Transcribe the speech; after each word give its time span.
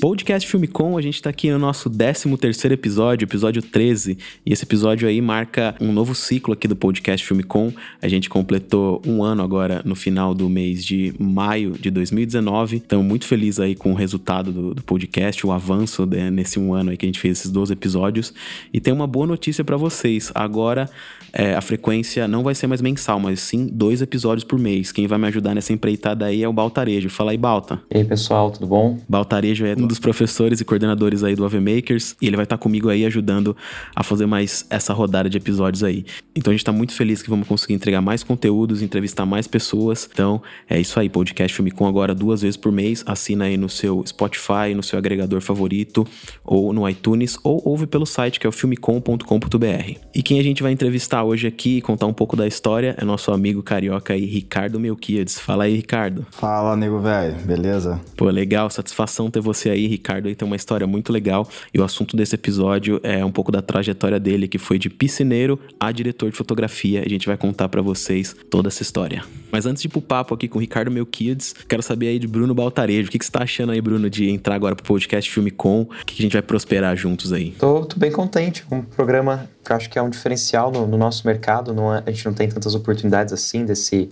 Podcast 0.00 0.48
Filme 0.48 0.66
Com, 0.66 0.96
a 0.96 1.02
gente 1.02 1.16
está 1.16 1.28
aqui 1.28 1.50
no 1.50 1.58
nosso 1.58 1.90
13 1.90 2.34
terceiro 2.38 2.72
episódio, 2.72 3.26
episódio 3.26 3.60
13, 3.60 4.16
e 4.46 4.52
esse 4.52 4.64
episódio 4.64 5.06
aí 5.06 5.20
marca 5.20 5.74
um 5.78 5.92
novo 5.92 6.14
ciclo 6.14 6.54
aqui 6.54 6.66
do 6.66 6.74
Podcast 6.74 7.26
Filme 7.26 7.42
Com. 7.42 7.70
A 8.00 8.08
gente 8.08 8.30
completou 8.30 9.02
um 9.06 9.22
ano 9.22 9.42
agora 9.42 9.82
no 9.84 9.94
final 9.94 10.34
do 10.34 10.48
mês 10.48 10.82
de 10.82 11.12
maio 11.18 11.72
de 11.72 11.90
2019. 11.90 12.78
Estamos 12.78 13.04
muito 13.04 13.26
felizes 13.26 13.60
aí 13.60 13.74
com 13.74 13.92
o 13.92 13.94
resultado 13.94 14.50
do, 14.50 14.74
do 14.74 14.82
podcast, 14.82 15.46
o 15.46 15.52
avanço 15.52 16.06
né, 16.06 16.30
nesse 16.30 16.58
um 16.58 16.72
ano 16.72 16.90
aí 16.90 16.96
que 16.96 17.04
a 17.04 17.08
gente 17.08 17.20
fez 17.20 17.40
esses 17.40 17.50
12 17.50 17.74
episódios. 17.74 18.32
E 18.72 18.80
tem 18.80 18.94
uma 18.94 19.06
boa 19.06 19.26
notícia 19.26 19.62
para 19.62 19.76
vocês. 19.76 20.32
Agora 20.34 20.88
é, 21.30 21.54
a 21.54 21.60
frequência 21.60 22.26
não 22.26 22.42
vai 22.42 22.54
ser 22.54 22.66
mais 22.66 22.80
mensal, 22.80 23.20
mas 23.20 23.40
sim 23.40 23.68
dois 23.70 24.00
episódios 24.00 24.44
por 24.44 24.58
mês. 24.58 24.92
Quem 24.92 25.06
vai 25.06 25.18
me 25.18 25.26
ajudar 25.26 25.54
nessa 25.54 25.74
empreitada 25.74 26.24
aí 26.24 26.42
é 26.42 26.48
o 26.48 26.52
Baltarejo. 26.54 27.10
Fala 27.10 27.32
aí, 27.32 27.38
Balta. 27.38 27.80
E 27.90 27.98
aí, 27.98 28.04
pessoal, 28.04 28.50
tudo 28.50 28.66
bom? 28.66 28.98
Baltarejo 29.06 29.66
é 29.66 29.74
um 29.74 29.89
dos 29.90 29.98
professores 29.98 30.60
e 30.60 30.64
coordenadores 30.64 31.24
aí 31.24 31.34
do 31.34 31.44
AV 31.44 31.54
Makers 31.54 32.16
e 32.22 32.26
ele 32.26 32.36
vai 32.36 32.44
estar 32.44 32.56
comigo 32.56 32.88
aí 32.88 33.04
ajudando 33.04 33.56
a 33.94 34.02
fazer 34.02 34.24
mais 34.24 34.64
essa 34.70 34.92
rodada 34.92 35.28
de 35.28 35.36
episódios 35.36 35.82
aí. 35.82 36.06
Então 36.34 36.52
a 36.52 36.54
gente 36.54 36.64
tá 36.64 36.72
muito 36.72 36.94
feliz 36.94 37.20
que 37.22 37.28
vamos 37.28 37.46
conseguir 37.46 37.74
entregar 37.74 38.00
mais 38.00 38.22
conteúdos, 38.22 38.82
entrevistar 38.82 39.26
mais 39.26 39.46
pessoas. 39.48 40.08
Então 40.10 40.40
é 40.68 40.80
isso 40.80 40.98
aí, 40.98 41.08
podcast 41.08 41.54
Filme 41.54 41.72
Com 41.72 41.86
agora 41.86 42.14
duas 42.14 42.42
vezes 42.42 42.56
por 42.56 42.70
mês. 42.70 43.02
Assina 43.04 43.46
aí 43.46 43.56
no 43.56 43.68
seu 43.68 44.04
Spotify, 44.06 44.74
no 44.74 44.82
seu 44.82 44.98
agregador 44.98 45.40
favorito 45.40 46.06
ou 46.44 46.72
no 46.72 46.88
iTunes 46.88 47.36
ou 47.42 47.60
ouve 47.64 47.86
pelo 47.86 48.06
site 48.06 48.38
que 48.38 48.46
é 48.46 48.48
o 48.48 48.52
filmecom.com.br. 48.52 49.98
E 50.14 50.22
quem 50.22 50.38
a 50.38 50.42
gente 50.42 50.62
vai 50.62 50.70
entrevistar 50.70 51.24
hoje 51.24 51.48
aqui 51.48 51.78
e 51.78 51.82
contar 51.82 52.06
um 52.06 52.12
pouco 52.12 52.36
da 52.36 52.46
história 52.46 52.94
é 52.96 53.04
nosso 53.04 53.32
amigo 53.32 53.62
carioca 53.62 54.12
aí, 54.12 54.24
Ricardo 54.24 54.78
Melquiades. 54.78 55.38
Fala 55.38 55.64
aí, 55.64 55.74
Ricardo. 55.74 56.24
Fala, 56.30 56.76
nego 56.76 57.00
velho, 57.00 57.34
beleza? 57.40 58.00
Pô, 58.16 58.26
legal, 58.26 58.70
satisfação 58.70 59.28
ter 59.28 59.40
você 59.40 59.70
aí 59.70 59.79
aí, 59.80 59.86
Ricardo, 59.86 60.28
aí 60.28 60.34
tem 60.34 60.46
uma 60.46 60.56
história 60.56 60.86
muito 60.86 61.12
legal. 61.12 61.48
E 61.72 61.80
o 61.80 61.84
assunto 61.84 62.16
desse 62.16 62.34
episódio 62.34 63.00
é 63.02 63.24
um 63.24 63.32
pouco 63.32 63.50
da 63.50 63.62
trajetória 63.62 64.20
dele, 64.20 64.46
que 64.46 64.58
foi 64.58 64.78
de 64.78 64.88
piscineiro 64.88 65.58
a 65.78 65.90
diretor 65.90 66.30
de 66.30 66.36
fotografia. 66.36 67.02
A 67.04 67.08
gente 67.08 67.26
vai 67.26 67.36
contar 67.36 67.68
para 67.68 67.82
vocês 67.82 68.34
toda 68.50 68.68
essa 68.68 68.82
história. 68.82 69.24
Mas 69.50 69.66
antes 69.66 69.82
de 69.82 69.88
ir 69.88 69.90
pro 69.90 70.00
papo 70.00 70.34
aqui 70.34 70.46
com 70.48 70.58
o 70.58 70.60
Ricardo 70.60 70.90
Melquides, 70.90 71.54
quero 71.68 71.82
saber 71.82 72.08
aí 72.08 72.18
de 72.18 72.28
Bruno 72.28 72.54
Baltarejo. 72.54 73.08
O 73.08 73.10
que, 73.10 73.18
que 73.18 73.24
você 73.24 73.32
tá 73.32 73.42
achando 73.42 73.72
aí, 73.72 73.80
Bruno, 73.80 74.08
de 74.08 74.30
entrar 74.30 74.54
agora 74.54 74.76
pro 74.76 74.84
podcast 74.84 75.30
Filme 75.30 75.50
Com? 75.50 75.82
O 75.82 75.86
que, 76.06 76.14
que 76.14 76.22
a 76.22 76.24
gente 76.24 76.32
vai 76.32 76.42
prosperar 76.42 76.96
juntos 76.96 77.32
aí? 77.32 77.52
Tô, 77.58 77.84
tô 77.84 77.98
bem 77.98 78.12
contente 78.12 78.62
com 78.62 78.78
um 78.78 78.82
programa 78.82 79.48
que 79.64 79.72
eu 79.72 79.76
acho 79.76 79.90
que 79.90 79.98
é 79.98 80.02
um 80.02 80.10
diferencial 80.10 80.70
no, 80.70 80.86
no 80.86 80.96
nosso 80.96 81.26
mercado. 81.26 81.74
Não 81.74 81.94
é, 81.94 82.02
a 82.06 82.10
gente 82.10 82.26
não 82.26 82.34
tem 82.34 82.48
tantas 82.48 82.74
oportunidades 82.74 83.32
assim 83.32 83.64
desse 83.64 84.08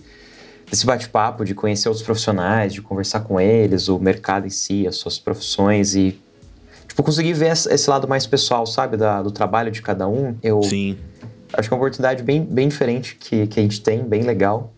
desse 0.69 0.85
bate-papo, 0.85 1.43
de 1.43 1.55
conhecer 1.55 1.89
outros 1.89 2.05
profissionais, 2.05 2.73
de 2.73 2.81
conversar 2.81 3.21
com 3.21 3.39
eles, 3.39 3.87
o 3.87 3.99
mercado 3.99 4.45
em 4.45 4.49
si, 4.49 4.87
as 4.87 4.97
suas 4.97 5.17
profissões 5.17 5.95
e 5.95 6.19
tipo 6.87 7.03
conseguir 7.03 7.33
ver 7.33 7.51
esse 7.51 7.89
lado 7.89 8.07
mais 8.07 8.27
pessoal, 8.27 8.65
sabe, 8.65 8.97
da, 8.97 9.21
do 9.21 9.31
trabalho 9.31 9.71
de 9.71 9.81
cada 9.81 10.07
um. 10.07 10.35
Eu 10.43 10.61
Sim. 10.61 10.97
acho 11.53 11.67
que 11.67 11.73
é 11.73 11.75
uma 11.75 11.81
oportunidade 11.81 12.23
bem, 12.23 12.43
bem 12.43 12.67
diferente 12.67 13.15
que, 13.15 13.47
que 13.47 13.59
a 13.59 13.63
gente 13.63 13.81
tem, 13.81 14.03
bem 14.03 14.23
legal. 14.23 14.73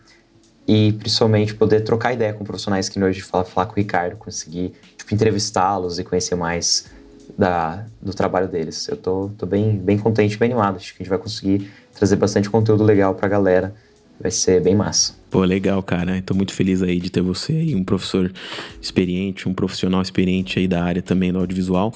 E 0.68 0.94
principalmente 0.94 1.56
poder 1.56 1.82
trocar 1.82 2.14
ideia 2.14 2.34
com 2.34 2.46
profissionais 2.46 2.88
que 2.88 3.04
hoje 3.04 3.22
fala 3.22 3.44
falar 3.44 3.66
com 3.66 3.74
o 3.74 3.76
Ricardo, 3.76 4.16
conseguir 4.16 4.74
tipo, 4.96 5.14
entrevistá-los 5.14 6.00
e 6.00 6.04
conhecer 6.04 6.36
mais 6.36 6.86
da, 7.38 7.86
do 8.02 8.14
trabalho 8.14 8.48
deles. 8.48 8.88
Eu 8.88 8.96
tô, 8.96 9.30
tô 9.38 9.46
bem, 9.46 9.78
bem 9.78 9.98
contente, 9.98 10.38
bem 10.38 10.52
animado. 10.52 10.78
Acho 10.78 10.96
que 10.96 11.02
a 11.02 11.04
gente 11.04 11.10
vai 11.10 11.18
conseguir 11.18 11.72
trazer 11.94 12.16
bastante 12.16 12.50
conteúdo 12.50 12.84
legal 12.84 13.16
pra 13.16 13.28
galera. 13.28 13.74
Vai 14.22 14.32
ser 14.32 14.62
bem 14.62 14.76
massa. 14.76 15.16
Pô, 15.30 15.44
legal, 15.44 15.82
cara. 15.82 16.18
Estou 16.18 16.36
muito 16.36 16.54
feliz 16.54 16.84
aí 16.84 17.00
de 17.00 17.10
ter 17.10 17.22
você 17.22 17.54
aí, 17.54 17.76
um 17.76 17.84
professor 17.84 18.32
experiente, 18.82 19.48
um 19.48 19.54
profissional 19.54 20.02
experiente 20.02 20.60
aí 20.60 20.68
da 20.68 20.84
área 20.84 21.02
também 21.02 21.32
do 21.32 21.40
audiovisual. 21.40 21.94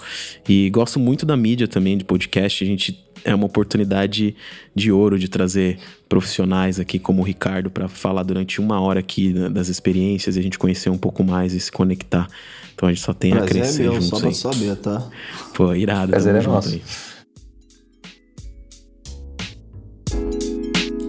E 0.47 0.69
gosto 0.69 0.99
muito 0.99 1.25
da 1.25 1.35
mídia 1.35 1.67
também, 1.67 1.97
de 1.97 2.05
podcast. 2.05 2.63
A 2.63 2.67
gente 2.67 3.05
é 3.25 3.33
uma 3.35 3.45
oportunidade 3.45 4.35
de 4.73 4.91
ouro 4.91 5.19
de 5.19 5.27
trazer 5.27 5.79
profissionais 6.07 6.79
aqui 6.79 6.99
como 6.99 7.21
o 7.21 7.25
Ricardo 7.25 7.69
para 7.69 7.87
falar 7.87 8.23
durante 8.23 8.61
uma 8.61 8.79
hora 8.79 8.99
aqui 8.99 9.33
das 9.49 9.67
experiências 9.67 10.37
e 10.37 10.39
a 10.39 10.43
gente 10.43 10.57
conhecer 10.57 10.89
um 10.89 10.97
pouco 10.97 11.23
mais 11.23 11.53
e 11.53 11.59
se 11.59 11.71
conectar. 11.71 12.27
Então 12.73 12.87
a 12.87 12.93
gente 12.93 13.03
só 13.03 13.13
tem 13.13 13.31
Prazer 13.31 13.45
a 13.45 13.51
crescer 13.51 13.81
é 13.81 13.89
meu, 13.89 14.01
juntos 14.01 14.07
só 14.07 14.15
aí. 14.17 14.21
pra 14.21 14.31
saber, 14.31 14.75
tá? 14.77 15.09
Pô, 15.53 15.73
irado. 15.73 16.11
Prazer 16.11 16.35
é 16.35 16.41
nosso. 16.41 16.69
aí. 16.69 16.81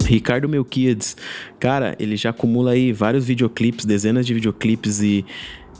Ricardo 0.07 0.47
Melquiades, 0.47 1.15
cara, 1.59 1.95
ele 1.99 2.15
já 2.15 2.29
acumula 2.29 2.71
aí 2.71 2.91
vários 2.91 3.25
videoclipes, 3.25 3.85
dezenas 3.85 4.25
de 4.25 4.33
videoclipes 4.33 5.01
e 5.01 5.25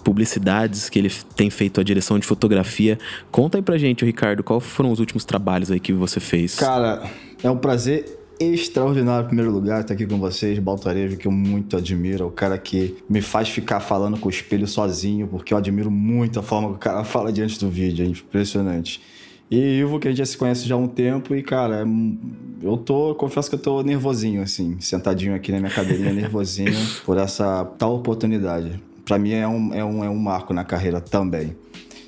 publicidades 0.03 0.89
que 0.89 0.97
ele 0.97 1.11
tem 1.35 1.49
feito 1.49 1.81
a 1.81 1.83
direção 1.83 2.17
de 2.17 2.25
fotografia. 2.25 2.97
Conta 3.29 3.57
aí 3.57 3.61
pra 3.61 3.77
gente, 3.77 4.05
Ricardo, 4.05 4.43
quais 4.43 4.63
foram 4.63 4.91
os 4.91 4.99
últimos 4.99 5.25
trabalhos 5.25 5.69
aí 5.69 5.79
que 5.79 5.91
você 5.91 6.19
fez? 6.19 6.55
Cara, 6.55 7.03
é 7.43 7.49
um 7.49 7.57
prazer 7.57 8.17
extraordinário, 8.39 9.25
em 9.25 9.27
primeiro 9.27 9.51
lugar, 9.51 9.81
estar 9.81 9.93
aqui 9.93 10.05
com 10.05 10.19
vocês, 10.19 10.59
Baltarejo, 10.59 11.17
que 11.17 11.27
eu 11.27 11.31
muito 11.31 11.75
admiro. 11.75 12.23
É 12.23 12.27
o 12.27 12.31
cara 12.31 12.57
que 12.57 12.95
me 13.09 13.21
faz 13.21 13.49
ficar 13.49 13.79
falando 13.79 14.17
com 14.17 14.27
o 14.27 14.31
espelho 14.31 14.67
sozinho, 14.67 15.27
porque 15.27 15.53
eu 15.53 15.57
admiro 15.57 15.89
muito 15.89 16.39
a 16.39 16.43
forma 16.43 16.69
que 16.69 16.75
o 16.75 16.79
cara 16.79 17.03
fala 17.05 17.31
diante 17.31 17.59
do 17.59 17.69
vídeo, 17.69 18.05
é 18.05 18.09
impressionante. 18.09 19.01
E 19.49 19.79
Ivo, 19.79 19.99
que 19.99 20.07
a 20.07 20.11
gente 20.11 20.17
já 20.17 20.25
se 20.25 20.37
conhece 20.37 20.67
já 20.67 20.75
há 20.75 20.77
um 20.77 20.87
tempo, 20.87 21.33
e, 21.35 21.41
cara, 21.41 21.81
é- 21.83 22.65
eu 22.65 22.75
tô, 22.75 23.15
confesso 23.15 23.49
que 23.49 23.55
eu 23.55 23.59
tô 23.59 23.81
nervosinho, 23.81 24.41
assim, 24.41 24.75
sentadinho 24.79 25.33
aqui 25.35 25.51
na 25.51 25.59
minha 25.59 25.71
cadeirinha, 25.71 26.11
nervosinho 26.11 26.73
por 27.05 27.17
essa 27.17 27.63
tal 27.77 27.95
oportunidade. 27.95 28.81
Pra 29.05 29.17
mim 29.17 29.31
é 29.31 29.47
um, 29.47 29.73
é 29.73 29.85
um, 29.85 30.03
é 30.03 30.09
um 30.09 30.17
marco 30.17 30.53
na 30.53 30.65
carreira 30.65 30.99
também. 30.99 31.55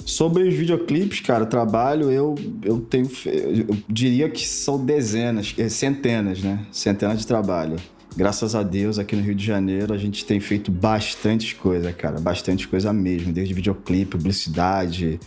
Sobre 0.06 0.44
os 0.44 0.54
videoclipes, 0.54 1.22
cara, 1.22 1.46
trabalho, 1.46 2.12
eu, 2.12 2.36
eu 2.64 2.80
tenho. 2.80 3.08
Eu 3.26 3.78
diria 3.88 4.28
que 4.28 4.46
são 4.46 4.84
dezenas, 4.84 5.54
eh, 5.58 5.70
centenas, 5.70 6.42
né? 6.42 6.66
Centenas 6.72 7.20
de 7.20 7.28
trabalho. 7.28 7.76
Graças 8.18 8.56
a 8.56 8.64
Deus, 8.64 8.98
aqui 8.98 9.16
no 9.16 9.22
Rio 9.22 9.36
de 9.36 9.46
Janeiro, 9.46 9.94
a 9.94 9.98
gente 9.98 10.26
tem 10.26 10.40
feito 10.40 10.72
bastante 10.72 11.56
coisa, 11.56 11.94
cara. 11.94 12.20
Bastante 12.20 12.68
coisa 12.68 12.92
mesmo. 12.92 13.32
Desde 13.32 13.54
videoclipe, 13.54 14.18
publicidade, 14.18 15.20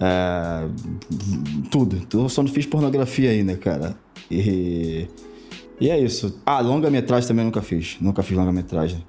é, 0.00 0.66
tudo. 1.70 2.00
Eu 2.12 2.28
só 2.28 2.42
não 2.42 2.50
fiz 2.50 2.66
pornografia 2.66 3.30
ainda, 3.30 3.56
cara. 3.56 3.94
E, 4.30 5.06
e 5.80 5.90
é 5.90 5.98
isso. 5.98 6.40
Ah, 6.46 6.60
longa-metragem 6.60 7.28
também 7.28 7.44
nunca 7.44 7.60
fiz. 7.62 7.96
Nunca 8.00 8.22
fiz 8.22 8.36
longa-metragem. 8.36 9.04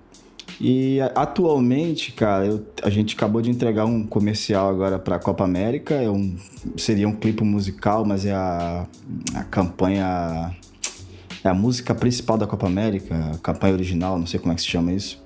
E 0.59 1.00
a- 1.01 1.07
atualmente, 1.16 2.12
cara, 2.12 2.46
eu- 2.46 2.66
a 2.84 2.90
gente 2.90 3.16
acabou 3.16 3.41
de 3.41 3.50
entregar 3.50 3.85
um 3.85 4.06
comercial 4.06 4.69
agora 4.69 5.00
pra 5.00 5.18
Copa 5.18 5.44
América. 5.44 5.96
É 5.96 6.09
um, 6.09 6.35
seria 6.78 7.07
um 7.07 7.16
clipe 7.16 7.44
musical, 7.44 8.06
mas 8.06 8.25
é 8.25 8.34
a, 8.34 8.85
a 9.35 9.44
campanha. 9.46 10.56
É 11.44 11.50
a 11.50 11.53
música 11.53 11.96
principal 11.96 12.38
da 12.38 12.46
Copa 12.46 12.68
América, 12.68 13.31
a 13.34 13.38
campanha 13.40 13.74
original, 13.74 14.19
não 14.19 14.28
sei 14.28 14.40
como 14.40 14.51
é 14.51 14.56
que 14.56 14.62
se 14.62 14.68
chama 14.68 14.94
isso. 14.94 15.20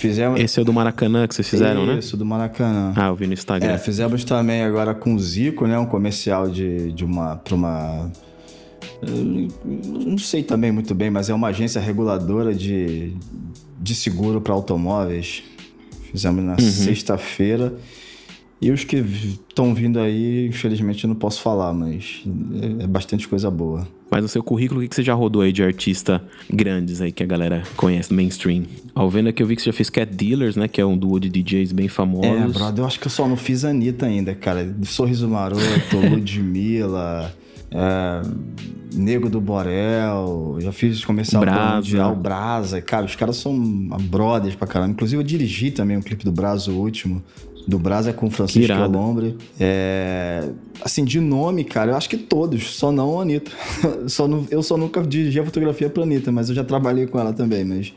Fizemos. 0.00 0.40
Esse 0.40 0.58
é 0.58 0.62
o 0.62 0.64
do 0.64 0.72
Maracanã 0.72 1.26
que 1.28 1.34
vocês 1.34 1.46
fizeram, 1.46 1.84
né? 1.84 1.98
Isso, 1.98 2.16
do 2.16 2.24
Maracanã. 2.24 2.94
Ah, 2.96 3.08
eu 3.08 3.14
vi 3.14 3.26
no 3.26 3.34
Instagram. 3.34 3.72
É, 3.72 3.76
fizemos 3.76 4.24
também 4.24 4.62
agora 4.62 4.94
com 4.94 5.14
o 5.14 5.20
Zico, 5.20 5.66
né? 5.66 5.78
Um 5.78 5.84
comercial 5.84 6.48
de, 6.48 6.90
de 6.92 7.04
uma. 7.04 7.36
pra 7.36 7.54
uma. 7.54 8.10
Não 9.02 10.16
sei 10.16 10.42
também 10.42 10.72
muito 10.72 10.94
bem, 10.94 11.10
mas 11.10 11.28
é 11.28 11.34
uma 11.34 11.48
agência 11.48 11.80
reguladora 11.80 12.54
de, 12.54 13.14
de 13.78 13.94
seguro 13.94 14.40
para 14.40 14.54
automóveis. 14.54 15.42
Fizemos 16.10 16.42
na 16.42 16.58
sexta-feira. 16.58 17.74
E 18.60 18.70
os 18.70 18.84
que 18.84 18.96
estão 18.96 19.74
vindo 19.74 19.98
aí, 19.98 20.46
infelizmente 20.48 21.04
eu 21.04 21.08
não 21.08 21.14
posso 21.14 21.40
falar, 21.40 21.72
mas 21.72 22.22
é, 22.60 22.84
é 22.84 22.86
bastante 22.86 23.26
coisa 23.26 23.50
boa. 23.50 23.88
Mas 24.10 24.22
no 24.22 24.28
seu 24.28 24.42
currículo, 24.42 24.82
o 24.82 24.88
que 24.88 24.94
você 24.94 25.02
já 25.02 25.14
rodou 25.14 25.40
aí 25.40 25.52
de 25.52 25.62
artista 25.62 26.22
grandes 26.52 27.00
aí 27.00 27.10
que 27.12 27.22
a 27.22 27.26
galera 27.26 27.62
conhece, 27.76 28.12
mainstream? 28.12 28.64
Ao 28.94 29.08
vendo 29.08 29.28
aqui, 29.28 29.42
eu 29.42 29.46
vi 29.46 29.56
que 29.56 29.62
você 29.62 29.70
já 29.70 29.72
fez 29.72 29.88
Cat 29.88 30.12
Dealers, 30.12 30.56
né? 30.56 30.66
Que 30.68 30.80
é 30.80 30.84
um 30.84 30.98
duo 30.98 31.18
de 31.18 31.30
DJs 31.30 31.72
bem 31.72 31.88
famosos. 31.88 32.26
É, 32.26 32.46
brother, 32.48 32.82
eu 32.82 32.86
acho 32.86 32.98
que 32.98 33.06
eu 33.06 33.10
só 33.10 33.26
não 33.26 33.36
fiz 33.36 33.64
Anitta 33.64 34.06
ainda, 34.06 34.34
cara. 34.34 34.74
Sorriso 34.82 35.28
Maroto, 35.28 35.60
Ludmilla, 36.10 37.32
é, 37.70 38.22
Nego 38.92 39.30
do 39.30 39.40
Borel, 39.40 40.56
já 40.58 40.72
fiz 40.72 41.04
comercial 41.04 41.40
Brasa. 41.42 41.76
Mundial, 41.76 42.16
Brasa. 42.16 42.82
Cara, 42.82 43.06
os 43.06 43.14
caras 43.14 43.36
são 43.36 43.56
brothers 44.02 44.56
pra 44.56 44.66
caramba. 44.66 44.90
Inclusive, 44.90 45.22
eu 45.22 45.26
dirigi 45.26 45.70
também 45.70 45.96
um 45.96 46.02
clipe 46.02 46.24
do 46.24 46.32
Brasa, 46.32 46.72
o 46.72 46.74
último. 46.74 47.22
Do 47.68 47.78
Brasa 47.78 48.12
com 48.12 48.26
o 48.26 48.30
Francisco. 48.30 48.72
Alombre. 48.72 49.36
É, 49.58 50.48
assim, 50.82 51.04
de 51.04 51.20
nome, 51.20 51.62
cara, 51.64 51.92
eu 51.92 51.96
acho 51.96 52.08
que 52.08 52.16
todos, 52.16 52.74
só 52.74 52.90
não 52.90 53.18
a 53.18 53.22
Anitta. 53.22 53.50
só 54.08 54.26
não- 54.26 54.46
eu 54.50 54.62
só 54.62 54.76
nunca 54.76 55.02
dirigi 55.02 55.38
a 55.38 55.44
fotografia 55.44 55.88
pra 55.88 56.02
Anitta, 56.02 56.32
mas 56.32 56.48
eu 56.48 56.54
já 56.54 56.64
trabalhei 56.64 57.06
com 57.06 57.18
ela 57.18 57.32
também, 57.32 57.64
mas 57.64 57.92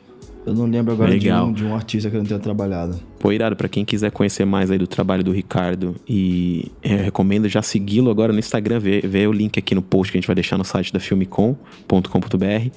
eu 0.45 0.53
não 0.53 0.65
lembro 0.65 0.91
agora 0.93 1.17
de 1.17 1.31
um, 1.31 1.53
de 1.53 1.63
um 1.63 1.73
artista 1.73 2.09
que 2.09 2.15
eu 2.17 2.19
não 2.19 2.27
tenha 2.27 2.39
trabalhado. 2.39 2.99
Pô, 3.17 3.31
irado, 3.31 3.55
pra 3.55 3.69
quem 3.69 3.85
quiser 3.85 4.11
conhecer 4.11 4.43
mais 4.45 4.69
aí 4.69 4.77
do 4.77 4.85
trabalho 4.85 5.23
do 5.23 5.31
Ricardo 5.31 5.95
e 6.07 6.69
é, 6.81 6.95
recomendo 6.97 7.47
já 7.47 7.61
segui-lo 7.61 8.11
agora 8.11 8.33
no 8.33 8.39
Instagram, 8.39 8.79
vê, 8.79 8.99
vê 8.99 9.25
o 9.25 9.31
link 9.31 9.57
aqui 9.57 9.73
no 9.73 9.81
post 9.81 10.11
que 10.11 10.17
a 10.17 10.19
gente 10.19 10.27
vai 10.27 10.35
deixar 10.35 10.57
no 10.57 10.65
site 10.65 10.91
da 10.91 10.99
filmecom.com.br. 10.99 12.69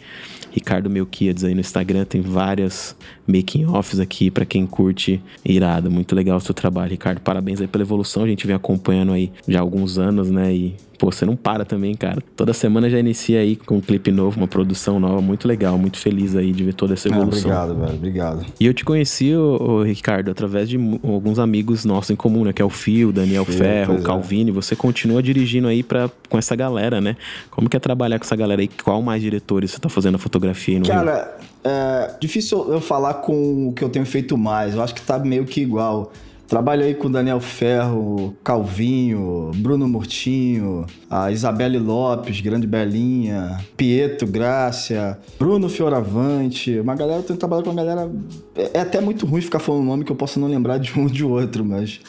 Ricardo 0.53 0.89
Melquiades 0.89 1.45
aí 1.45 1.55
no 1.55 1.61
Instagram, 1.61 2.05
tem 2.07 2.21
várias 2.23 2.97
making-offs 3.27 4.01
aqui 4.01 4.31
para 4.31 4.45
quem 4.45 4.67
curte. 4.67 5.21
Irado, 5.45 5.91
muito 5.91 6.15
legal 6.15 6.39
o 6.39 6.41
seu 6.41 6.55
trabalho, 6.55 6.91
Ricardo. 6.91 7.21
Parabéns 7.21 7.61
aí 7.61 7.67
pela 7.67 7.83
evolução, 7.83 8.25
a 8.25 8.29
gente 8.29 8.47
vem 8.47 8.57
acompanhando 8.57 9.13
aí 9.13 9.33
já 9.47 9.59
há 9.59 9.63
alguns 9.63 9.99
anos, 9.99 10.31
né? 10.31 10.55
E 10.55 10.75
Pô, 10.99 11.13
você 11.13 11.25
não 11.25 11.37
para 11.37 11.65
também, 11.65 11.95
cara. 11.95 12.23
Toda 12.35 12.53
semana 12.53 12.89
já 12.89 12.99
inicia 12.99 13.41
aí 13.41 13.57
com 13.57 13.77
um 13.77 13.81
clipe 13.81 14.11
novo, 14.11 14.39
uma 14.39 14.49
produção 14.49 14.99
nova, 14.99 15.21
muito 15.21 15.47
legal, 15.47 15.77
muito 15.79 15.99
feliz 15.99 16.35
aí 16.35 16.53
de 16.53 16.65
ver 16.65 16.75
toda 16.75 16.95
essa 16.95 17.09
ah, 17.09 17.13
evolução. 17.13 17.53
Ah, 17.53 17.65
obrigado, 17.65 17.81
velho, 17.81 17.97
obrigado. 17.97 18.47
E 18.59 18.67
eu 18.67 18.73
te 18.73 18.85
conheci, 18.85 19.35
ô, 19.35 19.57
ô, 19.61 19.83
Ricardo, 19.83 20.31
através 20.31 20.69
de 20.69 20.77
alguns 20.77 21.39
amigos 21.39 21.85
nossos 21.85 22.11
em 22.11 22.17
comum, 22.17 22.45
né? 22.45 22.53
Que 22.53 22.63
é 22.63 22.65
o 22.65 22.71
Fio, 22.71 23.13
Daniel 23.13 23.45
Fio, 23.45 23.55
Ferro, 23.55 23.95
é. 23.97 24.03
Calvini. 24.03 24.51
É. 24.51 24.55
Você 24.55 24.75
continua 24.75 25.23
dirigindo 25.23 25.69
aí 25.69 25.83
pra, 25.83 26.11
com 26.29 26.39
essa 26.39 26.57
galera, 26.57 27.01
né? 27.01 27.17
Como 27.51 27.69
que 27.69 27.77
é 27.77 27.81
trabalhar 27.81 28.19
com 28.19 28.25
essa 28.25 28.37
galera 28.37 28.63
aí? 28.63 28.69
Qual 28.69 29.03
mais 29.03 29.23
diretores 29.23 29.73
você 29.73 29.79
tá 29.79 29.89
fazendo 29.89 30.15
a 30.15 30.19
fotografia 30.19 30.77
aí 30.77 30.81
no 30.81 30.87
Cara, 30.87 31.37
Rio? 31.39 31.47
É 31.69 32.15
difícil 32.21 32.73
eu 32.73 32.81
falar 32.81 33.15
com 33.15 33.69
o 33.69 33.73
que 33.73 33.83
eu 33.83 33.89
tenho 33.89 34.07
feito 34.07 34.39
mais. 34.39 34.75
Eu 34.75 34.83
acho 34.83 34.95
que 34.95 35.03
tá 35.03 35.19
meio 35.19 35.45
que 35.45 35.61
igual. 35.61 36.13
Trabalho 36.47 36.85
aí 36.85 36.95
com 36.95 37.11
Daniel 37.11 37.41
Ferro, 37.41 38.37
Calvinho, 38.45 39.51
Bruno 39.57 39.89
Murtinho, 39.89 40.87
a 41.11 41.33
Isabelle 41.33 41.79
Lopes, 41.79 42.41
Grande 42.41 42.69
Belinha, 42.69 43.59
Pietro 43.77 44.29
Grácia, 44.29 45.19
Bruno 45.41 45.69
Fioravante. 45.69 46.79
Uma 46.79 46.95
galera, 46.95 47.19
eu 47.19 47.25
tenho 47.25 47.39
trabalhado 47.39 47.69
com 47.69 47.73
uma 47.75 47.85
galera. 47.85 48.09
É, 48.55 48.79
é 48.79 48.81
até 48.81 49.01
muito 49.01 49.27
ruim 49.27 49.41
ficar 49.41 49.59
falando 49.59 49.85
nome 49.85 50.05
que 50.05 50.13
eu 50.13 50.17
posso 50.17 50.39
não 50.39 50.47
lembrar 50.47 50.79
de 50.79 50.97
um 50.97 51.03
ou 51.05 51.09
de 51.09 51.25
outro, 51.25 51.65
mas 51.65 52.01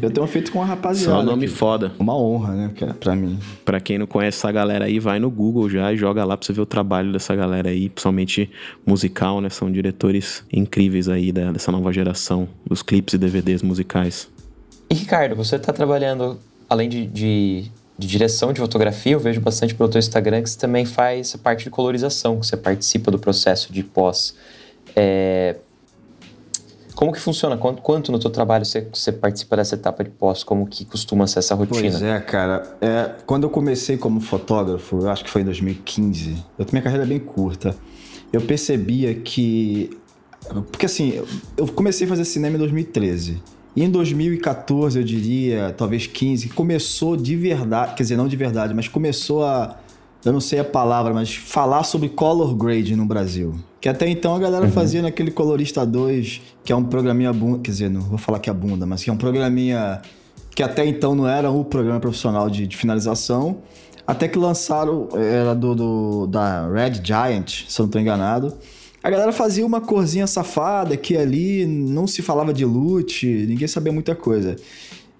eu 0.00 0.10
tenho 0.10 0.26
feito 0.26 0.50
com 0.50 0.60
uma 0.60 0.66
rapaziada. 0.66 1.18
Só 1.18 1.22
nome 1.22 1.44
aqui. 1.44 1.54
foda. 1.54 1.92
Uma 1.98 2.16
honra, 2.16 2.54
né, 2.54 2.70
cara, 2.74 2.94
pra 2.94 3.14
mim. 3.14 3.38
Pra 3.62 3.78
quem 3.78 3.98
não 3.98 4.06
conhece 4.06 4.38
essa 4.38 4.50
galera 4.50 4.86
aí, 4.86 4.98
vai 4.98 5.20
no 5.20 5.30
Google 5.30 5.68
já 5.68 5.92
e 5.92 5.98
joga 5.98 6.24
lá 6.24 6.34
pra 6.34 6.46
você 6.46 6.54
ver 6.54 6.62
o 6.62 6.66
trabalho 6.66 7.12
dessa 7.12 7.36
galera 7.36 7.68
aí, 7.68 7.90
principalmente 7.90 8.50
musical, 8.86 9.42
né? 9.42 9.50
São 9.50 9.70
diretores 9.70 10.44
incríveis 10.50 11.10
aí 11.10 11.30
dessa 11.30 11.70
nova 11.70 11.92
geração 11.92 12.48
dos 12.66 12.82
clipes 12.82 13.12
e 13.14 13.18
DVDs 13.18 13.62
musicais 13.62 13.81
musicais. 13.82 14.28
E 14.88 14.94
Ricardo, 14.94 15.34
você 15.34 15.56
está 15.56 15.72
trabalhando, 15.72 16.38
além 16.68 16.88
de, 16.88 17.06
de, 17.06 17.70
de, 17.98 18.06
direção 18.06 18.52
de 18.52 18.60
fotografia, 18.60 19.12
eu 19.12 19.20
vejo 19.20 19.40
bastante 19.40 19.74
pelo 19.74 19.88
teu 19.88 19.98
Instagram 19.98 20.42
que 20.42 20.50
você 20.50 20.58
também 20.58 20.84
faz 20.84 21.34
a 21.34 21.38
parte 21.38 21.64
de 21.64 21.70
colorização, 21.70 22.38
que 22.38 22.46
você 22.46 22.56
participa 22.56 23.10
do 23.10 23.18
processo 23.18 23.72
de 23.72 23.82
pós. 23.82 24.34
É... 24.94 25.56
Como 26.94 27.10
que 27.10 27.18
funciona? 27.18 27.56
Quanto, 27.56 27.80
quanto 27.80 28.12
no 28.12 28.18
teu 28.18 28.30
trabalho 28.30 28.66
você, 28.66 28.86
você, 28.92 29.10
participa 29.10 29.56
dessa 29.56 29.74
etapa 29.74 30.04
de 30.04 30.10
pós? 30.10 30.44
Como 30.44 30.66
que 30.66 30.84
costuma 30.84 31.26
ser 31.26 31.38
essa 31.38 31.54
rotina? 31.54 31.80
Pois 31.80 32.02
é, 32.02 32.20
cara. 32.20 32.76
É, 32.80 33.12
quando 33.24 33.44
eu 33.44 33.50
comecei 33.50 33.96
como 33.96 34.20
fotógrafo, 34.20 34.98
eu 34.98 35.10
acho 35.10 35.24
que 35.24 35.30
foi 35.30 35.40
em 35.40 35.46
2015, 35.46 36.36
eu 36.58 36.66
minha 36.70 36.82
carreira 36.82 37.04
é 37.04 37.08
bem 37.08 37.18
curta, 37.18 37.74
eu 38.30 38.42
percebia 38.42 39.14
que... 39.14 39.98
Porque 40.70 40.84
assim, 40.84 41.22
eu 41.56 41.66
comecei 41.68 42.06
a 42.06 42.10
fazer 42.10 42.26
cinema 42.26 42.56
em 42.56 42.58
2013. 42.58 43.42
E 43.74 43.82
em 43.82 43.90
2014, 43.90 44.98
eu 44.98 45.04
diria, 45.04 45.74
talvez 45.76 46.06
15, 46.06 46.50
começou 46.50 47.16
de 47.16 47.34
verdade, 47.36 47.94
quer 47.94 48.02
dizer, 48.02 48.16
não 48.16 48.28
de 48.28 48.36
verdade, 48.36 48.74
mas 48.74 48.86
começou 48.86 49.44
a, 49.44 49.76
eu 50.24 50.32
não 50.32 50.40
sei 50.40 50.58
a 50.60 50.64
palavra, 50.64 51.12
mas 51.14 51.34
falar 51.34 51.82
sobre 51.82 52.08
color 52.08 52.54
grade 52.54 52.94
no 52.94 53.06
Brasil. 53.06 53.54
Que 53.80 53.88
até 53.88 54.08
então 54.08 54.34
a 54.34 54.38
galera 54.38 54.66
uhum. 54.66 54.72
fazia 54.72 55.02
naquele 55.02 55.30
Colorista 55.30 55.84
2, 55.86 56.40
que 56.62 56.72
é 56.72 56.76
um 56.76 56.84
programinha 56.84 57.32
bunda, 57.32 57.60
quer 57.60 57.70
dizer, 57.70 57.90
não 57.90 58.02
vou 58.02 58.18
falar 58.18 58.38
que 58.38 58.48
é 58.48 58.52
bunda, 58.52 58.86
mas 58.86 59.02
que 59.02 59.10
é 59.10 59.12
um 59.12 59.16
programinha 59.16 60.00
que 60.54 60.62
até 60.62 60.86
então 60.86 61.14
não 61.14 61.26
era 61.26 61.50
o 61.50 61.64
programa 61.64 61.98
profissional 61.98 62.50
de, 62.50 62.66
de 62.66 62.76
finalização, 62.76 63.58
até 64.06 64.28
que 64.28 64.38
lançaram, 64.38 65.08
era 65.14 65.54
do, 65.54 65.74
do, 65.74 66.26
da 66.26 66.68
Red 66.68 67.00
Giant, 67.02 67.64
se 67.68 67.80
eu 67.80 67.84
não 67.84 67.86
estou 67.86 68.00
enganado, 68.00 68.54
a 69.02 69.10
galera 69.10 69.32
fazia 69.32 69.66
uma 69.66 69.80
corzinha 69.80 70.26
safada 70.26 70.94
aqui 70.94 71.16
ali, 71.16 71.66
não 71.66 72.06
se 72.06 72.22
falava 72.22 72.52
de 72.52 72.64
loot, 72.64 73.26
ninguém 73.26 73.66
sabia 73.66 73.92
muita 73.92 74.14
coisa. 74.14 74.56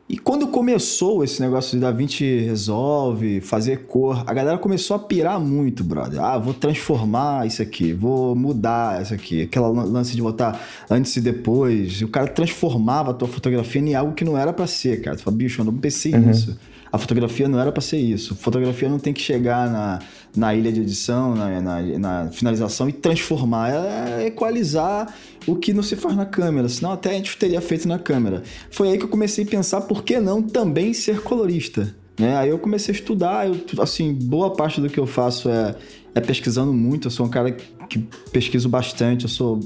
E 0.08 0.18
quando 0.18 0.46
começou 0.48 1.24
esse 1.24 1.40
negócio 1.40 1.72
de 1.72 1.80
DaVinci 1.80 2.40
Resolve, 2.40 3.40
fazer 3.40 3.86
cor, 3.86 4.22
a 4.26 4.34
galera 4.34 4.58
começou 4.58 4.94
a 4.94 4.98
pirar 4.98 5.40
muito, 5.40 5.82
brother. 5.82 6.20
Ah, 6.20 6.36
vou 6.36 6.52
transformar 6.52 7.46
isso 7.46 7.62
aqui, 7.62 7.94
vou 7.94 8.34
mudar 8.34 9.00
isso 9.00 9.14
aqui. 9.14 9.42
Aquela 9.42 9.68
lance 9.68 10.14
de 10.14 10.20
botar 10.20 10.60
antes 10.90 11.16
e 11.16 11.20
depois. 11.22 12.02
E 12.02 12.04
o 12.04 12.08
cara 12.08 12.28
transformava 12.28 13.12
a 13.12 13.14
tua 13.14 13.26
fotografia 13.26 13.80
em 13.80 13.94
algo 13.94 14.12
que 14.12 14.22
não 14.22 14.36
era 14.36 14.52
para 14.52 14.66
ser, 14.66 15.00
cara. 15.00 15.16
Tu 15.16 15.22
fala, 15.22 15.34
bicho, 15.34 15.62
eu 15.62 15.64
não 15.64 15.74
pensei 15.74 16.12
uhum. 16.12 16.20
nisso. 16.20 16.58
A 16.92 16.98
fotografia 16.98 17.48
não 17.48 17.58
era 17.58 17.72
para 17.72 17.80
ser 17.80 17.96
isso. 17.96 18.34
A 18.34 18.36
fotografia 18.36 18.90
não 18.90 18.98
tem 18.98 19.14
que 19.14 19.22
chegar 19.22 19.70
na, 19.70 19.98
na 20.36 20.54
ilha 20.54 20.72
de 20.72 20.80
edição, 20.80 21.34
na, 21.34 21.60
na, 21.60 21.82
na 21.98 22.30
finalização 22.30 22.88
e 22.88 22.92
transformar. 22.92 23.70
É 23.70 24.26
equalizar 24.26 25.14
o 25.46 25.56
que 25.56 25.72
não 25.72 25.82
se 25.82 25.96
faz 25.96 26.16
na 26.16 26.26
câmera, 26.26 26.68
senão 26.68 26.92
até 26.92 27.10
a 27.10 27.14
gente 27.14 27.36
teria 27.36 27.60
feito 27.60 27.86
na 27.86 27.98
câmera. 27.98 28.42
Foi 28.70 28.90
aí 28.90 28.98
que 28.98 29.04
eu 29.04 29.08
comecei 29.08 29.44
a 29.44 29.46
pensar 29.46 29.82
por 29.82 30.02
que 30.02 30.18
não 30.20 30.42
também 30.42 30.94
ser 30.94 31.20
colorista. 31.20 31.94
Né? 32.18 32.36
Aí 32.36 32.50
eu 32.50 32.58
comecei 32.58 32.94
a 32.94 32.96
estudar, 32.96 33.46
eu, 33.46 33.56
assim, 33.80 34.12
boa 34.12 34.52
parte 34.52 34.80
do 34.80 34.88
que 34.88 34.98
eu 34.98 35.06
faço 35.06 35.48
é, 35.48 35.74
é 36.14 36.20
pesquisando 36.20 36.72
muito. 36.72 37.08
Eu 37.08 37.10
sou 37.10 37.26
um 37.26 37.30
cara 37.30 37.52
que 37.52 37.98
pesquiso 38.32 38.68
bastante, 38.68 39.24
eu 39.24 39.30
sou. 39.30 39.60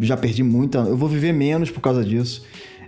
Já 0.00 0.16
perdi 0.16 0.42
muita. 0.42 0.78
Eu 0.78 0.96
vou 0.96 1.08
viver 1.08 1.32
menos 1.32 1.70
por 1.70 1.80
causa 1.80 2.04
disso 2.04 2.42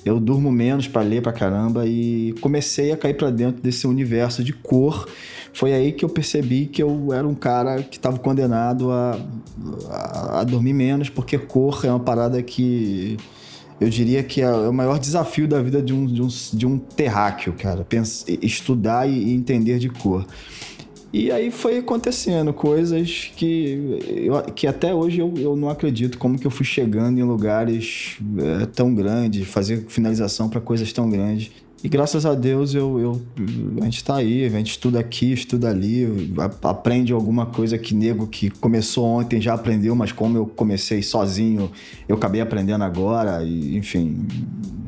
eu 0.05 0.19
durmo 0.19 0.51
menos 0.51 0.89
para 0.89 1.03
ler 1.03 1.23
pra 1.23 1.33
caramba 1.33 1.87
e 1.87 2.35
comecei 2.41 2.93
a 2.93 2.97
cair 2.97 3.15
para 3.15 3.31
dentro 3.31 3.63
desse 3.63 3.87
universo 3.87 4.43
de 4.43 4.53
cor. 4.53 5.09
Foi 5.53 5.73
aí 5.73 5.93
que 5.93 6.05
eu 6.05 6.09
percebi 6.09 6.67
que 6.67 6.83
eu 6.83 7.13
era 7.13 7.27
um 7.27 7.35
cara 7.35 7.83
que 7.83 7.97
estava 7.97 8.19
condenado 8.19 8.91
a, 8.91 9.21
a, 9.91 10.41
a, 10.41 10.45
dormir 10.45 10.73
menos, 10.73 11.09
porque 11.09 11.39
cor 11.39 11.81
é 11.85 11.89
uma 11.91 12.01
parada 12.01 12.43
que 12.43 13.17
eu 13.81 13.89
diria 13.89 14.23
que 14.23 14.41
é 14.41 14.51
o 14.51 14.73
maior 14.73 14.99
desafio 14.99 15.47
da 15.47 15.61
vida 15.63 15.81
de 15.81 15.93
um, 15.93 16.07
de 16.07 16.23
um, 16.23 16.29
de 16.29 16.67
um 16.67 16.79
terráqueo, 16.79 17.53
cara. 17.53 17.85
Pensa, 17.85 18.25
estudar 18.43 19.09
e 19.09 19.33
entender 19.33 19.79
de 19.79 19.89
cor. 19.89 20.27
E 21.11 21.31
aí 21.31 21.51
foi 21.51 21.79
acontecendo 21.79 22.53
coisas 22.53 23.31
que, 23.35 23.99
eu, 24.07 24.43
que 24.55 24.67
até 24.67 24.95
hoje 24.95 25.21
eu, 25.21 25.33
eu 25.39 25.57
não 25.57 25.71
acredito 25.71 26.19
como 26.19 26.39
que 26.39 26.47
eu 26.47 26.51
fui 26.51 26.67
chegando 26.67 27.19
em 27.19 27.23
lugares 27.23 28.19
é, 28.37 28.67
tão 28.67 28.95
grandes, 28.95 29.49
fazer 29.49 29.87
finalização 29.89 30.51
para 30.51 30.61
coisas 30.61 30.93
tão 30.93 31.09
grandes. 31.09 31.51
E 31.83 31.89
graças 31.89 32.27
a 32.27 32.35
Deus 32.35 32.75
eu, 32.75 32.99
eu, 32.99 33.23
a 33.81 33.85
gente 33.85 33.99
está 33.99 34.17
aí, 34.17 34.45
a 34.45 34.49
gente 34.49 34.71
estuda 34.71 34.99
aqui, 34.99 35.33
estuda 35.33 35.69
ali, 35.71 36.33
aprende 36.63 37.13
alguma 37.13 37.47
coisa 37.47 37.79
que 37.79 37.95
nego 37.95 38.27
que 38.27 38.51
começou 38.51 39.05
ontem 39.05 39.41
já 39.41 39.55
aprendeu, 39.55 39.95
mas 39.95 40.11
como 40.11 40.37
eu 40.37 40.47
comecei 40.47 41.03
sozinho, 41.03 41.71
eu 42.09 42.17
acabei 42.17 42.41
aprendendo 42.41 42.83
agora, 42.83 43.45
e, 43.45 43.77
enfim, 43.77 44.27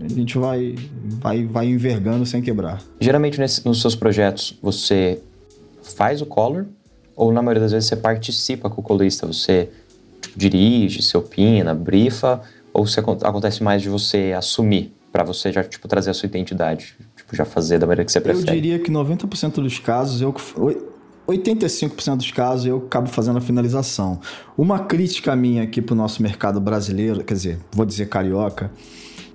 a 0.02 0.08
gente 0.08 0.36
vai, 0.36 0.74
vai, 1.20 1.44
vai 1.44 1.66
envergando 1.68 2.26
sem 2.26 2.42
quebrar. 2.42 2.82
Geralmente 3.00 3.38
nesse, 3.38 3.64
nos 3.64 3.80
seus 3.80 3.94
projetos 3.94 4.58
você 4.60 5.20
faz 5.82 6.20
o 6.20 6.26
color, 6.26 6.66
ou 7.14 7.32
na 7.32 7.40
maioria 7.40 7.62
das 7.62 7.70
vezes 7.70 7.88
você 7.88 7.96
participa 7.96 8.68
com 8.68 8.80
o 8.80 8.84
colorista, 8.84 9.28
você 9.28 9.68
dirige, 10.36 11.02
você 11.02 11.16
opina, 11.16 11.72
brifa, 11.72 12.40
ou 12.72 12.84
se 12.84 12.98
acontece 12.98 13.62
mais 13.62 13.80
de 13.80 13.88
você 13.88 14.32
assumir, 14.36 14.92
para 15.12 15.24
você 15.24 15.52
já 15.52 15.64
tipo, 15.64 15.88
trazer 15.88 16.10
a 16.10 16.14
sua 16.14 16.26
identidade, 16.26 16.96
tipo, 17.16 17.34
já 17.34 17.44
fazer 17.44 17.78
da 17.78 17.86
maneira 17.86 18.04
que 18.04 18.12
você 18.12 18.20
prefere? 18.20 18.48
Eu 18.48 18.54
diria 18.54 18.78
que 18.78 18.90
90% 18.90 19.54
dos 19.54 19.78
casos, 19.78 20.20
eu 20.20 20.32
85% 21.26 22.16
dos 22.16 22.30
casos 22.30 22.66
eu 22.66 22.78
acabo 22.78 23.08
fazendo 23.08 23.38
a 23.38 23.40
finalização. 23.40 24.20
Uma 24.56 24.80
crítica 24.80 25.34
minha 25.36 25.62
aqui 25.62 25.80
para 25.80 25.94
o 25.94 25.96
nosso 25.96 26.22
mercado 26.22 26.60
brasileiro, 26.60 27.22
quer 27.24 27.34
dizer, 27.34 27.58
vou 27.72 27.86
dizer 27.86 28.08
carioca, 28.08 28.70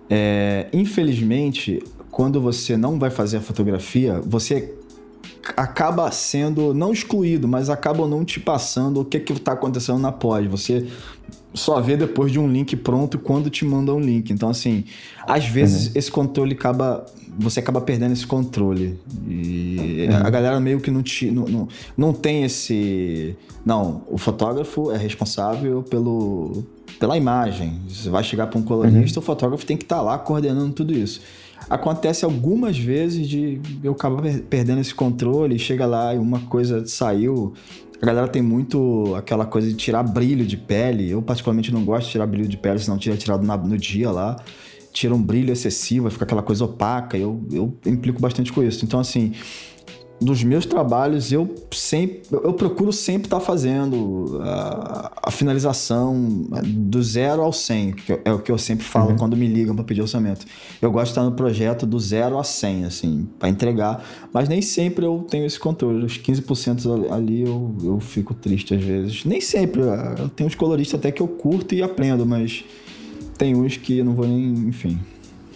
é, 0.09 0.67
infelizmente, 0.73 1.81
quando 2.11 2.39
você 2.39 2.77
não 2.77 2.99
vai 2.99 3.09
fazer 3.09 3.37
a 3.37 3.41
fotografia, 3.41 4.21
você 4.25 4.73
acaba 5.55 6.09
sendo 6.11 6.73
não 6.73 6.91
excluído, 6.91 7.47
mas 7.47 7.69
acaba 7.69 8.07
não 8.07 8.25
te 8.25 8.39
passando 8.39 9.01
o 9.01 9.05
que 9.05 9.19
que 9.19 9.33
está 9.33 9.51
acontecendo 9.53 9.99
na 9.99 10.11
pós. 10.11 10.45
Você 10.47 10.87
só 11.55 11.79
vê 11.81 11.97
depois 11.97 12.31
de 12.31 12.39
um 12.39 12.47
link 12.47 12.75
pronto 12.75 13.17
quando 13.17 13.49
te 13.49 13.65
manda 13.65 13.93
um 13.93 13.99
link. 13.99 14.31
Então, 14.31 14.49
assim, 14.49 14.83
às 15.25 15.45
vezes 15.45 15.87
uhum. 15.87 15.91
esse 15.95 16.11
controle 16.11 16.53
acaba. 16.53 17.05
Você 17.37 17.59
acaba 17.59 17.81
perdendo 17.81 18.13
esse 18.13 18.25
controle. 18.25 18.97
E 19.27 20.07
uhum. 20.09 20.17
a 20.25 20.29
galera 20.29 20.59
meio 20.59 20.79
que 20.79 20.89
não, 20.89 21.03
te, 21.03 21.29
não, 21.31 21.45
não, 21.45 21.67
não 21.97 22.13
tem 22.13 22.43
esse. 22.43 23.35
Não, 23.65 24.03
o 24.09 24.17
fotógrafo 24.17 24.91
é 24.91 24.97
responsável 24.97 25.83
pelo, 25.83 26.63
pela 26.99 27.17
imagem. 27.17 27.79
Você 27.89 28.09
vai 28.09 28.23
chegar 28.23 28.47
para 28.47 28.59
um 28.59 28.63
colorista, 28.63 29.19
uhum. 29.19 29.23
o 29.23 29.25
fotógrafo 29.25 29.65
tem 29.65 29.75
que 29.75 29.83
estar 29.83 29.97
tá 29.97 30.01
lá 30.01 30.17
coordenando 30.17 30.73
tudo 30.73 30.93
isso. 30.93 31.21
Acontece 31.69 32.23
algumas 32.23 32.77
vezes 32.77 33.27
de 33.27 33.59
eu 33.83 33.93
acabar 33.93 34.21
perdendo 34.49 34.81
esse 34.81 34.93
controle, 34.93 35.57
chega 35.57 35.85
lá 35.85 36.13
e 36.13 36.17
uma 36.17 36.39
coisa 36.41 36.85
saiu. 36.85 37.53
A 38.01 38.05
galera 38.05 38.27
tem 38.27 38.41
muito 38.41 39.15
aquela 39.15 39.45
coisa 39.45 39.67
de 39.67 39.75
tirar 39.75 40.03
brilho 40.03 40.45
de 40.45 40.57
pele. 40.57 41.09
Eu, 41.09 41.21
particularmente, 41.21 41.71
não 41.73 41.83
gosto 41.83 42.05
de 42.07 42.11
tirar 42.11 42.27
brilho 42.27 42.47
de 42.47 42.57
pele, 42.57 42.79
senão 42.79 42.97
teria 42.97 43.17
tirado 43.17 43.45
na, 43.45 43.57
no 43.57 43.77
dia 43.77 44.11
lá. 44.11 44.35
tira 44.91 45.13
um 45.13 45.21
brilho 45.21 45.51
excessivo, 45.51 46.09
fica 46.09 46.25
aquela 46.25 46.43
coisa 46.43 46.65
opaca. 46.65 47.17
Eu, 47.17 47.45
eu 47.51 47.77
implico 47.85 48.21
bastante 48.21 48.51
com 48.51 48.61
isso. 48.63 48.83
Então, 48.85 48.99
assim, 48.99 49.33
dos 50.19 50.43
meus 50.43 50.65
trabalhos, 50.65 51.31
eu 51.31 51.53
sempre 51.71 52.21
eu 52.31 52.53
procuro 52.53 52.91
sempre 52.93 53.27
estar 53.27 53.39
tá 53.39 53.45
fazendo 53.45 54.39
a, 54.41 55.11
a, 55.23 55.31
finalização 55.31 56.47
do 56.63 57.03
zero 57.03 57.41
ao 57.41 57.51
100, 57.51 57.91
que 57.93 58.19
é 58.23 58.31
o 58.31 58.39
que 58.39 58.51
eu 58.51 58.57
sempre 58.57 58.85
falo 58.85 59.11
uhum. 59.11 59.17
quando 59.17 59.35
me 59.35 59.45
ligam 59.45 59.75
para 59.75 59.83
pedir 59.83 60.01
orçamento. 60.01 60.45
Eu 60.81 60.91
gosto 60.91 61.05
de 61.07 61.11
estar 61.11 61.23
no 61.23 61.33
projeto 61.33 61.85
do 61.85 61.99
zero 61.99 62.37
a 62.39 62.43
100, 62.43 62.85
assim, 62.85 63.27
para 63.37 63.49
entregar, 63.49 64.03
mas 64.33 64.47
nem 64.47 64.61
sempre 64.61 65.05
eu 65.05 65.25
tenho 65.29 65.45
esse 65.45 65.59
controle. 65.59 66.05
Os 66.05 66.17
15% 66.17 67.11
ali 67.11 67.41
eu, 67.41 67.75
eu 67.83 67.99
fico 67.99 68.33
triste 68.33 68.73
às 68.73 68.83
vezes. 68.83 69.25
Nem 69.25 69.41
sempre, 69.41 69.81
eu 69.81 70.29
tenho 70.29 70.47
uns 70.47 70.55
coloristas 70.55 70.99
até 70.99 71.11
que 71.11 71.21
eu 71.21 71.27
curto 71.27 71.75
e 71.75 71.83
aprendo, 71.83 72.25
mas 72.25 72.63
tem 73.37 73.55
uns 73.55 73.75
que 73.75 73.97
eu 73.97 74.05
não 74.05 74.13
vou 74.13 74.27
nem, 74.27 74.49
enfim. 74.67 74.97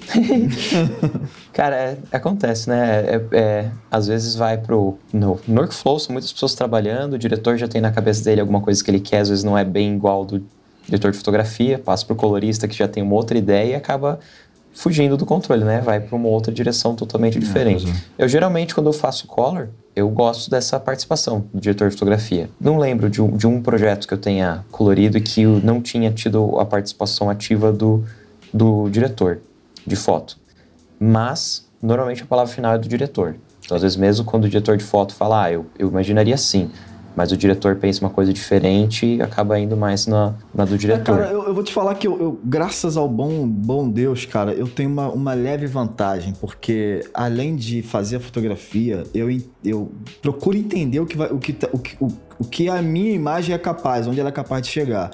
Cara, 1.54 1.76
é, 1.76 1.98
acontece, 2.12 2.70
né? 2.70 3.02
É, 3.02 3.22
é, 3.32 3.72
às 3.92 4.08
vezes 4.08 4.36
vai 4.36 4.58
pro. 4.58 4.98
No, 5.12 5.40
no 5.48 5.62
workflow, 5.62 6.00
são 6.00 6.14
muitas 6.14 6.32
pessoas 6.32 6.56
trabalhando, 6.56 7.14
o 7.14 7.18
diretor 7.18 7.58
já 7.58 7.68
tem 7.68 7.82
na 7.82 7.92
cabeça 7.92 8.24
dele 8.24 8.42
alguma 8.42 8.62
coisa 8.62 8.84
que 8.84 8.90
ele 8.90 9.00
quer, 9.00 9.20
às 9.20 9.30
vezes 9.30 9.44
não 9.44 9.58
é 9.58 9.64
bem 9.64 9.96
igual 9.96 10.26
do 10.26 10.44
diretor 10.86 11.12
de 11.12 11.18
fotografia, 11.18 11.78
passa 11.78 12.06
pro 12.06 12.16
colorista 12.16 12.68
que 12.68 12.76
já 12.76 12.88
tem 12.88 13.04
uma 13.04 13.16
outra 13.16 13.38
ideia 13.38 13.72
e 13.72 13.76
acaba 13.76 14.20
fugindo 14.74 15.18
do 15.18 15.26
controle, 15.26 15.64
né? 15.64 15.82
Vai 15.82 16.00
para 16.00 16.16
uma 16.16 16.30
outra 16.30 16.54
direção 16.54 16.96
totalmente 16.96 17.38
é, 17.38 17.42
diferente. 17.42 17.90
É. 18.18 18.24
Eu 18.24 18.28
geralmente, 18.28 18.74
quando 18.74 18.88
eu 18.88 18.94
faço 18.94 19.28
color, 19.28 19.70
eu 19.96 20.10
gosto 20.10 20.50
dessa 20.50 20.80
participação 20.80 21.46
do 21.54 21.60
diretor 21.60 21.90
de 21.90 21.96
fotografia. 21.96 22.50
Não 22.60 22.78
lembro 22.78 23.10
de 23.10 23.22
um, 23.22 23.36
de 23.36 23.46
um 23.46 23.62
projeto 23.62 24.08
que 24.08 24.14
eu 24.14 24.18
tenha 24.18 24.64
colorido 24.72 25.18
e 25.18 25.22
que 25.22 25.42
eu 25.42 25.60
não 25.64 25.82
tinha 25.82 26.12
tido 26.12 26.58
a 26.60 26.66
participação 26.66 27.30
ativa 27.30 27.72
do, 27.72 28.06
do 28.54 28.90
diretor 28.90 29.42
de 29.90 29.96
foto. 29.96 30.38
Mas, 31.00 31.70
normalmente 31.82 32.24
a 32.24 32.26
palavra 32.26 32.54
final 32.54 32.74
é 32.74 32.78
do 32.78 32.88
diretor. 32.88 33.36
Então, 33.66 33.76
às 33.76 33.82
vezes, 33.82 33.98
mesmo 33.98 34.26
quando 34.26 34.46
o 34.46 34.50
diretor 34.50 34.78
de 34.78 34.84
foto 34.84 35.14
fala, 35.14 35.44
ah, 35.44 35.52
eu, 35.52 35.66
eu 35.78 35.90
imaginaria 35.90 36.36
assim, 36.36 36.72
mas 37.20 37.34
o 37.34 37.38
diretor 37.38 37.76
pensa 37.76 38.00
uma 38.00 38.10
coisa 38.10 38.32
diferente 38.32 39.06
e 39.06 39.22
acaba 39.22 39.60
indo 39.60 39.76
mais 39.76 40.08
na, 40.08 40.36
na 40.56 40.64
do 40.64 40.78
diretor. 40.78 41.20
É, 41.20 41.24
cara, 41.24 41.34
eu, 41.34 41.48
eu, 41.48 41.54
vou 41.54 41.66
te 41.66 41.74
falar 41.74 41.94
que 41.96 42.08
eu, 42.08 42.18
eu, 42.18 42.40
graças 42.46 42.96
ao 42.96 43.10
bom, 43.10 43.46
bom 43.46 43.90
Deus, 43.90 44.24
cara, 44.24 44.54
eu 44.54 44.66
tenho 44.70 44.90
uma, 44.90 45.10
uma 45.10 45.34
leve 45.34 45.68
vantagem, 45.68 46.34
porque 46.40 47.06
além 47.14 47.58
de 47.58 47.82
fazer 47.82 48.16
a 48.16 48.20
fotografia, 48.22 49.04
eu, 49.14 49.30
eu 49.66 49.92
procuro 50.22 50.56
entender 50.56 51.02
o 51.02 51.06
que, 51.06 51.18
vai, 51.18 51.30
o, 51.30 51.40
que, 51.40 51.52
tá, 51.52 51.68
o, 51.74 51.80
que, 51.80 51.98
o, 52.00 52.08
o 52.40 52.46
que 52.46 52.70
a 52.70 52.82
minha 52.82 53.12
imagem 53.12 53.54
é 53.54 53.58
capaz, 53.58 54.08
onde 54.08 54.18
ela 54.18 54.30
é 54.30 54.32
capaz 54.32 54.62
de 54.62 54.70
chegar. 54.70 55.12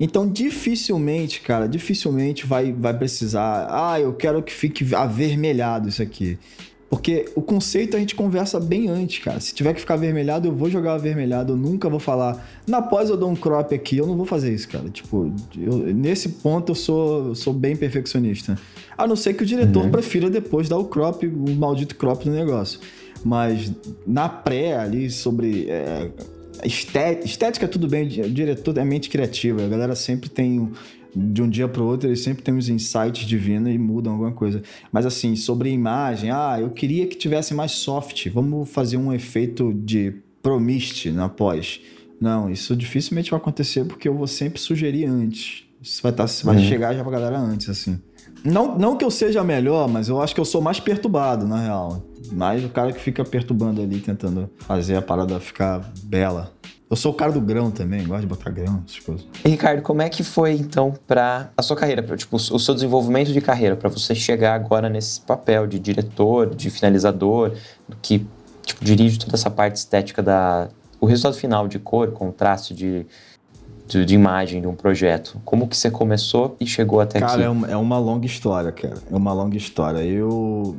Então, 0.00 0.28
dificilmente, 0.28 1.40
cara, 1.40 1.68
dificilmente 1.68 2.48
vai, 2.48 2.72
vai 2.72 2.94
precisar. 2.94 3.68
Ah, 3.70 4.00
eu 4.00 4.12
quero 4.12 4.42
que 4.42 4.52
fique 4.52 4.92
avermelhado 4.92 5.88
isso 5.88 6.02
aqui. 6.02 6.36
Porque 6.94 7.24
o 7.34 7.42
conceito 7.42 7.96
a 7.96 7.98
gente 7.98 8.14
conversa 8.14 8.60
bem 8.60 8.88
antes, 8.88 9.18
cara. 9.18 9.40
Se 9.40 9.52
tiver 9.52 9.74
que 9.74 9.80
ficar 9.80 9.94
avermelhado, 9.94 10.46
eu 10.46 10.54
vou 10.54 10.70
jogar 10.70 10.94
avermelhado. 10.94 11.54
Eu 11.54 11.56
nunca 11.56 11.88
vou 11.88 11.98
falar. 11.98 12.48
Na 12.68 12.80
pós 12.80 13.10
eu 13.10 13.16
dou 13.16 13.28
um 13.28 13.34
crop 13.34 13.74
aqui, 13.74 13.96
eu 13.96 14.06
não 14.06 14.16
vou 14.16 14.24
fazer 14.24 14.54
isso, 14.54 14.68
cara. 14.68 14.88
Tipo, 14.88 15.34
eu, 15.58 15.92
nesse 15.92 16.28
ponto 16.28 16.70
eu 16.70 16.76
sou, 16.76 17.34
sou 17.34 17.52
bem 17.52 17.74
perfeccionista. 17.74 18.56
A 18.96 19.08
não 19.08 19.16
ser 19.16 19.34
que 19.34 19.42
o 19.42 19.46
diretor 19.46 19.82
uhum. 19.82 19.90
prefira 19.90 20.30
depois 20.30 20.68
dar 20.68 20.78
o 20.78 20.84
crop, 20.84 21.26
o 21.26 21.50
maldito 21.56 21.96
crop 21.96 22.28
no 22.28 22.32
negócio. 22.36 22.78
Mas 23.24 23.72
na 24.06 24.28
pré 24.28 24.76
ali 24.76 25.10
sobre. 25.10 25.68
É, 25.68 26.08
estética, 26.64 27.26
estética 27.26 27.66
tudo 27.66 27.88
bem, 27.88 28.06
o 28.06 28.30
diretor 28.30 28.78
é 28.78 28.84
mente 28.84 29.10
criativa. 29.10 29.64
A 29.64 29.68
galera 29.68 29.96
sempre 29.96 30.28
tem 30.30 30.70
de 31.14 31.42
um 31.42 31.48
dia 31.48 31.68
para 31.68 31.82
o 31.82 31.86
outro, 31.86 32.08
eles 32.08 32.20
sempre 32.20 32.42
têm 32.42 32.54
uns 32.54 32.68
insights 32.68 33.26
divinos 33.26 33.72
e 33.72 33.78
mudam 33.78 34.12
alguma 34.12 34.32
coisa. 34.32 34.62
Mas 34.90 35.06
assim, 35.06 35.36
sobre 35.36 35.70
imagem, 35.70 36.30
ah, 36.30 36.56
eu 36.60 36.70
queria 36.70 37.06
que 37.06 37.16
tivesse 37.16 37.54
mais 37.54 37.72
soft, 37.72 38.28
vamos 38.30 38.68
fazer 38.70 38.96
um 38.96 39.12
efeito 39.12 39.72
de 39.72 40.14
promist 40.42 41.10
na 41.10 41.28
pós. 41.28 41.80
Não, 42.20 42.50
isso 42.50 42.76
dificilmente 42.76 43.30
vai 43.30 43.38
acontecer 43.38 43.84
porque 43.84 44.08
eu 44.08 44.14
vou 44.14 44.26
sempre 44.26 44.60
sugerir 44.60 45.06
antes. 45.06 45.64
Isso 45.82 46.02
vai, 46.02 46.12
tá, 46.12 46.24
vai 46.44 46.56
uhum. 46.56 46.62
chegar 46.62 46.94
já 46.94 47.02
pra 47.02 47.12
galera 47.12 47.38
antes, 47.38 47.68
assim. 47.68 48.00
Não, 48.42 48.78
não 48.78 48.96
que 48.96 49.04
eu 49.04 49.10
seja 49.10 49.42
melhor, 49.44 49.88
mas 49.88 50.08
eu 50.08 50.20
acho 50.20 50.34
que 50.34 50.40
eu 50.40 50.44
sou 50.44 50.60
mais 50.60 50.80
perturbado, 50.80 51.46
na 51.46 51.60
real. 51.60 52.02
Mais 52.32 52.64
o 52.64 52.68
cara 52.68 52.92
que 52.92 53.00
fica 53.00 53.24
perturbando 53.24 53.82
ali, 53.82 54.00
tentando 54.00 54.50
fazer 54.58 54.96
a 54.96 55.02
parada 55.02 55.38
ficar 55.40 55.92
bela. 56.04 56.52
Eu 56.90 56.96
sou 56.96 57.12
o 57.12 57.14
cara 57.14 57.32
do 57.32 57.40
grão 57.40 57.70
também, 57.70 58.06
gosto 58.06 58.20
de 58.20 58.26
botar 58.26 58.50
grão, 58.50 58.82
essas 58.86 59.00
coisas. 59.00 59.26
E, 59.44 59.48
Ricardo, 59.48 59.82
como 59.82 60.02
é 60.02 60.08
que 60.08 60.22
foi 60.22 60.52
então 60.52 60.94
para 61.06 61.50
a 61.56 61.62
sua 61.62 61.76
carreira, 61.76 62.02
pra, 62.02 62.16
tipo, 62.16 62.36
o 62.36 62.58
seu 62.58 62.74
desenvolvimento 62.74 63.32
de 63.32 63.40
carreira, 63.40 63.74
para 63.74 63.88
você 63.88 64.14
chegar 64.14 64.54
agora 64.54 64.88
nesse 64.88 65.20
papel 65.20 65.66
de 65.66 65.78
diretor, 65.78 66.54
de 66.54 66.70
finalizador, 66.70 67.52
que 68.02 68.26
tipo, 68.64 68.84
dirige 68.84 69.18
toda 69.18 69.34
essa 69.34 69.50
parte 69.50 69.76
estética 69.76 70.22
da. 70.22 70.68
O 71.00 71.06
resultado 71.06 71.34
final 71.34 71.66
de 71.68 71.78
cor, 71.78 72.12
contraste 72.12 72.72
de, 72.72 73.06
de, 73.86 74.04
de, 74.04 74.14
imagem 74.14 74.60
de 74.60 74.66
um 74.66 74.74
projeto. 74.74 75.40
Como 75.44 75.66
que 75.66 75.76
você 75.76 75.90
começou 75.90 76.56
e 76.60 76.66
chegou 76.66 77.00
até 77.00 77.20
cara, 77.20 77.32
aqui? 77.32 77.42
Cara, 77.42 77.46
é, 77.46 77.50
uma, 77.50 77.70
é 77.72 77.76
uma 77.76 77.98
longa 77.98 78.26
história, 78.26 78.72
cara. 78.72 78.96
É 79.10 79.14
uma 79.14 79.32
longa 79.32 79.56
história. 79.56 79.98
Eu 79.98 80.76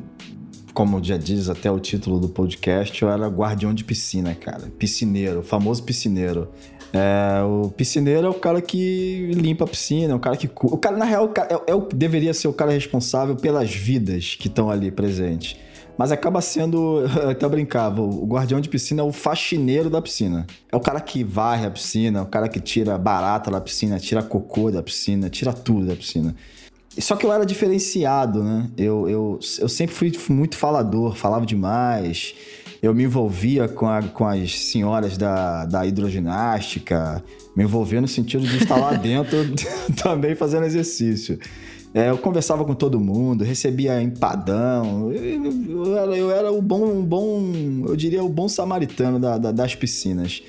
como 0.75 1.01
já 1.01 1.15
diz 1.15 1.49
até 1.49 1.71
o 1.71 1.79
título 1.79 2.19
do 2.19 2.27
podcast, 2.27 3.01
eu 3.01 3.09
era 3.09 3.27
guardião 3.27 3.73
de 3.73 3.81
piscina, 3.85 4.35
cara. 4.35 4.67
Piscineiro, 4.77 5.41
famoso 5.41 5.81
piscineiro. 5.81 6.49
É, 6.93 7.41
o 7.43 7.69
piscineiro 7.69 8.27
é 8.27 8.29
o 8.29 8.33
cara 8.33 8.61
que 8.61 9.31
limpa 9.33 9.63
a 9.63 9.67
piscina, 9.67 10.11
é 10.11 10.15
o 10.15 10.19
cara 10.19 10.35
que. 10.35 10.49
O 10.63 10.77
cara, 10.77 10.97
na 10.97 11.05
real, 11.05 11.33
é, 11.49 11.71
é 11.71 11.73
o, 11.73 11.81
deveria 11.81 12.33
ser 12.33 12.49
o 12.49 12.53
cara 12.53 12.71
responsável 12.71 13.37
pelas 13.37 13.73
vidas 13.73 14.35
que 14.35 14.49
estão 14.49 14.69
ali 14.69 14.91
presentes. 14.91 15.57
Mas 15.97 16.11
acaba 16.11 16.41
sendo. 16.41 17.05
Eu 17.23 17.29
até 17.29 17.47
brincava, 17.47 18.01
o 18.01 18.25
guardião 18.25 18.59
de 18.59 18.67
piscina 18.67 19.01
é 19.01 19.05
o 19.05 19.13
faxineiro 19.13 19.89
da 19.89 20.01
piscina. 20.01 20.45
É 20.69 20.75
o 20.75 20.81
cara 20.81 20.99
que 20.99 21.23
varre 21.23 21.65
a 21.67 21.71
piscina, 21.71 22.19
é 22.19 22.21
o 22.21 22.25
cara 22.25 22.49
que 22.49 22.59
tira 22.59 22.97
barata 22.97 23.49
da 23.49 23.61
piscina, 23.61 23.97
tira 23.97 24.21
cocô 24.21 24.69
da 24.69 24.83
piscina, 24.83 25.29
tira 25.29 25.53
tudo 25.53 25.85
da 25.85 25.95
piscina. 25.95 26.35
Só 26.97 27.15
que 27.15 27.25
eu 27.25 27.31
era 27.31 27.45
diferenciado, 27.45 28.43
né? 28.43 28.69
Eu, 28.77 29.09
eu, 29.09 29.39
eu 29.59 29.69
sempre 29.69 29.95
fui 29.95 30.11
muito 30.29 30.55
falador, 30.55 31.15
falava 31.15 31.45
demais. 31.45 32.33
Eu 32.81 32.93
me 32.93 33.03
envolvia 33.03 33.67
com, 33.67 33.87
a, 33.87 34.01
com 34.01 34.25
as 34.25 34.57
senhoras 34.59 35.17
da, 35.17 35.65
da 35.65 35.85
hidroginástica, 35.85 37.23
me 37.55 37.63
envolvia 37.63 37.99
no 37.99 38.07
sentido 38.07 38.45
de 38.45 38.57
estar 38.57 38.77
lá 38.77 38.93
dentro 38.97 39.37
também 40.01 40.35
fazendo 40.35 40.65
exercício. 40.65 41.39
É, 41.93 42.09
eu 42.09 42.17
conversava 42.17 42.65
com 42.65 42.73
todo 42.73 42.99
mundo, 42.99 43.43
recebia 43.43 44.01
empadão. 44.01 45.11
Eu, 45.13 45.85
eu, 45.85 45.97
era, 45.97 46.17
eu 46.17 46.31
era 46.31 46.51
o 46.51 46.61
bom, 46.61 47.01
bom, 47.01 47.53
eu 47.87 47.95
diria 47.95 48.21
o 48.21 48.27
bom 48.27 48.49
samaritano 48.49 49.17
da, 49.17 49.37
da, 49.37 49.51
das 49.51 49.75
piscinas. 49.75 50.43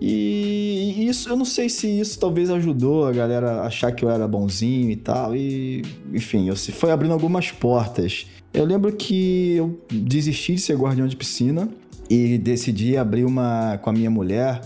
E 0.00 0.67
isso, 0.90 1.28
eu 1.28 1.36
não 1.36 1.44
sei 1.44 1.68
se 1.68 1.86
isso 1.86 2.18
talvez 2.18 2.50
ajudou 2.50 3.06
a 3.06 3.12
galera 3.12 3.62
a 3.62 3.66
achar 3.66 3.92
que 3.92 4.04
eu 4.04 4.10
era 4.10 4.26
bonzinho 4.26 4.90
e 4.90 4.96
tal. 4.96 5.34
E, 5.34 5.82
enfim, 6.12 6.48
eu 6.48 6.56
foi 6.56 6.90
abrindo 6.90 7.12
algumas 7.12 7.50
portas. 7.50 8.26
Eu 8.52 8.64
lembro 8.64 8.92
que 8.92 9.56
eu 9.56 9.78
desisti 9.90 10.54
de 10.54 10.60
ser 10.60 10.76
guardião 10.76 11.06
de 11.06 11.16
piscina 11.16 11.68
e 12.08 12.38
decidi 12.38 12.96
abrir 12.96 13.24
uma 13.24 13.78
com 13.82 13.90
a 13.90 13.92
minha 13.92 14.10
mulher, 14.10 14.60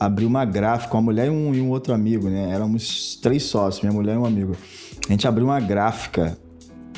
abrir 0.00 0.24
uma 0.24 0.44
gráfica, 0.44 0.94
uma 0.94 1.02
mulher 1.02 1.26
e 1.26 1.30
um, 1.30 1.54
e 1.54 1.60
um 1.60 1.70
outro 1.70 1.92
amigo, 1.92 2.28
né? 2.28 2.50
Éramos 2.50 3.16
três 3.22 3.42
sócios, 3.44 3.82
minha 3.82 3.92
mulher 3.92 4.14
e 4.14 4.18
um 4.18 4.24
amigo. 4.24 4.56
A 5.08 5.12
gente 5.12 5.26
abriu 5.28 5.46
uma 5.46 5.60
gráfica. 5.60 6.38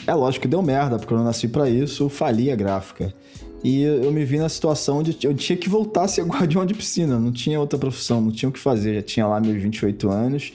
É 0.06 0.14
lógico 0.14 0.42
que 0.42 0.48
deu 0.48 0.62
merda, 0.62 0.98
porque 0.98 1.12
eu 1.12 1.18
não 1.18 1.24
nasci 1.24 1.48
para 1.48 1.68
isso, 1.68 2.08
fali 2.08 2.50
a 2.50 2.56
gráfica. 2.56 3.12
E 3.62 3.82
eu 3.82 4.12
me 4.12 4.24
vi 4.24 4.38
na 4.38 4.48
situação 4.48 5.02
de 5.02 5.16
eu 5.26 5.34
tinha 5.34 5.56
que 5.56 5.68
voltar 5.68 6.04
a 6.04 6.08
ser 6.08 6.24
guardião 6.24 6.64
de 6.64 6.74
piscina, 6.74 7.18
não 7.18 7.32
tinha 7.32 7.58
outra 7.58 7.78
profissão, 7.78 8.20
não 8.20 8.30
tinha 8.30 8.48
o 8.48 8.52
que 8.52 8.58
fazer, 8.58 8.94
já 8.94 9.02
tinha 9.02 9.26
lá 9.26 9.40
meus 9.40 9.60
28 9.60 10.08
anos, 10.08 10.52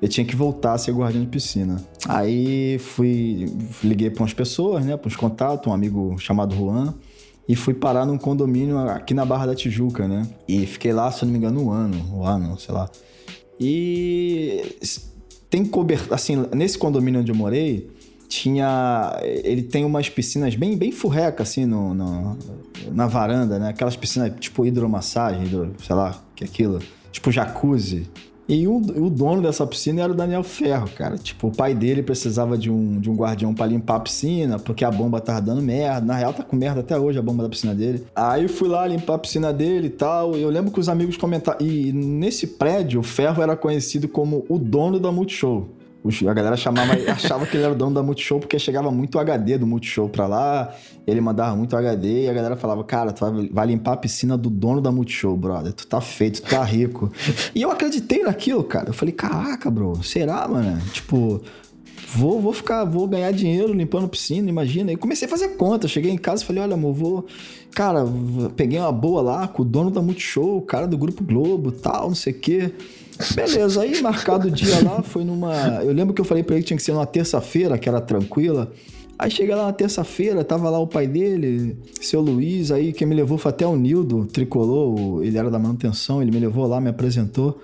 eu 0.00 0.08
tinha 0.08 0.24
que 0.24 0.36
voltar 0.36 0.74
a 0.74 0.78
ser 0.78 0.92
guardião 0.92 1.24
de 1.24 1.30
piscina. 1.30 1.84
Aí 2.06 2.78
fui, 2.78 3.52
liguei 3.82 4.10
para 4.10 4.22
umas 4.22 4.32
pessoas, 4.32 4.84
né, 4.84 4.96
para 4.96 5.08
uns 5.08 5.16
contatos, 5.16 5.66
um 5.66 5.72
amigo 5.72 6.16
chamado 6.18 6.54
Juan, 6.54 6.94
e 7.48 7.56
fui 7.56 7.74
parar 7.74 8.06
num 8.06 8.16
condomínio 8.16 8.78
aqui 8.78 9.12
na 9.12 9.24
Barra 9.24 9.46
da 9.46 9.54
Tijuca, 9.54 10.08
né? 10.08 10.26
E 10.48 10.64
fiquei 10.64 10.92
lá, 10.92 11.10
se 11.10 11.24
não 11.24 11.32
me 11.32 11.38
engano, 11.38 11.62
um 11.62 11.70
ano, 11.70 11.96
um 12.14 12.24
ano, 12.24 12.58
sei 12.58 12.74
lá. 12.74 12.88
E 13.60 14.76
tem 15.50 15.64
cobertura, 15.64 16.14
assim, 16.14 16.36
nesse 16.54 16.78
condomínio 16.78 17.20
onde 17.20 17.30
eu 17.30 17.34
morei, 17.34 17.90
tinha. 18.28 19.18
Ele 19.22 19.62
tem 19.62 19.84
umas 19.84 20.08
piscinas 20.08 20.54
bem, 20.56 20.76
bem 20.76 20.92
furreca, 20.92 21.42
assim, 21.42 21.66
no, 21.66 21.94
no, 21.94 22.36
na 22.92 23.06
varanda, 23.06 23.58
né? 23.58 23.68
Aquelas 23.68 23.96
piscinas 23.96 24.32
tipo 24.38 24.64
hidromassagem, 24.66 25.44
hidro, 25.44 25.74
sei 25.82 25.94
lá, 25.94 26.22
que 26.34 26.44
é 26.44 26.46
aquilo. 26.46 26.80
Tipo 27.12 27.30
jacuzzi. 27.30 28.08
E 28.46 28.68
o, 28.68 28.76
o, 28.76 29.08
dono 29.08 29.40
dessa 29.40 29.66
piscina 29.66 30.02
era 30.02 30.12
o 30.12 30.14
Daniel 30.14 30.42
Ferro, 30.42 30.88
cara. 30.94 31.16
Tipo, 31.16 31.48
o 31.48 31.50
pai 31.50 31.74
dele 31.74 32.02
precisava 32.02 32.58
de 32.58 32.70
um, 32.70 33.00
de 33.00 33.08
um 33.08 33.14
guardião 33.14 33.54
para 33.54 33.66
limpar 33.66 33.96
a 33.96 34.00
piscina, 34.00 34.58
porque 34.58 34.84
a 34.84 34.90
bomba 34.90 35.18
tava 35.18 35.40
dando 35.40 35.62
merda. 35.62 36.04
Na 36.04 36.14
real, 36.14 36.34
tá 36.34 36.42
com 36.42 36.54
merda 36.54 36.80
até 36.80 36.98
hoje 36.98 37.18
a 37.18 37.22
bomba 37.22 37.42
da 37.42 37.48
piscina 37.48 37.74
dele. 37.74 38.04
Aí 38.14 38.42
eu 38.42 38.48
fui 38.48 38.68
lá 38.68 38.86
limpar 38.86 39.14
a 39.14 39.18
piscina 39.18 39.50
dele 39.50 39.86
e 39.86 39.90
tal. 39.90 40.36
E 40.36 40.42
eu 40.42 40.50
lembro 40.50 40.70
que 40.70 40.78
os 40.78 40.90
amigos 40.90 41.16
comentaram. 41.16 41.58
E 41.64 41.90
nesse 41.92 42.46
prédio, 42.46 43.00
o 43.00 43.02
Ferro 43.02 43.42
era 43.42 43.56
conhecido 43.56 44.06
como 44.08 44.44
o 44.48 44.58
dono 44.58 45.00
da 45.00 45.10
Multishow. 45.10 45.66
A 46.28 46.34
galera 46.34 46.56
chamava, 46.56 46.92
achava 47.10 47.46
que 47.46 47.56
ele 47.56 47.64
era 47.64 47.72
o 47.72 47.76
dono 47.76 47.94
da 47.94 48.02
Multishow 48.02 48.38
porque 48.38 48.58
chegava 48.58 48.90
muito 48.90 49.18
HD 49.18 49.56
do 49.56 49.66
Multishow 49.66 50.06
pra 50.06 50.26
lá, 50.26 50.74
ele 51.06 51.18
mandava 51.18 51.56
muito 51.56 51.74
HD 51.74 52.24
e 52.24 52.28
a 52.28 52.32
galera 52.32 52.56
falava, 52.56 52.84
cara, 52.84 53.10
tu 53.10 53.24
vai, 53.50 53.66
limpar 53.66 53.92
a 53.92 53.96
piscina 53.96 54.36
do 54.36 54.50
dono 54.50 54.82
da 54.82 54.92
Multishow, 54.92 55.34
brother. 55.34 55.72
Tu 55.72 55.86
tá 55.86 56.02
feito, 56.02 56.42
tu 56.42 56.50
tá 56.50 56.62
rico. 56.62 57.10
e 57.54 57.62
eu 57.62 57.70
acreditei 57.70 58.22
naquilo, 58.22 58.62
cara. 58.64 58.90
Eu 58.90 58.94
falei, 58.94 59.14
caraca, 59.14 59.70
bro, 59.70 60.02
será, 60.02 60.46
mano? 60.46 60.78
Tipo, 60.92 61.40
vou, 62.14 62.38
vou 62.38 62.52
ficar, 62.52 62.84
vou 62.84 63.08
ganhar 63.08 63.30
dinheiro 63.32 63.72
limpando 63.72 64.06
piscina, 64.06 64.48
imagina. 64.48 64.92
E 64.92 64.96
comecei 64.96 65.26
a 65.26 65.30
fazer 65.30 65.56
conta. 65.56 65.88
Cheguei 65.88 66.10
em 66.10 66.18
casa 66.18 66.42
e 66.42 66.46
falei, 66.46 66.62
olha, 66.62 66.74
amor, 66.74 66.92
vou. 66.92 67.26
Cara, 67.74 68.04
peguei 68.56 68.78
uma 68.78 68.92
boa 68.92 69.22
lá 69.22 69.48
com 69.48 69.62
o 69.62 69.64
dono 69.64 69.90
da 69.90 70.02
Multishow, 70.02 70.58
o 70.58 70.62
cara 70.62 70.86
do 70.86 70.98
Grupo 70.98 71.24
Globo, 71.24 71.72
tal, 71.72 72.08
não 72.08 72.14
sei 72.14 72.32
o 72.32 72.38
quê. 72.38 72.72
Beleza, 73.34 73.82
aí 73.82 74.00
marcado 74.00 74.48
o 74.48 74.50
dia 74.50 74.82
lá, 74.82 75.02
foi 75.02 75.24
numa. 75.24 75.82
Eu 75.82 75.92
lembro 75.92 76.14
que 76.14 76.20
eu 76.20 76.24
falei 76.24 76.42
pra 76.42 76.54
ele 76.54 76.62
que 76.62 76.68
tinha 76.68 76.76
que 76.76 76.82
ser 76.82 76.92
numa 76.92 77.06
terça-feira, 77.06 77.78
que 77.78 77.88
era 77.88 78.00
tranquila. 78.00 78.72
Aí 79.16 79.30
cheguei 79.30 79.54
lá 79.54 79.66
na 79.66 79.72
terça-feira, 79.72 80.42
tava 80.42 80.68
lá 80.68 80.78
o 80.78 80.88
pai 80.88 81.06
dele, 81.06 81.76
seu 82.00 82.20
Luiz, 82.20 82.72
aí 82.72 82.92
quem 82.92 83.06
me 83.06 83.14
levou 83.14 83.38
foi 83.38 83.50
até 83.50 83.64
o 83.64 83.76
Nildo, 83.76 84.26
tricolor, 84.26 85.24
ele 85.24 85.38
era 85.38 85.48
da 85.48 85.58
manutenção, 85.58 86.20
ele 86.20 86.32
me 86.32 86.40
levou 86.40 86.66
lá, 86.66 86.80
me 86.80 86.90
apresentou. 86.90 87.62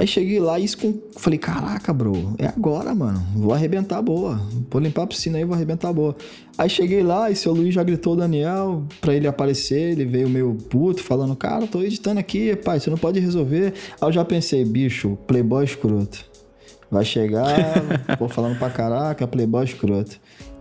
Aí 0.00 0.06
cheguei 0.06 0.40
lá 0.40 0.58
e 0.58 0.66
com... 0.76 0.98
falei, 1.18 1.38
caraca, 1.38 1.92
bro, 1.92 2.34
é 2.38 2.46
agora, 2.46 2.94
mano. 2.94 3.22
Vou 3.36 3.52
arrebentar 3.52 4.00
boa. 4.00 4.40
Vou 4.70 4.80
limpar 4.80 5.02
a 5.02 5.06
piscina 5.06 5.36
aí, 5.36 5.44
vou 5.44 5.54
arrebentar 5.54 5.92
boa. 5.92 6.16
Aí 6.56 6.70
cheguei 6.70 7.02
lá 7.02 7.30
e 7.30 7.36
seu 7.36 7.52
Luiz 7.52 7.74
já 7.74 7.82
gritou 7.82 8.14
o 8.14 8.16
Daniel 8.16 8.86
pra 8.98 9.14
ele 9.14 9.28
aparecer. 9.28 9.92
Ele 9.92 10.06
veio 10.06 10.26
meio 10.26 10.56
puto, 10.70 11.02
falando, 11.02 11.36
cara, 11.36 11.66
tô 11.66 11.82
editando 11.82 12.18
aqui, 12.18 12.56
pai, 12.56 12.80
você 12.80 12.88
não 12.88 12.96
pode 12.96 13.20
resolver. 13.20 13.74
Aí 14.00 14.08
eu 14.08 14.10
já 14.10 14.24
pensei, 14.24 14.64
bicho, 14.64 15.18
playboy 15.26 15.66
escroto. 15.66 16.24
Vai 16.90 17.04
chegar, 17.04 17.46
pô, 18.18 18.26
falando 18.26 18.58
pra 18.58 18.70
caraca, 18.70 19.28
playboy 19.28 19.66
escroto. 19.66 20.18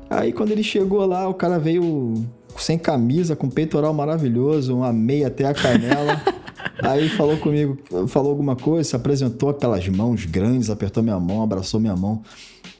Aí 0.10 0.34
quando 0.34 0.51
ele 0.51 0.63
chegou 0.63 1.05
lá, 1.05 1.29
o 1.29 1.34
cara 1.34 1.58
veio 1.58 2.13
sem 2.58 2.77
camisa, 2.77 3.38
com 3.38 3.50
peitoral 3.50 3.93
maravilhoso, 3.93 4.75
uma 4.75 4.91
meia 4.91 5.27
até 5.27 5.46
a 5.46 5.53
canela. 5.53 6.22
Aí 6.81 7.09
falou 7.09 7.37
comigo, 7.37 7.77
falou 8.07 8.31
alguma 8.31 8.55
coisa, 8.55 8.89
se 8.89 8.95
apresentou 8.95 9.49
aquelas 9.49 9.87
mãos 9.87 10.25
grandes, 10.25 10.69
apertou 10.69 11.03
minha 11.03 11.19
mão, 11.19 11.43
abraçou 11.43 11.79
minha 11.79 11.95
mão. 11.95 12.21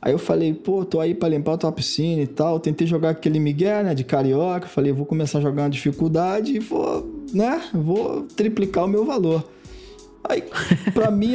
Aí 0.02 0.14
eu 0.14 0.20
falei, 0.20 0.54
pô, 0.54 0.86
tô 0.86 1.00
aí 1.00 1.14
pra 1.14 1.28
limpar 1.28 1.54
a 1.54 1.58
tua 1.58 1.72
piscina 1.72 2.22
e 2.22 2.28
tal. 2.28 2.60
Tentei 2.60 2.88
jogar 2.88 3.10
aquele 3.10 3.40
Miguel, 3.40 3.84
né, 3.84 3.94
de 3.94 4.06
carioca. 4.06 4.68
Falei, 4.68 4.94
vou 4.94 5.06
começar 5.06 5.40
a 5.40 5.42
jogar 5.42 5.64
uma 5.64 5.70
dificuldade 5.70 6.56
e 6.56 6.60
vou, 6.60 7.26
né, 7.34 7.62
vou 7.74 8.24
triplicar 8.24 8.86
o 8.86 8.88
meu 8.88 9.06
valor. 9.06 9.44
Aí, 10.24 10.44
pra 10.94 11.12
mim, 11.12 11.34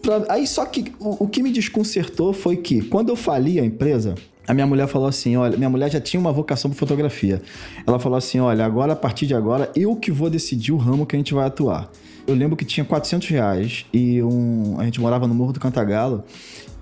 pra, 0.00 0.24
aí 0.28 0.46
só 0.46 0.64
que 0.64 0.92
o, 0.98 1.24
o 1.24 1.28
que 1.28 1.42
me 1.42 1.50
desconcertou 1.50 2.32
foi 2.32 2.56
que 2.56 2.80
quando 2.82 3.10
eu 3.10 3.16
fali 3.16 3.60
a 3.60 3.64
empresa, 3.64 4.14
a 4.48 4.54
minha 4.54 4.66
mulher 4.66 4.88
falou 4.88 5.06
assim: 5.06 5.36
olha, 5.36 5.56
minha 5.56 5.68
mulher 5.68 5.90
já 5.90 6.00
tinha 6.00 6.18
uma 6.18 6.32
vocação 6.32 6.70
por 6.70 6.76
fotografia. 6.76 7.42
Ela 7.86 7.98
falou 7.98 8.16
assim: 8.16 8.40
olha, 8.40 8.64
agora, 8.64 8.94
a 8.94 8.96
partir 8.96 9.26
de 9.26 9.34
agora, 9.34 9.70
eu 9.76 9.94
que 9.94 10.10
vou 10.10 10.30
decidir 10.30 10.72
o 10.72 10.78
ramo 10.78 11.04
que 11.04 11.14
a 11.14 11.18
gente 11.18 11.34
vai 11.34 11.46
atuar. 11.46 11.90
Eu 12.26 12.34
lembro 12.34 12.56
que 12.56 12.64
tinha 12.64 12.84
400 12.84 13.28
reais 13.28 13.86
e 13.92 14.22
um, 14.22 14.76
a 14.78 14.84
gente 14.84 15.00
morava 15.00 15.26
no 15.26 15.34
Morro 15.34 15.52
do 15.52 15.60
Cantagalo. 15.60 16.24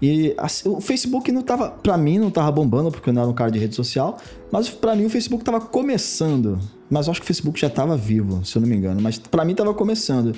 E 0.00 0.34
assim, 0.36 0.68
o 0.68 0.80
Facebook 0.80 1.32
não 1.32 1.42
tava, 1.42 1.70
pra 1.70 1.96
mim, 1.96 2.18
não 2.18 2.30
tava 2.30 2.52
bombando, 2.52 2.90
porque 2.90 3.08
eu 3.08 3.14
não 3.14 3.22
era 3.22 3.30
um 3.30 3.34
cara 3.34 3.50
de 3.50 3.58
rede 3.58 3.74
social, 3.74 4.18
mas 4.52 4.68
para 4.68 4.94
mim 4.94 5.06
o 5.06 5.10
Facebook 5.10 5.42
tava 5.42 5.60
começando. 5.60 6.58
Mas 6.88 7.06
eu 7.06 7.10
acho 7.10 7.20
que 7.20 7.24
o 7.24 7.26
Facebook 7.26 7.58
já 7.58 7.68
tava 7.68 7.96
vivo, 7.96 8.44
se 8.44 8.56
eu 8.56 8.62
não 8.62 8.68
me 8.68 8.76
engano. 8.76 9.00
Mas 9.00 9.18
para 9.18 9.44
mim 9.44 9.54
tava 9.54 9.74
começando. 9.74 10.34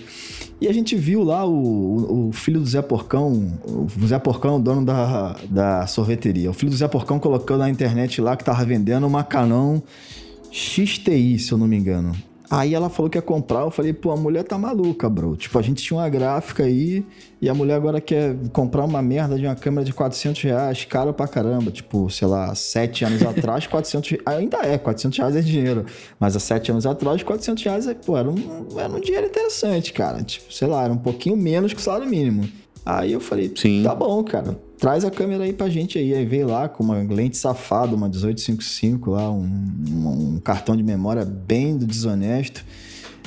E 0.61 0.67
a 0.67 0.73
gente 0.73 0.97
viu 0.97 1.23
lá 1.23 1.45
o, 1.45 2.29
o, 2.29 2.33
filho 2.33 2.61
do 2.61 2.67
Zé 2.67 2.81
Porcão, 2.81 3.59
o 3.67 4.07
Zé 4.07 4.19
Porcão, 4.19 4.57
o 4.57 4.59
dono 4.59 4.85
da, 4.85 5.37
da 5.51 5.87
sorveteria. 5.87 6.51
O 6.51 6.55
filho 6.55 6.71
do 6.71 6.77
Zé 6.77 6.89
Porcão 6.89 7.19
colocando 7.19 7.61
na 7.61 7.69
internet 7.69 8.21
lá 8.21 8.35
que 8.35 8.45
tava 8.45 8.65
vendendo 8.65 9.07
uma 9.07 9.23
Canon 9.23 9.81
XTI, 10.51 11.39
se 11.39 11.53
eu 11.53 11.59
não 11.59 11.67
me 11.67 11.77
engano. 11.77 12.17
Aí 12.51 12.75
ela 12.75 12.89
falou 12.89 13.11
que 13.11 13.19
ia 13.19 13.23
comprar, 13.23 13.61
eu 13.61 13.71
falei, 13.71 13.93
pô, 13.93 14.11
a 14.11 14.17
mulher 14.17 14.43
tá 14.43 14.57
maluca, 14.57 15.09
bro. 15.09 15.37
Tipo, 15.37 15.59
a 15.59 15.63
gente 15.63 15.83
tinha 15.83 15.99
uma 15.99 16.09
gráfica 16.09 16.65
aí 16.65 17.05
e 17.43 17.49
a 17.49 17.53
mulher 17.53 17.75
agora 17.75 18.01
quer 18.01 18.35
comprar 18.55 18.85
uma 18.85 19.03
merda 19.03 19.39
de 19.39 19.45
uma 19.45 19.55
câmera 19.55 19.85
de 19.85 19.93
400 19.93 20.43
reais, 20.43 20.85
caro 20.87 21.13
pra 21.13 21.29
caramba. 21.29 21.71
Tipo, 21.71 22.09
sei 22.09 22.27
lá, 22.27 22.55
sete 22.55 23.05
anos 23.05 23.23
atrás, 23.23 23.67
400 23.69 24.11
reais, 24.11 24.23
ainda 24.27 24.59
é, 24.59 24.79
400 24.79 25.19
reais 25.19 25.37
é 25.37 25.41
dinheiro. 25.43 25.85
Mas 26.19 26.35
há 26.37 26.41
sete 26.41 26.71
anos 26.71 26.87
atrás, 26.87 27.23
400 27.23 27.63
reais, 27.63 27.87
é, 27.87 27.93
pô, 27.93 28.17
era 28.17 28.31
um, 28.31 28.67
era 28.79 28.91
um 28.91 29.01
dinheiro 29.01 29.27
interessante, 29.27 29.93
cara. 29.93 30.23
Tipo, 30.23 30.51
sei 30.51 30.69
lá, 30.69 30.85
era 30.85 30.93
um 30.93 30.99
pouquinho 30.99 31.37
menos 31.37 31.75
que 31.75 31.81
o 31.81 31.83
salário 31.83 32.09
mínimo. 32.09 32.49
Aí 32.91 33.13
eu 33.13 33.21
falei, 33.21 33.53
Sim. 33.55 33.83
tá 33.83 33.95
bom, 33.95 34.25
cara 34.25 34.59
traz 34.79 35.05
a 35.05 35.11
câmera 35.11 35.45
aí 35.45 35.53
pra 35.53 35.69
gente 35.69 35.99
aí. 35.99 36.15
Aí 36.15 36.25
veio 36.25 36.47
lá 36.47 36.69
com 36.69 36.83
uma 36.83 36.97
lente 37.03 37.37
safada, 37.37 37.95
uma 37.95 38.09
1855 38.09 39.11
lá, 39.11 39.31
um, 39.31 39.45
um 39.45 40.41
cartão 40.43 40.77
de 40.77 40.83
memória 40.83 41.25
bem 41.25 41.77
do 41.77 41.85
desonesto. 41.85 42.65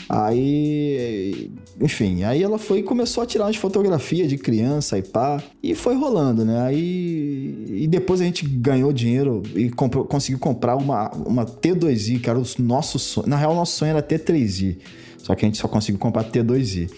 Aí, 0.09 1.51
enfim, 1.79 2.23
aí 2.23 2.43
ela 2.43 2.57
foi 2.57 2.79
e 2.79 2.83
começou 2.83 3.23
a 3.23 3.25
tirar 3.25 3.45
umas 3.45 3.55
fotografias 3.55 4.27
de 4.27 4.37
criança 4.37 4.97
e 4.97 5.01
pá, 5.01 5.41
e 5.63 5.73
foi 5.73 5.95
rolando, 5.95 6.43
né? 6.43 6.61
Aí, 6.65 7.65
e 7.69 7.87
depois 7.87 8.19
a 8.19 8.25
gente 8.25 8.45
ganhou 8.45 8.91
dinheiro 8.91 9.41
e 9.55 9.69
comprou, 9.69 10.03
conseguiu 10.03 10.39
comprar 10.39 10.75
uma, 10.75 11.09
uma 11.11 11.45
T2i, 11.45 12.19
que 12.19 12.29
era 12.29 12.37
o 12.37 12.43
nosso 12.59 12.99
sonho. 12.99 13.27
Na 13.27 13.37
real, 13.37 13.55
nosso 13.55 13.77
sonho 13.77 13.91
era 13.91 14.03
T3i, 14.03 14.79
só 15.17 15.33
que 15.33 15.45
a 15.45 15.47
gente 15.47 15.59
só 15.59 15.67
conseguiu 15.67 15.99
comprar 15.99 16.25
T2i. 16.25 16.89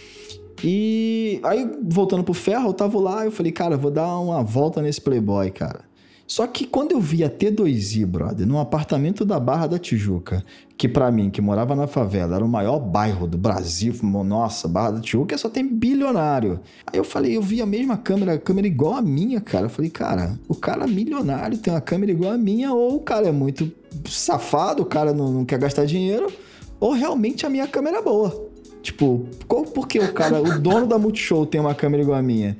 E 0.61 1.39
aí, 1.43 1.69
voltando 1.83 2.23
pro 2.23 2.33
ferro, 2.33 2.69
eu 2.69 2.73
tava 2.73 2.99
lá, 2.99 3.25
eu 3.25 3.31
falei, 3.31 3.51
cara, 3.51 3.77
vou 3.77 3.91
dar 3.91 4.19
uma 4.19 4.43
volta 4.43 4.81
nesse 4.81 4.99
Playboy, 4.99 5.49
cara. 5.51 5.93
Só 6.25 6.47
que 6.47 6.65
quando 6.65 6.93
eu 6.93 7.01
vi 7.01 7.23
a 7.23 7.29
T2i, 7.29 8.05
brother, 8.05 8.47
num 8.47 8.57
apartamento 8.57 9.25
da 9.25 9.39
Barra 9.39 9.67
da 9.67 9.77
Tijuca, 9.77 10.43
que 10.77 10.87
para 10.87 11.11
mim, 11.11 11.29
que 11.29 11.41
morava 11.41 11.75
na 11.75 11.85
favela, 11.85 12.37
era 12.37 12.45
o 12.45 12.47
maior 12.47 12.79
bairro 12.79 13.27
do 13.27 13.37
Brasil, 13.37 13.93
nossa, 14.01 14.67
Barra 14.67 14.91
da 14.91 15.01
Tijuca 15.01 15.37
só 15.37 15.49
tem 15.49 15.67
bilionário. 15.67 16.61
Aí 16.87 16.97
eu 16.97 17.03
falei, 17.03 17.35
eu 17.35 17.41
vi 17.41 17.61
a 17.61 17.65
mesma 17.65 17.97
câmera, 17.97 18.37
câmera 18.37 18.65
igual 18.65 18.95
a 18.95 19.01
minha, 19.01 19.41
cara. 19.41 19.65
Eu 19.65 19.69
falei, 19.69 19.91
cara, 19.91 20.39
o 20.47 20.55
cara 20.55 20.87
milionário 20.87 21.57
tem 21.57 21.73
uma 21.73 21.81
câmera 21.81 22.11
igual 22.11 22.31
a 22.31 22.37
minha, 22.37 22.73
ou 22.73 22.95
o 22.95 23.01
cara 23.01 23.27
é 23.27 23.31
muito 23.31 23.71
safado, 24.05 24.81
o 24.81 24.85
cara 24.85 25.13
não, 25.13 25.31
não 25.31 25.45
quer 25.45 25.59
gastar 25.59 25.85
dinheiro, 25.85 26.31
ou 26.79 26.93
realmente 26.93 27.45
a 27.45 27.49
minha 27.49 27.67
câmera 27.67 27.97
é 27.97 28.01
boa. 28.01 28.52
Tipo, 28.83 29.25
qual, 29.47 29.63
por 29.63 29.87
que 29.87 29.97
o 29.97 30.11
cara, 30.11 30.41
o 30.41 30.59
dono 30.59 30.85
da 30.85 30.99
Multishow 30.99 31.45
tem 31.45 31.59
uma 31.59 31.73
câmera 31.73 32.03
igual 32.03 32.19
a 32.19 32.21
minha? 32.21 32.57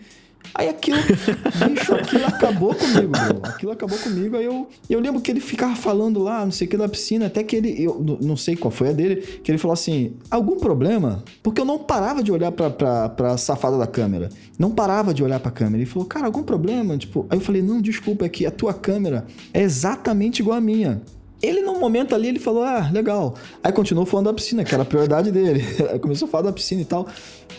Aí 0.55 0.69
aquilo, 0.69 0.97
bicho, 1.67 1.93
aquilo 1.95 2.25
acabou 2.25 2.73
comigo, 2.73 3.07
bro. 3.07 3.41
Aquilo 3.43 3.71
acabou 3.71 3.97
comigo. 3.97 4.37
Aí 4.37 4.45
eu, 4.45 4.67
eu 4.89 4.99
lembro 4.99 5.19
que 5.19 5.31
ele 5.31 5.39
ficava 5.39 5.75
falando 5.75 6.21
lá, 6.21 6.45
não 6.45 6.51
sei 6.51 6.67
o 6.67 6.69
que, 6.69 6.77
da 6.77 6.87
piscina, 6.87 7.25
até 7.25 7.43
que 7.43 7.55
ele, 7.55 7.83
eu 7.83 8.19
não 8.21 8.37
sei 8.37 8.55
qual 8.55 8.71
foi 8.71 8.89
a 8.89 8.91
dele, 8.93 9.17
que 9.17 9.51
ele 9.51 9.57
falou 9.57 9.73
assim: 9.73 10.13
algum 10.29 10.57
problema? 10.57 11.23
Porque 11.41 11.59
eu 11.59 11.65
não 11.65 11.79
parava 11.79 12.23
de 12.23 12.31
olhar 12.31 12.51
pra, 12.51 12.69
pra, 12.69 13.09
pra 13.09 13.37
safada 13.37 13.77
da 13.77 13.87
câmera. 13.87 14.29
Não 14.57 14.71
parava 14.71 15.13
de 15.13 15.23
olhar 15.23 15.39
pra 15.39 15.51
câmera. 15.51 15.77
Ele 15.77 15.89
falou, 15.89 16.07
cara, 16.07 16.25
algum 16.25 16.43
problema? 16.43 16.97
Tipo, 16.97 17.25
aí 17.29 17.37
eu 17.37 17.41
falei: 17.41 17.61
não, 17.61 17.81
desculpa, 17.81 18.25
é 18.25 18.29
que 18.29 18.45
a 18.45 18.51
tua 18.51 18.73
câmera 18.73 19.25
é 19.53 19.61
exatamente 19.61 20.41
igual 20.41 20.57
a 20.57 20.61
minha. 20.61 21.01
Ele, 21.43 21.61
num 21.61 21.77
momento 21.77 22.15
ali, 22.15 22.29
ele 22.29 22.39
falou, 22.39 22.63
ah, 22.63 22.89
legal. 22.89 23.35
Aí 23.61 23.73
continuou 23.73 24.05
falando 24.05 24.27
da 24.27 24.33
piscina, 24.33 24.63
que 24.63 24.73
era 24.73 24.83
a 24.83 24.85
prioridade 24.85 25.29
dele. 25.29 25.61
Aí 25.91 25.99
começou 25.99 26.25
a 26.25 26.31
falar 26.31 26.43
da 26.45 26.53
piscina 26.53 26.81
e 26.81 26.85
tal. 26.85 27.05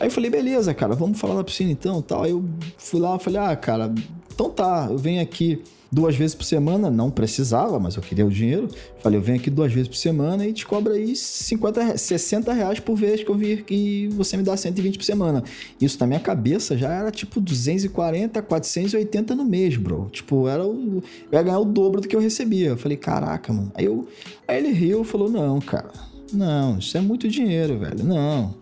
Aí 0.01 0.07
eu 0.07 0.11
falei, 0.11 0.31
beleza, 0.31 0.73
cara, 0.73 0.95
vamos 0.95 1.21
falar 1.21 1.35
da 1.35 1.45
piscina 1.45 1.71
então 1.71 2.01
tal. 2.01 2.23
Aí 2.23 2.31
eu 2.31 2.43
fui 2.79 2.99
lá, 2.99 3.19
falei, 3.19 3.39
ah, 3.39 3.55
cara, 3.55 3.93
então 4.33 4.49
tá, 4.49 4.89
eu 4.91 4.97
venho 4.97 5.21
aqui 5.21 5.63
duas 5.95 6.17
vezes 6.17 6.35
por 6.35 6.45
semana, 6.45 6.91
não 6.91 7.09
precisava, 7.09 7.79
mas 7.79 7.95
eu 7.95 8.03
queria 8.03 8.27
o 8.27 8.31
dinheiro. 8.31 8.69
Falei, 8.99 9.19
eu 9.19 9.23
venho 9.23 9.39
aqui 9.39 9.49
duas 9.49 9.73
vezes 9.73 9.89
por 9.89 9.97
semana 9.97 10.45
e 10.45 10.53
te 10.53 10.67
cobro 10.67 10.93
aí 10.93 11.15
50, 11.15 11.97
60 11.97 12.53
reais 12.53 12.81
por 12.81 12.97
vez 12.97 13.23
que 13.23 13.31
eu 13.31 13.37
vir 13.37 13.65
e 13.71 14.09
você 14.09 14.37
me 14.37 14.43
dá 14.43 14.57
120 14.57 14.99
por 14.99 15.05
semana. 15.05 15.45
Isso 15.81 15.97
na 16.01 16.07
minha 16.07 16.19
cabeça 16.19 16.77
já 16.77 16.93
era 16.93 17.11
tipo 17.13 17.41
240, 17.41 18.43
480 18.43 19.35
no 19.37 19.45
mês, 19.45 19.77
bro. 19.77 20.09
Tipo, 20.11 20.49
era 20.49 20.67
o, 20.67 21.03
eu 21.31 21.39
ia 21.39 21.43
ganhar 21.43 21.61
o 21.61 21.65
dobro 21.65 22.01
do 22.01 22.09
que 22.09 22.17
eu 22.17 22.21
recebia. 22.21 22.71
Eu 22.71 22.77
falei, 22.77 22.97
caraca, 22.97 23.53
mano. 23.53 23.71
Aí, 23.75 23.85
eu, 23.85 24.09
aí 24.49 24.59
ele 24.59 24.73
riu 24.73 25.03
e 25.03 25.05
falou, 25.05 25.31
não, 25.31 25.61
cara, 25.61 25.93
não, 26.33 26.79
isso 26.79 26.97
é 26.99 27.01
muito 27.01 27.29
dinheiro, 27.29 27.79
velho, 27.79 28.03
não. 28.03 28.53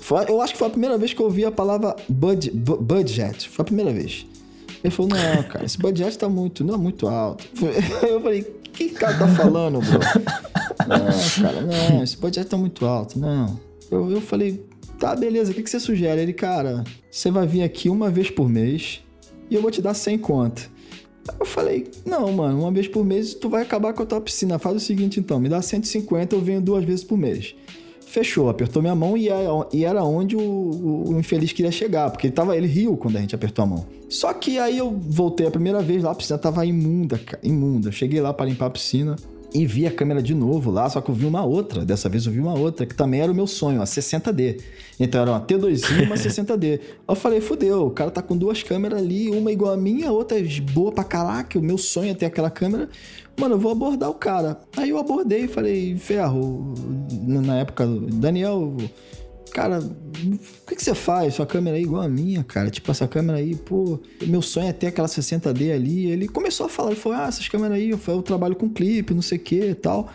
Foi, 0.00 0.24
eu 0.28 0.40
acho 0.40 0.54
que 0.54 0.58
foi 0.58 0.66
a 0.66 0.70
primeira 0.70 0.98
vez 0.98 1.12
que 1.12 1.20
eu 1.20 1.26
ouvi 1.26 1.44
a 1.44 1.52
palavra 1.52 1.94
bud, 2.08 2.50
budget. 2.50 3.48
Foi 3.48 3.62
a 3.62 3.66
primeira 3.66 3.92
vez. 3.92 4.26
Ele 4.82 4.92
falou, 4.92 5.10
não, 5.10 5.42
cara, 5.44 5.64
esse 5.64 5.78
budget 5.78 6.16
tá 6.18 6.28
muito, 6.28 6.64
não, 6.64 6.78
muito 6.78 7.06
alto. 7.06 7.46
Eu 8.08 8.20
falei, 8.20 8.42
que 8.72 8.88
cara 8.90 9.18
tá 9.18 9.28
falando, 9.28 9.80
bro? 9.80 10.00
Não, 10.88 11.42
cara, 11.42 11.60
não, 11.60 12.02
esse 12.02 12.16
budget 12.16 12.48
tá 12.48 12.56
muito 12.56 12.86
alto, 12.86 13.18
não. 13.18 13.60
Eu, 13.90 14.10
eu 14.10 14.20
falei, 14.20 14.64
tá, 14.98 15.14
beleza, 15.14 15.50
o 15.50 15.54
que, 15.54 15.62
que 15.62 15.70
você 15.70 15.78
sugere? 15.78 16.20
Ele, 16.20 16.32
cara, 16.32 16.84
você 17.10 17.30
vai 17.30 17.46
vir 17.46 17.62
aqui 17.62 17.90
uma 17.90 18.10
vez 18.10 18.30
por 18.30 18.48
mês 18.48 19.02
e 19.50 19.54
eu 19.54 19.60
vou 19.60 19.70
te 19.70 19.82
dar 19.82 19.94
100 19.94 20.18
conto. 20.18 20.70
Eu 21.38 21.44
falei, 21.44 21.90
não, 22.04 22.32
mano, 22.32 22.60
uma 22.60 22.70
vez 22.70 22.88
por 22.88 23.04
mês 23.04 23.34
tu 23.34 23.48
vai 23.48 23.62
acabar 23.62 23.92
com 23.92 24.02
a 24.02 24.06
tua 24.06 24.20
piscina. 24.20 24.58
Faz 24.58 24.76
o 24.76 24.80
seguinte 24.80 25.20
então, 25.20 25.38
me 25.38 25.48
dá 25.48 25.60
150, 25.60 26.34
eu 26.34 26.40
venho 26.40 26.60
duas 26.60 26.84
vezes 26.84 27.04
por 27.04 27.18
mês. 27.18 27.54
Fechou, 28.10 28.48
apertou 28.48 28.82
minha 28.82 28.94
mão 28.94 29.16
e 29.16 29.28
era, 29.28 29.66
e 29.72 29.84
era 29.84 30.02
onde 30.02 30.36
o, 30.36 30.40
o, 30.40 31.10
o, 31.10 31.18
infeliz 31.18 31.52
queria 31.52 31.70
chegar, 31.70 32.10
porque 32.10 32.26
ele, 32.26 32.34
tava, 32.34 32.56
ele 32.56 32.66
riu 32.66 32.96
quando 32.96 33.16
a 33.16 33.20
gente 33.20 33.34
apertou 33.34 33.62
a 33.62 33.66
mão. 33.66 33.86
Só 34.08 34.32
que 34.32 34.58
aí 34.58 34.76
eu 34.78 34.90
voltei 34.90 35.46
a 35.46 35.50
primeira 35.50 35.80
vez 35.80 36.02
lá, 36.02 36.10
a 36.10 36.14
piscina 36.14 36.38
tava 36.38 36.66
imunda, 36.66 37.18
cara, 37.18 37.38
imunda. 37.42 37.88
Eu 37.88 37.92
cheguei 37.92 38.20
lá 38.20 38.34
para 38.34 38.46
limpar 38.46 38.66
a 38.66 38.70
piscina 38.70 39.16
e 39.54 39.66
vi 39.66 39.86
a 39.86 39.90
câmera 39.90 40.22
de 40.22 40.34
novo 40.34 40.70
lá, 40.70 40.88
só 40.88 41.00
que 41.00 41.08
eu 41.08 41.14
vi 41.14 41.24
uma 41.24 41.44
outra. 41.44 41.84
Dessa 41.84 42.08
vez 42.08 42.26
eu 42.26 42.32
vi 42.32 42.40
uma 42.40 42.58
outra, 42.58 42.84
que 42.84 42.94
também 42.94 43.20
era 43.20 43.30
o 43.30 43.34
meu 43.34 43.46
sonho, 43.46 43.80
a 43.80 43.84
60D. 43.84 44.60
Então 44.98 45.22
era 45.22 45.30
uma 45.32 45.40
T2 45.40 46.00
e 46.00 46.04
uma 46.04 46.16
60D. 46.16 46.80
Eu 47.08 47.14
falei, 47.14 47.40
fudeu, 47.40 47.86
o 47.86 47.90
cara 47.90 48.10
tá 48.10 48.22
com 48.22 48.36
duas 48.36 48.62
câmeras 48.62 49.00
ali, 49.00 49.30
uma 49.30 49.52
igual 49.52 49.72
a 49.72 49.76
minha, 49.76 50.10
outra 50.10 50.36
boa 50.72 50.90
pra 50.92 51.04
caraca, 51.04 51.58
o 51.58 51.62
meu 51.62 51.78
sonho 51.78 52.10
é 52.10 52.14
ter 52.14 52.26
aquela 52.26 52.50
câmera. 52.50 52.88
Mano, 53.40 53.54
eu 53.54 53.58
vou 53.58 53.72
abordar 53.72 54.10
o 54.10 54.14
cara. 54.14 54.60
Aí 54.76 54.90
eu 54.90 54.98
abordei 54.98 55.44
e 55.44 55.48
falei, 55.48 55.96
ferro, 55.96 56.74
na 57.26 57.56
época, 57.56 57.86
Daniel, 57.86 58.76
cara, 59.50 59.78
o 59.80 60.66
que, 60.68 60.76
que 60.76 60.84
você 60.84 60.94
faz? 60.94 61.36
Sua 61.36 61.46
câmera 61.46 61.78
é 61.78 61.80
igual 61.80 62.02
a 62.02 62.08
minha, 62.08 62.44
cara. 62.44 62.68
Tipo, 62.68 62.90
essa 62.90 63.08
câmera 63.08 63.38
aí, 63.38 63.56
pô, 63.56 63.98
meu 64.26 64.42
sonho 64.42 64.68
é 64.68 64.74
ter 64.74 64.88
aquela 64.88 65.08
60D 65.08 65.72
ali. 65.72 66.10
Ele 66.10 66.28
começou 66.28 66.66
a 66.66 66.68
falar, 66.68 66.90
ele 66.90 67.00
falou, 67.00 67.16
ah, 67.16 67.28
essas 67.28 67.48
câmeras 67.48 67.78
aí, 67.78 67.88
eu, 67.88 67.98
eu 68.08 68.20
trabalho 68.20 68.54
com 68.54 68.68
clipe, 68.68 69.14
não 69.14 69.22
sei 69.22 69.38
o 69.38 69.40
que 69.40 69.70
e 69.70 69.74
tal. 69.74 70.10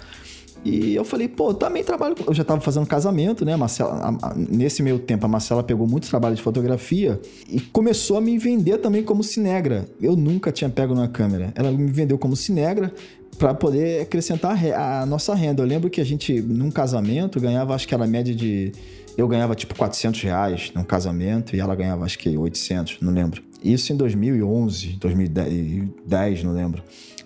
E 0.65 0.95
eu 0.95 1.05
falei, 1.05 1.27
pô, 1.27 1.53
também 1.53 1.83
trabalho. 1.83 2.15
Eu 2.25 2.33
já 2.33 2.43
tava 2.43 2.59
fazendo 2.59 2.87
casamento, 2.87 3.45
né? 3.45 3.53
A 3.53 3.57
Marcela, 3.57 3.93
a, 3.93 4.29
a, 4.29 4.35
nesse 4.35 4.81
meio 4.81 4.97
tempo, 4.97 5.23
a 5.23 5.29
Marcela 5.29 5.61
pegou 5.61 5.87
muito 5.87 6.09
trabalho 6.09 6.35
de 6.35 6.41
fotografia 6.41 7.21
e 7.47 7.59
começou 7.59 8.17
a 8.17 8.21
me 8.21 8.35
vender 8.39 8.79
também 8.79 9.03
como 9.03 9.23
cinegra. 9.23 9.87
Eu 10.01 10.15
nunca 10.15 10.51
tinha 10.51 10.67
pego 10.67 10.95
numa 10.95 11.07
câmera. 11.07 11.53
Ela 11.53 11.71
me 11.71 11.91
vendeu 11.91 12.17
como 12.17 12.35
cinegra 12.35 12.91
para 13.37 13.53
poder 13.53 14.01
acrescentar 14.01 14.57
a, 14.73 15.01
a 15.01 15.05
nossa 15.05 15.35
renda. 15.35 15.61
Eu 15.61 15.67
lembro 15.67 15.87
que 15.87 16.01
a 16.01 16.05
gente, 16.05 16.41
num 16.41 16.71
casamento, 16.71 17.39
ganhava, 17.39 17.75
acho 17.75 17.87
que 17.87 17.93
era 17.93 18.03
a 18.03 18.07
média 18.07 18.33
de 18.33 18.71
eu 19.17 19.27
ganhava 19.27 19.55
tipo 19.55 19.75
400 19.75 20.21
reais 20.21 20.71
num 20.75 20.83
casamento 20.83 21.55
e 21.55 21.59
ela 21.59 21.73
ganhava 21.75 22.03
acho 22.03 22.19
que 22.19 22.35
800, 22.35 22.97
não 23.01 23.13
lembro. 23.13 23.41
Isso 23.63 23.93
em 23.93 23.95
2011, 23.95 24.97
2010, 24.99 26.43
não 26.43 26.53
lembro. 26.53 26.83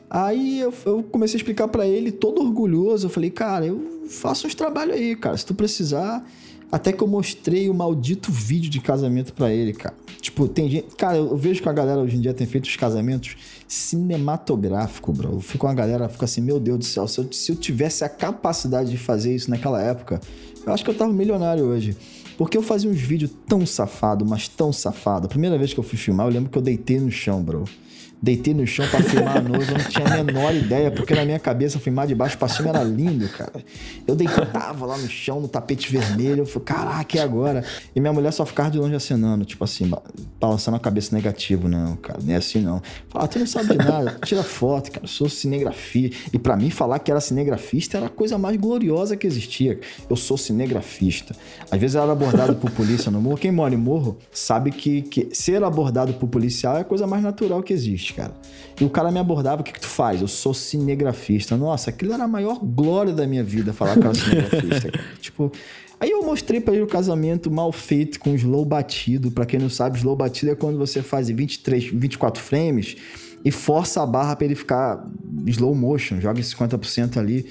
Aí 0.09 0.59
eu, 0.59 0.73
eu 0.85 1.03
comecei 1.03 1.35
a 1.35 1.39
explicar 1.39 1.67
para 1.67 1.87
ele, 1.87 2.11
todo 2.11 2.41
orgulhoso. 2.41 3.05
Eu 3.05 3.09
falei, 3.09 3.29
cara, 3.29 3.65
eu 3.65 4.07
faço 4.09 4.47
uns 4.47 4.55
trabalhos 4.55 4.95
aí, 4.95 5.15
cara. 5.15 5.37
Se 5.37 5.45
tu 5.45 5.53
precisar. 5.53 6.25
Até 6.71 6.93
que 6.93 7.01
eu 7.01 7.07
mostrei 7.07 7.67
o 7.67 7.73
maldito 7.73 8.31
vídeo 8.31 8.69
de 8.69 8.79
casamento 8.79 9.33
para 9.33 9.51
ele, 9.51 9.73
cara. 9.73 9.95
Tipo, 10.21 10.47
tem 10.47 10.69
gente. 10.69 10.95
Cara, 10.95 11.17
eu 11.17 11.35
vejo 11.35 11.63
que 11.63 11.69
a 11.69 11.73
galera 11.73 11.99
hoje 11.99 12.15
em 12.15 12.21
dia 12.21 12.31
tem 12.31 12.45
feito 12.45 12.65
os 12.65 12.75
casamentos 12.75 13.35
cinematográfico, 13.67 15.11
bro. 15.11 15.33
Eu 15.33 15.41
fico 15.41 15.65
com 15.65 15.67
a 15.67 15.73
galera, 15.73 16.07
fica 16.07 16.25
assim, 16.25 16.41
meu 16.41 16.59
Deus 16.59 16.77
do 16.77 16.85
céu, 16.85 17.07
se 17.07 17.19
eu, 17.19 17.33
se 17.33 17.51
eu 17.51 17.55
tivesse 17.55 18.03
a 18.03 18.09
capacidade 18.09 18.91
de 18.91 18.97
fazer 18.97 19.33
isso 19.33 19.49
naquela 19.49 19.81
época, 19.81 20.21
eu 20.63 20.71
acho 20.71 20.83
que 20.83 20.91
eu 20.91 20.95
tava 20.95 21.11
milionário 21.11 21.65
hoje. 21.65 21.97
Porque 22.37 22.55
eu 22.55 22.61
fazia 22.61 22.89
uns 22.89 23.01
vídeos 23.01 23.31
tão 23.47 23.65
safado, 23.65 24.23
mas 24.23 24.47
tão 24.47 24.71
safado. 24.71 25.25
A 25.25 25.29
primeira 25.29 25.57
vez 25.57 25.73
que 25.73 25.79
eu 25.79 25.83
fui 25.83 25.97
filmar, 25.97 26.27
eu 26.27 26.31
lembro 26.31 26.51
que 26.51 26.57
eu 26.57 26.61
deitei 26.61 26.99
no 26.99 27.11
chão, 27.11 27.41
bro. 27.41 27.65
Deitei 28.21 28.53
no 28.53 28.67
chão 28.67 28.86
para 28.89 29.01
filmar 29.01 29.38
a 29.38 29.41
noiva, 29.41 29.71
eu 29.71 29.77
não 29.77 29.86
tinha 29.86 30.05
a 30.05 30.23
menor 30.23 30.53
ideia, 30.53 30.91
porque 30.91 31.15
na 31.15 31.23
minha 31.23 31.39
cabeça 31.39 31.79
filmar 31.79 32.05
de 32.05 32.13
baixo 32.13 32.38
pra 32.38 32.49
cima 32.49 32.69
era 32.69 32.84
lindo, 32.84 33.27
cara. 33.29 33.63
Eu 34.05 34.13
deitava 34.13 34.86
lá 34.86 34.97
no 34.97 35.08
chão, 35.08 35.39
no 35.39 35.47
tapete 35.47 35.89
vermelho, 35.89 36.41
eu 36.41 36.45
falei, 36.45 36.65
caraca, 36.65 37.17
e 37.17 37.19
agora? 37.19 37.63
E 37.95 37.99
minha 38.01 38.12
mulher 38.12 38.34
só 38.34 38.45
ficava 38.45 38.69
de 38.69 38.77
longe 38.77 38.93
acenando, 38.93 39.45
tipo 39.45 39.63
assim, 39.63 39.89
balançando 40.38 40.75
a 40.75 40.79
cabeça 40.79 41.15
negativo, 41.15 41.69
não, 41.69 41.95
cara, 41.95 42.19
não 42.21 42.34
é 42.34 42.36
assim 42.36 42.60
não. 42.60 42.82
Fala, 43.08 43.27
tu 43.27 43.39
não 43.39 43.47
sabe 43.47 43.69
de 43.69 43.77
nada, 43.77 44.17
tira 44.25 44.43
foto, 44.43 44.91
cara, 44.91 45.05
eu 45.05 45.10
sou 45.10 45.29
cinegrafia. 45.29 46.12
E 46.34 46.38
para 46.38 46.58
mim, 46.58 46.69
falar 46.69 46.99
que 46.99 47.12
era 47.12 47.21
cinegrafista 47.21 47.97
era 47.97 48.08
a 48.08 48.10
coisa 48.10 48.38
mais 48.38 48.58
gloriosa 48.58 49.15
que 49.15 49.25
existia. 49.25 49.79
Eu 50.10 50.17
sou 50.17 50.38
cinegrafista. 50.38 51.34
Às 51.71 51.79
vezes 51.79 51.95
eu 51.95 52.03
era 52.03 52.12
abordado 52.12 52.55
por 52.55 52.69
polícia 52.71 53.10
no 53.10 53.21
morro. 53.21 53.38
Quem 53.38 53.51
mora 53.51 53.73
em 53.73 53.77
morro 53.77 54.17
sabe 54.29 54.71
que, 54.71 55.03
que 55.03 55.29
ser 55.32 55.63
abordado 55.63 56.13
por 56.13 56.27
policial 56.27 56.77
é 56.77 56.82
a 56.82 56.84
coisa 56.84 57.08
mais 57.08 57.23
natural 57.23 57.63
que 57.63 57.71
existe 57.71 58.08
cara. 58.13 58.33
E 58.79 58.83
o 58.83 58.89
cara 58.89 59.11
me 59.11 59.19
abordava, 59.19 59.61
o 59.61 59.63
que, 59.63 59.73
que 59.73 59.79
tu 59.79 59.87
faz? 59.87 60.21
Eu 60.21 60.27
sou 60.27 60.53
cinegrafista. 60.53 61.57
Nossa, 61.57 61.89
aquilo 61.89 62.13
era 62.13 62.23
a 62.23 62.27
maior 62.27 62.59
glória 62.63 63.13
da 63.13 63.27
minha 63.27 63.43
vida, 63.43 63.73
falar 63.73 63.93
que 63.93 63.99
eu 63.99 64.05
era 64.05 64.15
cinegrafista, 64.15 64.91
cara. 64.91 65.05
Tipo, 65.19 65.51
aí 65.99 66.11
eu 66.11 66.23
mostrei 66.23 66.61
para 66.61 66.73
ele 66.73 66.83
o 66.83 66.87
casamento 66.87 67.51
mal 67.51 67.71
feito, 67.71 68.19
com 68.19 68.33
slow 68.35 68.65
batido. 68.65 69.31
Para 69.31 69.45
quem 69.45 69.59
não 69.59 69.69
sabe, 69.69 69.97
slow 69.97 70.15
batido 70.15 70.51
é 70.51 70.55
quando 70.55 70.77
você 70.77 71.01
faz 71.01 71.29
23, 71.29 71.85
24 71.85 72.41
frames 72.41 72.95
e 73.43 73.51
força 73.51 74.01
a 74.03 74.05
barra 74.05 74.35
para 74.35 74.45
ele 74.45 74.55
ficar 74.55 75.05
slow 75.45 75.73
motion, 75.73 76.19
joga 76.19 76.41
50% 76.41 77.17
ali 77.17 77.45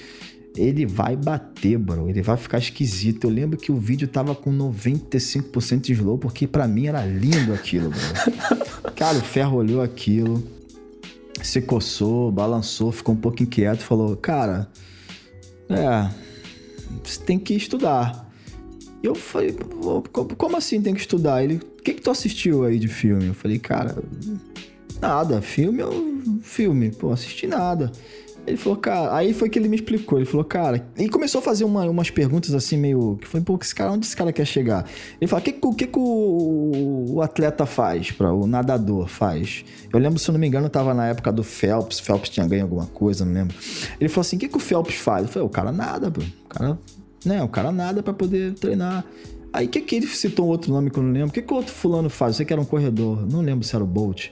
ele 0.55 0.85
vai 0.85 1.15
bater, 1.15 1.77
bro. 1.77 2.09
Ele 2.09 2.21
vai 2.21 2.37
ficar 2.37 2.57
esquisito. 2.57 3.25
Eu 3.25 3.29
lembro 3.29 3.57
que 3.57 3.71
o 3.71 3.77
vídeo 3.77 4.07
tava 4.07 4.35
com 4.35 4.51
95% 4.51 5.81
de 5.81 5.93
slow, 5.93 6.17
porque 6.17 6.47
para 6.47 6.67
mim 6.67 6.87
era 6.87 7.05
lindo 7.05 7.53
aquilo, 7.53 7.89
bro. 7.89 8.91
Cara, 8.95 9.17
o 9.17 9.21
Ferro 9.21 9.57
olhou 9.57 9.81
aquilo, 9.81 10.43
se 11.41 11.61
coçou, 11.61 12.31
balançou, 12.31 12.91
ficou 12.91 13.15
um 13.15 13.17
pouco 13.17 13.41
inquieto, 13.43 13.81
falou: 13.81 14.15
Cara, 14.17 14.69
é, 15.69 16.09
você 17.03 17.19
tem 17.21 17.39
que 17.39 17.53
estudar. 17.53 18.29
Eu 19.01 19.15
falei: 19.15 19.55
Como 20.37 20.57
assim 20.57 20.81
tem 20.81 20.93
que 20.93 21.01
estudar? 21.01 21.43
Ele: 21.43 21.55
O 21.55 21.81
que, 21.81 21.93
que 21.93 22.01
tu 22.01 22.11
assistiu 22.11 22.65
aí 22.65 22.77
de 22.77 22.87
filme? 22.87 23.27
Eu 23.27 23.33
falei: 23.33 23.59
Cara, 23.59 23.97
nada. 24.99 25.41
Filme 25.41 25.83
um 25.83 26.39
filme. 26.41 26.91
Pô, 26.91 27.11
assisti 27.11 27.47
nada. 27.47 27.91
Ele 28.49 28.57
falou, 28.57 28.77
cara. 28.77 29.15
Aí 29.15 29.33
foi 29.33 29.49
que 29.49 29.57
ele 29.57 29.69
me 29.69 29.75
explicou. 29.75 30.17
Ele 30.19 30.25
falou, 30.25 30.43
cara. 30.43 30.85
E 30.97 31.07
começou 31.07 31.39
a 31.39 31.41
fazer 31.41 31.63
uma, 31.63 31.85
umas 31.85 32.09
perguntas 32.09 32.53
assim, 32.53 32.77
meio. 32.77 33.17
Que 33.21 33.27
foi, 33.27 33.41
pô, 33.41 33.57
esse 33.61 33.73
cara, 33.73 33.91
onde 33.91 34.05
esse 34.05 34.15
cara 34.15 34.33
quer 34.33 34.45
chegar? 34.45 34.85
Ele 35.19 35.27
falou, 35.27 35.41
o 35.41 35.73
que, 35.75 35.87
que, 35.87 35.99
o, 35.99 37.05
o, 37.13 37.21
atleta 37.21 37.65
faz, 37.65 38.11
pra, 38.11 38.33
o 38.33 38.47
nadador 38.47 39.07
faz? 39.07 39.63
Eu 39.91 39.99
lembro, 39.99 40.19
se 40.19 40.29
eu 40.29 40.33
não 40.33 40.39
me 40.39 40.47
engano, 40.47 40.65
eu 40.65 40.69
tava 40.69 40.93
na 40.93 41.07
época 41.07 41.31
do 41.31 41.43
Phelps. 41.43 41.99
Phelps 41.99 42.29
tinha 42.29 42.47
ganho 42.47 42.63
alguma 42.63 42.87
coisa, 42.87 43.23
não 43.23 43.33
lembro. 43.33 43.55
Ele 43.99 44.09
falou 44.09 44.21
assim: 44.21 44.35
o 44.35 44.39
que, 44.39 44.47
que 44.47 44.57
o 44.57 44.59
Phelps 44.59 44.95
faz? 44.95 45.23
Eu 45.23 45.29
falei, 45.29 45.47
o 45.47 45.51
cara 45.51 45.71
nada, 45.71 46.11
pô. 46.11 46.21
O 46.21 46.47
cara. 46.49 46.79
Né, 47.25 47.43
o 47.43 47.49
cara 47.49 47.71
nada 47.71 48.01
pra 48.01 48.13
poder 48.13 48.53
treinar. 48.53 49.05
Aí 49.51 49.65
o 49.65 49.69
que, 49.69 49.81
que 49.81 49.95
ele 49.95 50.07
citou 50.07 50.45
um 50.45 50.49
outro 50.49 50.71
nome 50.71 50.89
que 50.89 50.99
eu 50.99 51.03
não 51.03 51.11
lembro? 51.11 51.29
O 51.29 51.31
que, 51.31 51.41
que 51.41 51.53
o 51.53 51.55
outro 51.55 51.73
fulano 51.73 52.09
faz? 52.09 52.33
Eu 52.33 52.37
sei 52.37 52.45
que 52.45 52.53
era 52.53 52.61
um 52.61 52.65
corredor. 52.65 53.25
Não 53.29 53.41
lembro 53.41 53.65
se 53.65 53.75
era 53.75 53.83
o 53.83 53.87
Bolt. 53.87 54.29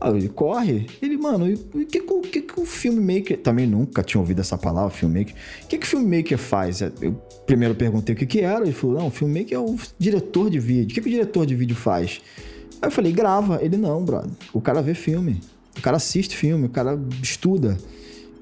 Ah, 0.00 0.10
ele 0.10 0.28
corre. 0.28 0.86
Ele, 1.00 1.16
mano, 1.16 1.46
o 1.46 1.86
que, 1.86 2.00
que, 2.00 2.42
que, 2.42 2.60
o 2.60 2.64
filmmaker. 2.66 3.38
Também 3.38 3.66
nunca 3.66 4.02
tinha 4.02 4.20
ouvido 4.20 4.40
essa 4.40 4.58
palavra, 4.58 4.90
filmmaker. 4.90 5.34
O 5.64 5.66
que, 5.68 5.78
que 5.78 5.86
o 5.86 5.88
filmmaker 5.88 6.38
faz? 6.38 6.80
Eu 6.80 7.14
primeiro 7.46 7.74
perguntei 7.74 8.14
o 8.14 8.18
que, 8.18 8.26
que 8.26 8.40
era. 8.40 8.64
Ele 8.64 8.72
falou: 8.72 8.98
não, 8.98 9.06
o 9.08 9.10
filmmaker 9.10 9.56
é 9.56 9.60
o 9.60 9.76
diretor 9.98 10.50
de 10.50 10.58
vídeo. 10.58 10.92
O 10.92 10.94
que, 10.94 11.00
que 11.00 11.08
o 11.08 11.10
diretor 11.10 11.46
de 11.46 11.54
vídeo 11.54 11.76
faz? 11.76 12.20
Aí 12.80 12.88
eu 12.88 12.92
falei: 12.92 13.12
grava. 13.12 13.58
Ele, 13.62 13.76
não, 13.76 14.04
brother. 14.04 14.30
O 14.52 14.60
cara 14.60 14.80
vê 14.82 14.94
filme. 14.94 15.40
O 15.76 15.82
cara 15.82 15.96
assiste 15.96 16.36
filme. 16.36 16.66
O 16.66 16.70
cara 16.70 16.98
estuda. 17.22 17.76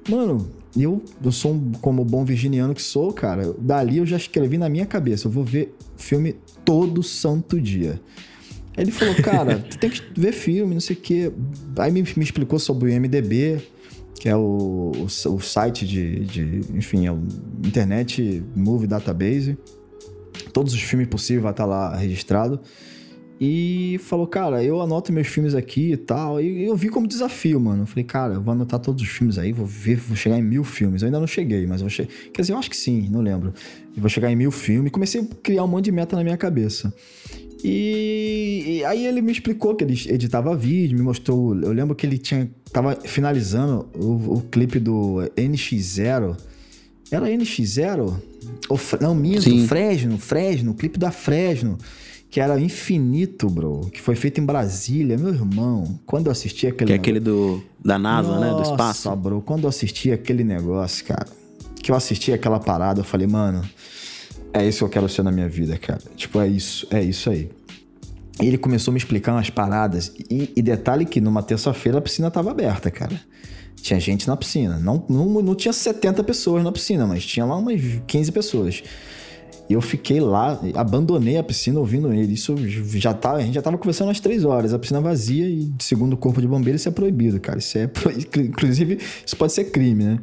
Mano, 0.07 0.49
eu, 0.77 1.01
eu 1.23 1.31
sou 1.31 1.53
um, 1.53 1.71
como 1.81 2.05
bom 2.05 2.23
virginiano 2.23 2.73
que 2.73 2.81
sou, 2.81 3.11
cara. 3.11 3.53
Dali 3.59 3.97
eu 3.97 4.05
já 4.05 4.17
escrevi 4.17 4.57
na 4.57 4.69
minha 4.69 4.85
cabeça: 4.85 5.27
eu 5.27 5.31
vou 5.31 5.43
ver 5.43 5.75
filme 5.97 6.35
todo 6.63 7.03
santo 7.03 7.59
dia. 7.59 7.99
Aí 8.77 8.83
ele 8.83 8.91
falou, 8.91 9.15
cara, 9.15 9.59
tu 9.59 9.77
tem 9.77 9.89
que 9.89 10.01
ver 10.15 10.31
filme, 10.31 10.73
não 10.73 10.81
sei 10.81 10.95
o 10.95 10.99
quê. 10.99 11.31
Aí 11.77 11.91
me, 11.91 12.01
me 12.01 12.23
explicou 12.23 12.59
sobre 12.59 12.89
o 12.89 12.93
IMDB, 12.93 13.61
que 14.19 14.29
é 14.29 14.35
o, 14.35 14.91
o, 14.95 15.05
o 15.05 15.39
site 15.39 15.85
de, 15.85 16.25
de, 16.25 16.61
enfim, 16.73 17.05
é 17.05 17.11
o 17.11 17.19
Internet 17.65 18.43
Movie 18.55 18.87
Database. 18.87 19.57
Todos 20.53 20.73
os 20.73 20.81
filmes 20.81 21.07
possíveis 21.07 21.43
vai 21.43 21.51
estar 21.51 21.65
lá 21.65 21.95
registrado. 21.95 22.59
E 23.41 23.97
falou, 24.03 24.27
cara, 24.27 24.61
eu 24.61 24.81
anoto 24.81 25.13
meus 25.13 25.27
filmes 25.27 25.55
aqui 25.55 25.93
e 25.93 25.97
tal. 25.97 26.41
E 26.41 26.65
eu 26.65 26.75
vi 26.75 26.89
como 26.89 27.07
desafio, 27.07 27.57
mano. 27.57 27.85
Falei, 27.85 28.03
cara, 28.03 28.33
eu 28.33 28.41
vou 28.41 28.51
anotar 28.51 28.81
todos 28.81 29.01
os 29.01 29.07
filmes 29.07 29.37
aí, 29.37 29.53
vou 29.53 29.65
ver, 29.65 29.95
vou 29.95 30.17
chegar 30.17 30.37
em 30.37 30.43
mil 30.43 30.65
filmes. 30.65 31.01
Eu 31.01 31.05
ainda 31.05 31.21
não 31.21 31.27
cheguei, 31.27 31.65
mas 31.65 31.79
vou 31.79 31.89
chegar. 31.89 32.09
Quer 32.33 32.41
dizer, 32.41 32.51
eu 32.51 32.57
acho 32.57 32.69
que 32.69 32.75
sim, 32.75 33.07
não 33.09 33.21
lembro. 33.21 33.53
Eu 33.95 34.01
vou 34.01 34.09
chegar 34.09 34.29
em 34.29 34.35
mil 34.35 34.51
filmes. 34.51 34.91
Comecei 34.91 35.21
a 35.21 35.25
criar 35.41 35.63
um 35.63 35.67
monte 35.67 35.85
de 35.85 35.91
meta 35.93 36.17
na 36.17 36.23
minha 36.23 36.35
cabeça. 36.35 36.93
E, 37.63 38.79
e, 38.79 38.85
aí 38.85 39.05
ele 39.05 39.21
me 39.21 39.31
explicou 39.31 39.75
que 39.75 39.83
ele 39.83 39.93
editava 40.07 40.55
vídeo, 40.55 40.97
me 40.97 41.03
mostrou. 41.03 41.59
Eu 41.59 41.73
lembro 41.73 41.93
que 41.93 42.05
ele 42.05 42.17
tinha 42.17 42.49
tava 42.71 42.95
finalizando 43.03 43.89
o, 43.95 44.37
o 44.37 44.41
clipe 44.49 44.79
do 44.79 45.17
NX0. 45.35 46.37
Era 47.11 47.27
NX0? 47.27 48.15
Ou, 48.69 48.79
não, 49.01 49.13
minto, 49.13 49.41
Sim. 49.41 49.67
Fresno, 49.67 50.17
Fresno, 50.17 50.71
o 50.71 50.73
clipe 50.75 50.97
da 50.97 51.11
Fresno, 51.11 51.77
que 52.29 52.39
era 52.39 52.59
Infinito, 52.59 53.49
bro, 53.49 53.89
que 53.91 53.99
foi 53.99 54.15
feito 54.15 54.39
em 54.39 54.45
Brasília, 54.45 55.17
meu 55.17 55.33
irmão. 55.33 55.99
Quando 56.05 56.27
eu 56.27 56.31
assisti 56.31 56.67
aquele. 56.67 56.87
Que 56.87 56.93
é 56.93 56.95
aquele 56.95 57.19
do, 57.19 57.61
da 57.83 57.99
NASA, 57.99 58.29
Nossa, 58.29 58.45
né? 58.45 58.53
Do 58.53 58.61
espaço. 58.61 59.09
Nossa, 59.09 59.15
bro, 59.15 59.41
quando 59.41 59.63
eu 59.63 59.69
assisti 59.69 60.11
aquele 60.11 60.43
negócio, 60.43 61.03
cara, 61.03 61.25
que 61.81 61.91
eu 61.91 61.95
assisti 61.95 62.31
aquela 62.31 62.59
parada, 62.59 63.01
eu 63.01 63.05
falei, 63.05 63.27
mano 63.27 63.67
é 64.53 64.67
isso 64.67 64.79
que 64.79 64.83
eu 64.83 64.89
quero 64.89 65.09
ser 65.09 65.23
na 65.23 65.31
minha 65.31 65.47
vida, 65.47 65.77
cara. 65.77 66.01
Tipo, 66.15 66.39
é 66.39 66.47
isso, 66.47 66.87
é 66.91 67.01
isso 67.03 67.29
aí. 67.29 67.49
E 68.41 68.47
ele 68.47 68.57
começou 68.57 68.91
a 68.91 68.93
me 68.93 68.97
explicar 68.97 69.33
umas 69.33 69.49
paradas. 69.49 70.13
E, 70.29 70.51
e 70.55 70.61
detalhe 70.61 71.05
que 71.05 71.19
numa 71.19 71.43
terça-feira 71.43 71.97
a 71.97 72.01
piscina 72.01 72.31
tava 72.31 72.51
aberta, 72.51 72.89
cara. 72.89 73.19
Tinha 73.75 73.99
gente 73.99 74.27
na 74.27 74.35
piscina. 74.37 74.79
Não, 74.79 75.03
não, 75.09 75.41
não 75.41 75.55
tinha 75.55 75.73
70 75.73 76.23
pessoas 76.23 76.63
na 76.63 76.71
piscina, 76.71 77.05
mas 77.05 77.25
tinha 77.25 77.45
lá 77.45 77.55
umas 77.55 77.81
15 78.07 78.31
pessoas. 78.31 78.83
E 79.69 79.73
eu 79.73 79.81
fiquei 79.81 80.19
lá, 80.19 80.59
abandonei 80.73 81.37
a 81.37 81.43
piscina 81.43 81.79
ouvindo 81.79 82.11
ele. 82.11 82.33
Isso 82.33 82.55
já 82.97 83.13
tá, 83.13 83.33
a 83.33 83.41
gente 83.41 83.53
já 83.53 83.61
tava 83.61 83.77
conversando 83.77 84.09
às 84.09 84.19
três 84.19 84.43
horas, 84.43 84.73
a 84.73 84.79
piscina 84.79 84.99
vazia 84.99 85.47
e 85.47 85.71
segundo 85.77 86.13
o 86.13 86.17
corpo 86.17 86.41
de 86.41 86.47
bombeiro 86.47 86.75
isso 86.75 86.89
é 86.89 86.91
proibido, 86.91 87.39
cara. 87.39 87.59
Isso 87.59 87.77
é, 87.77 87.85
pro... 87.85 88.09
inclusive, 88.41 88.97
isso 89.23 89.37
pode 89.37 89.53
ser 89.53 89.65
crime, 89.65 90.03
né? 90.03 90.19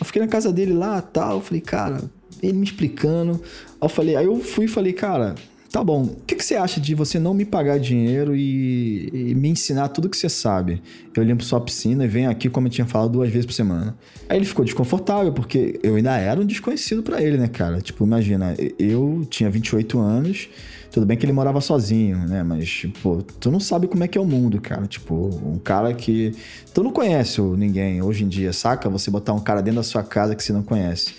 Eu 0.00 0.06
fiquei 0.06 0.22
na 0.22 0.28
casa 0.28 0.50
dele 0.50 0.72
lá, 0.72 1.02
tal, 1.02 1.36
eu 1.36 1.40
falei, 1.42 1.60
cara, 1.60 2.00
ele 2.42 2.54
me 2.54 2.64
explicando. 2.64 3.40
Eu 3.80 3.88
falei, 3.88 4.16
aí 4.16 4.26
eu 4.26 4.38
fui 4.40 4.66
e 4.66 4.68
falei, 4.68 4.92
cara, 4.92 5.34
Tá 5.76 5.84
bom, 5.84 6.04
o 6.04 6.16
que, 6.26 6.36
que, 6.36 6.42
você 6.42 6.54
acha 6.54 6.80
de 6.80 6.94
você 6.94 7.18
não 7.18 7.34
me 7.34 7.44
pagar 7.44 7.78
dinheiro 7.78 8.34
e, 8.34 9.10
e, 9.12 9.34
me 9.34 9.50
ensinar 9.50 9.88
tudo 9.88 10.08
que 10.08 10.16
você 10.16 10.26
sabe? 10.26 10.80
Eu 11.14 11.22
limpo 11.22 11.44
sua 11.44 11.60
piscina 11.60 12.06
e 12.06 12.08
venho 12.08 12.30
aqui, 12.30 12.48
como 12.48 12.66
eu 12.66 12.70
tinha 12.70 12.86
falado, 12.86 13.10
duas 13.10 13.28
vezes 13.28 13.44
por 13.44 13.52
semana. 13.52 13.94
Aí 14.26 14.38
ele 14.38 14.46
ficou 14.46 14.64
desconfortável, 14.64 15.34
porque 15.34 15.78
eu 15.82 15.96
ainda 15.96 16.16
era 16.16 16.40
um 16.40 16.46
desconhecido 16.46 17.02
para 17.02 17.20
ele, 17.20 17.36
né, 17.36 17.46
cara? 17.46 17.82
Tipo, 17.82 18.04
imagina, 18.04 18.54
eu 18.78 19.26
tinha 19.28 19.50
28 19.50 19.98
anos, 19.98 20.48
tudo 20.90 21.04
bem 21.04 21.14
que 21.14 21.26
ele 21.26 21.32
morava 21.34 21.60
sozinho, 21.60 22.26
né? 22.26 22.42
Mas, 22.42 22.70
tipo, 22.70 23.22
tu 23.38 23.50
não 23.50 23.60
sabe 23.60 23.86
como 23.86 24.02
é 24.02 24.08
que 24.08 24.16
é 24.16 24.20
o 24.20 24.24
mundo, 24.24 24.58
cara. 24.60 24.86
Tipo, 24.86 25.28
um 25.44 25.58
cara 25.58 25.92
que. 25.92 26.32
Tu 26.72 26.82
não 26.82 26.90
conhece 26.90 27.38
ninguém 27.42 28.00
hoje 28.00 28.24
em 28.24 28.28
dia, 28.28 28.50
saca? 28.50 28.88
Você 28.88 29.10
botar 29.10 29.34
um 29.34 29.40
cara 29.40 29.60
dentro 29.60 29.76
da 29.76 29.82
sua 29.82 30.02
casa 30.02 30.34
que 30.34 30.42
você 30.42 30.54
não 30.54 30.62
conhece. 30.62 31.12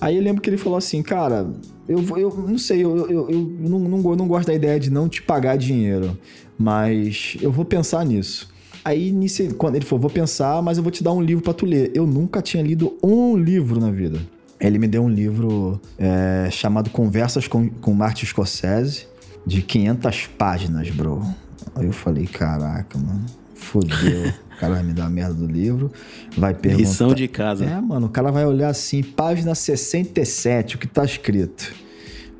Aí 0.00 0.16
eu 0.16 0.22
lembro 0.22 0.42
que 0.42 0.50
ele 0.50 0.56
falou 0.56 0.76
assim, 0.76 1.02
cara, 1.02 1.48
eu, 1.88 2.04
eu 2.18 2.30
não 2.48 2.58
sei, 2.58 2.84
eu, 2.84 2.96
eu, 3.08 3.30
eu 3.30 3.40
não, 3.58 3.78
não, 3.78 4.16
não 4.16 4.28
gosto 4.28 4.48
da 4.48 4.54
ideia 4.54 4.78
de 4.78 4.90
não 4.90 5.08
te 5.08 5.22
pagar 5.22 5.56
dinheiro, 5.56 6.18
mas 6.58 7.36
eu 7.40 7.50
vou 7.50 7.64
pensar 7.64 8.04
nisso. 8.04 8.48
Aí, 8.84 9.12
quando 9.58 9.74
ele 9.74 9.84
falou, 9.84 10.02
vou 10.02 10.10
pensar, 10.10 10.62
mas 10.62 10.78
eu 10.78 10.82
vou 10.82 10.92
te 10.92 11.02
dar 11.02 11.12
um 11.12 11.20
livro 11.20 11.42
para 11.42 11.52
tu 11.52 11.66
ler. 11.66 11.90
Eu 11.92 12.06
nunca 12.06 12.40
tinha 12.40 12.62
lido 12.62 12.96
um 13.02 13.36
livro 13.36 13.80
na 13.80 13.90
vida. 13.90 14.20
Ele 14.60 14.78
me 14.78 14.86
deu 14.86 15.02
um 15.02 15.08
livro 15.08 15.80
é, 15.98 16.48
chamado 16.52 16.88
Conversas 16.90 17.48
com, 17.48 17.68
com 17.68 17.92
Martin 17.92 18.26
Scorsese, 18.26 19.08
de 19.44 19.60
500 19.60 20.28
páginas, 20.38 20.88
bro. 20.90 21.20
Aí 21.74 21.86
eu 21.86 21.92
falei, 21.92 22.26
caraca, 22.26 22.96
mano, 22.96 23.26
fodeu. 23.56 24.32
O 24.56 24.58
cara 24.58 24.74
vai 24.74 24.82
me 24.82 24.94
dar 24.94 25.04
a 25.04 25.10
merda 25.10 25.34
do 25.34 25.46
livro, 25.46 25.92
vai 26.36 26.54
perguntar... 26.54 26.82
Lição 26.82 27.14
de 27.14 27.28
casa. 27.28 27.64
É, 27.64 27.78
mano, 27.78 28.06
o 28.06 28.08
cara 28.08 28.32
vai 28.32 28.46
olhar 28.46 28.70
assim, 28.70 29.02
página 29.02 29.54
67, 29.54 30.76
o 30.76 30.78
que 30.78 30.86
tá 30.86 31.04
escrito. 31.04 31.74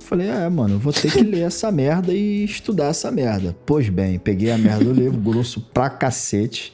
Falei, 0.01 0.29
é, 0.29 0.49
mano, 0.49 0.79
vou 0.79 0.93
ter 0.93 1.13
que 1.13 1.21
ler 1.21 1.43
essa 1.43 1.71
merda 1.71 2.15
e 2.15 2.45
estudar 2.45 2.87
essa 2.87 3.11
merda. 3.11 3.55
Pois 3.67 3.89
bem, 3.89 4.19
peguei 4.19 4.51
a 4.51 4.57
merda 4.57 4.85
do 4.85 4.93
livro, 4.93 5.19
grosso 5.21 5.61
pra 5.61 5.91
cacete. 5.91 6.73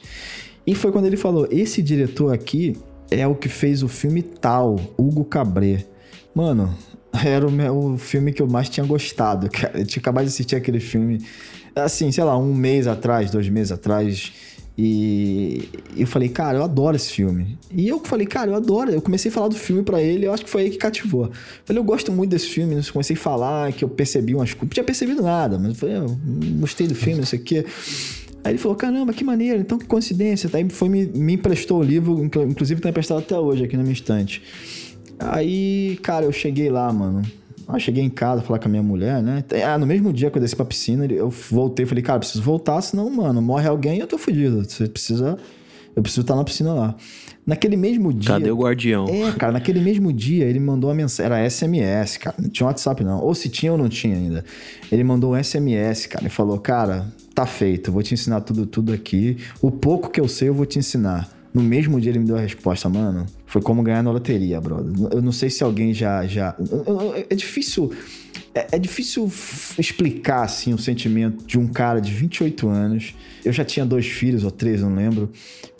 E 0.65 0.73
foi 0.75 0.91
quando 0.91 1.05
ele 1.05 1.17
falou: 1.17 1.47
esse 1.51 1.81
diretor 1.81 2.33
aqui 2.33 2.77
é 3.09 3.27
o 3.27 3.35
que 3.35 3.49
fez 3.49 3.83
o 3.83 3.87
filme 3.87 4.21
tal, 4.21 4.79
Hugo 4.97 5.25
Cabré. 5.25 5.83
Mano, 6.33 6.73
era 7.25 7.45
o, 7.45 7.51
meu, 7.51 7.77
o 7.77 7.97
filme 7.97 8.31
que 8.31 8.41
eu 8.41 8.47
mais 8.47 8.69
tinha 8.69 8.85
gostado, 8.85 9.49
cara. 9.49 9.79
Eu 9.79 9.85
tinha 9.85 9.99
acabado 9.99 10.25
de 10.25 10.29
assistir 10.29 10.55
aquele 10.55 10.79
filme, 10.79 11.25
assim, 11.75 12.11
sei 12.11 12.23
lá, 12.23 12.37
um 12.37 12.53
mês 12.53 12.87
atrás, 12.87 13.29
dois 13.29 13.49
meses 13.49 13.71
atrás. 13.71 14.31
E 14.75 15.69
eu 15.95 16.07
falei, 16.07 16.29
cara, 16.29 16.57
eu 16.57 16.63
adoro 16.63 16.95
esse 16.95 17.11
filme. 17.11 17.59
E 17.71 17.87
eu 17.87 17.99
falei, 17.99 18.25
cara, 18.25 18.49
eu 18.49 18.55
adoro. 18.55 18.91
Eu 18.91 19.01
comecei 19.01 19.29
a 19.29 19.33
falar 19.33 19.47
do 19.47 19.55
filme 19.55 19.83
para 19.83 20.01
ele, 20.01 20.25
eu 20.25 20.33
acho 20.33 20.43
que 20.43 20.49
foi 20.49 20.63
aí 20.63 20.69
que 20.71 20.77
cativou. 20.77 21.31
falei, 21.63 21.79
eu 21.79 21.83
gosto 21.83 22.11
muito 22.11 22.31
desse 22.31 22.47
filme. 22.47 22.75
Eu 22.75 22.83
comecei 22.91 23.15
a 23.15 23.19
falar 23.19 23.71
que 23.71 23.83
eu 23.83 23.89
percebi 23.89 24.33
umas 24.33 24.51
coisas. 24.53 24.69
Não 24.69 24.73
tinha 24.73 24.83
percebido 24.83 25.21
nada, 25.21 25.59
mas 25.59 25.69
eu 25.69 25.75
falei, 25.75 25.97
eu 25.97 26.17
gostei 26.59 26.87
do 26.87 26.95
filme, 26.95 27.19
não 27.19 27.25
sei 27.25 27.39
o 27.39 27.43
quê. 27.43 27.65
Aí 28.43 28.51
ele 28.51 28.57
falou, 28.57 28.75
caramba, 28.75 29.13
que 29.13 29.23
maneiro, 29.23 29.59
então 29.59 29.77
que 29.77 29.85
coincidência. 29.85 30.49
Aí 30.53 30.67
foi, 30.69 30.89
me, 30.89 31.05
me 31.05 31.33
emprestou 31.33 31.79
o 31.79 31.83
livro, 31.83 32.23
inclusive 32.23 32.81
tá 32.81 32.89
emprestado 32.89 33.19
até 33.19 33.37
hoje 33.37 33.63
aqui 33.63 33.77
na 33.77 33.83
minha 33.83 33.93
estante. 33.93 34.41
Aí, 35.19 35.97
cara, 36.01 36.25
eu 36.25 36.31
cheguei 36.31 36.69
lá, 36.69 36.91
mano. 36.91 37.21
Aí 37.67 37.79
cheguei 37.79 38.03
em 38.03 38.09
casa, 38.09 38.41
falar 38.41 38.59
com 38.59 38.67
a 38.67 38.71
minha 38.71 38.83
mulher, 38.83 39.21
né? 39.21 39.43
Ah, 39.65 39.77
no 39.77 39.85
mesmo 39.85 40.11
dia 40.11 40.29
que 40.29 40.37
eu 40.37 40.41
desci 40.41 40.55
pra 40.55 40.65
piscina, 40.65 41.05
eu 41.05 41.29
voltei, 41.29 41.85
falei, 41.85 42.03
cara, 42.03 42.19
preciso 42.19 42.43
voltar, 42.43 42.81
senão, 42.81 43.09
mano, 43.09 43.41
morre 43.41 43.67
alguém 43.67 43.97
e 43.97 43.99
eu 43.99 44.07
tô 44.07 44.17
fudido. 44.17 44.63
Você 44.63 44.87
precisa. 44.87 45.37
Eu 45.95 46.01
preciso 46.01 46.21
estar 46.21 46.35
na 46.35 46.43
piscina 46.43 46.73
lá. 46.73 46.95
Naquele 47.45 47.75
mesmo 47.75 48.11
dia. 48.11 48.31
Cadê 48.31 48.49
o 48.49 48.57
guardião? 48.57 49.05
É, 49.07 49.31
cara, 49.33 49.51
naquele 49.51 49.79
mesmo 49.79 50.11
dia 50.11 50.45
ele 50.45 50.59
mandou 50.59 50.89
uma 50.89 50.95
mensagem. 50.95 51.31
Era 51.31 51.47
SMS, 51.47 52.17
cara. 52.17 52.35
Não 52.39 52.49
tinha 52.49 52.65
WhatsApp, 52.65 53.03
não. 53.03 53.21
Ou 53.21 53.35
se 53.35 53.47
tinha 53.47 53.71
ou 53.71 53.77
não 53.77 53.87
tinha 53.87 54.15
ainda. 54.15 54.43
Ele 54.91 55.03
mandou 55.03 55.33
um 55.35 55.43
SMS, 55.43 56.07
cara, 56.07 56.25
e 56.25 56.29
falou: 56.29 56.57
Cara, 56.57 57.05
tá 57.35 57.45
feito, 57.45 57.91
vou 57.91 58.01
te 58.01 58.13
ensinar 58.13 58.41
tudo, 58.41 58.65
tudo 58.65 58.91
aqui. 58.91 59.37
O 59.61 59.69
pouco 59.69 60.09
que 60.09 60.19
eu 60.19 60.27
sei, 60.27 60.49
eu 60.49 60.53
vou 60.53 60.65
te 60.65 60.79
ensinar. 60.79 61.29
No 61.53 61.61
mesmo 61.61 62.01
dia 62.01 62.11
ele 62.11 62.19
me 62.19 62.25
deu 62.25 62.35
a 62.35 62.39
resposta, 62.39 62.89
mano. 62.89 63.25
Foi 63.45 63.61
como 63.61 63.83
ganhar 63.83 64.01
na 64.01 64.11
loteria, 64.11 64.59
brother. 64.59 64.91
Eu 65.11 65.21
não 65.21 65.31
sei 65.31 65.49
se 65.49 65.63
alguém 65.63 65.93
já. 65.93 66.25
já... 66.25 66.55
É 67.29 67.35
difícil. 67.35 67.91
É, 68.55 68.67
é 68.71 68.79
difícil 68.79 69.31
explicar 69.77 70.43
assim 70.43 70.73
o 70.73 70.77
sentimento 70.77 71.45
de 71.45 71.59
um 71.59 71.67
cara 71.67 71.99
de 71.99 72.11
28 72.11 72.67
anos. 72.67 73.13
Eu 73.45 73.53
já 73.53 73.63
tinha 73.63 73.85
dois 73.85 74.07
filhos 74.07 74.43
ou 74.43 74.49
três, 74.51 74.81
não 74.81 74.95
lembro. 74.95 75.31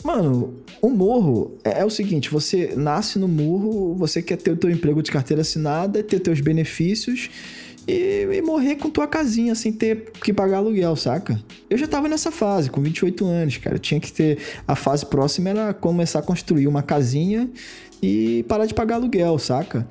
Mano, 0.04 0.54
o 0.80 0.90
morro 0.90 1.56
é, 1.64 1.80
é 1.80 1.84
o 1.84 1.90
seguinte: 1.90 2.30
você 2.30 2.74
nasce 2.76 3.18
no 3.18 3.26
morro, 3.26 3.94
você 3.94 4.22
quer 4.22 4.36
ter 4.36 4.52
o 4.52 4.56
teu 4.56 4.70
emprego 4.70 5.02
de 5.02 5.10
carteira 5.10 5.42
assinada, 5.42 6.02
ter 6.02 6.20
teus 6.20 6.40
benefícios 6.40 7.30
e, 7.86 8.26
e, 8.32 8.42
morrer 8.42 8.76
com 8.76 8.88
tua 8.88 9.06
casinha 9.06 9.54
sem 9.54 9.72
ter 9.72 10.10
que 10.12 10.32
pagar 10.32 10.58
aluguel, 10.58 10.96
saca? 10.96 11.38
Eu 11.68 11.76
já 11.76 11.86
tava 11.86 12.08
nessa 12.08 12.30
fase, 12.30 12.70
com 12.70 12.80
28 12.80 13.26
anos, 13.26 13.56
cara. 13.58 13.76
Eu 13.76 13.80
tinha 13.80 14.00
que 14.00 14.12
ter. 14.12 14.38
A 14.66 14.74
fase 14.74 15.04
próxima 15.04 15.50
era 15.50 15.74
começar 15.74 16.20
a 16.20 16.22
construir 16.22 16.66
uma 16.66 16.82
casinha 16.82 17.50
e 18.02 18.44
parar 18.48 18.66
de 18.66 18.74
pagar 18.74 18.96
aluguel, 18.96 19.38
saca? 19.38 19.86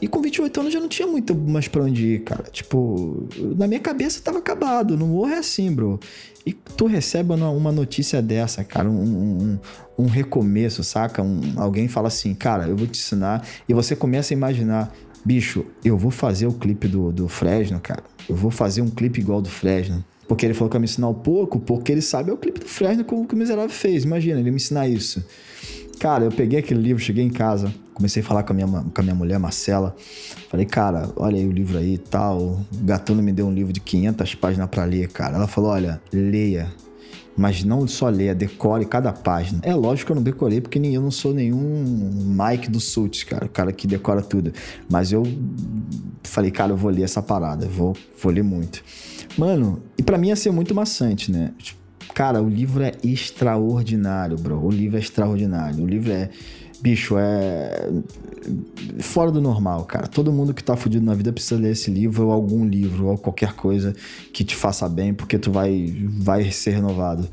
E 0.00 0.06
com 0.06 0.20
28 0.20 0.60
anos 0.60 0.72
já 0.72 0.78
não 0.78 0.88
tinha 0.88 1.08
muito 1.08 1.34
mais 1.34 1.66
pra 1.66 1.82
onde 1.82 2.06
ir, 2.06 2.20
cara. 2.20 2.44
Tipo, 2.52 3.26
na 3.56 3.66
minha 3.66 3.80
cabeça 3.80 4.20
tava 4.22 4.38
acabado. 4.38 4.96
No 4.96 5.06
morro 5.06 5.30
é 5.30 5.38
assim, 5.38 5.72
bro. 5.72 5.98
E 6.46 6.52
tu 6.52 6.86
recebe 6.86 7.32
uma 7.34 7.72
notícia 7.72 8.22
dessa, 8.22 8.62
cara, 8.62 8.88
um, 8.88 9.02
um, 9.02 9.58
um 9.98 10.06
recomeço, 10.06 10.84
saca? 10.84 11.20
Um, 11.20 11.40
alguém 11.56 11.88
fala 11.88 12.08
assim, 12.08 12.32
cara, 12.34 12.68
eu 12.68 12.76
vou 12.76 12.86
te 12.86 12.98
ensinar. 12.98 13.44
E 13.68 13.74
você 13.74 13.96
começa 13.96 14.32
a 14.32 14.36
imaginar, 14.36 14.92
bicho, 15.28 15.66
eu 15.84 15.98
vou 15.98 16.10
fazer 16.10 16.46
o 16.46 16.52
clipe 16.54 16.88
do, 16.88 17.12
do 17.12 17.28
Fresno, 17.28 17.78
cara. 17.78 18.02
Eu 18.26 18.34
vou 18.34 18.50
fazer 18.50 18.80
um 18.80 18.88
clipe 18.88 19.20
igual 19.20 19.42
do 19.42 19.50
Fresno. 19.50 20.02
Porque 20.26 20.46
ele 20.46 20.54
falou 20.54 20.70
que 20.70 20.76
ia 20.76 20.80
me 20.80 20.86
ensinar 20.86 21.08
um 21.08 21.14
pouco, 21.14 21.60
porque 21.60 21.92
ele 21.92 22.00
sabe 22.00 22.30
é 22.30 22.32
o 22.32 22.36
clipe 22.38 22.60
do 22.60 22.66
Fresno 22.66 23.04
que 23.04 23.14
o, 23.14 23.26
que 23.26 23.34
o 23.34 23.36
Miserável 23.36 23.68
fez. 23.68 24.04
Imagina, 24.04 24.40
ele 24.40 24.50
me 24.50 24.56
ensinar 24.56 24.88
isso. 24.88 25.22
Cara, 26.00 26.24
eu 26.24 26.30
peguei 26.30 26.60
aquele 26.60 26.80
livro, 26.80 27.02
cheguei 27.02 27.24
em 27.24 27.28
casa, 27.28 27.74
comecei 27.92 28.22
a 28.22 28.24
falar 28.24 28.42
com 28.42 28.54
a 28.54 28.56
minha, 28.56 28.66
com 28.66 29.00
a 29.00 29.02
minha 29.02 29.14
mulher, 29.14 29.38
Marcela. 29.38 29.94
Falei, 30.48 30.64
cara, 30.64 31.10
olha 31.14 31.36
aí 31.36 31.46
o 31.46 31.52
livro 31.52 31.76
aí 31.76 31.94
e 31.94 31.98
tal. 31.98 32.38
O 32.38 32.66
Gatuno 32.84 33.22
me 33.22 33.32
deu 33.32 33.46
um 33.46 33.52
livro 33.52 33.72
de 33.72 33.80
500 33.80 34.34
páginas 34.36 34.68
para 34.70 34.84
ler, 34.84 35.08
cara. 35.08 35.36
Ela 35.36 35.46
falou, 35.46 35.70
olha, 35.70 36.00
leia 36.10 36.72
mas 37.38 37.62
não 37.62 37.86
só 37.86 38.08
leia, 38.08 38.34
decore 38.34 38.84
cada 38.84 39.12
página. 39.12 39.60
É 39.62 39.72
lógico 39.72 40.06
que 40.06 40.12
eu 40.12 40.16
não 40.16 40.22
decorei, 40.22 40.60
porque 40.60 40.78
eu 40.78 41.00
não 41.00 41.12
sou 41.12 41.32
nenhum 41.32 42.36
Mike 42.36 42.68
do 42.68 42.80
Suits, 42.80 43.22
cara, 43.22 43.46
o 43.46 43.48
cara 43.48 43.72
que 43.72 43.86
decora 43.86 44.20
tudo. 44.20 44.52
Mas 44.90 45.12
eu 45.12 45.22
falei, 46.24 46.50
cara, 46.50 46.72
eu 46.72 46.76
vou 46.76 46.90
ler 46.90 47.02
essa 47.02 47.22
parada, 47.22 47.66
vou, 47.68 47.96
vou 48.20 48.32
ler 48.32 48.42
muito. 48.42 48.82
Mano, 49.38 49.80
e 49.96 50.02
para 50.02 50.18
mim 50.18 50.28
ia 50.28 50.36
ser 50.36 50.50
muito 50.50 50.74
maçante, 50.74 51.30
né? 51.30 51.52
Cara, 52.12 52.42
o 52.42 52.48
livro 52.48 52.82
é 52.82 52.92
extraordinário, 53.04 54.36
bro. 54.36 54.60
O 54.60 54.70
livro 54.70 54.96
é 54.96 55.00
extraordinário. 55.00 55.84
O 55.84 55.86
livro 55.86 56.10
é 56.10 56.30
bicho, 56.80 57.16
é 57.18 57.90
fora 59.00 59.30
do 59.30 59.40
normal, 59.40 59.84
cara. 59.84 60.06
Todo 60.06 60.32
mundo 60.32 60.54
que 60.54 60.62
tá 60.62 60.76
fudido 60.76 61.04
na 61.04 61.14
vida 61.14 61.32
precisa 61.32 61.60
ler 61.60 61.72
esse 61.72 61.90
livro 61.90 62.26
ou 62.26 62.32
algum 62.32 62.66
livro 62.66 63.06
ou 63.06 63.18
qualquer 63.18 63.52
coisa 63.54 63.94
que 64.32 64.44
te 64.44 64.54
faça 64.54 64.88
bem, 64.88 65.12
porque 65.12 65.38
tu 65.38 65.50
vai 65.50 65.94
vai 66.08 66.50
ser 66.50 66.70
renovado. 66.70 67.28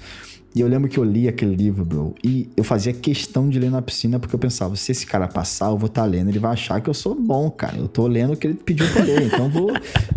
E 0.56 0.62
eu 0.62 0.70
lembro 0.70 0.90
que 0.90 0.98
eu 0.98 1.04
li 1.04 1.28
aquele 1.28 1.54
livro, 1.54 1.84
bro, 1.84 2.16
e 2.24 2.50
eu 2.56 2.64
fazia 2.64 2.94
questão 2.94 3.50
de 3.50 3.60
ler 3.60 3.70
na 3.70 3.82
piscina 3.82 4.18
porque 4.18 4.34
eu 4.34 4.40
pensava, 4.40 4.74
se 4.78 4.90
esse 4.90 5.06
cara 5.06 5.28
passar, 5.28 5.66
eu 5.66 5.78
vou 5.78 5.88
estar 5.88 6.04
tá 6.04 6.08
lendo, 6.08 6.30
ele 6.30 6.40
vai 6.40 6.54
achar 6.54 6.80
que 6.80 6.90
eu 6.90 6.94
sou 6.94 7.14
bom, 7.14 7.52
cara. 7.52 7.76
Eu 7.78 7.90
tô 7.90 8.08
lendo 8.08 8.32
o 8.32 8.38
que 8.38 8.48
ele 8.48 8.54
pediu 8.54 8.90
pra 8.94 9.04
ler, 9.04 9.24
então 9.24 9.50
vou 9.50 9.74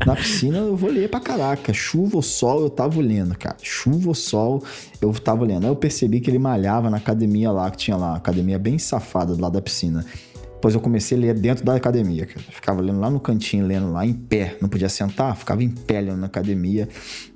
na 0.06 0.14
piscina 0.14 0.58
eu 0.58 0.76
vou 0.76 0.90
ler 0.90 1.10
pra 1.10 1.18
caraca. 1.18 1.72
Chuva 1.72 2.16
ou 2.16 2.22
sol, 2.22 2.60
eu 2.62 2.70
tava 2.70 3.00
lendo, 3.00 3.36
cara. 3.36 3.56
Chuva 3.60 4.08
ou 4.08 4.14
sol, 4.14 4.62
eu 5.02 5.12
tava 5.12 5.44
lendo. 5.44 5.64
Aí 5.64 5.70
eu 5.70 5.76
percebi 5.76 6.20
que 6.20 6.30
ele 6.30 6.38
malhava 6.38 6.88
na 6.88 6.98
academia 6.98 7.50
lá, 7.50 7.68
que 7.68 7.76
tinha 7.76 7.96
lá, 7.96 8.14
academia 8.14 8.60
bem 8.60 8.78
safada 8.78 9.34
do 9.34 9.42
lado 9.42 9.54
da 9.54 9.60
piscina. 9.60 10.06
Depois 10.58 10.74
eu 10.74 10.80
comecei 10.80 11.16
a 11.16 11.20
ler 11.20 11.34
dentro 11.34 11.64
da 11.64 11.76
academia, 11.76 12.26
cara. 12.26 12.40
Ficava 12.50 12.82
lendo 12.82 12.98
lá 12.98 13.08
no 13.08 13.20
cantinho, 13.20 13.64
lendo 13.64 13.92
lá 13.92 14.04
em 14.04 14.12
pé. 14.12 14.56
Não 14.60 14.68
podia 14.68 14.88
sentar, 14.88 15.36
ficava 15.36 15.62
em 15.62 15.68
pé 15.68 16.00
lendo 16.00 16.16
na 16.16 16.26
academia. 16.26 16.88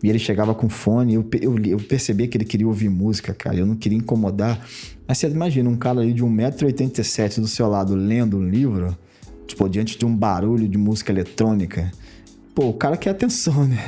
E 0.03 0.11
ele 0.11 0.19
chegava 0.19 0.53
com 0.57 0.69
fone. 0.69 1.15
Eu, 1.15 1.25
eu, 1.41 1.57
eu 1.65 1.79
percebi 1.79 2.27
que 2.27 2.37
ele 2.37 2.45
queria 2.45 2.67
ouvir 2.67 2.89
música, 2.89 3.33
cara. 3.33 3.57
Eu 3.57 3.65
não 3.65 3.77
queria 3.77 3.97
incomodar. 3.97 4.67
Mas 5.07 5.19
você 5.19 5.29
imagina 5.29 5.71
um 5.71 5.77
cara 5.77 6.01
ali 6.01 6.13
de 6.13 6.25
1,87m 6.25 7.41
do 7.41 7.47
seu 7.47 7.69
lado 7.69 7.95
lendo 7.95 8.39
um 8.39 8.49
livro, 8.49 8.99
tipo, 9.47 9.69
diante 9.69 9.97
de 9.97 10.05
um 10.05 10.17
barulho 10.17 10.69
de 10.69 10.77
música 10.77 11.13
eletrônica. 11.13 11.93
Pô, 12.55 12.69
o 12.69 12.75
cara 12.75 12.97
quer 12.97 13.11
atenção, 13.11 13.67
né? 13.67 13.79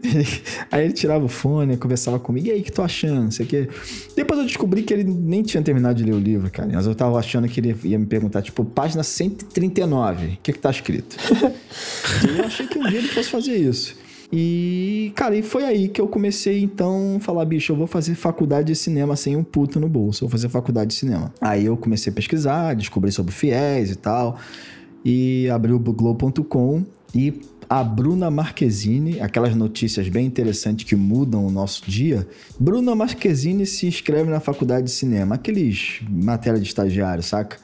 aí 0.70 0.84
ele 0.84 0.92
tirava 0.92 1.24
o 1.24 1.28
fone, 1.28 1.76
conversava 1.76 2.18
comigo, 2.18 2.46
e 2.46 2.50
aí, 2.50 2.60
o 2.60 2.62
que 2.62 2.72
tu 2.72 2.82
achando? 2.82 3.30
Sei 3.32 3.46
que. 3.46 3.68
Depois 4.16 4.40
eu 4.40 4.46
descobri 4.46 4.82
que 4.82 4.92
ele 4.92 5.04
nem 5.04 5.42
tinha 5.42 5.62
terminado 5.62 5.96
de 5.96 6.04
ler 6.04 6.14
o 6.14 6.18
livro, 6.18 6.50
cara. 6.50 6.70
Mas 6.72 6.86
eu 6.86 6.94
tava 6.94 7.18
achando 7.18 7.48
que 7.48 7.60
ele 7.60 7.76
ia 7.84 7.98
me 7.98 8.06
perguntar, 8.06 8.42
tipo, 8.42 8.64
página 8.64 9.02
139, 9.02 10.26
o 10.26 10.38
que 10.42 10.52
que 10.52 10.58
tá 10.58 10.70
escrito? 10.70 11.16
e 12.24 12.38
eu 12.38 12.44
achei 12.44 12.66
que 12.66 12.78
um 12.78 12.88
dia 12.88 12.98
ele 12.98 13.08
fosse 13.08 13.30
fazer 13.30 13.56
isso. 13.56 14.02
E, 14.34 15.12
cara, 15.14 15.36
e 15.36 15.42
foi 15.42 15.62
aí 15.62 15.88
que 15.88 16.00
eu 16.00 16.08
comecei, 16.08 16.62
então, 16.62 17.16
a 17.18 17.20
falar, 17.20 17.44
bicho, 17.44 17.72
eu 17.72 17.76
vou 17.76 17.86
fazer 17.86 18.14
faculdade 18.14 18.68
de 18.68 18.74
cinema 18.74 19.14
sem 19.14 19.36
um 19.36 19.44
puto 19.44 19.78
no 19.78 19.90
bolso. 19.90 20.24
Eu 20.24 20.28
vou 20.28 20.32
fazer 20.32 20.48
faculdade 20.48 20.88
de 20.88 20.94
cinema. 20.94 21.32
Aí 21.38 21.66
eu 21.66 21.76
comecei 21.76 22.10
a 22.10 22.14
pesquisar, 22.16 22.74
descobri 22.74 23.12
sobre 23.12 23.30
fiéis 23.30 23.90
e 23.90 23.96
tal. 23.96 24.38
E 25.04 25.50
abri 25.50 25.72
o 25.72 25.78
Globo.com 25.78 26.82
e 27.14 27.42
a 27.72 27.82
Bruna 27.82 28.30
Marquezine, 28.30 29.18
aquelas 29.18 29.54
notícias 29.56 30.06
bem 30.06 30.26
interessantes 30.26 30.84
que 30.84 30.94
mudam 30.94 31.46
o 31.46 31.50
nosso 31.50 31.90
dia. 31.90 32.28
Bruna 32.60 32.94
Marquezine 32.94 33.64
se 33.64 33.86
inscreve 33.86 34.28
na 34.28 34.40
faculdade 34.40 34.84
de 34.84 34.90
cinema, 34.90 35.36
aqueles 35.36 36.02
matéria 36.06 36.60
de 36.60 36.68
estagiário, 36.68 37.22
saca? 37.22 37.56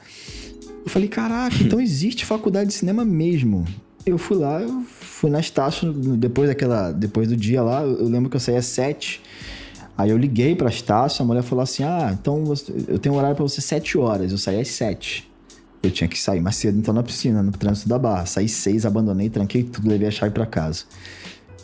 Eu 0.83 0.89
falei, 0.89 1.07
caraca, 1.07 1.57
então 1.61 1.77
existe 1.79 2.25
faculdade 2.25 2.69
de 2.69 2.73
cinema 2.73 3.05
mesmo. 3.05 3.67
Eu 4.03 4.17
fui 4.17 4.37
lá, 4.37 4.59
eu 4.59 4.81
fui 4.81 5.29
na 5.29 5.39
Estácio, 5.39 5.93
depois 5.93 6.49
daquela, 6.49 6.91
depois 6.91 7.27
do 7.27 7.37
dia 7.37 7.61
lá, 7.61 7.83
eu 7.83 8.09
lembro 8.09 8.31
que 8.31 8.35
eu 8.35 8.39
saí 8.39 8.57
às 8.57 8.65
sete. 8.65 9.21
Aí 9.95 10.09
eu 10.09 10.17
liguei 10.17 10.55
pra 10.55 10.69
Estácio, 10.69 11.21
a 11.21 11.25
mulher 11.27 11.43
falou 11.43 11.61
assim: 11.61 11.83
Ah, 11.83 12.17
então 12.19 12.45
eu 12.87 12.97
tenho 12.97 13.13
um 13.13 13.17
horário 13.19 13.35
para 13.35 13.43
você 13.43 13.61
sete 13.61 13.95
horas. 13.95 14.31
Eu 14.31 14.39
saí 14.39 14.59
às 14.59 14.69
sete. 14.69 15.28
Eu 15.81 15.91
tinha 15.91 16.07
que 16.07 16.19
sair 16.19 16.41
mais 16.41 16.55
cedo, 16.57 16.77
então, 16.77 16.93
na 16.93 17.01
piscina, 17.01 17.41
no 17.41 17.51
trânsito 17.51 17.87
da 17.87 17.97
barra. 17.97 18.25
Saí 18.25 18.49
seis, 18.49 18.85
abandonei, 18.85 19.29
tranquei 19.29 19.63
tudo, 19.63 19.87
levei 19.87 20.07
a 20.07 20.11
chave 20.11 20.33
para 20.33 20.45
casa. 20.45 20.83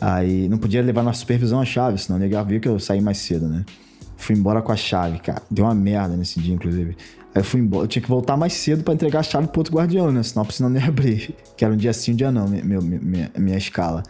Aí 0.00 0.48
não 0.48 0.58
podia 0.58 0.82
levar 0.82 1.02
na 1.02 1.12
supervisão 1.12 1.60
a 1.60 1.64
chave, 1.64 1.98
senão 1.98 2.18
o 2.18 2.20
negar 2.20 2.44
viu 2.44 2.60
que 2.60 2.68
eu 2.68 2.78
saí 2.78 3.00
mais 3.00 3.18
cedo, 3.18 3.46
né? 3.46 3.64
Fui 4.16 4.34
embora 4.34 4.62
com 4.62 4.72
a 4.72 4.76
chave, 4.76 5.18
cara. 5.18 5.42
Deu 5.50 5.64
uma 5.64 5.74
merda 5.74 6.16
nesse 6.16 6.40
dia, 6.40 6.54
inclusive. 6.54 6.96
Aí 7.36 7.40
eu 7.40 7.44
fui 7.44 7.60
embora. 7.60 7.84
Eu 7.84 7.86
tinha 7.86 8.02
que 8.02 8.08
voltar 8.08 8.34
mais 8.34 8.54
cedo 8.54 8.82
para 8.82 8.94
entregar 8.94 9.20
a 9.20 9.22
chave 9.22 9.48
pro 9.48 9.60
outro 9.60 9.74
guardião, 9.74 10.10
né? 10.10 10.22
Senão 10.22 10.42
a 10.42 10.46
piscina 10.46 10.70
não 10.70 10.80
ia 10.80 10.86
abrir. 10.88 11.34
Que 11.54 11.66
era 11.66 11.74
um 11.74 11.76
dia 11.76 11.92
sim, 11.92 12.12
um 12.12 12.16
dia 12.16 12.32
não, 12.32 12.48
minha, 12.48 13.30
minha, 13.36 13.58
escala. 13.58 14.02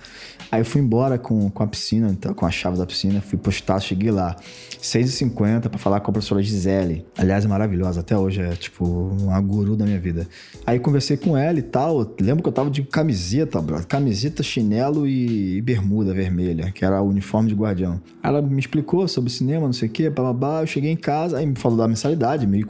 Aí 0.50 0.60
eu 0.60 0.64
fui 0.64 0.80
embora 0.80 1.18
com, 1.18 1.50
com 1.50 1.62
a 1.62 1.66
piscina, 1.66 2.08
então, 2.08 2.32
com 2.32 2.46
a 2.46 2.50
chave 2.52 2.78
da 2.78 2.86
piscina, 2.86 3.20
fui 3.20 3.36
postar, 3.36 3.80
cheguei 3.80 4.12
lá. 4.12 4.36
6h50 4.80 5.68
para 5.68 5.78
falar 5.78 5.98
com 5.98 6.10
a 6.10 6.12
professora 6.12 6.40
Gisele. 6.40 7.04
Aliás, 7.18 7.44
é 7.44 7.48
maravilhosa, 7.48 7.98
até 7.98 8.16
hoje 8.16 8.40
é 8.40 8.50
tipo 8.50 8.84
uma 8.84 9.40
guru 9.40 9.74
da 9.74 9.84
minha 9.84 9.98
vida. 9.98 10.28
Aí 10.64 10.78
conversei 10.78 11.16
com 11.16 11.36
ela 11.36 11.58
e 11.58 11.62
tal. 11.62 12.14
Lembro 12.20 12.44
que 12.44 12.48
eu 12.48 12.52
tava 12.52 12.70
de 12.70 12.84
camiseta, 12.84 13.60
bro. 13.60 13.84
Camiseta, 13.86 14.44
chinelo 14.44 15.06
e 15.06 15.60
bermuda 15.62 16.14
vermelha, 16.14 16.70
que 16.70 16.84
era 16.84 17.02
o 17.02 17.08
uniforme 17.08 17.48
de 17.48 17.56
guardião. 17.56 18.00
Ela 18.22 18.40
me 18.40 18.60
explicou 18.60 19.08
sobre 19.08 19.30
cinema, 19.30 19.66
não 19.66 19.72
sei 19.72 19.88
o 19.88 19.90
quê, 19.90 20.08
babá. 20.08 20.60
Eu 20.60 20.66
cheguei 20.68 20.92
em 20.92 20.96
casa, 20.96 21.38
aí 21.38 21.46
me 21.46 21.56
falou 21.56 21.78
da 21.78 21.88
mensalidade, 21.88 22.46
R$ 22.46 22.64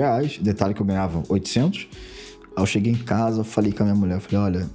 1.400. 0.00 0.42
Detalhe 0.42 0.74
que 0.74 0.80
eu 0.80 0.86
ganhava 0.86 1.22
800. 1.28 1.88
Aí 2.56 2.62
eu 2.62 2.66
cheguei 2.66 2.92
em 2.92 2.96
casa, 2.96 3.44
falei 3.44 3.72
com 3.72 3.82
a 3.82 3.86
minha 3.86 3.96
mulher, 3.96 4.20
falei, 4.20 4.58
olha, 4.58 4.70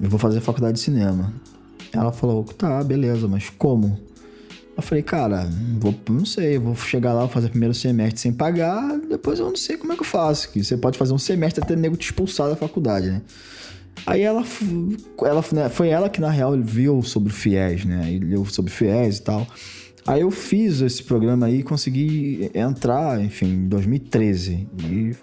eu 0.00 0.08
vou 0.08 0.18
fazer 0.18 0.40
faculdade 0.40 0.74
de 0.74 0.80
cinema. 0.80 1.32
Ela 1.92 2.12
falou, 2.12 2.44
tá, 2.44 2.82
beleza, 2.82 3.26
mas 3.26 3.50
como? 3.50 3.98
Eu 4.76 4.82
falei, 4.82 5.02
cara, 5.02 5.46
vou, 5.78 5.94
não 6.08 6.24
sei, 6.24 6.58
vou 6.58 6.74
chegar 6.74 7.12
lá, 7.12 7.28
fazer 7.28 7.50
primeiro 7.50 7.74
semestre 7.74 8.20
sem 8.20 8.32
pagar, 8.32 8.98
depois 8.98 9.38
eu 9.38 9.46
não 9.46 9.56
sei 9.56 9.76
como 9.76 9.92
é 9.92 9.96
que 9.96 10.02
eu 10.02 10.06
faço. 10.06 10.50
Que 10.50 10.62
você 10.64 10.76
pode 10.76 10.96
fazer 10.96 11.12
um 11.12 11.18
semestre 11.18 11.62
até 11.62 11.76
nego 11.76 11.96
te 11.96 12.06
expulsar 12.06 12.48
da 12.48 12.56
faculdade, 12.56 13.10
né? 13.10 13.22
Aí 14.06 14.22
ela, 14.22 14.42
ela 15.22 15.44
né, 15.52 15.68
foi 15.68 15.88
ela 15.88 16.08
que 16.08 16.20
na 16.20 16.30
real 16.30 16.58
viu 16.58 17.02
sobre 17.02 17.32
fiéis, 17.32 17.84
né? 17.84 18.10
E 18.10 18.18
leu 18.18 18.46
sobre 18.46 18.70
fiéis 18.70 19.18
e 19.18 19.22
tal. 19.22 19.46
Aí 20.06 20.22
eu 20.22 20.30
fiz 20.30 20.80
esse 20.80 21.02
programa 21.02 21.46
aí 21.46 21.60
e 21.60 21.62
consegui 21.62 22.50
entrar, 22.54 23.20
enfim, 23.20 23.46
em 23.46 23.68
2013. 23.68 24.68
E 24.82 25.14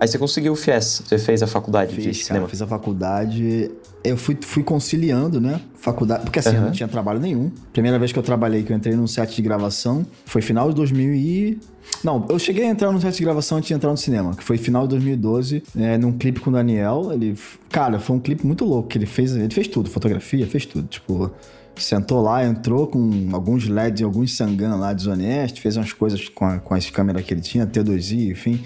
Aí 0.00 0.06
você 0.06 0.16
conseguiu 0.16 0.52
o 0.52 0.56
FIES, 0.56 1.02
você 1.04 1.18
fez 1.18 1.42
a 1.42 1.46
faculdade 1.46 1.92
fiz, 1.92 2.04
de 2.04 2.10
cara, 2.10 2.24
cinema. 2.24 2.48
fiz 2.48 2.62
a 2.62 2.66
faculdade. 2.68 3.70
Eu 4.04 4.16
fui, 4.16 4.38
fui 4.40 4.62
conciliando, 4.62 5.40
né? 5.40 5.60
Faculdade. 5.74 6.22
Porque 6.22 6.38
assim, 6.38 6.54
eu 6.54 6.60
não 6.60 6.70
tinha 6.70 6.88
trabalho 6.88 7.18
nenhum. 7.18 7.50
Primeira 7.72 7.98
vez 7.98 8.12
que 8.12 8.18
eu 8.18 8.22
trabalhei, 8.22 8.62
que 8.62 8.72
eu 8.72 8.76
entrei 8.76 8.94
num 8.94 9.08
set 9.08 9.34
de 9.34 9.42
gravação, 9.42 10.06
foi 10.24 10.40
final 10.40 10.68
de 10.68 10.76
2000 10.76 11.14
e. 11.14 11.58
Não, 12.04 12.24
eu 12.28 12.38
cheguei 12.38 12.64
a 12.64 12.68
entrar 12.68 12.92
no 12.92 13.00
set 13.00 13.16
de 13.16 13.24
gravação 13.24 13.58
antes 13.58 13.66
de 13.66 13.74
entrar 13.74 13.90
no 13.90 13.96
cinema, 13.96 14.36
que 14.36 14.44
foi 14.44 14.56
final 14.56 14.84
de 14.84 14.90
2012, 14.90 15.64
é, 15.76 15.98
num 15.98 16.12
clipe 16.12 16.38
com 16.38 16.50
o 16.50 16.52
Daniel. 16.52 17.10
Ele. 17.12 17.36
Cara, 17.68 17.98
foi 17.98 18.14
um 18.14 18.20
clipe 18.20 18.46
muito 18.46 18.64
louco, 18.64 18.88
que 18.88 18.98
ele 18.98 19.06
fez. 19.06 19.34
Ele 19.34 19.52
fez 19.52 19.66
tudo, 19.66 19.90
fotografia, 19.90 20.46
fez 20.46 20.64
tudo. 20.64 20.86
Tipo. 20.86 21.32
Sentou 21.78 22.20
lá, 22.20 22.44
entrou 22.44 22.86
com 22.86 23.28
alguns 23.32 23.68
LEDs 23.68 24.00
e 24.00 24.04
alguns 24.04 24.36
sangan 24.36 24.76
lá 24.76 24.92
desonestos, 24.92 25.60
fez 25.60 25.76
umas 25.76 25.92
coisas 25.92 26.28
com, 26.28 26.44
a, 26.44 26.58
com 26.58 26.74
as 26.74 26.90
câmeras 26.90 27.24
que 27.24 27.32
ele 27.32 27.40
tinha, 27.40 27.66
T2i, 27.66 28.30
enfim. 28.30 28.62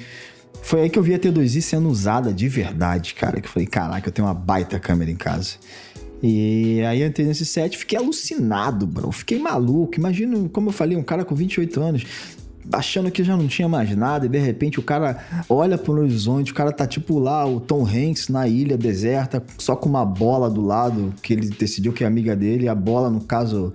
Foi 0.63 0.83
aí 0.83 0.91
que 0.91 0.99
eu 0.99 1.03
vi 1.03 1.15
a 1.15 1.19
T2i 1.19 1.61
sendo 1.61 1.89
usada 1.89 2.33
de 2.33 2.49
verdade, 2.49 3.15
cara. 3.15 3.41
Que 3.41 3.47
eu 3.47 3.51
falei, 3.51 3.67
caraca, 3.67 4.09
eu 4.09 4.13
tenho 4.13 4.27
uma 4.27 4.35
baita 4.35 4.79
câmera 4.79 5.11
em 5.11 5.17
casa. 5.17 5.57
E 6.23 6.81
aí 6.83 7.01
eu 7.01 7.09
entrei 7.09 7.27
nesse 7.27 7.45
set, 7.45 7.77
fiquei 7.77 7.99
alucinado, 7.99 8.87
bro. 8.87 9.11
Fiquei 9.11 9.41
maluco. 9.41 9.97
Imagina, 9.97 10.49
como 10.51 10.69
eu 10.69 10.73
falei, 10.73 10.97
um 10.97 11.03
cara 11.03 11.25
com 11.25 11.35
28 11.35 11.81
anos, 11.81 12.07
achando 12.73 13.11
que 13.11 13.23
já 13.23 13.37
não 13.37 13.47
tinha 13.47 13.69
mais 13.69 13.95
nada, 13.97 14.27
e 14.27 14.29
de 14.29 14.39
repente 14.39 14.81
o 14.81 14.83
cara 14.83 15.25
olha 15.49 15.77
pro 15.77 15.93
horizonte, 15.93 16.53
o 16.53 16.55
cara 16.55 16.73
tá 16.73 16.87
tipo 16.87 17.19
lá, 17.19 17.47
o 17.47 17.61
Tom 17.61 17.87
Hanks 17.87 18.29
na 18.29 18.49
ilha 18.49 18.77
deserta, 18.77 19.43
só 19.59 19.77
com 19.77 19.89
uma 19.89 20.05
bola 20.05 20.49
do 20.49 20.63
lado, 20.63 21.13
que 21.23 21.33
ele 21.33 21.49
decidiu 21.49 21.93
que 21.93 22.05
é 22.05 22.07
amiga 22.07 22.35
dele, 22.35 22.69
a 22.69 22.75
bola, 22.75 23.11
no 23.11 23.21
caso, 23.21 23.73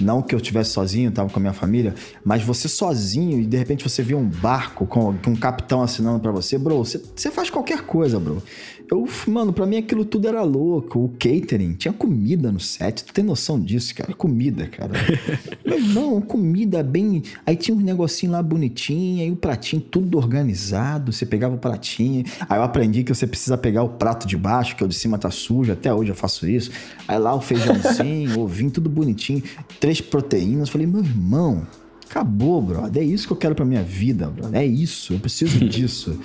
não 0.00 0.20
que 0.20 0.34
eu 0.34 0.38
estivesse 0.38 0.70
sozinho, 0.70 1.10
tava 1.10 1.30
com 1.30 1.38
a 1.38 1.40
minha 1.40 1.52
família, 1.52 1.94
mas 2.24 2.42
você 2.42 2.68
sozinho 2.68 3.40
e 3.40 3.46
de 3.46 3.56
repente 3.56 3.88
você 3.88 4.02
vê 4.02 4.14
um 4.14 4.28
barco 4.28 4.86
com, 4.86 5.14
com 5.14 5.30
um 5.30 5.36
capitão 5.36 5.82
assinando 5.82 6.20
para 6.20 6.32
você, 6.32 6.58
bro, 6.58 6.78
você, 6.78 7.00
você 7.14 7.30
faz 7.30 7.50
qualquer 7.50 7.82
coisa, 7.82 8.18
bro. 8.18 8.42
Eu, 8.90 9.08
mano, 9.28 9.52
pra 9.52 9.66
mim 9.66 9.76
aquilo 9.76 10.04
tudo 10.04 10.28
era 10.28 10.42
louco. 10.42 10.98
O 10.98 11.08
catering, 11.08 11.72
tinha 11.74 11.92
comida 11.92 12.52
no 12.52 12.60
set. 12.60 13.04
Tu 13.04 13.12
tem 13.14 13.24
noção 13.24 13.58
disso, 13.58 13.94
cara? 13.94 14.12
Comida, 14.12 14.66
cara. 14.66 14.92
Meu 15.64 15.78
irmão, 15.78 16.20
comida 16.20 16.82
bem. 16.82 17.22
Aí 17.46 17.56
tinha 17.56 17.76
um 17.76 17.80
negocinho 17.80 18.32
lá 18.32 18.42
bonitinho, 18.42 19.22
aí 19.22 19.30
o 19.30 19.36
pratinho 19.36 19.80
tudo 19.80 20.18
organizado. 20.18 21.12
Você 21.12 21.24
pegava 21.24 21.54
o 21.54 21.58
pratinho. 21.58 22.24
Aí 22.48 22.58
eu 22.58 22.62
aprendi 22.62 23.02
que 23.02 23.14
você 23.14 23.26
precisa 23.26 23.56
pegar 23.56 23.82
o 23.82 23.88
prato 23.90 24.26
de 24.26 24.36
baixo, 24.36 24.76
que 24.76 24.84
o 24.84 24.88
de 24.88 24.94
cima 24.94 25.18
tá 25.18 25.30
sujo. 25.30 25.72
Até 25.72 25.92
hoje 25.92 26.10
eu 26.10 26.16
faço 26.16 26.46
isso. 26.46 26.70
Aí 27.08 27.18
lá 27.18 27.34
o 27.34 27.40
feijãozinho, 27.40 28.38
ovinho, 28.40 28.70
tudo 28.70 28.90
bonitinho. 28.90 29.42
Três 29.80 30.00
proteínas. 30.00 30.68
Falei, 30.68 30.86
meu 30.86 31.02
irmão. 31.02 31.66
Acabou, 32.08 32.60
brother. 32.60 33.02
É 33.02 33.06
isso 33.06 33.26
que 33.26 33.32
eu 33.32 33.36
quero 33.36 33.54
pra 33.54 33.64
minha 33.64 33.82
vida, 33.82 34.28
brother. 34.28 34.60
É 34.60 34.64
isso. 34.64 35.14
Eu 35.14 35.18
preciso 35.18 35.58
disso. 35.66 36.18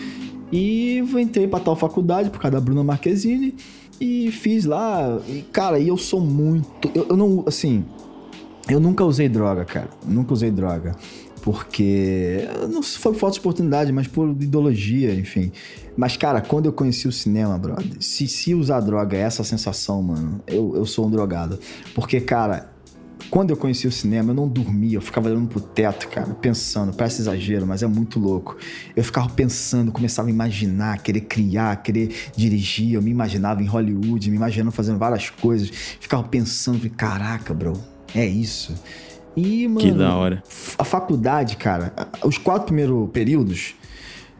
E 0.51 0.97
entrei 0.97 1.47
pra 1.47 1.59
tal 1.59 1.75
faculdade 1.75 2.29
por 2.29 2.39
causa 2.39 2.57
da 2.57 2.61
Bruna 2.61 2.83
Marquezine 2.83 3.55
e 3.99 4.31
fiz 4.31 4.65
lá. 4.65 5.19
E, 5.27 5.41
cara, 5.51 5.79
e 5.79 5.87
eu 5.87 5.97
sou 5.97 6.21
muito. 6.21 6.89
Eu, 6.95 7.07
eu, 7.09 7.17
não. 7.17 7.43
Assim. 7.47 7.85
Eu 8.69 8.79
nunca 8.79 9.03
usei 9.03 9.27
droga, 9.27 9.65
cara. 9.65 9.89
Nunca 10.05 10.33
usei 10.33 10.51
droga. 10.51 10.95
Porque. 11.41 12.47
Não 12.69 12.81
foi 12.81 13.13
falta 13.13 13.33
de 13.33 13.39
oportunidade, 13.39 13.91
mas 13.91 14.07
por 14.07 14.29
ideologia, 14.29 15.13
enfim. 15.13 15.51
Mas, 15.97 16.15
cara, 16.15 16.41
quando 16.41 16.65
eu 16.65 16.73
conheci 16.73 17.07
o 17.07 17.11
cinema, 17.11 17.57
brother, 17.57 17.97
se, 17.99 18.27
se 18.27 18.55
usar 18.55 18.79
droga 18.79 19.17
é 19.17 19.21
essa 19.21 19.43
sensação, 19.43 20.01
mano, 20.01 20.41
eu, 20.47 20.75
eu 20.75 20.85
sou 20.85 21.07
um 21.07 21.09
drogado. 21.09 21.59
Porque, 21.93 22.21
cara, 22.21 22.69
quando 23.29 23.51
eu 23.51 23.57
conheci 23.57 23.87
o 23.87 23.91
cinema, 23.91 24.31
eu 24.31 24.35
não 24.35 24.47
dormia, 24.47 24.97
eu 24.97 25.01
ficava 25.01 25.29
olhando 25.29 25.47
pro 25.47 25.61
teto, 25.61 26.07
cara, 26.07 26.33
pensando, 26.33 26.95
parece 26.95 27.21
exagero, 27.21 27.65
mas 27.65 27.83
é 27.83 27.87
muito 27.87 28.19
louco. 28.19 28.57
Eu 28.95 29.03
ficava 29.03 29.29
pensando, 29.29 29.91
começava 29.91 30.27
a 30.27 30.31
imaginar, 30.31 31.01
querer 31.01 31.21
criar, 31.21 31.81
querer 31.83 32.13
dirigir, 32.35 32.93
eu 32.93 33.01
me 33.01 33.11
imaginava 33.11 33.61
em 33.61 33.65
Hollywood, 33.65 34.29
me 34.29 34.35
imaginando 34.35 34.71
fazendo 34.71 34.97
várias 34.97 35.29
coisas, 35.29 35.69
ficava 35.99 36.23
pensando, 36.23 36.77
falei, 36.77 36.93
caraca, 36.95 37.53
bro, 37.53 37.73
é 38.15 38.25
isso. 38.25 38.73
E, 39.35 39.67
mano, 39.67 39.79
que 39.79 39.91
da 39.91 40.15
hora. 40.15 40.43
A 40.77 40.83
faculdade, 40.83 41.55
cara, 41.55 41.93
os 42.23 42.37
quatro 42.37 42.65
primeiros 42.67 43.09
períodos 43.11 43.75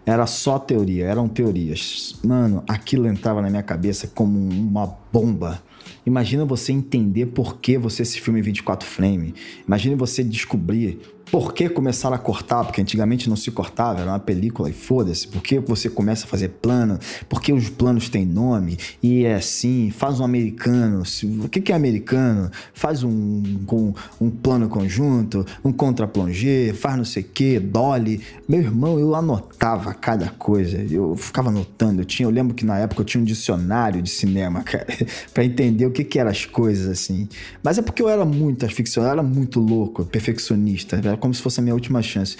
era 0.05 0.25
só 0.25 0.57
teoria, 0.57 1.05
eram 1.05 1.27
teorias. 1.27 2.15
Mano, 2.23 2.63
aquilo 2.67 3.07
entrava 3.07 3.41
na 3.41 3.49
minha 3.49 3.63
cabeça 3.63 4.07
como 4.07 4.39
uma 4.39 4.87
bomba. 5.13 5.61
Imagina 6.09 6.43
você 6.43 6.71
entender 6.71 7.27
por 7.27 7.59
que 7.59 7.77
você 7.77 8.01
esse 8.01 8.19
filme 8.19 8.39
em 8.39 8.41
24 8.41 8.87
frame. 8.87 9.35
Imagina 9.67 9.95
você 9.95 10.23
descobrir 10.23 10.99
por 11.31 11.53
que 11.53 11.69
começaram 11.69 12.15
a 12.15 12.19
cortar, 12.19 12.63
porque 12.63 12.81
antigamente 12.81 13.29
não 13.29 13.35
se 13.35 13.51
cortava, 13.51 14.01
era 14.01 14.11
uma 14.11 14.19
película 14.19 14.69
e 14.69 14.73
foda-se. 14.73 15.27
Por 15.27 15.41
que 15.41 15.59
você 15.59 15.89
começa 15.89 16.25
a 16.25 16.27
fazer 16.27 16.49
plano? 16.49 16.97
Por 17.27 17.41
que 17.41 17.53
os 17.53 17.69
planos 17.69 18.09
têm 18.09 18.25
nome? 18.25 18.77
E 19.01 19.25
é 19.25 19.35
assim, 19.35 19.91
faz 19.91 20.19
um 20.19 20.23
americano. 20.23 21.03
O 21.43 21.49
que, 21.49 21.71
é 21.71 21.75
americano? 21.75 22.49
Faz 22.73 23.03
um, 23.03 23.43
um, 23.71 23.93
um 24.19 24.29
plano 24.29 24.67
conjunto, 24.69 25.45
um 25.63 25.71
contra-plongé, 25.71 26.73
faz 26.73 26.97
não 26.97 27.05
sei 27.05 27.23
o 27.23 27.25
que, 27.25 27.59
dolly. 27.59 28.21
Meu 28.47 28.61
irmão, 28.61 28.99
eu 28.99 29.13
anotava 29.13 29.93
cada 29.93 30.29
coisa. 30.29 30.77
Eu 30.89 31.15
ficava 31.15 31.49
anotando. 31.49 32.01
Eu, 32.01 32.05
tinha, 32.05 32.25
eu 32.25 32.31
lembro 32.31 32.55
que 32.55 32.65
na 32.65 32.77
época 32.77 33.01
eu 33.01 33.05
tinha 33.05 33.21
um 33.21 33.25
dicionário 33.25 34.01
de 34.01 34.09
cinema, 34.09 34.63
cara, 34.63 34.87
pra 35.33 35.43
entender 35.43 35.85
o 35.85 35.91
que, 35.91 36.03
que 36.03 36.17
eram 36.17 36.31
as 36.31 36.45
coisas, 36.45 36.87
assim. 36.87 37.27
Mas 37.63 37.77
é 37.77 37.81
porque 37.81 38.01
eu 38.01 38.09
era 38.09 38.25
muito 38.25 38.67
ficção, 38.69 39.03
eu 39.03 39.09
era 39.09 39.23
muito 39.23 39.59
louco, 39.59 40.05
perfeccionista. 40.05 40.95
Era 40.95 41.17
como 41.19 41.33
se 41.33 41.41
fosse 41.41 41.59
a 41.59 41.63
minha 41.63 41.75
última 41.75 42.01
chance. 42.01 42.35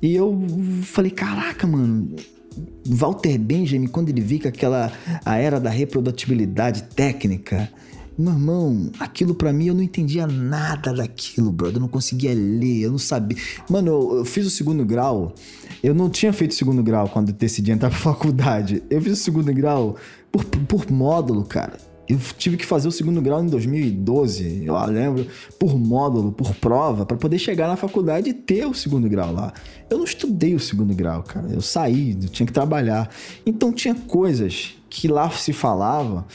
E 0.00 0.14
eu 0.14 0.38
falei, 0.82 1.10
caraca, 1.10 1.66
mano. 1.66 2.14
Walter 2.86 3.38
Benjamin, 3.38 3.86
quando 3.86 4.08
ele 4.08 4.20
viu 4.20 4.40
que 4.40 4.48
aquela 4.48 4.92
a 5.24 5.36
era 5.36 5.60
da 5.60 5.70
reprodutibilidade 5.70 6.82
técnica, 6.94 7.70
meu 8.18 8.32
irmão, 8.32 8.90
aquilo 8.98 9.32
para 9.32 9.52
mim 9.52 9.66
eu 9.66 9.74
não 9.74 9.82
entendia 9.82 10.26
nada 10.26 10.92
daquilo, 10.92 11.52
brother. 11.52 11.76
Eu 11.76 11.82
não 11.82 11.88
conseguia 11.88 12.34
ler, 12.34 12.80
eu 12.80 12.90
não 12.90 12.98
sabia. 12.98 13.38
Mano, 13.70 13.88
eu, 13.88 14.16
eu, 14.18 14.24
fiz 14.24 14.44
o 14.44 14.50
segundo 14.50 14.84
grau. 14.84 15.32
Eu 15.80 15.94
não 15.94 16.10
tinha 16.10 16.32
feito 16.32 16.50
o 16.50 16.54
segundo 16.54 16.82
grau 16.82 17.08
quando 17.08 17.32
decidi 17.32 17.70
entrar 17.70 17.90
pra 17.90 17.98
faculdade. 18.00 18.82
Eu 18.90 19.00
fiz 19.00 19.12
o 19.12 19.22
segundo 19.22 19.52
grau 19.54 19.96
por, 20.32 20.44
por 20.44 20.90
módulo, 20.90 21.44
cara. 21.44 21.78
Eu 22.08 22.18
tive 22.38 22.56
que 22.56 22.64
fazer 22.64 22.88
o 22.88 22.92
segundo 22.92 23.20
grau 23.20 23.42
em 23.42 23.46
2012, 23.46 24.64
eu 24.64 24.74
lembro, 24.86 25.26
por 25.58 25.78
módulo, 25.78 26.32
por 26.32 26.54
prova, 26.54 27.04
para 27.04 27.16
poder 27.18 27.38
chegar 27.38 27.68
na 27.68 27.76
faculdade 27.76 28.30
e 28.30 28.32
ter 28.32 28.66
o 28.66 28.72
segundo 28.72 29.08
grau 29.10 29.30
lá. 29.30 29.52
Eu 29.90 29.98
não 29.98 30.04
estudei 30.04 30.54
o 30.54 30.60
segundo 30.60 30.94
grau, 30.94 31.22
cara. 31.22 31.48
Eu 31.50 31.60
saí, 31.60 32.16
eu 32.20 32.28
tinha 32.28 32.46
que 32.46 32.52
trabalhar. 32.52 33.10
Então 33.44 33.70
tinha 33.72 33.94
coisas 33.94 34.74
que 34.88 35.06
lá 35.06 35.28
se 35.30 35.52
falava 35.52 36.26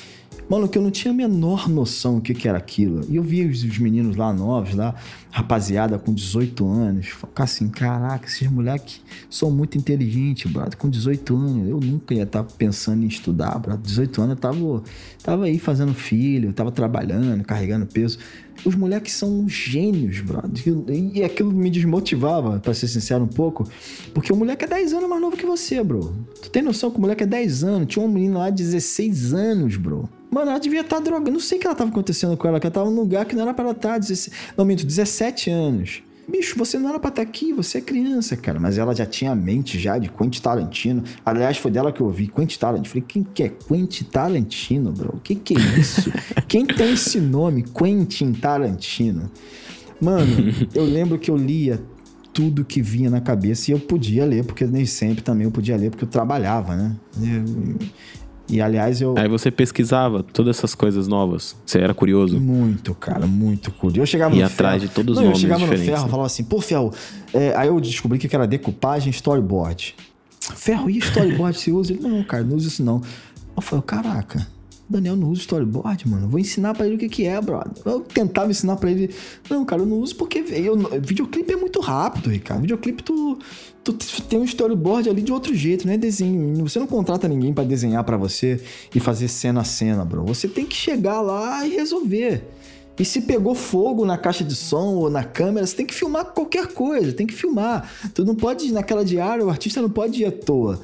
Mano, 0.50 0.68
que 0.68 0.78
eu 0.78 0.82
não 0.82 0.92
tinha 0.92 1.12
a 1.12 1.16
menor 1.16 1.70
noção 1.70 2.16
do 2.16 2.22
que, 2.22 2.34
que 2.34 2.48
era 2.48 2.58
aquilo. 2.58 3.02
E 3.10 3.16
eu 3.16 3.24
via 3.24 3.48
os, 3.48 3.64
os 3.64 3.78
meninos 3.78 4.16
lá 4.16 4.34
novos, 4.34 4.76
lá, 4.76 4.94
rapaziada 5.32 5.98
com 5.98 6.14
18 6.14 6.68
anos, 6.68 7.08
ficar 7.08 7.46
assim, 7.46 7.70
caraca, 7.70 8.28
esses 8.28 8.50
moleques 8.50 9.02
são 9.30 9.50
muito 9.50 9.78
inteligentes, 9.78 10.52
brother. 10.52 10.78
Com 10.78 10.90
18 10.90 11.36
anos, 11.36 11.70
eu 11.70 11.80
nunca 11.80 12.14
ia 12.14 12.24
estar 12.24 12.44
tá 12.44 12.54
pensando 12.58 13.04
em 13.04 13.08
estudar, 13.08 13.58
brother. 13.58 13.82
18 13.82 14.22
anos 14.22 14.36
eu 14.36 14.42
tava, 14.42 14.84
tava 15.24 15.46
aí 15.46 15.58
fazendo 15.58 15.94
filho, 15.94 16.54
tava 16.54 16.72
trabalhando, 16.72 17.44
carregando 17.44 17.86
peso. 17.86 18.20
Os 18.66 18.76
moleques 18.76 19.14
são 19.14 19.48
gênios, 19.50 20.22
brother. 20.22 20.74
E 21.14 21.24
aquilo 21.24 21.52
me 21.52 21.70
desmotivava, 21.70 22.60
para 22.60 22.74
ser 22.74 22.88
sincero, 22.88 23.24
um 23.24 23.28
pouco. 23.28 23.68
Porque 24.14 24.32
o 24.32 24.36
moleque 24.36 24.66
é 24.66 24.68
10 24.68 24.94
anos 24.94 25.10
mais 25.10 25.22
novo 25.22 25.36
que 25.36 25.46
você, 25.46 25.84
bro. 25.84 26.14
Tu 26.42 26.50
tem 26.50 26.62
noção 26.62 26.92
que 26.92 26.98
o 26.98 27.02
moleque 27.02 27.24
é 27.24 27.28
10 27.28 27.64
anos? 27.64 27.88
Tinha 27.88 28.06
um 28.06 28.10
menino 28.10 28.38
lá 28.38 28.50
de 28.50 28.64
16 28.64 29.34
anos, 29.34 29.78
bro. 29.78 30.08
Mano, 30.34 30.50
ela 30.50 30.60
devia 30.60 30.82
estar 30.82 30.96
tá 30.96 31.02
drogando. 31.04 31.32
Não 31.32 31.40
sei 31.40 31.60
o 31.60 31.62
que 31.62 31.68
ela 31.68 31.76
tava 31.76 31.92
acontecendo 31.92 32.36
com 32.36 32.48
ela, 32.48 32.60
que 32.60 32.66
ela 32.66 32.74
tava 32.74 32.90
num 32.90 33.02
lugar 33.02 33.24
que 33.26 33.36
não 33.36 33.44
era 33.44 33.54
para 33.54 33.66
ela 33.66 33.74
estar. 33.74 33.94
Tá, 33.94 33.98
16... 34.00 34.36
Não, 34.58 34.66
minto, 34.66 34.84
17 34.84 35.52
anos. 35.52 36.02
Bicho, 36.28 36.58
você 36.58 36.80
não 36.80 36.90
era 36.90 37.00
pra 37.00 37.10
estar 37.10 37.22
tá 37.22 37.28
aqui, 37.28 37.54
você 37.54 37.78
é 37.78 37.82
criança, 37.82 38.36
cara. 38.36 38.60
Mas 38.60 38.80
ela 38.80 38.96
já 38.96 39.06
tinha 39.06 39.32
a 39.32 39.36
mente 39.36 39.78
já 39.78 40.00
de 40.00 40.10
Quentin 40.10 40.42
Tarantino. 40.42 41.04
Aliás, 41.24 41.58
foi 41.58 41.70
dela 41.70 41.92
que 41.92 42.02
eu 42.02 42.08
ouvi, 42.08 42.28
Quentin 42.28 42.58
Tarantino. 42.58 42.88
Falei, 42.88 43.04
quem 43.08 43.24
que 43.24 43.44
é 43.44 43.50
Quentin 43.50 44.06
Tarantino, 44.06 44.92
bro? 44.92 45.18
O 45.18 45.20
que 45.20 45.36
que 45.36 45.56
é 45.56 45.80
isso? 45.80 46.12
quem 46.48 46.66
tem 46.66 46.94
esse 46.94 47.20
nome, 47.20 47.64
Quentin 47.64 48.34
Tarantino? 48.34 49.30
Mano, 50.02 50.26
eu 50.74 50.84
lembro 50.84 51.20
que 51.20 51.30
eu 51.30 51.38
lia 51.38 51.80
tudo 52.34 52.66
que 52.66 52.82
vinha 52.82 53.10
na 53.12 53.22
cabeça 53.22 53.70
e 53.70 53.74
eu 53.74 53.80
podia 53.80 54.26
ler, 54.26 54.44
porque 54.44 54.66
nem 54.66 54.86
sempre 54.86 55.24
também 55.24 55.46
eu 55.46 55.52
podia 55.52 55.78
ler, 55.78 55.92
porque 55.92 56.04
eu 56.04 56.10
trabalhava, 56.10 56.76
né? 56.76 56.96
Eu, 57.22 57.78
e 58.48 58.62
aliás, 58.62 59.02
eu. 59.02 59.16
Aí 59.18 59.28
você 59.28 59.50
pesquisava 59.50 60.22
todas 60.22 60.58
essas 60.58 60.76
coisas 60.76 61.08
novas. 61.08 61.56
Você 61.66 61.80
era 61.80 61.94
curioso? 61.94 62.40
Muito, 62.40 62.94
cara, 62.94 63.26
muito 63.26 63.72
curioso. 63.72 64.02
Eu 64.02 64.06
chegava 64.06 64.36
e 64.36 64.40
no 64.40 64.46
atrás 64.46 64.82
ferro, 64.82 64.90
de 64.90 64.96
todos 64.96 65.18
os 65.18 65.18
não, 65.18 65.30
nomes 65.30 65.38
Eu 65.38 65.42
chegava 65.42 65.62
diferentes. 65.62 65.88
no 65.88 65.96
ferro 65.96 66.08
e 66.08 66.10
falava 66.10 66.28
assim, 66.28 66.44
pô, 66.44 66.62
Ferro. 66.62 66.94
É, 67.34 67.56
aí 67.56 67.68
eu 67.68 67.80
descobri 67.80 68.20
que 68.20 68.34
era 68.34 68.46
decupagem 68.46 69.12
storyboard. 69.12 69.96
Ferro, 70.40 70.90
e 70.90 70.98
storyboard 70.98 71.58
você 71.58 71.72
usa? 71.72 71.94
Ele, 71.94 72.02
não, 72.02 72.24
cara, 72.24 72.44
não 72.44 72.58
usa 72.58 72.68
isso 72.68 72.84
não. 72.84 73.02
Eu 73.56 73.62
falei, 73.62 73.84
caraca. 73.84 74.46
Daniel 74.90 75.16
não 75.16 75.30
usa 75.30 75.42
storyboard, 75.42 76.08
mano. 76.08 76.28
Vou 76.28 76.40
ensinar 76.40 76.74
para 76.74 76.86
ele 76.86 76.96
o 76.96 77.00
que, 77.00 77.10
que 77.10 77.26
é, 77.26 77.40
brother. 77.40 77.72
Eu 77.86 78.02
tentava 78.02 78.52
ensinar 78.52 78.76
para 78.76 78.92
ele. 78.92 79.10
Não, 79.50 79.64
cara, 79.64 79.82
eu 79.82 79.86
não 79.86 79.98
uso 79.98 80.16
porque 80.16 80.40
eu, 80.40 80.78
videoclipe 81.02 81.54
é 81.54 81.56
muito 81.56 81.80
rápido, 81.80 82.30
Ricardo. 82.30 82.62
Videoclipe 82.62 83.02
tu, 83.02 83.40
tu 83.84 84.22
tem 84.24 84.40
um 84.40 84.44
storyboard 84.44 85.10
ali 85.10 85.22
de 85.22 85.32
outro 85.32 85.54
jeito, 85.54 85.86
não 85.86 85.94
é 85.94 85.98
desenho. 85.98 86.56
Você 86.68 86.80
não 86.80 86.88
contrata 86.88 87.28
ninguém 87.28 87.54
para 87.54 87.64
desenhar 87.64 88.04
para 88.04 88.16
você 88.16 88.62
e 88.96 89.00
fazer 89.00 89.28
cena 89.28 89.62
a 89.62 89.64
cena, 89.64 90.06
bro. 90.06 90.24
Você 90.26 90.48
tem 90.48 90.66
que 90.66 90.76
chegar 90.76 91.22
lá 91.22 91.66
e 91.66 91.76
resolver. 91.76 92.48
E 92.98 93.04
se 93.04 93.22
pegou 93.22 93.56
fogo 93.56 94.06
na 94.06 94.18
caixa 94.18 94.44
de 94.44 94.56
som 94.56 94.96
ou 94.96 95.10
na 95.10 95.24
câmera, 95.24 95.66
você 95.66 95.76
tem 95.76 95.86
que 95.86 95.94
filmar 95.94 96.26
qualquer 96.26 96.68
coisa, 96.68 97.12
tem 97.12 97.26
que 97.26 97.34
filmar. 97.34 97.92
Tu 98.14 98.24
não 98.24 98.36
pode 98.36 98.68
ir 98.68 98.72
naquela 98.72 99.04
diária, 99.04 99.44
o 99.44 99.50
artista 99.50 99.82
não 99.82 99.90
pode 99.90 100.22
ir 100.22 100.26
à 100.26 100.32
toa. 100.32 100.80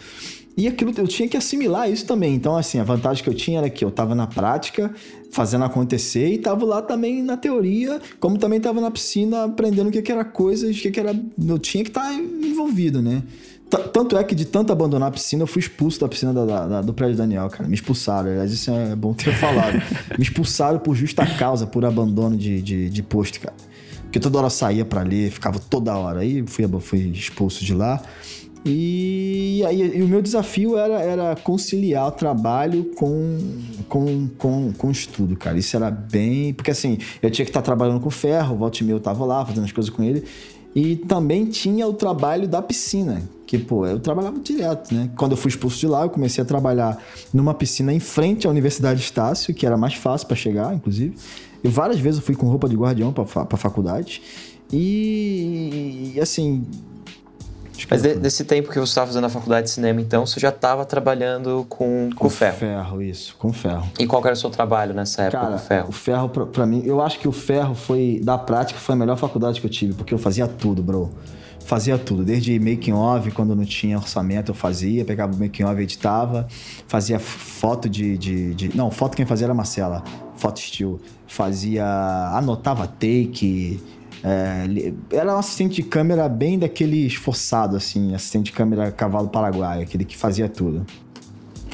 E 0.57 0.67
aquilo 0.67 0.91
eu 0.97 1.07
tinha 1.07 1.29
que 1.29 1.37
assimilar 1.37 1.89
isso 1.89 2.05
também. 2.05 2.35
Então, 2.35 2.57
assim, 2.57 2.79
a 2.79 2.83
vantagem 2.83 3.23
que 3.23 3.29
eu 3.29 3.33
tinha 3.33 3.59
era 3.59 3.69
que 3.69 3.85
eu 3.85 3.89
estava 3.89 4.13
na 4.13 4.27
prática, 4.27 4.93
fazendo 5.31 5.65
acontecer, 5.65 6.27
e 6.27 6.35
estava 6.35 6.65
lá 6.65 6.81
também 6.81 7.21
na 7.23 7.37
teoria, 7.37 8.01
como 8.19 8.37
também 8.37 8.57
estava 8.57 8.81
na 8.81 8.91
piscina 8.91 9.45
aprendendo 9.45 9.87
o 9.87 9.91
que, 9.91 10.01
que 10.01 10.11
era 10.11 10.25
coisas, 10.25 10.75
o 10.75 10.79
que, 10.79 10.91
que 10.91 10.99
era. 10.99 11.15
Eu 11.47 11.59
tinha 11.59 11.83
que 11.83 11.89
estar 11.89 12.01
tá 12.01 12.13
envolvido, 12.13 13.01
né? 13.01 13.23
Tanto 13.93 14.17
é 14.17 14.23
que 14.23 14.33
de 14.33 14.45
tanto 14.45 14.73
abandonar 14.73 15.09
a 15.09 15.11
piscina, 15.11 15.43
eu 15.43 15.47
fui 15.47 15.59
expulso 15.59 15.99
da 15.99 16.07
piscina 16.07 16.33
da, 16.33 16.67
da, 16.67 16.81
do 16.81 16.91
prédio 16.91 17.15
Daniel, 17.15 17.47
cara. 17.49 17.69
Me 17.69 17.75
expulsaram. 17.75 18.31
Aliás, 18.31 18.51
isso 18.51 18.71
é 18.71 18.95
bom 18.95 19.13
ter 19.13 19.31
falado. 19.37 19.79
Me 20.17 20.23
expulsaram 20.23 20.79
por 20.79 20.95
justa 20.95 21.23
causa, 21.37 21.67
por 21.67 21.85
abandono 21.85 22.35
de, 22.35 22.63
de, 22.63 22.89
de 22.89 23.03
posto, 23.03 23.39
cara. 23.39 23.53
Porque 24.01 24.19
toda 24.19 24.39
hora 24.39 24.47
eu 24.47 24.51
saía 24.51 24.83
para 24.83 25.03
ler, 25.03 25.29
ficava 25.29 25.59
toda 25.59 25.95
hora. 25.95 26.21
Aí 26.21 26.43
fui, 26.47 26.65
fui 26.79 26.99
expulso 27.11 27.63
de 27.63 27.75
lá. 27.75 28.01
E, 28.65 29.63
aí, 29.65 29.97
e 29.97 30.01
o 30.01 30.07
meu 30.07 30.21
desafio 30.21 30.77
era, 30.77 31.01
era 31.01 31.35
conciliar 31.37 32.07
o 32.07 32.11
trabalho 32.11 32.91
com, 32.95 33.37
com, 33.87 34.27
com, 34.37 34.73
com 34.73 34.91
estudo, 34.91 35.35
cara. 35.35 35.57
Isso 35.57 35.75
era 35.75 35.89
bem. 35.89 36.53
Porque 36.53 36.71
assim, 36.71 36.97
eu 37.21 37.31
tinha 37.31 37.45
que 37.45 37.49
estar 37.49 37.61
trabalhando 37.61 38.01
com 38.01 38.09
ferro, 38.09 38.55
o 38.55 38.57
Volte 38.57 38.83
meu 38.83 38.99
tava 38.99 39.25
lá, 39.25 39.45
fazendo 39.45 39.63
as 39.63 39.71
coisas 39.71 39.89
com 39.89 40.03
ele. 40.03 40.25
E 40.75 40.97
também 40.97 41.45
tinha 41.45 41.87
o 41.87 41.93
trabalho 41.93 42.47
da 42.47 42.61
piscina, 42.61 43.23
que, 43.47 43.57
pô, 43.57 43.87
eu 43.87 43.99
trabalhava 43.99 44.39
direto, 44.39 44.93
né? 44.93 45.09
Quando 45.17 45.31
eu 45.31 45.37
fui 45.37 45.49
expulso 45.49 45.79
de 45.79 45.87
lá, 45.87 46.03
eu 46.03 46.09
comecei 46.09 46.43
a 46.43 46.45
trabalhar 46.45 47.01
numa 47.33 47.55
piscina 47.55 47.91
em 47.91 47.99
frente 47.99 48.45
à 48.45 48.49
Universidade 48.51 49.01
Estácio, 49.01 49.53
que 49.53 49.65
era 49.65 49.75
mais 49.75 49.95
fácil 49.95 50.27
para 50.27 50.35
chegar, 50.35 50.75
inclusive. 50.75 51.15
E 51.63 51.67
várias 51.67 51.99
vezes 51.99 52.19
eu 52.19 52.25
fui 52.25 52.35
com 52.35 52.45
roupa 52.45 52.69
de 52.69 52.75
guardião 52.75 53.11
para 53.11 53.57
faculdade. 53.57 54.21
E, 54.71 56.13
assim, 56.21 56.63
mas 57.89 58.01
de, 58.01 58.15
desse 58.15 58.43
tempo 58.43 58.69
que 58.69 58.79
você 58.79 58.89
estava 58.89 59.07
fazendo 59.07 59.25
a 59.25 59.29
faculdade 59.29 59.67
de 59.67 59.71
cinema, 59.71 60.01
então, 60.01 60.25
você 60.25 60.39
já 60.39 60.49
estava 60.49 60.85
trabalhando 60.85 61.65
com, 61.69 62.09
com, 62.09 62.15
com 62.15 62.29
ferro? 62.29 62.53
Com 62.53 62.59
ferro, 62.59 63.01
isso, 63.01 63.35
com 63.37 63.53
ferro. 63.53 63.87
E 63.99 64.07
qual 64.07 64.23
era 64.23 64.33
o 64.33 64.35
seu 64.35 64.49
trabalho 64.49 64.93
nessa 64.93 65.23
época 65.23 65.39
Cara, 65.39 65.53
com 65.53 65.59
ferro? 65.59 65.89
O 65.89 65.91
ferro, 65.91 66.29
pra, 66.29 66.45
pra, 66.45 66.65
mim, 66.65 66.81
eu 66.85 67.01
acho 67.01 67.19
que 67.19 67.27
o 67.27 67.31
ferro 67.31 67.75
foi, 67.75 68.19
da 68.23 68.37
prática, 68.37 68.79
foi 68.79 68.95
a 68.95 68.97
melhor 68.97 69.17
faculdade 69.17 69.61
que 69.61 69.67
eu 69.67 69.71
tive, 69.71 69.93
porque 69.93 70.13
eu 70.13 70.17
fazia 70.17 70.47
tudo, 70.47 70.81
bro. 70.81 71.11
Fazia 71.65 71.99
tudo, 71.99 72.23
desde 72.23 72.59
making 72.59 72.93
off, 72.93 73.29
quando 73.29 73.55
não 73.55 73.63
tinha 73.63 73.95
orçamento, 73.95 74.49
eu 74.49 74.55
fazia, 74.55 75.05
pegava 75.05 75.35
o 75.35 75.37
making 75.37 75.63
off, 75.63 75.79
editava, 75.79 76.47
fazia 76.87 77.19
foto 77.19 77.87
de, 77.87 78.17
de, 78.17 78.55
de. 78.55 78.75
Não, 78.75 78.89
foto 78.89 79.15
quem 79.15 79.23
fazia 79.23 79.45
era 79.45 79.51
a 79.51 79.55
Marcela, 79.55 80.03
foto 80.35 80.57
estilo. 80.57 80.99
Fazia. 81.27 81.85
anotava 82.33 82.87
take 82.87 83.79
é, 84.23 84.93
era 85.11 85.35
um 85.35 85.39
assistente 85.39 85.75
de 85.75 85.83
câmera 85.83 86.27
bem 86.27 86.59
daquele 86.59 87.05
esforçado, 87.05 87.75
assim, 87.75 88.13
assistente 88.13 88.45
de 88.45 88.51
câmera 88.51 88.91
cavalo 88.91 89.29
paraguaio, 89.29 89.83
aquele 89.83 90.05
que 90.05 90.17
fazia 90.17 90.49
tudo. 90.49 90.85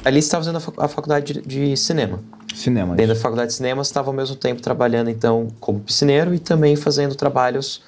Ali 0.03 0.21
você 0.21 0.27
estava 0.27 0.43
fazendo 0.43 0.73
a 0.77 0.87
faculdade 0.87 1.41
de, 1.41 1.75
cinema. 1.75 2.19
Cinema. 2.53 2.95
Dentro 2.95 3.15
da 3.15 3.19
faculdade 3.19 3.49
de 3.49 3.55
cinema, 3.55 3.83
você 3.83 3.89
estava 3.89 4.09
ao 4.09 4.13
mesmo 4.13 4.35
tempo 4.35 4.61
trabalhando, 4.61 5.09
então, 5.09 5.47
como 5.59 5.79
piscineiro 5.79 6.33
e 6.33 6.39
também 6.39 6.75
fazendo 6.75 7.15
trabalhos 7.15 7.81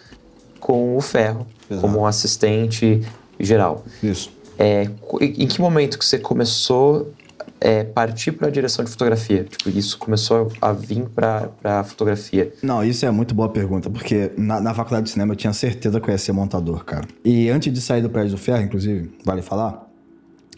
com 0.59 0.97
o 0.97 1.01
ferro, 1.01 1.45
Exato. 1.69 1.81
como 1.81 1.99
um 1.99 2.05
assistente 2.05 3.01
geral. 3.39 3.85
Isso. 4.01 4.31
É, 4.57 4.89
em 5.21 5.47
que 5.47 5.61
momento 5.61 5.99
que 5.99 6.05
você 6.05 6.17
começou 6.17 7.13
é, 7.59 7.83
partir 7.83 8.31
para 8.31 8.47
a 8.47 8.51
direção 8.51 8.83
de 8.83 8.91
fotografia? 8.91 9.43
Tipo, 9.43 9.69
isso 9.69 9.97
começou 9.97 10.51
a 10.61 10.71
vir 10.71 11.05
para 11.09 11.49
a 11.63 11.83
fotografia? 11.83 12.53
Não, 12.61 12.83
isso 12.83 13.05
é 13.05 13.11
muito 13.11 13.33
boa 13.33 13.49
pergunta, 13.49 13.89
porque 13.89 14.31
na, 14.37 14.59
na, 14.59 14.73
faculdade 14.73 15.05
de 15.05 15.11
cinema 15.11 15.33
eu 15.33 15.35
tinha 15.35 15.53
certeza 15.53 15.99
que 15.99 16.09
eu 16.09 16.11
ia 16.11 16.17
ser 16.17 16.31
montador, 16.31 16.83
cara. 16.85 17.07
E 17.23 17.49
antes 17.49 17.71
de 17.71 17.81
sair 17.81 18.01
do 18.01 18.09
prédio 18.09 18.31
do 18.31 18.37
ferro, 18.37 18.63
inclusive, 18.63 19.11
vale 19.25 19.41
falar, 19.41 19.87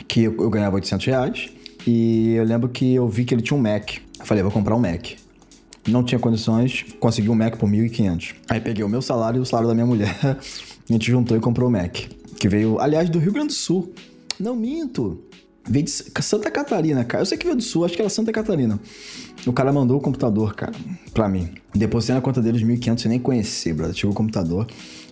que 0.07 0.23
eu, 0.23 0.35
eu 0.39 0.49
ganhava 0.49 0.75
800 0.75 1.05
reais 1.05 1.49
e 1.85 2.33
eu 2.33 2.43
lembro 2.43 2.69
que 2.69 2.95
eu 2.95 3.07
vi 3.07 3.25
que 3.25 3.33
ele 3.33 3.41
tinha 3.41 3.57
um 3.57 3.61
Mac. 3.61 3.97
Eu 4.19 4.25
falei, 4.25 4.43
vou 4.43 4.51
comprar 4.51 4.75
um 4.75 4.79
Mac. 4.79 5.11
Não 5.87 6.03
tinha 6.03 6.19
condições, 6.19 6.85
consegui 6.99 7.29
um 7.29 7.35
Mac 7.35 7.57
por 7.57 7.69
1.500. 7.69 8.35
Aí 8.49 8.59
peguei 8.59 8.83
o 8.83 8.89
meu 8.89 9.01
salário 9.01 9.39
e 9.39 9.41
o 9.41 9.45
salário 9.45 9.69
da 9.69 9.73
minha 9.73 9.85
mulher 9.85 10.15
A 10.89 10.93
gente 10.93 11.11
juntou 11.11 11.37
e 11.37 11.39
comprou 11.39 11.69
o 11.69 11.71
Mac. 11.71 11.95
Que 12.39 12.49
veio, 12.49 12.79
aliás, 12.79 13.09
do 13.09 13.19
Rio 13.19 13.31
Grande 13.31 13.49
do 13.49 13.53
Sul. 13.53 13.93
Não 14.39 14.55
minto. 14.55 15.23
Veio 15.67 15.85
de 15.85 15.91
Santa 15.91 16.49
Catarina, 16.49 17.03
cara. 17.03 17.21
Eu 17.21 17.25
sei 17.25 17.37
que 17.37 17.45
veio 17.45 17.57
do 17.57 17.63
Sul, 17.63 17.85
acho 17.85 17.95
que 17.95 18.01
era 18.01 18.09
Santa 18.09 18.31
Catarina. 18.31 18.79
O 19.45 19.53
cara 19.53 19.71
mandou 19.71 19.97
o 19.97 20.01
computador, 20.01 20.55
cara, 20.55 20.73
pra 21.13 21.29
mim. 21.29 21.49
Depositei 21.73 22.15
na 22.15 22.21
conta 22.21 22.41
dele 22.41 22.57
os 22.57 22.63
1.500 22.63 22.99
sem 22.99 23.09
nem 23.09 23.19
conhecer, 23.19 23.73
brother. 23.73 23.95
Chegou 23.95 24.11
o 24.11 24.15
computador. 24.15 24.67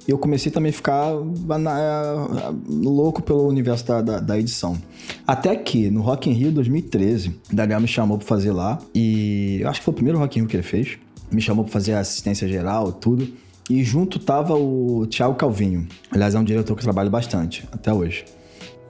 E 0.07 0.11
eu 0.11 0.17
comecei 0.17 0.51
também 0.51 0.69
a 0.69 0.73
ficar 0.73 1.11
na, 1.59 2.55
louco 2.67 3.21
pelo 3.21 3.45
universo 3.47 3.85
da, 3.85 4.01
da, 4.01 4.19
da, 4.19 4.39
edição. 4.39 4.77
Até 5.25 5.55
que, 5.55 5.91
no 5.91 6.01
Rock 6.01 6.29
in 6.29 6.33
Rio 6.33 6.51
2013, 6.51 7.35
o 7.51 7.55
Daniel 7.55 7.81
me 7.81 7.87
chamou 7.87 8.17
pra 8.17 8.25
fazer 8.25 8.51
lá. 8.51 8.79
E 8.95 9.59
eu 9.61 9.69
acho 9.69 9.81
que 9.81 9.85
foi 9.85 9.91
o 9.91 9.95
primeiro 9.95 10.17
Rock 10.17 10.37
in 10.37 10.41
Rio 10.43 10.49
que 10.49 10.55
ele 10.55 10.63
fez. 10.63 10.97
Me 11.29 11.41
chamou 11.41 11.65
pra 11.65 11.73
fazer 11.73 11.93
assistência 11.93 12.47
geral, 12.47 12.93
tudo. 12.93 13.27
E 13.69 13.83
junto 13.83 14.17
tava 14.17 14.55
o 14.55 15.05
Thiago 15.07 15.35
Calvinho. 15.35 15.85
Aliás, 16.09 16.35
é 16.35 16.39
um 16.39 16.43
diretor 16.43 16.73
que 16.73 16.79
eu 16.79 16.85
trabalho 16.85 17.09
bastante, 17.09 17.67
até 17.69 17.93
hoje. 17.93 18.23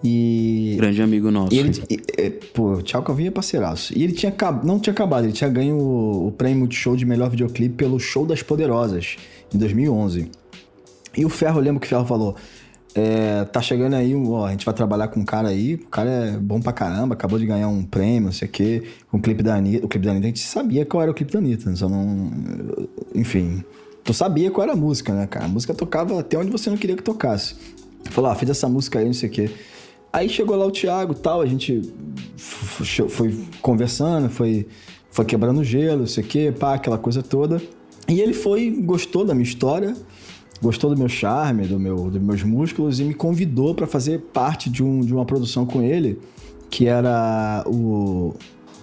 E. 0.03 0.75
Grande 0.77 1.01
amigo 1.01 1.31
nosso. 1.31 1.55
Ele, 1.55 1.71
e, 1.89 1.99
e, 2.17 2.29
pô, 2.29 2.73
o 2.73 2.83
Thiago 2.83 3.05
Calvinho 3.05 3.29
é 3.29 3.31
parceiraço. 3.31 3.97
E 3.97 4.03
ele 4.03 4.13
tinha 4.13 4.33
não 4.63 4.79
tinha 4.79 4.93
acabado, 4.93 5.25
ele 5.25 5.33
tinha 5.33 5.49
ganho 5.49 5.75
o, 5.75 6.27
o 6.27 6.31
prêmio 6.31 6.59
Multishow 6.59 6.95
de 6.95 7.05
melhor 7.05 7.29
videoclipe 7.29 7.75
pelo 7.75 7.99
Show 7.99 8.25
das 8.25 8.41
Poderosas, 8.41 9.17
em 9.53 9.57
2011. 9.57 10.29
E 11.17 11.25
o 11.25 11.29
Ferro, 11.29 11.59
lembro 11.59 11.79
que 11.79 11.87
o 11.87 11.89
Ferro 11.89 12.05
falou: 12.05 12.35
é, 12.93 13.45
tá 13.45 13.61
chegando 13.61 13.95
aí, 13.95 14.15
ó, 14.15 14.45
a 14.45 14.51
gente 14.51 14.65
vai 14.65 14.73
trabalhar 14.73 15.07
com 15.07 15.19
um 15.19 15.25
cara 15.25 15.49
aí, 15.49 15.75
o 15.75 15.87
cara 15.87 16.09
é 16.09 16.31
bom 16.31 16.59
pra 16.59 16.71
caramba, 16.71 17.13
acabou 17.13 17.37
de 17.37 17.45
ganhar 17.45 17.67
um 17.67 17.83
prêmio, 17.83 18.25
não 18.25 18.31
sei 18.31 18.47
o 18.47 18.51
quê, 18.51 18.83
com 19.11 19.17
o 19.17 19.21
clipe 19.21 19.43
da 19.43 19.55
Anitta. 19.55 19.85
O 19.85 19.89
clipe 19.89 20.05
da 20.05 20.11
Anitta, 20.11 20.27
a 20.27 20.29
gente 20.29 20.39
sabia 20.39 20.85
qual 20.85 21.03
era 21.03 21.11
o 21.11 21.13
clipe 21.13 21.31
da 21.31 21.39
Anitta, 21.39 21.75
só 21.75 21.89
não. 21.89 22.31
Enfim. 23.13 23.63
Tu 24.03 24.13
sabia 24.13 24.49
qual 24.49 24.63
era 24.63 24.73
a 24.73 24.75
música, 24.75 25.13
né, 25.13 25.27
cara? 25.27 25.45
A 25.45 25.47
música 25.49 25.73
tocava 25.73 26.19
até 26.19 26.37
onde 26.37 26.49
você 26.49 26.69
não 26.69 26.77
queria 26.77 26.95
que 26.95 27.03
tocasse. 27.03 27.55
Falou, 28.05 28.31
ah, 28.31 28.35
fiz 28.35 28.49
essa 28.49 28.69
música 28.69 28.99
aí, 28.99 29.05
não 29.05 29.13
sei 29.13 29.27
o 29.29 29.31
quê. 29.31 29.51
Aí 30.11 30.29
chegou 30.29 30.55
lá 30.55 30.65
o 30.65 30.71
Thiago 30.71 31.13
tal, 31.13 31.41
a 31.41 31.45
gente 31.45 31.81
foi 32.37 33.37
conversando, 33.61 34.29
foi, 34.29 34.67
foi 35.11 35.25
quebrando 35.25 35.63
gelo, 35.63 35.99
não 35.99 36.07
sei 36.07 36.23
o 36.23 36.27
quê, 36.27 36.53
pá, 36.57 36.75
aquela 36.75 36.97
coisa 36.97 37.21
toda. 37.21 37.61
E 38.07 38.21
ele 38.21 38.33
foi, 38.33 38.71
gostou 38.71 39.25
da 39.25 39.33
minha 39.33 39.43
história, 39.43 39.95
gostou 40.61 40.89
do 40.89 40.97
meu 40.97 41.09
charme, 41.09 41.67
do 41.67 41.79
meu, 41.79 42.09
dos 42.09 42.21
meus 42.21 42.43
músculos 42.43 42.99
e 42.99 43.03
me 43.03 43.13
convidou 43.13 43.75
para 43.75 43.85
fazer 43.85 44.19
parte 44.33 44.69
de, 44.69 44.83
um, 44.83 45.01
de 45.01 45.13
uma 45.13 45.25
produção 45.25 45.65
com 45.65 45.81
ele, 45.81 46.19
que 46.69 46.87
era 46.87 47.63
o 47.67 48.33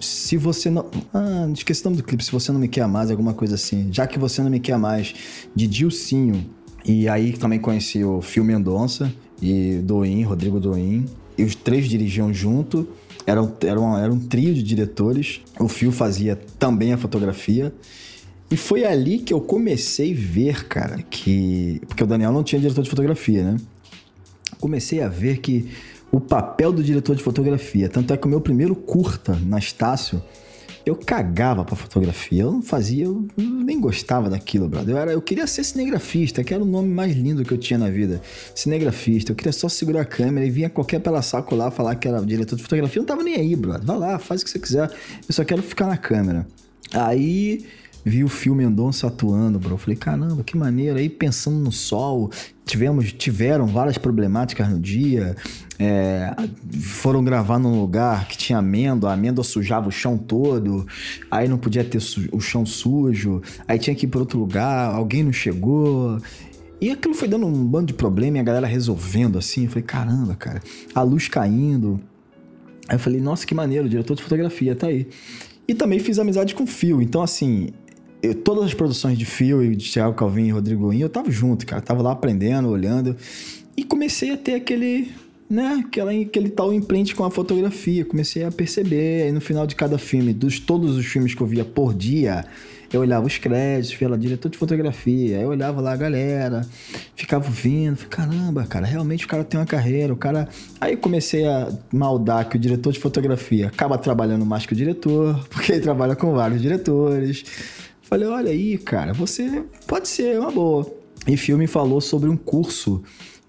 se 0.05 0.37
você 0.37 0.71
não. 0.71 0.87
Ah, 1.13 1.49
esqueci 1.53 1.81
o 1.83 1.85
nome 1.85 1.97
do 1.97 2.03
clipe. 2.03 2.23
Se 2.23 2.31
você 2.31 2.53
não 2.53 2.61
me 2.61 2.69
quer 2.69 2.87
mais, 2.87 3.11
alguma 3.11 3.33
coisa 3.33 3.55
assim. 3.55 3.89
Já 3.91 4.07
que 4.07 4.19
você 4.19 4.43
não 4.43 4.51
me 4.51 4.61
quer 4.61 4.77
mais, 4.77 5.15
de 5.55 5.67
Dilcinho. 5.67 6.45
E 6.85 7.09
aí 7.09 7.33
também 7.33 7.59
conheci 7.59 8.05
o 8.05 8.21
Phil 8.21 8.45
Mendonça 8.45 9.11
e 9.41 9.79
Doim, 9.83 10.23
Rodrigo 10.23 10.61
Doim. 10.61 11.07
E 11.37 11.43
os 11.43 11.55
três 11.55 11.89
dirigiam 11.89 12.33
junto. 12.33 12.89
Era 13.27 13.43
um, 13.43 13.53
era, 13.63 13.81
um, 13.81 13.97
era 13.97 14.13
um 14.13 14.19
trio 14.19 14.55
de 14.55 14.63
diretores. 14.63 15.41
O 15.59 15.69
Phil 15.69 15.91
fazia 15.91 16.39
também 16.59 16.93
a 16.93 16.99
fotografia. 16.99 17.73
E 18.51 18.57
foi 18.57 18.85
ali 18.85 19.19
que 19.19 19.33
eu 19.33 19.41
comecei 19.41 20.13
a 20.13 20.17
ver, 20.17 20.69
cara, 20.69 21.03
que. 21.11 21.81
Porque 21.89 22.05
o 22.05 22.07
Daniel 22.07 22.33
não 22.33 22.45
tinha 22.45 22.61
diretor 22.61 22.83
de 22.83 22.91
fotografia, 22.91 23.43
né? 23.43 23.57
Comecei 24.61 25.01
a 25.01 25.09
ver 25.09 25.39
que 25.39 25.69
o 26.13 26.21
papel 26.21 26.73
do 26.73 26.83
diretor 26.83 27.17
de 27.17 27.23
fotografia. 27.23 27.89
Tanto 27.89 28.13
é 28.13 28.17
que 28.17 28.27
o 28.27 28.31
meu 28.31 28.41
primeiro 28.41 28.77
curta 28.77 29.37
na 29.47 29.59
Estácio, 29.59 30.23
eu 30.85 30.95
cagava 30.95 31.65
pra 31.65 31.75
fotografia. 31.75 32.43
Eu 32.43 32.53
não 32.53 32.63
fazia, 32.63 33.05
eu 33.05 33.27
nem 33.37 33.81
gostava 33.81 34.29
daquilo, 34.29 34.69
brother. 34.69 34.95
Eu, 34.95 34.99
era, 34.99 35.13
eu 35.13 35.23
queria 35.23 35.47
ser 35.47 35.65
cinegrafista, 35.65 36.45
que 36.45 36.53
era 36.53 36.63
o 36.63 36.67
nome 36.67 36.89
mais 36.89 37.17
lindo 37.17 37.45
que 37.45 37.53
eu 37.53 37.59
tinha 37.59 37.79
na 37.79 37.89
vida. 37.89 38.21
Cinegrafista. 38.55 39.33
Eu 39.33 39.37
queria 39.37 39.53
só 39.53 39.69
segurar 39.69 40.03
a 40.03 40.05
câmera 40.05 40.47
e 40.47 40.51
vinha 40.51 40.69
qualquer 40.69 41.01
pela 41.01 41.23
saco 41.23 41.55
lá 41.55 41.71
falar 41.71 41.95
que 41.95 42.07
era 42.07 42.21
diretor 42.21 42.57
de 42.57 42.63
fotografia. 42.63 42.99
Eu 42.99 43.03
não 43.03 43.07
tava 43.07 43.23
nem 43.23 43.37
aí, 43.37 43.57
brother. 43.57 43.85
Vai 43.85 43.99
lá, 43.99 44.19
faz 44.19 44.43
o 44.43 44.45
que 44.45 44.51
você 44.51 44.59
quiser. 44.59 44.91
Eu 45.27 45.35
só 45.35 45.45
quero 45.45 45.63
ficar 45.63 45.87
na 45.87 45.97
câmera. 45.97 46.47
Aí 46.93 47.65
vi 48.05 48.23
o 48.23 48.29
filme 48.29 48.65
Mendonça 48.65 49.07
atuando, 49.07 49.59
bro. 49.59 49.79
Falei, 49.79 49.97
caramba, 49.97 50.45
que 50.45 50.57
maneiro. 50.57 50.99
Aí 50.99 51.09
pensando 51.09 51.59
no 51.59 51.73
sol, 51.73 52.31
tivemos, 52.65 53.13
tiveram 53.13 53.67
várias 53.67 53.97
problemáticas 53.97 54.69
no 54.69 54.79
dia. 54.79 55.35
É, 55.79 56.35
foram 56.81 57.25
gravar 57.25 57.59
num 57.59 57.81
lugar 57.81 58.29
que 58.29 58.37
tinha 58.37 58.59
amêndoa, 58.59 59.11
a 59.11 59.15
amêndoa 59.15 59.43
sujava 59.43 59.89
o 59.89 59.91
chão 59.91 60.17
todo, 60.17 60.87
aí 61.29 61.49
não 61.49 61.59
podia 61.59 61.83
ter 61.83 61.99
o 62.31 62.41
chão 62.41 62.65
sujo, 62.65 63.43
aí 63.67 63.77
tinha 63.77 63.97
que 63.97 64.07
ir 64.07 64.09
para 64.09 64.21
outro 64.21 64.39
lugar, 64.39 64.95
alguém 64.95 65.25
não 65.25 65.33
chegou. 65.33 66.21
E 66.81 66.91
aquilo 66.91 67.15
foi 67.15 67.27
dando 67.27 67.47
um 67.47 67.67
bando 67.67 67.87
de 67.87 67.95
problema 67.95 68.37
e 68.37 68.41
a 68.41 68.45
galera 68.45 68.67
resolvendo 68.67 69.39
assim. 69.39 69.65
Eu 69.65 69.71
falei, 69.71 69.83
caramba, 69.83 70.35
cara, 70.35 70.61
a 70.95 71.03
luz 71.03 71.29
caindo. 71.29 71.99
Aí 72.89 72.97
eu 72.97 73.01
falei, 73.01 73.21
nossa, 73.21 73.47
que 73.47 73.55
maneiro, 73.55 73.89
diretor 73.89 74.15
de 74.15 74.23
fotografia 74.23 74.77
tá 74.77 74.89
aí. 74.89 75.09
E 75.67 75.75
também 75.75 75.99
fiz 75.99 76.19
amizade 76.19 76.55
com 76.55 76.65
o 76.65 76.67
Phil, 76.67 77.01
então 77.01 77.23
assim, 77.23 77.71
eu, 78.25 78.35
todas 78.35 78.65
as 78.65 78.75
produções 78.75 79.19
de 79.19 79.25
Phil 79.25 79.63
e 79.63 79.77
de 79.77 79.91
Thiago 79.91 80.15
Calvin 80.15 80.47
e 80.47 80.51
Rodrigo 80.51 80.93
Inho, 80.93 81.05
eu 81.05 81.09
tava 81.11 81.31
junto, 81.31 81.67
cara. 81.67 81.83
Tava 81.83 82.03
lá 82.03 82.13
aprendendo, 82.13 82.69
olhando. 82.69 83.17
E 83.77 83.85
comecei 83.85 84.31
a 84.33 84.37
ter 84.37 84.55
aquele, 84.55 85.11
né, 85.49 85.83
aquela, 85.85 86.13
aquele 86.13 86.49
tal 86.49 86.73
imprint 86.73 87.15
com 87.15 87.25
a 87.25 87.31
fotografia. 87.31 88.05
Comecei 88.05 88.45
a 88.45 88.51
perceber. 88.51 89.25
Aí 89.25 89.33
no 89.33 89.41
final 89.41 89.67
de 89.67 89.75
cada 89.75 89.99
filme, 89.99 90.33
dos 90.33 90.59
todos 90.59 90.97
os 90.97 91.05
filmes 91.05 91.35
que 91.35 91.41
eu 91.41 91.47
via 91.47 91.65
por 91.65 91.93
dia, 91.93 92.45
eu 92.93 93.01
olhava 93.01 93.27
os 93.27 93.37
créditos, 93.37 93.93
via 93.99 94.09
lá, 94.09 94.17
diretor 94.17 94.49
de 94.49 94.57
fotografia. 94.57 95.41
Eu 95.41 95.49
olhava 95.49 95.81
lá 95.81 95.93
a 95.93 95.97
galera, 95.97 96.67
ficava 97.17 97.49
vendo. 97.51 98.07
Caramba, 98.07 98.65
cara, 98.65 98.87
realmente 98.87 99.27
o 99.27 99.29
cara 99.29 99.45
tem 99.45 99.59
uma 99.59 99.67
carreira. 99.67 100.13
O 100.13 100.17
cara. 100.17 100.49
Aí 100.81 100.97
comecei 100.97 101.47
a 101.47 101.69
maldar 101.93 102.49
que 102.49 102.57
o 102.57 102.59
diretor 102.59 102.93
de 102.93 103.01
fotografia 103.01 103.67
acaba 103.67 103.99
trabalhando 103.99 104.47
mais 104.47 104.65
que 104.65 104.73
o 104.73 104.77
diretor, 104.77 105.45
porque 105.51 105.73
ele 105.73 105.81
trabalha 105.81 106.17
com 106.17 106.33
vários 106.33 106.63
diretores. 106.63 107.45
Falei, 108.15 108.29
olha 108.29 108.51
aí, 108.53 108.79
cara, 108.79 109.13
você 109.13 109.65
pode 109.89 110.07
ser 110.07 110.39
uma 110.39 110.53
boa. 110.53 110.87
E 111.27 111.37
filme 111.37 111.67
falou 111.67 112.01
sobre 112.01 112.31
um 112.31 112.37
curso 112.37 113.03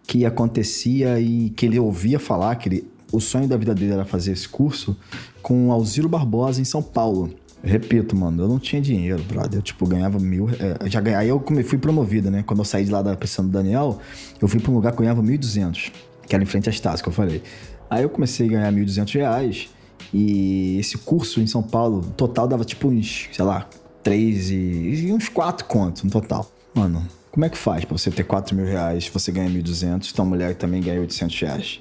que 0.07 0.25
acontecia 0.25 1.19
e 1.19 1.51
que 1.51 1.67
ele 1.67 1.77
ouvia 1.77 2.17
falar, 2.17 2.55
que 2.55 2.69
ele, 2.69 2.91
o 3.11 3.19
sonho 3.19 3.47
da 3.47 3.57
vida 3.57 3.75
dele 3.75 3.93
era 3.93 4.05
fazer 4.05 4.31
esse 4.31 4.49
curso 4.49 4.97
com 5.43 5.71
Alziro 5.71 6.09
Barbosa 6.09 6.59
em 6.59 6.65
São 6.65 6.81
Paulo. 6.81 7.29
repito, 7.63 8.15
mano, 8.15 8.41
eu 8.41 8.47
não 8.47 8.57
tinha 8.57 8.81
dinheiro, 8.81 9.21
brother. 9.25 9.59
Eu, 9.59 9.61
tipo, 9.61 9.85
ganhava 9.85 10.17
mil. 10.17 10.49
É, 10.49 10.89
já 10.89 10.99
aí 11.15 11.29
eu 11.29 11.45
fui 11.63 11.77
promovido, 11.77 12.31
né? 12.31 12.41
Quando 12.41 12.57
eu 12.57 12.65
saí 12.65 12.85
de 12.85 12.91
lá 12.91 13.03
da 13.03 13.15
pressão 13.15 13.45
do 13.45 13.51
Daniel, 13.51 13.99
eu 14.41 14.47
fui 14.47 14.59
pra 14.59 14.71
um 14.71 14.73
lugar 14.73 14.93
que 14.93 14.97
eu 14.97 15.03
ganhava 15.03 15.21
1.200, 15.21 15.91
que 16.27 16.33
era 16.33 16.43
em 16.43 16.47
frente 16.47 16.69
às 16.69 16.79
taças 16.79 17.03
que 17.03 17.07
eu 17.07 17.13
falei. 17.13 17.43
Aí 17.87 18.01
eu 18.01 18.09
comecei 18.09 18.47
a 18.47 18.49
ganhar 18.49 18.73
1.200 18.73 19.13
reais. 19.13 19.69
E 20.11 20.79
esse 20.79 20.97
curso 20.97 21.39
em 21.39 21.45
São 21.45 21.61
Paulo, 21.61 22.01
total 22.17 22.47
dava 22.47 22.65
tipo 22.65 22.87
uns, 22.87 23.29
sei 23.31 23.45
lá, 23.45 23.67
três 24.05 24.51
e, 24.51 24.55
e 24.55 25.11
uns 25.11 25.27
quatro 25.27 25.65
contos 25.65 26.03
no 26.03 26.11
total. 26.11 26.49
Mano, 26.75 27.03
como 27.31 27.43
é 27.43 27.49
que 27.49 27.57
faz 27.57 27.83
pra 27.83 27.97
você 27.97 28.11
ter 28.11 28.23
4 28.23 28.55
mil 28.55 28.65
reais, 28.65 29.09
você 29.11 29.31
ganha 29.31 29.49
1.200, 29.49 30.13
tua 30.13 30.23
mulher 30.23 30.53
também 30.53 30.79
ganha 30.79 31.01
800 31.01 31.41
reais? 31.41 31.79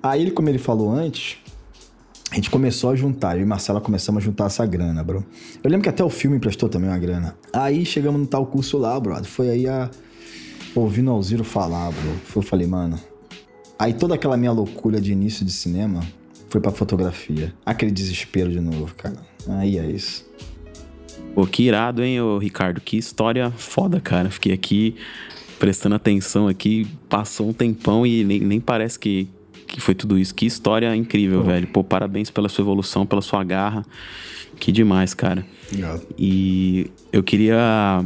Aí, 0.00 0.30
como 0.30 0.48
ele 0.48 0.58
falou 0.58 0.92
antes, 0.92 1.38
a 2.30 2.36
gente 2.36 2.50
começou 2.50 2.90
a 2.90 2.94
juntar, 2.94 3.36
eu 3.36 3.42
e 3.42 3.44
Marcela 3.44 3.80
começamos 3.80 4.22
a 4.22 4.24
juntar 4.24 4.46
essa 4.46 4.64
grana, 4.64 5.02
bro. 5.02 5.26
Eu 5.62 5.68
lembro 5.68 5.82
que 5.82 5.88
até 5.88 6.04
o 6.04 6.08
filme 6.08 6.36
emprestou 6.36 6.68
também 6.68 6.88
uma 6.88 6.98
grana. 6.98 7.36
Aí 7.52 7.84
chegamos 7.84 8.20
no 8.20 8.26
tal 8.28 8.46
curso 8.46 8.78
lá, 8.78 8.98
brother. 9.00 9.24
Foi 9.24 9.50
aí 9.50 9.68
a. 9.68 9.90
Ouvindo 10.74 11.10
Alziro 11.10 11.42
falar, 11.42 11.90
bro. 11.90 12.12
Eu 12.36 12.42
falei, 12.42 12.66
mano. 12.66 12.98
Aí 13.78 13.92
toda 13.92 14.14
aquela 14.14 14.36
minha 14.36 14.52
loucura 14.52 15.00
de 15.00 15.10
início 15.10 15.44
de 15.44 15.52
cinema 15.52 16.00
foi 16.48 16.60
pra 16.60 16.70
fotografia. 16.70 17.52
Aquele 17.64 17.90
desespero 17.90 18.52
de 18.52 18.60
novo, 18.60 18.94
cara. 18.94 19.16
Aí 19.48 19.78
é 19.78 19.86
isso. 19.86 20.24
Pô, 21.36 21.46
que 21.46 21.64
irado, 21.64 22.02
hein, 22.02 22.18
ô 22.18 22.38
Ricardo? 22.38 22.80
Que 22.80 22.96
história 22.96 23.50
foda, 23.50 24.00
cara. 24.00 24.30
Fiquei 24.30 24.54
aqui 24.54 24.96
prestando 25.58 25.94
atenção 25.94 26.48
aqui, 26.48 26.86
passou 27.10 27.50
um 27.50 27.52
tempão 27.52 28.06
e 28.06 28.24
nem, 28.24 28.40
nem 28.40 28.58
parece 28.58 28.98
que, 28.98 29.28
que 29.68 29.78
foi 29.78 29.94
tudo 29.94 30.18
isso. 30.18 30.34
Que 30.34 30.46
história 30.46 30.96
incrível, 30.96 31.42
Pô. 31.42 31.48
velho. 31.48 31.66
Pô, 31.66 31.84
parabéns 31.84 32.30
pela 32.30 32.48
sua 32.48 32.62
evolução, 32.62 33.04
pela 33.04 33.20
sua 33.20 33.44
garra. 33.44 33.84
Que 34.58 34.72
demais, 34.72 35.12
cara. 35.12 35.46
Obrigado. 35.68 36.06
E 36.18 36.90
eu 37.12 37.22
queria 37.22 38.02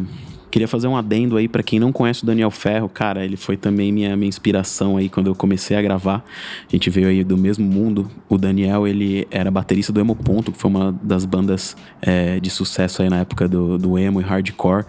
Queria 0.50 0.66
fazer 0.66 0.88
um 0.88 0.96
adendo 0.96 1.36
aí 1.36 1.46
para 1.46 1.62
quem 1.62 1.78
não 1.78 1.92
conhece 1.92 2.22
o 2.22 2.26
Daniel 2.26 2.50
Ferro, 2.50 2.88
cara, 2.88 3.24
ele 3.24 3.36
foi 3.36 3.56
também 3.56 3.92
minha, 3.92 4.16
minha 4.16 4.28
inspiração 4.28 4.96
aí 4.96 5.08
quando 5.08 5.28
eu 5.28 5.34
comecei 5.34 5.76
a 5.76 5.82
gravar. 5.82 6.24
A 6.68 6.70
gente 6.70 6.90
veio 6.90 7.08
aí 7.08 7.22
do 7.22 7.36
mesmo 7.36 7.64
mundo. 7.64 8.10
O 8.28 8.36
Daniel, 8.36 8.86
ele 8.86 9.26
era 9.30 9.50
baterista 9.50 9.92
do 9.92 10.00
Emo 10.00 10.16
Ponto, 10.16 10.50
que 10.50 10.58
foi 10.58 10.70
uma 10.70 10.92
das 11.02 11.24
bandas 11.24 11.76
é, 12.02 12.40
de 12.40 12.50
sucesso 12.50 13.02
aí 13.02 13.08
na 13.08 13.20
época 13.20 13.48
do, 13.48 13.78
do 13.78 13.98
emo 13.98 14.20
e 14.20 14.24
hardcore. 14.24 14.84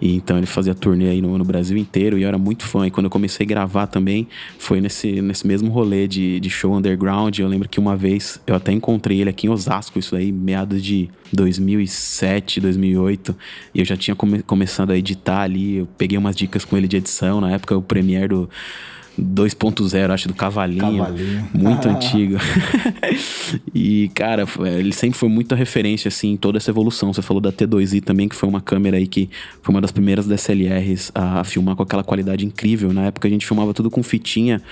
E 0.00 0.16
então 0.16 0.38
ele 0.38 0.46
fazia 0.46 0.74
turnê 0.74 1.08
aí 1.08 1.20
no, 1.20 1.36
no, 1.36 1.44
Brasil 1.44 1.76
inteiro 1.76 2.18
e 2.18 2.22
eu 2.22 2.28
era 2.28 2.38
muito 2.38 2.64
fã. 2.64 2.86
E 2.86 2.90
quando 2.90 3.06
eu 3.06 3.10
comecei 3.10 3.44
a 3.44 3.48
gravar 3.48 3.86
também, 3.86 4.26
foi 4.58 4.80
nesse, 4.80 5.20
nesse 5.20 5.46
mesmo 5.46 5.70
rolê 5.70 6.08
de, 6.08 6.40
de 6.40 6.48
show 6.48 6.74
underground. 6.74 7.38
Eu 7.38 7.48
lembro 7.48 7.68
que 7.68 7.78
uma 7.78 7.96
vez 7.96 8.40
eu 8.46 8.54
até 8.54 8.72
encontrei 8.72 9.20
ele 9.20 9.30
aqui 9.30 9.46
em 9.46 9.50
Osasco, 9.50 9.98
isso 9.98 10.16
aí, 10.16 10.32
meados 10.32 10.82
de 10.82 11.10
2007, 11.32 12.60
2008. 12.60 13.36
E 13.74 13.80
eu 13.80 13.84
já 13.84 13.96
tinha 13.96 14.14
come, 14.14 14.42
começado 14.42 14.90
a 14.90 14.96
editar 14.96 15.42
ali. 15.42 15.78
Eu 15.78 15.88
peguei 15.98 16.16
umas 16.16 16.34
dicas 16.34 16.64
com 16.64 16.76
ele 16.76 16.88
de 16.88 16.96
edição. 16.96 17.40
Na 17.40 17.52
época, 17.52 17.76
o 17.76 17.82
Premiere 17.82 18.28
do 18.28 18.48
2.0, 19.20 20.10
acho, 20.10 20.28
do 20.28 20.34
Cavalinho. 20.34 21.04
Cavalinho. 21.04 21.48
Muito 21.52 21.88
antigo. 21.88 22.36
e, 23.74 24.10
cara, 24.14 24.44
ele 24.78 24.92
sempre 24.92 25.18
foi 25.18 25.28
muita 25.28 25.54
referência, 25.54 26.08
assim, 26.08 26.32
em 26.32 26.36
toda 26.36 26.58
essa 26.58 26.70
evolução. 26.70 27.12
Você 27.12 27.22
falou 27.22 27.40
da 27.40 27.52
T2i 27.52 28.02
também, 28.02 28.28
que 28.28 28.34
foi 28.36 28.48
uma 28.48 28.60
câmera 28.60 28.96
aí 28.96 29.06
que 29.06 29.28
foi 29.62 29.74
uma 29.74 29.80
das 29.80 29.92
primeiras 29.92 30.26
DSLRs 30.26 31.12
a 31.14 31.44
filmar 31.44 31.76
com 31.76 31.82
aquela 31.82 32.02
qualidade 32.02 32.44
incrível. 32.44 32.92
Na 32.92 33.06
época 33.06 33.28
a 33.28 33.30
gente 33.30 33.46
filmava 33.46 33.74
tudo 33.74 33.90
com 33.90 34.02
fitinha 34.02 34.62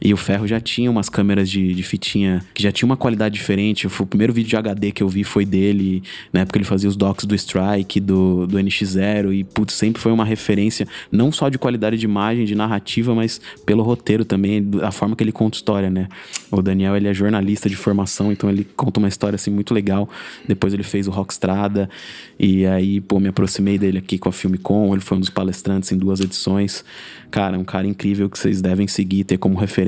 e 0.00 0.12
o 0.12 0.16
Ferro 0.16 0.46
já 0.46 0.60
tinha 0.60 0.90
umas 0.90 1.08
câmeras 1.08 1.50
de, 1.50 1.74
de 1.74 1.82
fitinha 1.82 2.44
que 2.54 2.62
já 2.62 2.70
tinha 2.70 2.86
uma 2.86 2.96
qualidade 2.96 3.34
diferente. 3.34 3.86
O 3.86 4.06
primeiro 4.06 4.32
vídeo 4.32 4.48
de 4.48 4.56
HD 4.56 4.92
que 4.92 5.02
eu 5.02 5.08
vi 5.08 5.24
foi 5.24 5.44
dele. 5.44 6.02
Na 6.32 6.40
época 6.40 6.58
ele 6.58 6.64
fazia 6.64 6.88
os 6.88 6.96
docs 6.96 7.24
do 7.24 7.34
Strike, 7.34 7.98
do, 8.00 8.46
do 8.46 8.58
NX0. 8.58 9.34
E, 9.34 9.44
putz, 9.44 9.74
sempre 9.74 10.00
foi 10.00 10.12
uma 10.12 10.24
referência, 10.24 10.86
não 11.10 11.32
só 11.32 11.48
de 11.48 11.58
qualidade 11.58 11.96
de 11.96 12.04
imagem, 12.04 12.44
de 12.44 12.54
narrativa, 12.54 13.14
mas 13.14 13.40
pelo 13.66 13.82
roteiro 13.82 14.24
também, 14.24 14.68
a 14.82 14.92
forma 14.92 15.16
que 15.16 15.24
ele 15.24 15.32
conta 15.32 15.56
história, 15.56 15.90
né? 15.90 16.08
O 16.50 16.62
Daniel, 16.62 16.96
ele 16.96 17.08
é 17.08 17.14
jornalista 17.14 17.68
de 17.68 17.76
formação, 17.76 18.30
então 18.30 18.48
ele 18.48 18.66
conta 18.76 19.00
uma 19.00 19.08
história, 19.08 19.36
assim, 19.36 19.50
muito 19.50 19.74
legal. 19.74 20.08
Depois 20.46 20.72
ele 20.72 20.82
fez 20.82 21.08
o 21.08 21.10
Rockstrada. 21.10 21.90
E 22.38 22.64
aí, 22.66 23.00
pô, 23.00 23.18
me 23.18 23.28
aproximei 23.28 23.78
dele 23.78 23.98
aqui 23.98 24.18
com 24.18 24.28
a 24.28 24.32
Filmicon. 24.32 24.92
Ele 24.92 25.00
foi 25.00 25.16
um 25.16 25.20
dos 25.20 25.30
palestrantes 25.30 25.90
em 25.90 25.98
duas 25.98 26.20
edições. 26.20 26.84
Cara, 27.30 27.58
um 27.58 27.64
cara 27.64 27.86
incrível 27.86 28.30
que 28.30 28.38
vocês 28.38 28.62
devem 28.62 28.86
seguir, 28.86 29.24
ter 29.24 29.36
como 29.36 29.58
referência. 29.58 29.87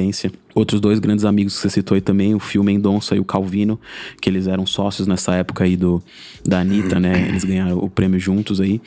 Outros 0.54 0.80
dois 0.80 0.98
grandes 0.98 1.24
amigos 1.24 1.54
que 1.54 1.62
você 1.62 1.70
citou 1.70 1.94
aí 1.94 2.00
também, 2.00 2.34
o 2.34 2.40
Phil 2.40 2.62
Mendonça 2.62 3.14
e 3.14 3.20
o 3.20 3.24
Calvino, 3.24 3.78
que 4.20 4.28
eles 4.28 4.46
eram 4.46 4.66
sócios 4.66 5.06
nessa 5.06 5.34
época 5.34 5.64
aí 5.64 5.76
do, 5.76 6.02
da 6.44 6.60
Anitta, 6.60 6.98
né? 6.98 7.28
Eles 7.28 7.44
ganharam 7.44 7.78
o 7.78 7.88
prêmio 7.88 8.18
juntos 8.18 8.60
aí. 8.60 8.80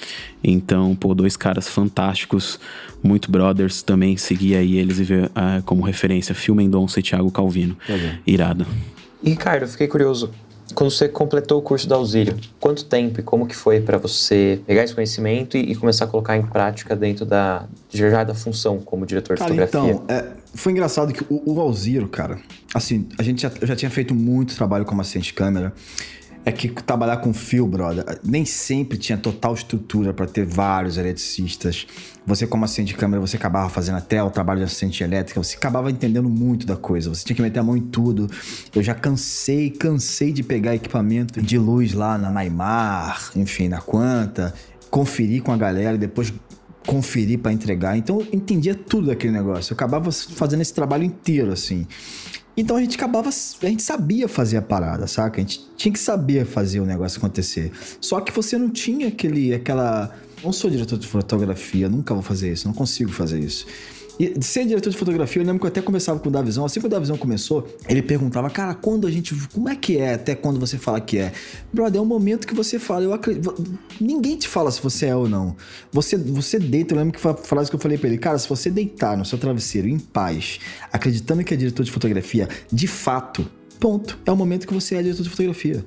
Então, 0.43 0.95
pô, 0.95 1.13
dois 1.13 1.37
caras 1.37 1.67
fantásticos, 1.67 2.59
muito 3.01 3.31
brothers 3.31 3.81
também. 3.81 4.17
Seguir 4.17 4.55
aí 4.55 4.77
eles 4.77 4.99
e 4.99 5.03
ver 5.03 5.25
uh, 5.25 5.63
como 5.65 5.83
referência 5.83 6.35
Phil 6.35 6.55
Mendonça 6.55 6.99
e 6.99 7.03
Thiago 7.03 7.31
Calvino. 7.31 7.77
Tá 7.87 7.93
Irado. 8.25 8.65
E, 9.23 9.29
Ricardo, 9.29 9.67
fiquei 9.67 9.87
curioso. 9.87 10.31
Quando 10.73 10.91
você 10.91 11.07
completou 11.07 11.59
o 11.59 11.61
curso 11.61 11.87
da 11.87 11.95
Auxílio, 11.95 12.35
quanto 12.59 12.85
tempo 12.85 13.19
e 13.19 13.23
como 13.23 13.45
que 13.45 13.55
foi 13.55 13.81
para 13.81 13.97
você 13.97 14.59
pegar 14.65 14.83
esse 14.83 14.95
conhecimento 14.95 15.57
e, 15.57 15.71
e, 15.71 15.75
começar 15.75 16.05
a 16.05 16.07
colocar 16.07 16.37
em 16.37 16.43
prática 16.43 16.95
dentro 16.95 17.25
da 17.25 17.65
já 17.91 18.23
da 18.23 18.33
função 18.33 18.79
como 18.79 19.05
diretor 19.05 19.37
cara, 19.37 19.51
de 19.51 19.59
fotografia? 19.59 19.93
Então, 19.93 20.05
é, 20.07 20.31
foi 20.53 20.71
engraçado 20.71 21.13
que 21.13 21.23
o, 21.29 21.53
o 21.53 21.59
Alziro, 21.59 22.07
cara, 22.07 22.39
assim, 22.73 23.07
a 23.17 23.23
gente 23.23 23.41
já, 23.41 23.51
eu 23.59 23.67
já 23.67 23.75
tinha 23.75 23.91
feito 23.91 24.15
muito 24.15 24.55
trabalho 24.55 24.85
como 24.85 25.01
assistente 25.01 25.25
de 25.25 25.33
câmera 25.33 25.73
é 26.45 26.51
que 26.51 26.69
trabalhar 26.69 27.17
com 27.17 27.33
fio, 27.33 27.65
brother, 27.65 28.19
nem 28.23 28.43
sempre 28.43 28.97
tinha 28.97 29.17
total 29.17 29.53
estrutura 29.53 30.13
para 30.13 30.25
ter 30.25 30.45
vários 30.45 30.97
eletricistas. 30.97 31.87
Você, 32.25 32.45
como 32.45 32.65
assistente 32.65 32.89
de 32.89 32.95
câmera, 32.95 33.21
você 33.21 33.37
acabava 33.37 33.69
fazendo 33.69 33.97
até 33.97 34.21
o 34.21 34.29
trabalho 34.29 34.59
de 34.59 34.65
assistente 34.65 35.03
elétrica, 35.03 35.41
você 35.41 35.55
acabava 35.55 35.89
entendendo 35.89 36.29
muito 36.29 36.65
da 36.65 36.75
coisa, 36.75 37.09
você 37.09 37.23
tinha 37.23 37.35
que 37.35 37.41
meter 37.41 37.59
a 37.59 37.63
mão 37.63 37.77
em 37.77 37.81
tudo. 37.81 38.29
Eu 38.75 38.83
já 38.83 38.93
cansei, 38.93 39.69
cansei 39.69 40.33
de 40.33 40.43
pegar 40.43 40.75
equipamento 40.75 41.41
de 41.41 41.57
luz 41.57 41.93
lá 41.93 42.17
na 42.17 42.29
Neymar, 42.29 43.31
enfim, 43.35 43.69
na 43.69 43.79
Quanta, 43.79 44.53
conferir 44.89 45.41
com 45.41 45.51
a 45.51 45.57
galera 45.57 45.95
e 45.95 45.99
depois 45.99 46.33
conferir 46.85 47.39
para 47.39 47.53
entregar. 47.53 47.97
Então 47.97 48.19
eu 48.19 48.27
entendia 48.33 48.75
tudo 48.75 49.07
daquele 49.07 49.33
negócio. 49.33 49.71
Eu 49.71 49.75
acabava 49.75 50.11
fazendo 50.11 50.61
esse 50.61 50.73
trabalho 50.73 51.03
inteiro, 51.03 51.51
assim. 51.51 51.87
Então 52.55 52.77
a 52.77 52.81
gente 52.81 52.95
acabava, 52.95 53.29
a 53.29 53.65
gente 53.65 53.81
sabia 53.81 54.27
fazer 54.27 54.57
a 54.57 54.61
parada, 54.61 55.07
saca? 55.07 55.37
A 55.37 55.39
gente 55.41 55.61
tinha 55.75 55.91
que 55.91 55.99
saber 55.99 56.45
fazer 56.45 56.79
o 56.79 56.85
negócio 56.85 57.17
acontecer. 57.17 57.71
Só 57.99 58.21
que 58.21 58.31
você 58.31 58.57
não 58.57 58.69
tinha 58.69 59.07
aquele, 59.07 59.53
aquela. 59.53 60.15
Não 60.43 60.53
sou 60.53 60.69
diretor 60.69 60.99
de 60.99 61.07
fotografia, 61.07 61.89
nunca 61.89 62.13
vou 62.13 62.21
fazer 62.21 62.51
isso, 62.51 62.67
não 62.67 62.75
consigo 62.75 63.11
fazer 63.11 63.39
isso. 63.39 63.65
E 64.19 64.43
ser 64.43 64.65
diretor 64.65 64.89
de 64.89 64.97
fotografia, 64.97 65.41
eu 65.41 65.45
lembro 65.45 65.59
que 65.59 65.65
eu 65.65 65.69
até 65.69 65.81
conversava 65.81 66.19
com 66.19 66.29
o 66.29 66.31
Davizão. 66.31 66.63
Assim 66.65 66.79
que 66.79 66.85
o 66.85 66.89
Davizão 66.89 67.17
começou, 67.17 67.67
ele 67.89 68.01
perguntava, 68.01 68.49
cara, 68.49 68.75
quando 68.75 69.07
a 69.07 69.11
gente. 69.11 69.35
Como 69.51 69.67
é 69.67 69.75
que 69.75 69.97
é 69.97 70.13
até 70.13 70.35
quando 70.35 70.59
você 70.59 70.77
fala 70.77 71.01
que 71.01 71.17
é? 71.17 71.31
Brother, 71.71 71.99
é 71.99 72.01
um 72.01 72.05
momento 72.05 72.45
que 72.45 72.53
você 72.53 72.77
fala, 72.77 73.03
eu 73.03 73.13
acredito. 73.13 73.55
Ninguém 73.99 74.37
te 74.37 74.47
fala 74.47 74.69
se 74.71 74.81
você 74.81 75.07
é 75.07 75.15
ou 75.15 75.27
não. 75.27 75.55
Você, 75.91 76.15
você 76.15 76.59
deita, 76.59 76.93
eu 76.93 76.99
lembro 76.99 77.13
que 77.13 77.19
foi 77.19 77.31
a 77.31 77.35
frase 77.35 77.69
que 77.69 77.75
eu 77.75 77.79
falei 77.79 77.97
pra 77.97 78.07
ele, 78.07 78.17
cara, 78.17 78.37
se 78.37 78.47
você 78.47 78.69
deitar 78.69 79.17
no 79.17 79.25
seu 79.25 79.37
travesseiro 79.37 79.87
em 79.87 79.97
paz, 79.97 80.59
acreditando 80.91 81.43
que 81.43 81.53
é 81.53 81.57
diretor 81.57 81.83
de 81.83 81.91
fotografia, 81.91 82.47
de 82.71 82.87
fato, 82.87 83.49
ponto. 83.79 84.19
É 84.25 84.31
o 84.31 84.35
momento 84.35 84.67
que 84.67 84.73
você 84.73 84.95
é 84.95 85.01
diretor 85.01 85.23
de 85.23 85.29
fotografia. 85.29 85.83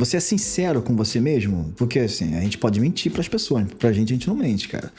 Você 0.00 0.16
é 0.16 0.20
sincero 0.20 0.80
com 0.80 0.96
você 0.96 1.20
mesmo? 1.20 1.74
Porque 1.76 1.98
assim, 1.98 2.34
a 2.34 2.40
gente 2.40 2.56
pode 2.56 2.80
mentir 2.80 3.12
para 3.12 3.20
as 3.20 3.28
pessoas, 3.28 3.66
pra 3.78 3.92
gente 3.92 4.12
a 4.12 4.16
gente 4.16 4.28
não 4.28 4.34
mente, 4.34 4.66
cara. 4.66 4.90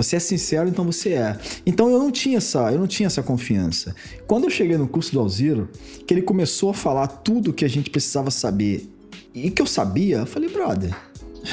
Você 0.00 0.16
é 0.16 0.18
sincero, 0.18 0.66
então 0.66 0.82
você 0.82 1.10
é. 1.10 1.38
Então 1.66 1.90
eu 1.90 1.98
não 1.98 2.10
tinha 2.10 2.38
essa, 2.38 2.72
eu 2.72 2.78
não 2.78 2.86
tinha 2.86 3.06
essa 3.06 3.22
confiança. 3.22 3.94
Quando 4.26 4.44
eu 4.44 4.50
cheguei 4.50 4.78
no 4.78 4.88
curso 4.88 5.12
do 5.12 5.20
Alziro, 5.20 5.68
que 6.06 6.14
ele 6.14 6.22
começou 6.22 6.70
a 6.70 6.74
falar 6.74 7.06
tudo 7.06 7.52
que 7.52 7.66
a 7.66 7.68
gente 7.68 7.90
precisava 7.90 8.30
saber 8.30 8.90
e 9.34 9.50
que 9.50 9.60
eu 9.60 9.66
sabia, 9.66 10.16
eu 10.16 10.26
falei, 10.26 10.48
brother, 10.48 10.96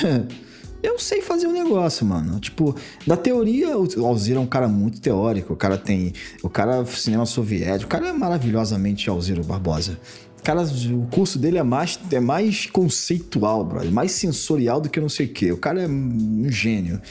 eu 0.82 0.98
sei 0.98 1.22
fazer 1.22 1.48
o 1.48 1.50
um 1.50 1.54
negócio, 1.54 2.06
mano. 2.06 2.40
Tipo, 2.40 2.74
da 3.06 3.18
teoria, 3.18 3.78
o 3.78 4.06
Alziro 4.06 4.40
é 4.40 4.42
um 4.42 4.48
cara 4.48 4.70
muito 4.70 5.02
teórico. 5.02 5.52
O 5.52 5.58
cara 5.58 5.78
tem. 5.78 6.14
O 6.42 6.50
cara 6.50 6.86
cinema 6.86 7.26
soviético. 7.26 7.84
O 7.84 7.90
cara 7.90 8.08
é 8.08 8.14
maravilhosamente 8.14 9.10
Alziro 9.10 9.44
Barbosa. 9.44 10.00
Cara, 10.42 10.64
o 10.64 11.06
curso 11.08 11.38
dele 11.38 11.58
é 11.58 11.64
mais, 11.64 12.00
é 12.10 12.22
mais 12.22 12.68
conceitual, 12.68 13.66
brother. 13.66 13.92
Mais 13.92 14.14
sensorial 14.14 14.80
do 14.80 14.88
que 14.88 14.98
não 15.02 15.10
sei 15.10 15.26
o 15.26 15.34
quê. 15.34 15.52
O 15.52 15.58
cara 15.58 15.82
é 15.82 15.88
um 15.90 16.46
gênio. 16.48 17.02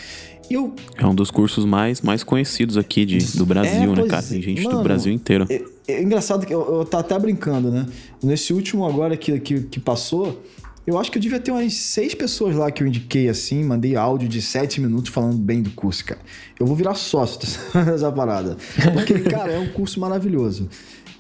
Eu... 0.51 0.75
É 0.97 1.07
um 1.07 1.15
dos 1.15 1.31
cursos 1.31 1.65
mais, 1.65 2.01
mais 2.01 2.23
conhecidos 2.23 2.77
aqui 2.77 3.05
de, 3.05 3.19
do 3.37 3.45
Brasil, 3.45 3.93
é, 3.93 3.97
né, 3.97 4.07
cara? 4.07 4.23
Tem 4.23 4.41
gente 4.41 4.63
mano, 4.63 4.79
do 4.79 4.83
Brasil 4.83 5.13
inteiro. 5.13 5.47
É, 5.49 5.63
é 5.89 6.03
engraçado 6.03 6.47
que 6.47 6.55
eu, 6.55 6.79
eu 6.79 6.85
tá 6.85 7.01
até 7.01 7.19
brincando, 7.19 7.71
né? 7.71 7.87
Nesse 8.23 8.53
último 8.53 8.87
agora 8.87 9.17
que, 9.17 9.39
que, 9.41 9.61
que 9.63 9.81
passou, 9.81 10.43
eu 10.87 10.99
acho 10.99 11.11
que 11.11 11.19
eu 11.19 11.23
devia 11.23 11.41
ter 11.41 11.51
umas 11.51 11.75
seis 11.75 12.15
pessoas 12.15 12.55
lá 12.55 12.71
que 12.71 12.83
eu 12.83 12.87
indiquei 12.87 13.29
assim, 13.29 13.65
mandei 13.65 13.97
áudio 13.97 14.29
de 14.29 14.41
sete 14.41 14.81
minutos 14.81 15.11
falando 15.13 15.37
bem 15.37 15.61
do 15.61 15.71
curso, 15.71 16.05
cara. 16.05 16.21
Eu 16.61 16.65
vou 16.65 16.77
virar 16.77 16.95
sócio 16.95 17.41
dessa 17.85 18.13
parada. 18.13 18.57
Porque, 18.93 19.19
cara, 19.21 19.53
é 19.53 19.59
um 19.59 19.69
curso 19.69 19.99
maravilhoso. 19.99 20.69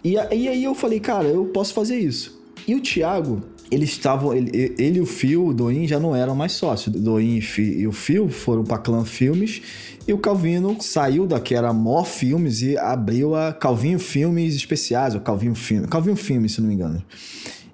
E, 0.04 0.12
e 0.14 0.48
aí 0.48 0.62
eu 0.62 0.74
falei, 0.74 1.00
cara, 1.00 1.26
eu 1.26 1.46
posso 1.46 1.74
fazer 1.74 1.98
isso. 1.98 2.40
E 2.66 2.76
o 2.76 2.80
Thiago, 2.80 3.42
eles 3.70 3.90
estavam. 3.90 4.34
Ele, 4.34 4.74
ele 4.78 4.98
e 4.98 5.00
o 5.00 5.06
Phil, 5.06 5.46
o 5.46 5.54
Doin, 5.54 5.86
já 5.86 5.98
não 5.98 6.14
eram 6.14 6.34
mais 6.34 6.52
sócios. 6.52 6.94
Doin 6.94 7.40
e 7.58 7.86
o 7.86 7.92
Phil 7.92 8.28
foram 8.28 8.64
para 8.64 8.78
Clã 8.78 9.04
Filmes. 9.04 9.62
E 10.06 10.12
o 10.12 10.18
Calvino 10.18 10.76
saiu 10.80 11.26
da 11.26 11.40
que 11.40 11.54
era 11.54 11.72
Mó 11.72 12.04
Filmes 12.04 12.62
e 12.62 12.78
abriu 12.78 13.34
a 13.34 13.52
Calvinho 13.52 13.98
Filmes 13.98 14.54
Especiais, 14.54 15.14
ou 15.14 15.20
Calvinho 15.20 15.54
Filmes. 15.54 15.90
Calvinho 15.90 16.16
Filmes, 16.16 16.52
se 16.52 16.60
não 16.60 16.68
me 16.68 16.74
engano. 16.74 17.02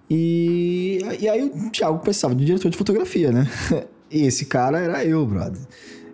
E, 0.08 0.98
e 1.20 1.28
aí 1.28 1.42
o 1.42 1.70
Thiago 1.70 1.98
precisava 1.98 2.34
de 2.34 2.44
diretor 2.44 2.70
de 2.70 2.76
fotografia, 2.76 3.30
né? 3.30 3.48
E 4.14 4.26
esse 4.26 4.44
cara 4.44 4.78
era 4.78 5.02
eu, 5.02 5.24
brother. 5.24 5.62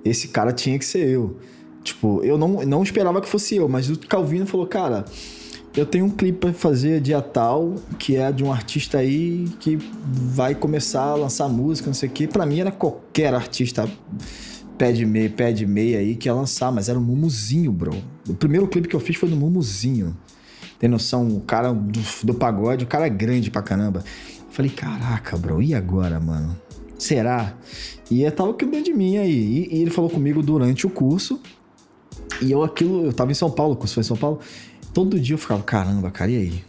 Esse 0.04 0.28
cara 0.28 0.52
tinha 0.52 0.78
que 0.78 0.84
ser 0.84 1.08
eu. 1.08 1.36
Tipo, 1.82 2.22
eu 2.22 2.38
não, 2.38 2.64
não 2.64 2.80
esperava 2.80 3.20
que 3.20 3.28
fosse 3.28 3.56
eu, 3.56 3.68
mas 3.68 3.90
o 3.90 3.98
Calvino 3.98 4.46
falou, 4.46 4.68
cara 4.68 5.04
eu 5.76 5.86
tenho 5.86 6.06
um 6.06 6.10
clipe 6.10 6.38
para 6.38 6.52
fazer 6.52 7.00
dia 7.00 7.20
tal, 7.20 7.74
que 7.98 8.16
é 8.16 8.32
de 8.32 8.42
um 8.42 8.52
artista 8.52 8.98
aí 8.98 9.48
que 9.60 9.78
vai 10.04 10.54
começar 10.54 11.02
a 11.02 11.14
lançar 11.14 11.48
música, 11.48 11.86
não 11.86 11.94
sei 11.94 12.08
o 12.08 12.12
quê. 12.12 12.26
Pra 12.26 12.46
mim 12.46 12.60
era 12.60 12.70
qualquer 12.70 13.34
artista 13.34 13.88
pé 14.76 14.92
de 14.92 15.04
meia, 15.04 15.28
pé 15.28 15.52
de 15.52 15.66
meia 15.66 15.98
aí 15.98 16.14
que 16.14 16.28
ia 16.28 16.34
lançar, 16.34 16.70
mas 16.72 16.88
era 16.88 16.98
o 16.98 17.02
Mumuzinho, 17.02 17.72
bro. 17.72 17.94
O 18.28 18.34
primeiro 18.34 18.66
clipe 18.66 18.88
que 18.88 18.96
eu 18.96 19.00
fiz 19.00 19.16
foi 19.16 19.28
do 19.28 19.36
Mumuzinho. 19.36 20.16
Tem 20.78 20.88
noção? 20.88 21.26
O 21.28 21.40
cara 21.40 21.72
do, 21.72 22.00
do 22.24 22.34
pagode, 22.34 22.84
o 22.84 22.86
cara 22.86 23.06
é 23.06 23.10
grande 23.10 23.50
pra 23.50 23.60
caramba. 23.60 24.04
falei, 24.50 24.70
caraca, 24.70 25.36
bro, 25.36 25.60
e 25.60 25.74
agora, 25.74 26.20
mano? 26.20 26.56
Será? 26.96 27.54
E 28.10 28.22
eu 28.22 28.32
tava 28.32 28.54
cuidando 28.54 28.84
de 28.84 28.94
mim 28.94 29.18
aí. 29.18 29.68
E, 29.70 29.76
e 29.76 29.82
ele 29.82 29.90
falou 29.90 30.08
comigo 30.08 30.42
durante 30.42 30.86
o 30.86 30.90
curso. 30.90 31.40
E 32.40 32.50
eu 32.50 32.62
aquilo, 32.62 33.06
eu 33.06 33.12
tava 33.12 33.32
em 33.32 33.34
São 33.34 33.50
Paulo, 33.50 33.74
o 33.74 33.76
curso 33.76 33.94
foi 33.94 34.02
em 34.02 34.06
São 34.06 34.16
Paulo 34.16 34.40
todo 34.98 35.20
dia 35.20 35.34
eu 35.34 35.38
ficava, 35.38 35.62
caramba, 35.62 36.10
cara, 36.10 36.28
e 36.28 36.36
aí? 36.36 36.64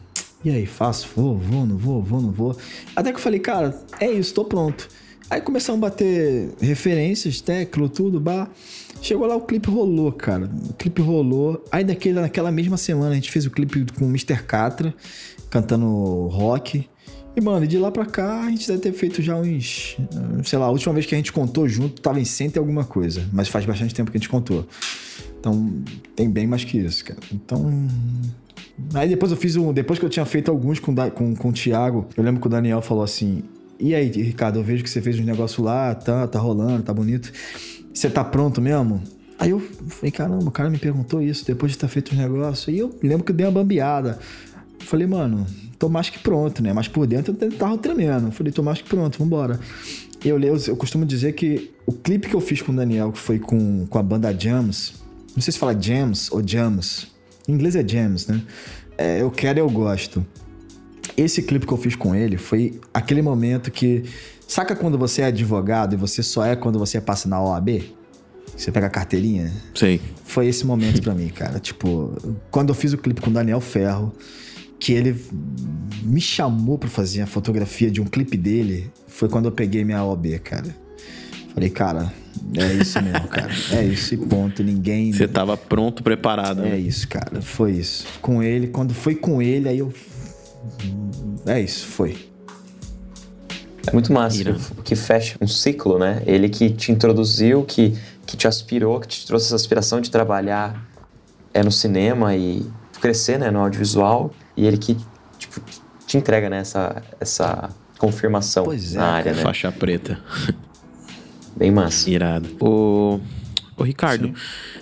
E 0.45 0.51
aí, 0.51 0.67
faço? 0.67 1.09
Vou, 1.15 1.35
vou, 1.35 1.65
não 1.65 1.75
vou, 1.75 1.99
vou, 1.99 2.21
não 2.21 2.31
vou. 2.31 2.55
Até 2.95 3.09
que 3.09 3.17
eu 3.17 3.21
falei, 3.21 3.39
cara, 3.39 3.75
é 3.99 4.11
isso, 4.11 4.35
tô 4.35 4.45
pronto. 4.45 4.87
Aí 5.31 5.41
começamos 5.41 5.79
a 5.79 5.89
bater 5.89 6.51
referências, 6.61 7.41
teclo, 7.41 7.89
tudo, 7.89 8.19
bah. 8.19 8.47
Chegou 9.01 9.25
lá, 9.25 9.35
o 9.35 9.41
clipe 9.41 9.67
rolou, 9.67 10.11
cara. 10.11 10.47
O 10.69 10.73
clipe 10.73 11.01
rolou. 11.01 11.65
Aí 11.71 11.83
daquele, 11.83 12.19
naquela 12.19 12.51
mesma 12.51 12.77
semana 12.77 13.13
a 13.13 13.15
gente 13.15 13.31
fez 13.31 13.47
o 13.47 13.49
clipe 13.49 13.83
com 13.93 14.05
o 14.05 14.09
Mr. 14.09 14.43
Catra, 14.43 14.93
cantando 15.49 15.87
rock. 16.27 16.87
E, 17.35 17.41
mano, 17.41 17.65
de 17.65 17.79
lá 17.79 17.91
pra 17.91 18.05
cá, 18.05 18.41
a 18.41 18.49
gente 18.51 18.67
deve 18.67 18.79
ter 18.79 18.93
feito 18.93 19.23
já 19.23 19.35
uns. 19.35 19.97
Sei 20.43 20.59
lá, 20.59 20.67
a 20.67 20.69
última 20.69 20.93
vez 20.93 21.07
que 21.07 21.15
a 21.15 21.17
gente 21.17 21.33
contou 21.33 21.67
junto 21.67 21.99
tava 21.99 22.19
em 22.19 22.25
cento 22.25 22.57
e 22.57 22.59
alguma 22.59 22.85
coisa. 22.85 23.27
Mas 23.33 23.47
faz 23.47 23.65
bastante 23.65 23.95
tempo 23.95 24.11
que 24.11 24.17
a 24.17 24.19
gente 24.19 24.29
contou. 24.29 24.67
Então, 25.39 25.73
tem 26.15 26.29
bem 26.29 26.45
mais 26.45 26.63
que 26.63 26.77
isso, 26.77 27.05
cara. 27.05 27.19
Então. 27.31 27.87
Aí 28.93 29.09
depois 29.09 29.31
eu 29.31 29.37
fiz 29.37 29.55
um. 29.55 29.73
Depois 29.73 29.99
que 29.99 30.05
eu 30.05 30.09
tinha 30.09 30.25
feito 30.25 30.51
alguns 30.51 30.79
com, 30.79 30.93
com, 31.11 31.35
com 31.35 31.49
o 31.49 31.53
Thiago, 31.53 32.07
eu 32.15 32.23
lembro 32.23 32.41
que 32.41 32.47
o 32.47 32.49
Daniel 32.49 32.81
falou 32.81 33.03
assim: 33.03 33.43
E 33.79 33.95
aí, 33.95 34.09
Ricardo, 34.09 34.59
eu 34.59 34.63
vejo 34.63 34.83
que 34.83 34.89
você 34.89 35.01
fez 35.01 35.19
um 35.19 35.23
negócio 35.23 35.63
lá, 35.63 35.95
tá, 35.95 36.27
tá 36.27 36.39
rolando, 36.39 36.83
tá 36.83 36.93
bonito. 36.93 37.31
Você 37.93 38.09
tá 38.09 38.23
pronto 38.23 38.61
mesmo? 38.61 39.01
Aí 39.39 39.51
eu 39.51 39.59
falei, 39.59 40.11
caramba, 40.11 40.43
o 40.43 40.51
cara 40.51 40.69
me 40.69 40.77
perguntou 40.77 41.21
isso 41.21 41.45
depois 41.45 41.71
de 41.71 41.77
estar 41.77 41.87
feito 41.87 42.11
os 42.11 42.17
negócios. 42.17 42.67
E 42.67 42.77
eu 42.77 42.93
lembro 43.01 43.23
que 43.23 43.31
eu 43.31 43.35
dei 43.35 43.45
uma 43.45 43.53
bambeada. 43.53 44.19
Falei, 44.79 45.07
mano, 45.07 45.45
tô 45.77 45.87
mais 45.87 46.09
que 46.09 46.19
pronto, 46.19 46.61
né? 46.61 46.73
Mas 46.73 46.89
por 46.89 47.07
dentro 47.07 47.35
eu 47.39 47.51
tava 47.53 47.77
tremendo. 47.77 48.31
Falei, 48.31 48.51
tô 48.51 48.61
mais 48.61 48.81
que 48.81 48.89
pronto, 48.89 49.17
vambora. 49.17 49.57
Eu, 50.23 50.37
eu, 50.39 50.57
eu 50.67 50.75
costumo 50.75 51.05
dizer 51.05 51.33
que 51.33 51.71
o 51.85 51.93
clipe 51.93 52.27
que 52.27 52.35
eu 52.35 52.41
fiz 52.41 52.61
com 52.61 52.73
o 52.73 52.75
Daniel, 52.75 53.13
que 53.13 53.19
foi 53.19 53.39
com, 53.39 53.87
com 53.87 53.97
a 53.97 54.03
banda 54.03 54.37
Jams, 54.37 54.93
não 55.35 55.41
sei 55.41 55.51
se 55.53 55.59
fala 55.59 55.79
Jams 55.79 56.31
ou 56.31 56.45
Jams. 56.45 57.07
Em 57.47 57.53
inglês 57.53 57.75
é 57.75 57.87
Jams, 57.87 58.27
né? 58.27 58.41
É, 58.97 59.21
eu 59.21 59.31
quero 59.31 59.59
e 59.59 59.61
eu 59.61 59.69
gosto. 59.69 60.25
Esse 61.15 61.41
clipe 61.41 61.65
que 61.65 61.73
eu 61.73 61.77
fiz 61.77 61.95
com 61.95 62.13
ele 62.13 62.37
foi 62.37 62.79
aquele 62.93 63.21
momento 63.21 63.71
que. 63.71 64.03
Saca 64.47 64.75
quando 64.75 64.97
você 64.97 65.21
é 65.21 65.25
advogado 65.25 65.93
e 65.93 65.97
você 65.97 66.23
só 66.23 66.43
é 66.43 66.55
quando 66.55 66.79
você 66.79 66.99
passa 66.99 67.29
na 67.29 67.39
OAB? 67.41 67.83
Você 68.57 68.71
pega 68.71 68.87
a 68.87 68.89
carteirinha? 68.89 69.51
Sei. 69.75 70.01
Foi 70.25 70.47
esse 70.47 70.65
momento 70.65 71.01
para 71.01 71.13
mim, 71.13 71.29
cara. 71.29 71.59
Tipo, 71.61 72.17
quando 72.49 72.69
eu 72.69 72.75
fiz 72.75 72.91
o 72.93 72.97
clipe 72.97 73.21
com 73.21 73.29
o 73.29 73.33
Daniel 73.33 73.61
Ferro, 73.61 74.13
que 74.79 74.91
ele 74.91 75.15
me 76.03 76.19
chamou 76.19 76.77
para 76.77 76.89
fazer 76.89 77.21
a 77.21 77.27
fotografia 77.27 77.91
de 77.91 78.01
um 78.01 78.05
clipe 78.05 78.35
dele, 78.35 78.91
foi 79.07 79.29
quando 79.29 79.45
eu 79.45 79.51
peguei 79.51 79.85
minha 79.85 80.03
OB, 80.03 80.39
cara. 80.39 80.75
Falei, 81.53 81.69
cara, 81.69 82.11
é 82.55 82.73
isso 82.73 83.01
mesmo, 83.01 83.27
cara. 83.27 83.51
É 83.71 83.83
isso 83.83 84.13
e 84.13 84.17
ponto. 84.17 84.63
Ninguém. 84.63 85.11
Você 85.11 85.27
tava 85.27 85.55
pronto, 85.55 86.03
preparado. 86.03 86.65
É 86.65 86.71
né? 86.71 86.77
isso, 86.77 87.07
cara. 87.07 87.41
Foi 87.41 87.73
isso. 87.73 88.05
Com 88.21 88.41
ele, 88.41 88.67
quando 88.67 88.93
foi 88.93 89.15
com 89.15 89.41
ele, 89.41 89.69
aí 89.69 89.79
eu. 89.79 89.93
É 91.45 91.59
isso, 91.59 91.85
foi. 91.87 92.29
É 93.87 93.91
muito 93.91 94.11
massa 94.13 94.43
que, 94.43 94.81
que 94.83 94.95
fecha 94.95 95.37
um 95.41 95.47
ciclo, 95.47 95.97
né? 95.97 96.21
Ele 96.25 96.49
que 96.49 96.69
te 96.69 96.91
introduziu, 96.91 97.63
que, 97.63 97.97
que 98.25 98.37
te 98.37 98.47
aspirou, 98.47 98.99
que 98.99 99.07
te 99.07 99.25
trouxe 99.25 99.47
essa 99.47 99.55
aspiração 99.55 100.01
de 100.01 100.11
trabalhar 100.11 100.85
é, 101.53 101.63
no 101.63 101.71
cinema 101.71 102.35
e 102.35 102.65
crescer 103.01 103.39
né, 103.39 103.49
no 103.49 103.59
audiovisual. 103.59 104.31
E 104.55 104.67
ele 104.67 104.77
que 104.77 104.97
tipo, 105.37 105.61
te 106.05 106.17
entrega 106.17 106.49
né, 106.49 106.59
essa, 106.59 107.01
essa 107.19 107.69
confirmação 107.97 108.65
Pois 108.65 108.95
é, 108.95 108.97
na 108.97 109.05
área, 109.05 109.33
né? 109.33 109.41
Faixa 109.41 109.71
preta. 109.71 110.19
Bem 111.55 111.71
massa. 111.71 112.09
Irado. 112.09 112.49
Ô, 112.59 113.19
ô 113.77 113.83
Ricardo, 113.83 114.33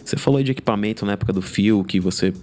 você 0.04 0.18
falou 0.18 0.38
aí 0.38 0.44
de 0.44 0.52
equipamento 0.52 1.06
na 1.06 1.14
época 1.14 1.34
do 1.34 1.42
fio, 1.42 1.84
que 1.84 2.00
você 2.00 2.34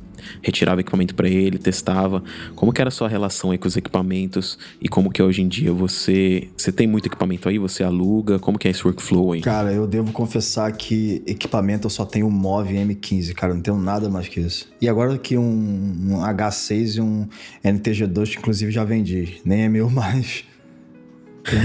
retirava 0.42 0.80
equipamento 0.80 1.14
para 1.14 1.28
ele, 1.28 1.58
testava. 1.58 2.22
Como 2.54 2.72
que 2.72 2.80
era 2.80 2.88
a 2.88 2.90
sua 2.90 3.08
relação 3.08 3.50
aí 3.50 3.58
com 3.58 3.68
os 3.68 3.76
equipamentos 3.76 4.58
e 4.80 4.88
como 4.88 5.10
que 5.10 5.20
é 5.20 5.24
hoje 5.24 5.42
em 5.42 5.48
dia 5.48 5.72
você 5.72 6.48
você 6.56 6.72
tem 6.72 6.86
muito 6.86 7.06
equipamento 7.06 7.48
aí, 7.48 7.58
você 7.58 7.82
aluga, 7.82 8.38
como 8.38 8.58
que 8.58 8.68
é 8.68 8.70
esse 8.70 8.84
workflow 8.84 9.32
aí? 9.32 9.40
Cara, 9.40 9.72
eu 9.72 9.86
devo 9.86 10.12
confessar 10.12 10.72
que 10.72 11.22
equipamento 11.26 11.86
eu 11.86 11.90
só 11.90 12.04
tenho 12.04 12.26
um 12.26 12.30
MOV 12.30 12.74
M15, 12.74 13.34
cara, 13.34 13.54
não 13.54 13.60
tenho 13.60 13.78
nada 13.78 14.08
mais 14.08 14.28
que 14.28 14.40
isso. 14.40 14.68
E 14.80 14.88
agora 14.88 15.16
que 15.18 15.36
um, 15.36 15.42
um 15.42 16.18
H6 16.20 16.96
e 16.96 17.00
um 17.00 17.26
NTG2, 17.64 18.32
que 18.32 18.38
inclusive 18.38 18.70
já 18.70 18.84
vendi, 18.84 19.40
nem 19.44 19.62
é 19.62 19.68
meu 19.68 19.88
mais. 19.90 20.44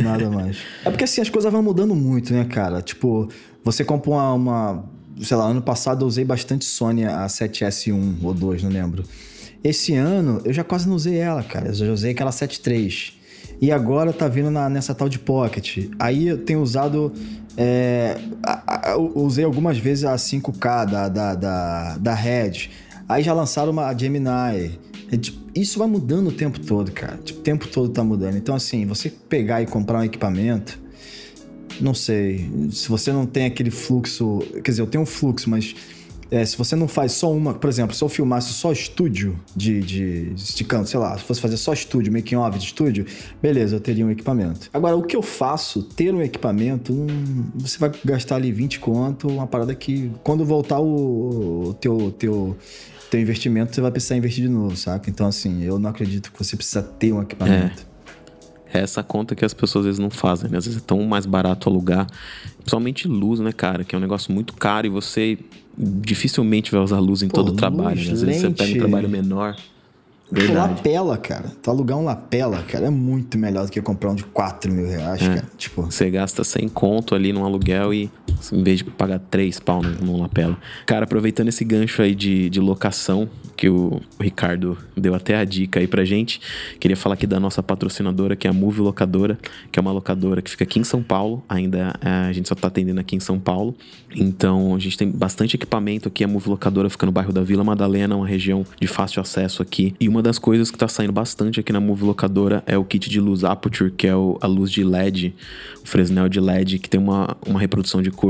Nada 0.03 0.30
mais. 0.30 0.57
É 0.84 0.89
porque 0.89 1.03
assim, 1.03 1.21
as 1.21 1.30
coisas 1.30 1.51
vão 1.51 1.63
mudando 1.63 1.95
muito, 1.95 2.34
né, 2.34 2.45
cara? 2.45 2.82
Tipo, 2.82 3.30
você 3.63 3.84
compra 3.84 4.09
uma, 4.11 4.34
uma 4.34 4.86
sei 5.21 5.38
lá, 5.38 5.45
ano 5.45 5.61
passado 5.61 6.03
eu 6.03 6.07
usei 6.07 6.23
bastante 6.25 6.65
Sony 6.65 7.03
A7S1 7.03 8.17
ou 8.23 8.34
2, 8.34 8.63
não 8.63 8.71
lembro. 8.71 9.03
Esse 9.63 9.93
ano 9.95 10.41
eu 10.45 10.53
já 10.53 10.63
quase 10.63 10.88
não 10.88 10.95
usei 10.95 11.17
ela, 11.17 11.43
cara. 11.43 11.69
Eu 11.69 11.73
já 11.73 11.91
usei 11.91 12.11
aquela 12.11 12.32
7.3. 12.32 13.13
E 13.61 13.71
agora 13.71 14.13
tá 14.13 14.27
vindo 14.27 14.49
na, 14.49 14.69
nessa 14.69 14.95
tal 14.95 15.09
de 15.09 15.19
Pocket. 15.19 15.89
Aí 15.99 16.27
eu 16.27 16.38
tenho 16.38 16.61
usado. 16.61 17.11
É, 17.57 18.17
a, 18.41 18.91
a, 18.91 18.91
eu 18.91 19.11
usei 19.15 19.43
algumas 19.43 19.77
vezes 19.77 20.05
a 20.05 20.15
5K 20.15 20.86
da, 20.89 21.09
da, 21.09 21.36
da, 21.36 21.97
da 21.97 22.13
Red. 22.13 22.69
Aí 23.07 23.21
já 23.21 23.34
lançaram 23.34 23.71
uma 23.71 23.93
Gemini. 23.97 24.80
É, 25.12 25.18
tipo, 25.18 25.39
isso 25.55 25.80
vai 25.80 25.88
mudando 25.88 26.28
o 26.28 26.32
tempo 26.32 26.60
todo, 26.60 26.91
cara. 26.91 27.18
Tipo, 27.18 27.39
o 27.39 27.43
tempo 27.43 27.68
todo 27.68 27.89
tá 27.89 28.03
mudando. 28.03 28.36
Então, 28.38 28.55
assim, 28.55 28.86
você 28.86 29.10
pegar 29.10 29.62
e 29.62 29.66
comprar 29.66 29.99
um 29.99 30.03
equipamento 30.03 30.80
não 31.80 31.93
sei. 31.93 32.49
Se 32.72 32.89
você 32.89 33.12
não 33.12 33.26
tem 33.26 33.45
aquele 33.45 33.72
fluxo. 33.72 34.39
Quer 34.64 34.72
dizer, 34.72 34.82
eu 34.82 34.88
tenho 34.88 35.03
um 35.03 35.07
fluxo, 35.07 35.49
mas. 35.49 35.76
É, 36.32 36.45
se 36.45 36.55
você 36.55 36.76
não 36.76 36.88
faz 36.88 37.14
só 37.14 37.34
uma, 37.34 37.55
por 37.55 37.68
exemplo, 37.68 37.95
se 37.95 38.03
eu 38.03 38.07
filmasse 38.07 38.53
só 38.53 38.72
estúdio 38.72 39.36
de, 39.55 39.82
de, 39.82 40.64
canto, 40.64 40.88
sei 40.88 40.99
lá, 40.99 41.18
se 41.18 41.24
fosse 41.24 41.41
fazer 41.41 41.57
só 41.57 41.74
estúdio, 41.74 42.14
making 42.14 42.36
off 42.36 42.55
de 42.60 42.66
estúdio, 42.66 43.03
beleza, 43.41 43.78
eu 43.78 43.80
teria 43.80 44.05
um 44.05 44.12
equipamento. 44.12 44.70
Agora, 44.72 44.95
o 44.95 45.01
que 45.01 45.16
eu 45.16 45.24
faço, 45.24 45.82
ter 45.82 46.14
um 46.14 46.22
equipamento, 46.22 46.93
um, 46.93 47.07
você 47.55 47.80
vai 47.80 47.91
gastar 48.05 48.36
ali 48.36 48.51
20 48.51 48.80
conto, 48.80 49.28
uma 49.28 49.47
parada 49.47 49.74
que 49.74 50.12
quando 50.24 50.45
voltar 50.45 50.80
o, 50.80 51.70
o 51.70 51.74
teu, 51.74 52.12
teu, 52.12 52.55
teu 53.10 53.20
investimento, 53.20 53.74
você 53.74 53.82
vai 53.82 53.91
precisar 53.91 54.16
investir 54.16 54.43
de 54.43 54.49
novo, 54.49 54.76
saca? 54.76 55.10
Então, 55.10 55.28
assim, 55.28 55.64
eu 55.64 55.80
não 55.80 55.89
acredito 55.89 56.32
que 56.32 56.43
você 56.43 56.55
precisa 56.55 56.82
ter 56.82 57.12
um 57.12 57.22
equipamento. 57.22 57.86
É. 57.86 57.89
É 58.72 58.82
essa 58.82 59.01
conta 59.01 59.36
que 59.36 59.43
as 59.43 59.53
pessoas 59.53 59.84
às 59.84 59.86
vezes 59.88 59.99
não 59.99 60.12
fazem, 60.12 60.49
né? 60.49 60.60
Às 60.60 60.66
vezes 60.66 60.80
é 60.80 60.86
tão 60.86 61.03
mais 61.03 61.26
barato 61.26 61.68
alugar. 61.68 62.05
Principalmente 62.57 63.07
luz, 63.07 63.39
né, 63.39 63.51
cara? 63.51 63.84
Que 63.84 63.95
é 63.95 63.97
um 63.97 64.01
negócio 64.01 64.32
muito 64.32 64.53
caro 64.53 64.86
e 64.86 64.89
você 64.91 65.39
dificilmente 65.76 66.72
vai 66.72 66.82
usar 66.82 66.99
luz 66.99 67.24
em 67.24 67.30
Pô, 67.30 67.38
todo 67.38 67.49
o 67.49 67.55
trabalho. 67.55 67.95
Né? 67.95 68.12
Às 68.12 68.22
vezes 68.22 68.41
você 68.41 68.49
pega 68.51 68.76
um 68.76 68.78
trabalho 68.78 69.10
menor. 69.10 69.55
Verdade. 70.32 70.76
lapela, 70.76 71.18
cara. 71.18 71.51
Tu 71.62 71.72
alugar 71.72 71.97
um 71.97 72.03
lapela, 72.03 72.62
cara, 72.62 72.86
é 72.86 72.89
muito 72.91 73.38
melhor 73.38 73.66
do 73.66 73.72
que 73.72 73.82
comprar 73.82 74.12
um 74.12 74.16
de 74.16 74.24
4 74.26 74.72
mil 74.72 74.88
reais, 74.88 75.22
é. 75.24 75.28
cara. 75.28 75.49
Tipo... 75.57 75.84
Você 75.84 76.07
gasta 76.12 76.43
100 76.43 76.70
conto 76.70 77.16
ali 77.16 77.34
num 77.34 77.43
aluguel 77.43 77.91
e 77.91 78.12
em 78.52 78.64
vez 78.64 78.80
de 78.80 78.86
pagar 78.86 79.20
3 79.20 79.60
pau 79.60 79.82
num 79.82 80.22
lapela. 80.22 80.58
Cara, 80.86 81.04
aproveitando 81.04 81.50
esse 81.50 81.64
gancho 81.64 82.02
aí 82.02 82.16
de, 82.16 82.50
de 82.50 82.60
locação, 82.60 83.30
que 83.60 83.68
o, 83.68 84.02
Ricardo 84.18 84.78
deu 84.96 85.14
até 85.14 85.36
a 85.36 85.44
dica 85.44 85.82
aí 85.82 85.88
pra 85.88 86.06
gente, 86.06 86.40
queria 86.80 86.96
falar 86.96 87.16
aqui 87.16 87.28
da 87.28 87.42
nossa 87.42 87.62
patrocinadora, 87.62 88.34
que 88.36 88.48
é 88.48 88.50
a 88.50 88.54
Move 88.54 88.80
Locadora, 88.80 89.38
que 89.70 89.78
é 89.78 89.82
uma 89.82 89.92
locadora 89.92 90.42
que 90.42 90.50
fica 90.50 90.64
aqui 90.64 90.80
em 90.80 90.84
São 90.86 91.04
Paulo. 91.04 91.44
Ainda 91.50 91.94
é, 92.02 92.10
a 92.30 92.32
gente 92.32 92.48
só 92.48 92.56
tá 92.56 92.70
atendendo 92.70 93.02
aqui 93.02 93.18
em 93.18 93.20
São 93.20 93.38
Paulo. 93.38 93.76
Então 94.16 94.76
a 94.76 94.80
gente 94.80 94.98
tem 94.98 95.10
bastante 95.12 95.56
equipamento 95.56 96.08
aqui. 96.08 96.24
A 96.24 96.28
Move 96.28 96.50
Locadora 96.50 96.90
fica 96.90 97.06
no 97.06 97.12
bairro 97.12 97.34
da 97.34 97.42
Vila 97.42 97.64
Madalena, 97.64 98.16
uma 98.16 98.28
região 98.28 98.66
de 98.80 98.88
fácil 98.88 99.22
acesso 99.22 99.62
aqui. 99.62 99.94
E 100.00 100.08
uma 100.08 100.22
das 100.22 100.40
coisas 100.40 100.72
que 100.72 100.78
tá 100.78 100.88
saindo 100.88 101.12
bastante 101.12 101.60
aqui 101.60 101.74
na 101.74 101.82
Move 101.82 102.06
Locadora 102.06 102.64
é 102.66 102.78
o 102.78 102.86
kit 102.86 103.10
de 103.10 103.20
luz 103.20 103.44
Aperture, 103.44 103.92
que 103.92 104.08
é 104.08 104.16
o, 104.16 104.38
a 104.40 104.48
luz 104.48 104.72
de 104.72 104.86
LED, 104.86 105.36
o 105.84 105.88
Fresnel 105.88 106.30
de 106.30 106.40
LED, 106.40 106.80
que 106.80 106.90
tem 106.90 107.00
uma, 107.00 107.36
uma 107.46 107.60
reprodução 107.60 108.02
de 108.02 108.10
cor 108.10 108.28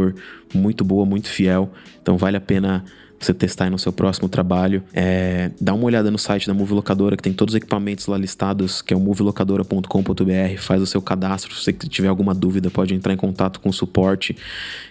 muito 0.54 0.84
boa, 0.84 1.06
muito 1.06 1.30
fiel. 1.30 1.72
Então 2.02 2.18
vale 2.18 2.38
a 2.38 2.42
pena 2.42 2.84
você 3.20 3.34
testar 3.34 3.66
aí 3.66 3.70
no 3.70 3.78
seu 3.78 3.92
próximo 3.92 4.30
trabalho. 4.30 4.82
É, 4.94 5.52
dá 5.60 5.74
uma 5.74 5.84
olhada 5.84 6.10
no 6.10 6.18
site 6.18 6.48
da 6.48 6.54
Move 6.54 6.74
Locadora, 6.74 7.18
que 7.18 7.24
tem 7.24 7.34
todos 7.34 7.54
os 7.54 7.58
equipamentos 7.58 8.08
lá 8.08 8.18
listados, 8.18 8.82
que 8.82 8.94
é 8.94 8.98
o 8.98 9.00
movelocadora.com.br. 9.00 10.58
Faz 10.58 10.82
o 10.82 10.86
seu 10.86 11.02
cadastro. 11.02 11.54
Se 11.54 11.64
você 11.64 11.74
tiver 11.74 12.08
alguma 12.08 12.34
dúvida, 12.34 12.70
pode 12.70 12.94
entrar 12.94 13.14
em 13.14 13.18
contato 13.18 13.60
com 13.60 13.70
o 13.70 13.74
suporte, 13.74 14.36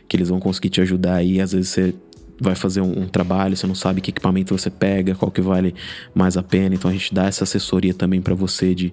que 0.07 0.17
eles 0.17 0.29
vão 0.29 0.39
conseguir 0.39 0.69
te 0.69 0.81
ajudar 0.81 1.15
aí. 1.15 1.41
Às 1.41 1.53
vezes 1.53 1.71
você 1.71 1.95
vai 2.41 2.55
fazer 2.55 2.81
um, 2.81 3.03
um, 3.03 3.09
trabalho, 3.09 3.57
você 3.57 3.67
não 3.67 3.75
sabe 3.75 4.01
que 4.01 4.11
equipamento 4.11 4.57
você 4.57 4.71
pega, 4.71 5.15
qual 5.15 5.31
que 5.31 5.41
vale 5.41 5.75
mais 6.15 6.37
a 6.37 6.43
pena. 6.43 6.75
Então 6.75 6.91
a 6.91 6.95
gente 6.95 7.13
dá 7.13 7.27
essa 7.27 7.45
assessoria 7.45 7.95
também 7.95 8.21
para 8.21 8.35
você 8.35 8.75
de, 8.75 8.93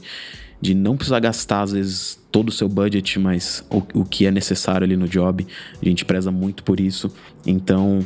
de 0.61 0.73
não 0.73 0.95
precisar 0.95 1.19
gastar, 1.19 1.61
às 1.61 1.71
vezes, 1.71 2.19
todo 2.31 2.49
o 2.49 2.51
seu 2.51 2.67
budget, 2.67 3.19
mas 3.19 3.63
o, 3.69 3.83
o 3.93 4.05
que 4.05 4.25
é 4.25 4.31
necessário 4.31 4.85
ali 4.85 4.95
no 4.95 5.07
job. 5.07 5.45
A 5.81 5.85
gente 5.85 6.05
preza 6.05 6.31
muito 6.31 6.63
por 6.63 6.79
isso. 6.79 7.11
Então 7.45 7.99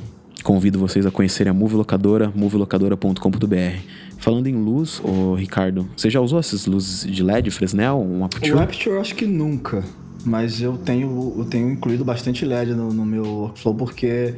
convido 0.43 0.80
vocês 0.80 1.06
a 1.06 1.12
conhecerem 1.12 1.52
a 1.52 1.54
Move 1.54 1.76
Locadora, 1.76 2.32
movelocadora.com.br. 2.34 3.80
Falando 4.18 4.47
em 4.47 4.56
luz, 4.56 5.02
ô 5.04 5.36
Ricardo, 5.36 5.89
você 5.95 6.10
já 6.10 6.20
usou 6.20 6.39
essas 6.39 6.66
luzes 6.66 7.10
de 7.10 7.24
LED, 7.24 7.52
Fresnel, 7.52 8.00
um 8.00 8.24
Aperture? 8.24 8.54
O 8.54 8.60
Aperture 8.60 8.95
eu 8.95 9.02
acho 9.02 9.16
que 9.16 9.26
nunca, 9.26 9.84
mas 10.26 10.62
eu 10.62 10.78
tenho, 10.78 11.36
eu 11.38 11.45
tenho 11.45 11.70
incluído 11.70 12.04
bastante 12.04 12.45
LED 12.45 12.74
no, 12.74 12.93
no 12.93 13.06
meu 13.06 13.26
workflow 13.26 13.76
porque 13.76 14.36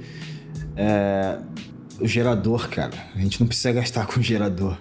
é, 0.75 1.37
o 1.99 2.07
gerador, 2.07 2.69
cara. 2.69 2.93
A 3.15 3.19
gente 3.19 3.39
não 3.39 3.47
precisa 3.47 3.71
gastar 3.71 4.05
com 4.07 4.21
gerador. 4.21 4.77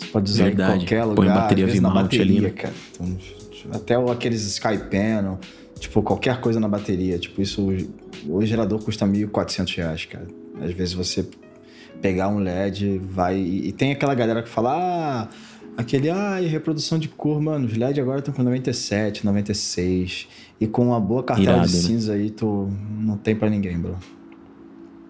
Você 0.00 0.06
pode 0.06 0.30
usar 0.30 0.44
Verdade. 0.44 0.72
em 0.72 0.78
qualquer 0.78 1.04
lugar. 1.04 1.16
Põe 1.16 1.26
bateria 1.26 1.80
bateria, 1.90 2.24
ali, 2.24 2.40
né? 2.40 2.50
cara. 2.50 2.74
Então, 2.94 3.18
até 3.72 3.94
aqueles 4.12 4.42
Sky 4.46 4.78
Panel, 4.90 5.38
tipo, 5.78 6.02
qualquer 6.02 6.40
coisa 6.40 6.58
na 6.58 6.68
bateria. 6.68 7.18
Tipo, 7.18 7.42
isso... 7.42 7.68
O 8.26 8.44
gerador 8.44 8.82
custa 8.82 9.06
1.400 9.06 9.76
reais, 9.76 10.04
cara. 10.06 10.26
Às 10.62 10.72
vezes 10.72 10.94
você 10.94 11.26
pegar 12.00 12.28
um 12.28 12.38
LED, 12.38 12.98
vai... 12.98 13.38
E 13.38 13.72
tem 13.72 13.92
aquela 13.92 14.14
galera 14.14 14.42
que 14.42 14.48
fala, 14.48 14.74
ah... 14.74 15.28
Aquele, 15.76 16.10
ai, 16.10 16.44
reprodução 16.46 16.98
de 16.98 17.08
cor, 17.08 17.40
mano, 17.40 17.66
os 17.66 17.74
LED 17.74 18.00
agora 18.00 18.18
estão 18.18 18.34
com 18.34 18.42
97, 18.42 19.24
96. 19.24 20.28
E 20.60 20.66
com 20.66 20.88
uma 20.88 21.00
boa 21.00 21.22
cartela 21.22 21.58
Irado, 21.58 21.68
de 21.68 21.76
né? 21.76 21.82
cinza 21.82 22.12
aí, 22.12 22.28
tu 22.28 22.68
não 22.98 23.16
tem 23.16 23.34
pra 23.34 23.48
ninguém, 23.48 23.78
bro. 23.78 23.96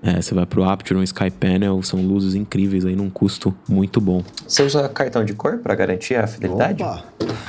É, 0.02 0.20
você 0.20 0.34
vai 0.34 0.46
pro 0.46 0.64
Aperture, 0.64 0.98
um 0.98 1.02
Sky 1.02 1.30
Panel, 1.30 1.82
são 1.82 2.00
luzes 2.00 2.34
incríveis 2.34 2.86
aí 2.86 2.96
num 2.96 3.10
custo 3.10 3.54
muito 3.68 4.00
bom. 4.00 4.24
Você 4.46 4.62
usa 4.62 4.88
cartão 4.88 5.24
de 5.24 5.34
cor 5.34 5.58
para 5.58 5.74
garantir 5.74 6.14
a 6.14 6.26
fidelidade? 6.26 6.82
Opa! 6.82 7.04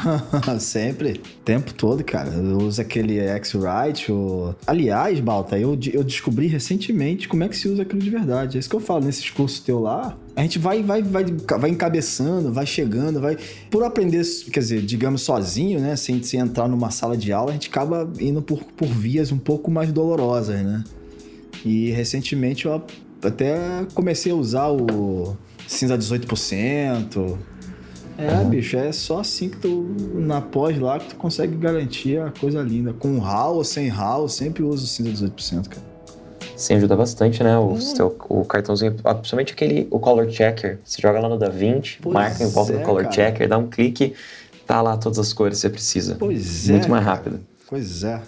Sempre. 0.59 1.21
O 1.39 1.43
tempo 1.43 1.73
todo, 1.73 2.03
cara. 2.03 2.29
Eu 2.29 2.57
uso 2.57 2.81
aquele 2.81 3.19
X-Rite. 3.19 4.11
Ou... 4.11 4.55
Aliás, 4.67 5.19
Balta, 5.19 5.57
eu, 5.57 5.77
eu 5.93 6.03
descobri 6.03 6.47
recentemente 6.47 7.27
como 7.27 7.43
é 7.43 7.47
que 7.47 7.55
se 7.55 7.67
usa 7.67 7.83
aquilo 7.83 8.01
de 8.01 8.09
verdade. 8.09 8.57
É 8.57 8.59
isso 8.59 8.69
que 8.69 8.75
eu 8.75 8.79
falo 8.79 9.05
nesses 9.05 9.29
cursos 9.29 9.59
teu 9.59 9.79
lá. 9.79 10.17
A 10.35 10.41
gente 10.41 10.59
vai, 10.59 10.83
vai, 10.83 11.01
vai, 11.01 11.25
vai 11.59 11.69
encabeçando, 11.69 12.51
vai 12.51 12.65
chegando, 12.65 13.19
vai. 13.19 13.37
Por 13.69 13.83
aprender, 13.83 14.23
quer 14.51 14.59
dizer, 14.59 14.81
digamos, 14.81 15.21
sozinho, 15.21 15.79
né? 15.79 15.95
Sem, 15.95 16.21
sem 16.21 16.39
entrar 16.39 16.67
numa 16.67 16.91
sala 16.91 17.15
de 17.15 17.31
aula, 17.31 17.51
a 17.51 17.53
gente 17.53 17.69
acaba 17.69 18.09
indo 18.19 18.41
por, 18.41 18.63
por 18.63 18.87
vias 18.87 19.31
um 19.31 19.37
pouco 19.37 19.71
mais 19.71 19.91
dolorosas, 19.91 20.61
né? 20.61 20.83
E 21.65 21.91
recentemente 21.91 22.65
eu 22.65 22.83
até 23.23 23.55
comecei 23.93 24.31
a 24.31 24.35
usar 24.35 24.69
o 24.69 25.35
cinza 25.67 25.97
18%. 25.97 27.37
É, 28.17 28.43
bicho, 28.43 28.77
é 28.77 28.91
só 28.91 29.21
assim 29.21 29.49
que 29.49 29.57
tu, 29.57 29.95
na 30.13 30.41
pós 30.41 30.77
lá, 30.77 30.99
que 30.99 31.09
tu 31.09 31.15
consegue 31.15 31.55
garantir 31.55 32.19
a 32.19 32.31
coisa 32.31 32.61
linda. 32.61 32.93
Com 32.93 33.17
RAW 33.17 33.55
ou 33.55 33.63
sem 33.63 33.87
RAW, 33.87 34.23
eu 34.23 34.29
sempre 34.29 34.63
uso 34.63 34.83
o 34.83 34.87
cinza 34.87 35.27
18%, 35.27 35.67
cara. 35.69 35.91
Sim, 36.55 36.75
ajuda 36.75 36.95
bastante, 36.95 37.43
né? 37.43 37.57
O, 37.57 37.81
seu, 37.81 38.15
o 38.29 38.45
cartãozinho, 38.45 38.95
ah, 39.03 39.15
principalmente 39.15 39.53
aquele, 39.53 39.87
o 39.89 39.99
Color 39.99 40.29
Checker. 40.29 40.79
Você 40.83 41.01
joga 41.01 41.19
lá 41.19 41.27
no 41.27 41.35
DaVinci, 41.35 41.97
Pois 41.99 42.13
marca 42.13 42.43
em 42.43 42.49
volta 42.49 42.73
é, 42.73 42.77
do 42.77 42.83
Color 42.83 43.03
cara. 43.03 43.15
Checker, 43.15 43.49
dá 43.49 43.57
um 43.57 43.67
clique, 43.67 44.13
tá 44.67 44.79
lá 44.79 44.95
todas 44.95 45.17
as 45.17 45.33
cores 45.33 45.57
que 45.57 45.61
você 45.61 45.69
precisa. 45.71 46.15
Pois 46.19 46.69
é. 46.69 46.73
Muito 46.73 46.89
mais 46.89 47.03
cara. 47.03 47.15
rápido. 47.15 47.39
Pois 47.67 48.03
é. 48.03 48.21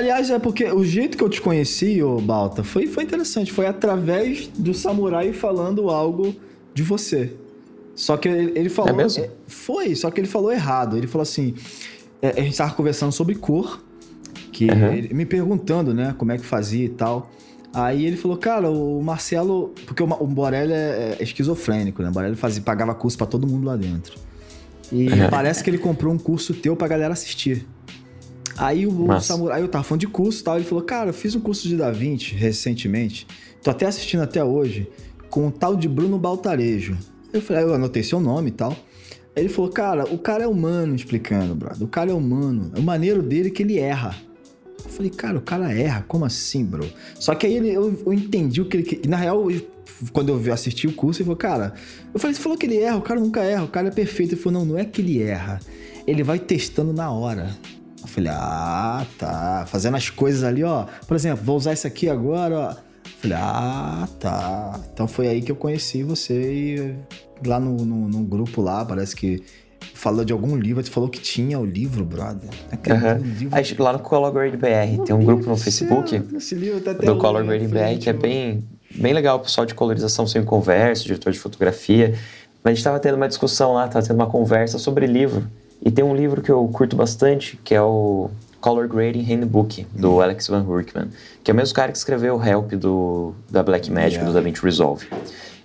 Aliás, 0.00 0.30
é 0.30 0.38
porque 0.38 0.64
o 0.64 0.82
jeito 0.82 1.18
que 1.18 1.22
eu 1.22 1.28
te 1.28 1.42
conheci, 1.42 2.02
ô 2.02 2.18
Balta, 2.22 2.64
foi, 2.64 2.86
foi 2.86 3.04
interessante. 3.04 3.52
Foi 3.52 3.66
através 3.66 4.48
do 4.48 4.72
samurai 4.72 5.30
falando 5.34 5.90
algo 5.90 6.34
de 6.72 6.82
você. 6.82 7.34
Só 7.94 8.16
que 8.16 8.26
ele, 8.26 8.58
ele 8.58 8.68
falou. 8.70 8.92
É 8.92 8.96
mesmo? 8.96 9.26
foi, 9.46 9.94
só 9.94 10.10
que 10.10 10.18
ele 10.18 10.26
falou 10.26 10.50
errado. 10.50 10.96
Ele 10.96 11.06
falou 11.06 11.22
assim: 11.22 11.54
é, 12.22 12.30
a 12.30 12.40
gente 12.42 12.56
tava 12.56 12.72
conversando 12.72 13.12
sobre 13.12 13.34
cor, 13.34 13.84
que 14.50 14.70
Aham. 14.70 14.94
ele- 14.94 15.12
me 15.12 15.26
perguntando, 15.26 15.92
né, 15.92 16.14
como 16.16 16.32
é 16.32 16.38
que 16.38 16.46
fazia 16.46 16.86
e 16.86 16.88
tal. 16.88 17.30
Aí 17.74 18.06
ele 18.06 18.16
falou, 18.16 18.38
cara, 18.38 18.70
o 18.70 19.02
Marcelo. 19.02 19.74
Porque 19.84 20.02
o, 20.02 20.06
o 20.18 20.26
Borelli 20.26 20.72
é, 20.72 21.16
é 21.20 21.22
esquizofrênico, 21.22 22.02
né? 22.02 22.08
O 22.08 22.12
Borelli 22.12 22.36
fazia, 22.36 22.62
pagava 22.62 22.94
curso 22.94 23.18
pra 23.18 23.26
todo 23.26 23.46
mundo 23.46 23.66
lá 23.66 23.76
dentro. 23.76 24.18
E 24.90 25.08
Aham. 25.12 25.28
parece 25.28 25.62
que 25.62 25.68
ele 25.68 25.76
comprou 25.78 26.10
um 26.12 26.18
curso 26.18 26.54
teu 26.54 26.74
pra 26.74 26.88
galera 26.88 27.12
assistir. 27.12 27.66
Aí 28.60 28.86
o, 28.86 28.90
o 29.16 29.20
samurai, 29.20 29.62
eu 29.62 29.68
tava 29.68 29.84
falando 29.84 30.00
de 30.00 30.06
curso 30.08 30.40
e 30.40 30.44
tal, 30.44 30.56
ele 30.56 30.64
falou, 30.64 30.84
cara, 30.84 31.10
eu 31.10 31.14
fiz 31.14 31.34
um 31.34 31.40
curso 31.40 31.66
de 31.68 31.76
Da 31.76 31.90
Vinci 31.90 32.34
recentemente, 32.34 33.26
tô 33.62 33.70
até 33.70 33.86
assistindo 33.86 34.22
até 34.22 34.44
hoje, 34.44 34.88
com 35.30 35.46
o 35.48 35.50
tal 35.50 35.76
de 35.76 35.88
Bruno 35.88 36.18
Baltarejo. 36.18 36.96
Eu 37.32 37.40
falei, 37.40 37.62
aí 37.62 37.68
eu 37.68 37.74
anotei 37.74 38.02
seu 38.02 38.20
nome 38.20 38.48
e 38.48 38.52
tal. 38.52 38.72
Aí 39.36 39.44
ele 39.44 39.48
falou, 39.48 39.70
cara, 39.70 40.04
o 40.12 40.18
cara 40.18 40.42
é 40.42 40.46
humano, 40.48 40.94
explicando, 40.96 41.54
brother. 41.54 41.82
O 41.84 41.88
cara 41.88 42.10
é 42.10 42.14
humano. 42.14 42.72
O 42.76 42.82
maneiro 42.82 43.22
dele 43.22 43.48
é 43.48 43.50
que 43.50 43.62
ele 43.62 43.78
erra. 43.78 44.16
Eu 44.84 44.90
falei, 44.90 45.10
cara, 45.10 45.38
o 45.38 45.40
cara 45.40 45.72
erra, 45.72 46.04
como 46.08 46.24
assim, 46.24 46.64
bro? 46.64 46.84
Só 47.14 47.34
que 47.36 47.46
aí 47.46 47.54
ele, 47.54 47.68
eu, 47.70 47.96
eu 48.04 48.12
entendi 48.12 48.60
o 48.60 48.64
que 48.64 48.76
ele. 48.78 48.82
que- 48.82 49.08
Na 49.08 49.16
real, 49.16 49.48
eu- 49.50 49.64
quando 50.12 50.30
eu 50.30 50.36
vi- 50.38 50.50
assisti 50.50 50.88
o 50.88 50.92
curso, 50.92 51.20
ele 51.20 51.26
falou, 51.26 51.36
cara, 51.36 51.74
eu 52.12 52.18
falei, 52.18 52.34
você 52.34 52.42
falou 52.42 52.58
que 52.58 52.66
ele 52.66 52.78
erra, 52.78 52.96
o 52.96 53.02
cara 53.02 53.20
nunca 53.20 53.40
erra, 53.44 53.62
o 53.64 53.68
cara 53.68 53.86
é 53.88 53.90
perfeito. 53.92 54.34
Ele 54.34 54.40
falou, 54.42 54.58
não, 54.60 54.72
não 54.72 54.78
é 54.78 54.84
que 54.84 55.00
ele 55.00 55.22
erra. 55.22 55.60
Ele 56.06 56.24
vai 56.24 56.38
testando 56.40 56.92
na 56.92 57.12
hora. 57.12 57.56
Eu 58.02 58.08
falei, 58.08 58.30
ah, 58.32 59.06
tá. 59.18 59.64
Fazendo 59.66 59.96
as 59.96 60.08
coisas 60.10 60.42
ali, 60.42 60.64
ó. 60.64 60.86
Por 61.06 61.14
exemplo, 61.14 61.44
vou 61.44 61.56
usar 61.56 61.72
isso 61.72 61.86
aqui 61.86 62.08
agora, 62.08 62.58
ó. 62.58 62.70
Eu 62.70 62.76
falei, 63.20 63.36
ah, 63.40 64.08
tá. 64.18 64.80
Então 64.92 65.06
foi 65.06 65.28
aí 65.28 65.42
que 65.42 65.52
eu 65.52 65.56
conheci 65.56 66.02
você 66.02 66.34
e 66.52 66.94
lá 67.46 67.58
no, 67.60 67.76
no, 67.84 68.08
no 68.08 68.24
grupo 68.24 68.60
lá, 68.62 68.84
parece 68.84 69.14
que 69.14 69.42
falou 69.94 70.24
de 70.24 70.32
algum 70.32 70.56
livro, 70.56 70.82
tu 70.82 70.90
falou 70.90 71.08
que 71.08 71.20
tinha 71.20 71.58
o 71.58 71.64
livro, 71.64 72.04
brother. 72.04 72.48
Aquele 72.70 72.96
Aham. 72.96 73.14
livro- 73.18 73.56
Aí, 73.56 73.76
lá 73.78 73.92
no 73.92 73.98
Color 73.98 74.32
Grade 74.32 74.56
BR, 74.56 75.04
tem 75.04 75.14
um 75.14 75.24
grupo 75.24 75.48
no 75.48 75.56
Facebook 75.56 76.22
esse 76.36 76.54
livro 76.54 76.80
tá 76.80 76.92
até 76.92 77.04
do 77.06 77.16
Color 77.16 77.42
na 77.44 77.48
Grading 77.48 77.68
BR, 77.68 77.98
que 78.00 78.08
é 78.08 78.12
bem, 78.12 78.64
bem 78.94 79.12
legal, 79.12 79.36
o 79.36 79.40
pessoal 79.40 79.66
de 79.66 79.74
colorização 79.74 80.26
sem 80.26 80.42
conversa, 80.44 81.04
diretor 81.04 81.32
de 81.32 81.38
fotografia. 81.38 82.14
Mas 82.62 82.72
a 82.72 82.74
gente 82.74 82.84
tava 82.84 82.98
tendo 83.00 83.16
uma 83.16 83.28
discussão 83.28 83.72
lá, 83.74 83.88
tava 83.88 84.06
tendo 84.06 84.16
uma 84.16 84.26
conversa 84.26 84.78
sobre 84.78 85.06
livro. 85.06 85.46
E 85.82 85.90
tem 85.90 86.04
um 86.04 86.14
livro 86.14 86.42
que 86.42 86.50
eu 86.50 86.66
curto 86.68 86.94
bastante, 86.96 87.58
que 87.64 87.74
é 87.74 87.80
o 87.82 88.30
Color 88.60 88.86
Grading 88.88 89.22
Handbook, 89.22 89.86
do 89.94 90.20
Alex 90.20 90.46
Van 90.48 90.62
Hurkman, 90.62 91.08
que 91.42 91.50
é 91.50 91.54
o 91.54 91.56
mesmo 91.56 91.74
cara 91.74 91.90
que 91.90 91.96
escreveu 91.98 92.36
o 92.36 92.44
Help 92.44 92.72
do, 92.74 93.32
da 93.50 93.62
Black 93.62 93.90
Magic, 93.90 94.14
Yeah. 94.16 94.30
do 94.30 94.34
DaVinci 94.34 94.62
Resolve. 94.62 95.06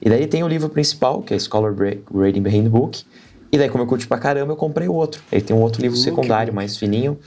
E 0.01 0.09
daí 0.09 0.25
tem 0.27 0.43
o 0.43 0.47
livro 0.47 0.69
principal, 0.69 1.21
que 1.21 1.33
é 1.33 1.37
esse 1.37 1.49
Color 1.49 1.73
Gra- 1.73 1.97
Grading 2.11 2.47
Handbook. 2.47 3.03
E 3.51 3.57
daí, 3.57 3.69
como 3.69 3.83
eu 3.83 3.87
curti 3.87 4.07
pra 4.07 4.17
caramba, 4.17 4.53
eu 4.53 4.57
comprei 4.57 4.87
o 4.87 4.93
outro. 4.93 5.21
Ele 5.31 5.41
tem 5.41 5.55
um 5.55 5.61
outro 5.61 5.81
livro 5.81 5.97
Lookbook. 5.97 6.15
secundário, 6.21 6.53
mais 6.53 6.77
fininho, 6.77 7.17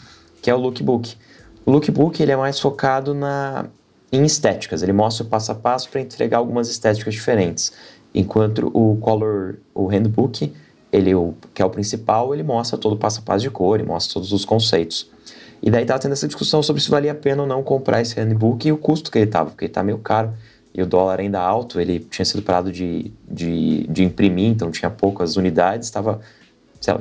que 0.41 0.51
é 0.51 0.55
o 0.55 0.59
Lookbook. 0.59 1.15
O 1.67 1.71
Lookbook 1.71 2.23
ele 2.23 2.33
é 2.33 2.37
mais 2.37 2.59
focado 2.59 3.13
na, 3.15 3.67
em 4.11 4.25
estéticas. 4.25 4.83
Ele 4.83 4.93
mostra 4.93 5.25
o 5.25 5.29
passo 5.29 5.53
a 5.53 5.55
passo 5.55 5.89
para 5.91 6.01
entregar 6.01 6.39
algumas 6.39 6.69
estéticas 6.71 7.13
diferentes. 7.15 7.73
Enquanto 8.15 8.71
o 8.75 8.97
Color, 9.01 9.57
o 9.75 9.87
Handbook, 9.87 10.53
ele, 10.93 11.15
o, 11.15 11.35
que 11.55 11.63
é 11.63 11.65
o 11.65 11.71
principal, 11.71 12.33
ele 12.35 12.43
mostra 12.43 12.79
todo 12.79 12.93
o 12.93 12.97
passo 12.97 13.21
a 13.21 13.23
passo 13.23 13.43
de 13.43 13.51
cor, 13.51 13.79
ele 13.79 13.89
mostra 13.89 14.15
todos 14.15 14.33
os 14.33 14.45
conceitos. 14.45 15.11
E 15.63 15.71
daí 15.71 15.85
tava 15.85 15.99
tendo 15.99 16.13
essa 16.13 16.27
discussão 16.27 16.63
sobre 16.63 16.81
se 16.81 16.91
valia 16.91 17.13
a 17.13 17.15
pena 17.15 17.43
ou 17.43 17.49
não 17.49 17.63
comprar 17.63 18.01
esse 18.01 18.15
handbook 18.19 18.67
e 18.67 18.73
o 18.73 18.79
custo 18.79 19.11
que 19.11 19.19
ele 19.19 19.27
tava, 19.27 19.51
porque 19.51 19.65
ele 19.67 19.73
tá 19.73 19.83
meio 19.83 19.99
caro. 19.99 20.33
E 20.73 20.83
o 20.83 20.87
dólar 20.87 21.19
ainda 21.19 21.41
alto, 21.41 21.81
ele 21.81 21.99
tinha 21.99 22.25
sido 22.25 22.43
parado 22.43 22.71
de, 22.71 23.11
de, 23.29 23.87
de 23.89 24.05
imprimir, 24.05 24.47
então 24.47 24.71
tinha 24.71 24.91
poucas 24.91 25.37
unidades, 25.37 25.89
estava 25.89 26.21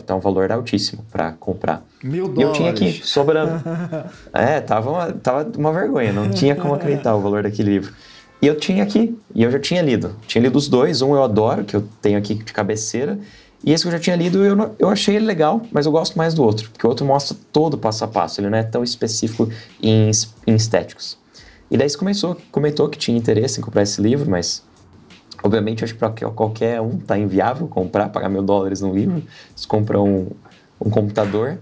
tá 0.05 0.15
um 0.15 0.19
valor 0.19 0.51
altíssimo 0.51 1.05
para 1.11 1.33
comprar. 1.33 1.85
Mil 2.03 2.33
E 2.35 2.41
eu 2.41 2.51
tinha 2.53 2.71
dólares. 2.71 2.95
aqui, 2.97 3.07
sobrando. 3.07 3.61
é, 4.33 4.59
tava 4.61 4.89
uma, 4.89 5.11
tava 5.11 5.51
uma 5.55 5.71
vergonha, 5.71 6.11
não 6.11 6.31
tinha 6.31 6.55
como 6.55 6.73
acreditar 6.73 7.15
o 7.15 7.21
valor 7.21 7.43
daquele 7.43 7.71
livro. 7.71 7.93
E 8.41 8.47
eu 8.47 8.55
tinha 8.55 8.83
aqui, 8.83 9.17
e 9.33 9.43
eu 9.43 9.51
já 9.51 9.59
tinha 9.59 9.81
lido. 9.81 10.15
Tinha 10.27 10.41
lido 10.41 10.55
os 10.57 10.67
dois, 10.67 11.01
um 11.01 11.13
eu 11.15 11.23
adoro, 11.23 11.63
que 11.63 11.75
eu 11.75 11.88
tenho 12.01 12.17
aqui 12.17 12.35
de 12.35 12.53
cabeceira, 12.53 13.19
e 13.64 13.72
esse 13.74 13.84
que 13.84 13.88
eu 13.88 13.91
já 13.91 13.99
tinha 13.99 14.16
lido, 14.16 14.43
eu, 14.45 14.55
não- 14.55 14.76
eu 14.80 14.89
achei 14.89 15.16
ele 15.16 15.26
legal, 15.26 15.62
mas 15.72 15.86
eu 15.86 15.91
gosto 15.91 16.18
mais 16.18 16.34
do 16.34 16.43
outro, 16.43 16.70
porque 16.70 16.86
o 16.86 16.89
outro 16.89 17.05
mostra 17.05 17.36
todo 17.51 17.74
o 17.74 17.78
passo 17.78 18.03
a 18.03 18.08
passo, 18.08 18.39
ele 18.39 18.49
não 18.49 18.58
é 18.58 18.64
tão 18.64 18.84
específico 18.84 19.49
em, 19.82 20.12
em 20.45 20.55
estéticos. 20.55 21.18
E 21.70 21.78
daí 21.78 21.89
você 21.89 21.97
começou, 21.97 22.38
comentou 22.51 22.88
que 22.88 22.97
tinha 22.97 23.18
interesse 23.18 23.60
em 23.60 23.64
comprar 23.64 23.82
esse 23.84 24.01
livro, 24.01 24.30
mas 24.30 24.64
obviamente 25.43 25.84
acho 25.84 25.93
que 25.93 25.99
para 25.99 26.12
qualquer 26.32 26.80
um 26.82 26.97
tá 26.97 27.18
inviável 27.18 27.68
comprar, 27.68 28.10
pagar 28.10 28.30
mil 28.30 28.41
dólares 28.41 28.80
num 28.82 28.93
livro. 28.93 29.22
Você 29.55 29.68
compra 29.68 29.99
um, 29.99 30.30
um 30.80 30.89
computador. 30.89 31.60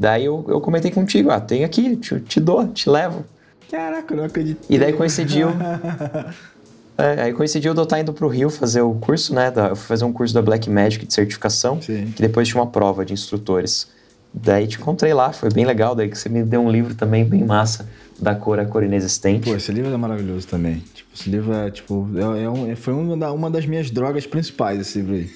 Daí 0.00 0.24
eu, 0.24 0.44
eu 0.48 0.60
comentei 0.60 0.90
contigo, 0.90 1.30
ah, 1.30 1.40
tem 1.40 1.64
aqui, 1.64 1.96
te, 1.96 2.18
te 2.20 2.40
dou, 2.40 2.66
te 2.68 2.88
levo. 2.88 3.24
Caraca, 3.70 4.14
não 4.14 4.24
acredito. 4.24 4.64
E 4.70 4.78
daí 4.78 4.92
coincidiu. 4.92 5.48
é, 6.98 7.22
aí 7.22 7.32
coincidiu 7.32 7.72
de 7.74 7.80
eu 7.80 7.84
estar 7.84 8.00
indo 8.00 8.12
pro 8.12 8.28
Rio 8.28 8.48
fazer 8.50 8.80
o 8.80 8.94
curso, 8.94 9.34
né? 9.34 9.50
Da, 9.50 9.68
eu 9.68 9.76
fui 9.76 9.86
fazer 9.86 10.04
um 10.04 10.12
curso 10.12 10.32
da 10.34 10.40
Black 10.42 10.68
Magic 10.70 11.06
de 11.06 11.12
certificação, 11.12 11.80
Sim. 11.80 12.12
que 12.14 12.22
depois 12.22 12.48
tinha 12.48 12.60
uma 12.60 12.70
prova 12.70 13.04
de 13.04 13.12
instrutores. 13.12 13.88
Daí 14.32 14.66
te 14.66 14.76
encontrei 14.78 15.14
lá, 15.14 15.32
foi 15.32 15.50
bem 15.50 15.64
legal. 15.64 15.94
Daí 15.94 16.08
que 16.08 16.18
você 16.18 16.28
me 16.28 16.42
deu 16.42 16.60
um 16.60 16.70
livro 16.70 16.94
também 16.94 17.24
bem 17.24 17.44
massa, 17.44 17.88
da 18.20 18.34
cor 18.34 18.58
a 18.60 18.64
cor 18.66 18.82
inexistente. 18.82 19.48
Pô, 19.48 19.56
esse 19.56 19.72
livro 19.72 19.92
é 19.92 19.96
maravilhoso 19.96 20.46
também. 20.46 20.82
Tipo, 20.94 21.08
esse 21.14 21.30
livro 21.30 21.52
é, 21.54 21.70
tipo, 21.70 22.06
é, 22.16 22.42
é 22.44 22.50
um- 22.50 22.70
é- 22.70 22.76
foi 22.76 22.92
uma, 22.92 23.16
da- 23.16 23.32
uma 23.32 23.50
das 23.50 23.64
minhas 23.66 23.90
drogas 23.90 24.26
principais, 24.26 24.78
esse 24.80 24.98
livro 24.98 25.14
aí. 25.14 25.30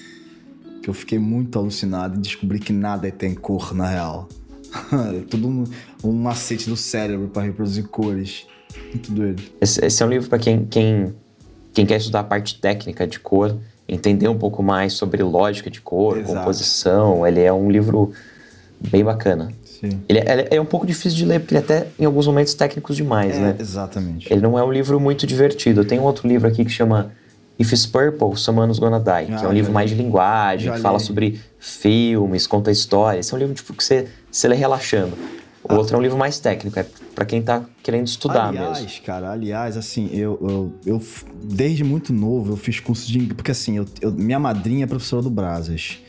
Que 0.83 0.89
eu 0.89 0.93
fiquei 0.93 1.17
muito 1.19 1.57
alucinado 1.59 2.17
e 2.17 2.21
descobri 2.21 2.59
que 2.59 2.73
nada 2.73 3.09
tem 3.11 3.33
cor, 3.35 3.73
na 3.73 3.87
real. 3.87 4.27
é 5.15 5.19
tudo 5.29 5.47
um, 5.47 5.63
um 6.03 6.11
macete 6.13 6.69
do 6.69 6.77
cérebro 6.77 7.27
pra 7.27 7.41
reproduzir 7.43 7.87
cores. 7.87 8.45
Muito 8.91 9.11
doido. 9.11 9.41
Esse, 9.59 9.83
esse 9.85 10.01
é 10.01 10.05
um 10.05 10.09
livro 10.09 10.29
para 10.29 10.39
quem, 10.39 10.65
quem, 10.65 11.13
quem 11.73 11.85
quer 11.85 11.97
estudar 11.97 12.19
a 12.21 12.23
parte 12.23 12.59
técnica 12.59 13.07
de 13.07 13.19
cor, 13.19 13.55
entender 13.87 14.27
um 14.27 14.37
pouco 14.37 14.61
mais 14.63 14.93
sobre 14.93 15.21
lógica 15.23 15.69
de 15.69 15.81
cor, 15.81 16.17
Exato. 16.17 16.33
composição. 16.33 17.25
Ele 17.27 17.41
é 17.41 17.51
um 17.51 17.69
livro 17.69 18.11
bem 18.79 19.03
bacana. 19.03 19.51
Sim. 19.63 19.99
Ele, 20.07 20.19
é- 20.19 20.47
é 20.55 20.61
um 20.61 20.65
pouco 20.65 20.85
difícil 20.85 21.17
de 21.17 21.25
ler, 21.25 21.39
porque 21.39 21.53
ele 21.55 21.59
é 21.59 21.63
até 21.63 21.87
em 21.99 22.05
alguns 22.05 22.27
momentos 22.27 22.53
técnicos 22.53 22.95
demais, 22.95 23.35
É, 23.35 23.39
né? 23.39 23.55
exatamente. 23.59 24.31
Ele 24.31 24.41
não 24.41 24.57
é 24.57 24.63
um 24.63 24.71
livro 24.71 24.99
muito 24.99 25.25
divertido. 25.25 25.83
Tem 25.83 25.99
um 25.99 26.03
outro 26.03 26.27
livro 26.27 26.47
aqui 26.47 26.63
que 26.63 26.71
chama 26.71 27.11
If 27.59 27.71
It's 27.73 27.85
Purple, 27.85 28.35
Someone's 28.37 28.79
Gonna 28.79 28.99
Die, 28.99 29.27
que 29.27 29.33
Ah, 29.33 29.45
é 29.45 29.47
um 29.47 29.51
livro 29.51 29.67
já 29.71 29.73
mais 29.73 29.89
de 29.89 29.95
li. 29.95 30.03
linguagem, 30.03 30.67
Já 30.67 30.75
que 30.75 30.81
fala 30.81 30.97
li. 30.97 31.03
sobre 31.03 31.39
filmes, 31.59 32.45
conta 32.47 32.71
histórias. 32.71 33.25
Esse 33.25 33.33
é 33.33 33.37
um 33.37 33.39
livro 33.39 33.53
tipo, 33.55 33.73
que 33.73 33.83
você, 33.83 34.07
você 34.31 34.47
lê 34.47 34.55
relaxando. 34.55 35.17
O 35.63 35.75
outro 35.75 35.95
é 35.95 35.99
um 35.99 36.01
livro 36.01 36.17
mais 36.17 36.39
técnico, 36.39 36.79
é 36.79 36.85
pra 37.13 37.23
quem 37.25 37.41
tá 37.41 37.63
querendo 37.83 38.07
estudar 38.07 38.47
aliás, 38.47 38.81
mesmo. 38.81 39.01
cara, 39.03 39.31
aliás, 39.31 39.77
assim, 39.77 40.09
eu, 40.11 40.39
eu, 40.41 40.73
eu 40.85 41.01
desde 41.43 41.83
muito 41.83 42.11
novo 42.11 42.53
eu 42.53 42.57
fiz 42.57 42.79
curso 42.79 43.07
de 43.07 43.17
inglês, 43.19 43.33
porque 43.35 43.51
assim, 43.51 43.77
eu, 43.77 43.85
eu- 44.01 44.11
minha 44.11 44.39
madrinha 44.39 44.85
é 44.85 44.87
professora 44.87 45.21
do 45.21 45.29
Brasas. 45.29 45.99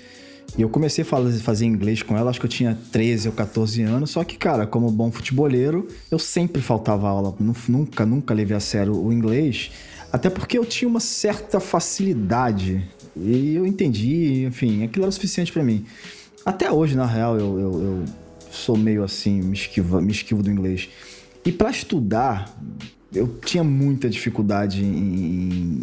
E 0.57 0.61
eu 0.61 0.69
comecei 0.69 1.03
a 1.03 1.07
fazer 1.41 1.65
inglês 1.65 2.03
com 2.03 2.17
ela, 2.17 2.29
acho 2.29 2.39
que 2.39 2.45
eu 2.45 2.51
tinha 2.51 2.77
13 2.91 3.29
ou 3.29 3.35
14 3.35 3.81
anos. 3.83 4.11
Só 4.11 4.23
que, 4.23 4.37
cara, 4.37 4.67
como 4.67 4.91
bom 4.91 5.11
futeboleiro, 5.11 5.89
eu 6.11 6.19
sempre 6.19 6.61
faltava 6.61 7.09
aula. 7.09 7.35
Nunca, 7.69 8.05
nunca 8.05 8.35
levei 8.35 8.55
a 8.55 8.61
sério 8.61 8.95
o 8.95 9.11
inglês. 9.11 9.71
Até 10.13 10.29
porque 10.29 10.59
eu 10.59 10.67
tinha 10.67 10.87
uma 10.87 11.01
certa 11.01 11.59
facilidade. 11.59 12.87
E 13.17 13.55
eu 13.55 13.65
entendi, 13.67 14.45
enfim, 14.45 14.85
aquilo 14.85 15.05
era 15.05 15.11
o 15.11 15.13
suficiente 15.13 15.51
para 15.51 15.63
mim. 15.63 15.87
Até 16.45 16.71
hoje, 16.71 16.97
na 16.97 17.07
real, 17.07 17.39
eu, 17.39 17.59
eu, 17.59 17.83
eu 17.83 18.05
sou 18.53 18.77
meio 18.77 19.03
assim, 19.03 19.41
me 19.41 19.55
esquivo, 19.55 20.01
me 20.01 20.13
esquivo 20.13 20.43
do 20.43 20.51
inglês. 20.51 20.89
E 21.45 21.51
para 21.51 21.71
estudar, 21.71 22.55
eu 23.13 23.27
tinha 23.45 23.65
muita 23.65 24.09
dificuldade 24.09 24.85
em, 24.85 25.83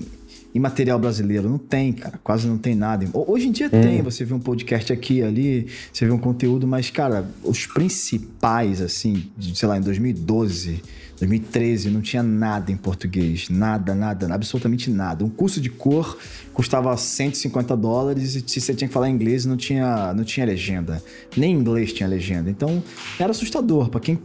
em 0.53 0.59
material 0.59 0.97
brasileiro. 0.97 1.49
Não 1.49 1.57
tem, 1.57 1.91
cara. 1.91 2.20
Quase 2.24 2.47
não 2.47 2.57
tem 2.57 2.76
nada. 2.76 3.05
Hoje 3.13 3.47
em 3.47 3.51
dia 3.51 3.67
hum. 3.67 3.82
tem. 3.82 4.01
Você 4.01 4.24
vê 4.24 4.34
um 4.34 4.39
podcast 4.39 4.93
aqui 4.93 5.22
ali, 5.22 5.67
você 5.91 6.05
vê 6.05 6.11
um 6.11 6.17
conteúdo, 6.17 6.65
mas, 6.67 6.89
cara, 6.89 7.30
os 7.43 7.65
principais, 7.65 8.82
assim, 8.82 9.26
de, 9.38 9.57
sei 9.57 9.67
lá, 9.67 9.78
em 9.78 9.82
2012, 9.82 10.82
2013, 11.20 11.89
não 11.89 12.01
tinha 12.01 12.24
nada 12.24 12.72
em 12.72 12.78
português. 12.78 13.49
Nada, 13.49 13.93
nada, 13.93 14.34
absolutamente 14.34 14.89
nada. 14.89 15.24
Um 15.24 15.30
curso 15.30 15.59
de 15.59 15.70
cor 15.70 16.17
custava 16.53 16.95
150 16.95 17.76
dólares 17.76 18.36
e 18.36 18.43
se 18.45 18.61
você 18.61 18.74
tinha 18.74 18.88
que 18.88 18.93
falar 18.93 19.09
inglês, 19.09 19.45
não 19.45 19.57
tinha, 19.57 20.13
não 20.13 20.24
tinha 20.24 20.45
legenda. 20.45 21.03
Nem 21.36 21.53
inglês 21.53 21.93
tinha 21.93 22.07
legenda. 22.07 22.49
Então, 22.49 22.84
era 23.20 23.32
assustador. 23.32 23.89
para 23.89 23.99
quem 23.99 24.20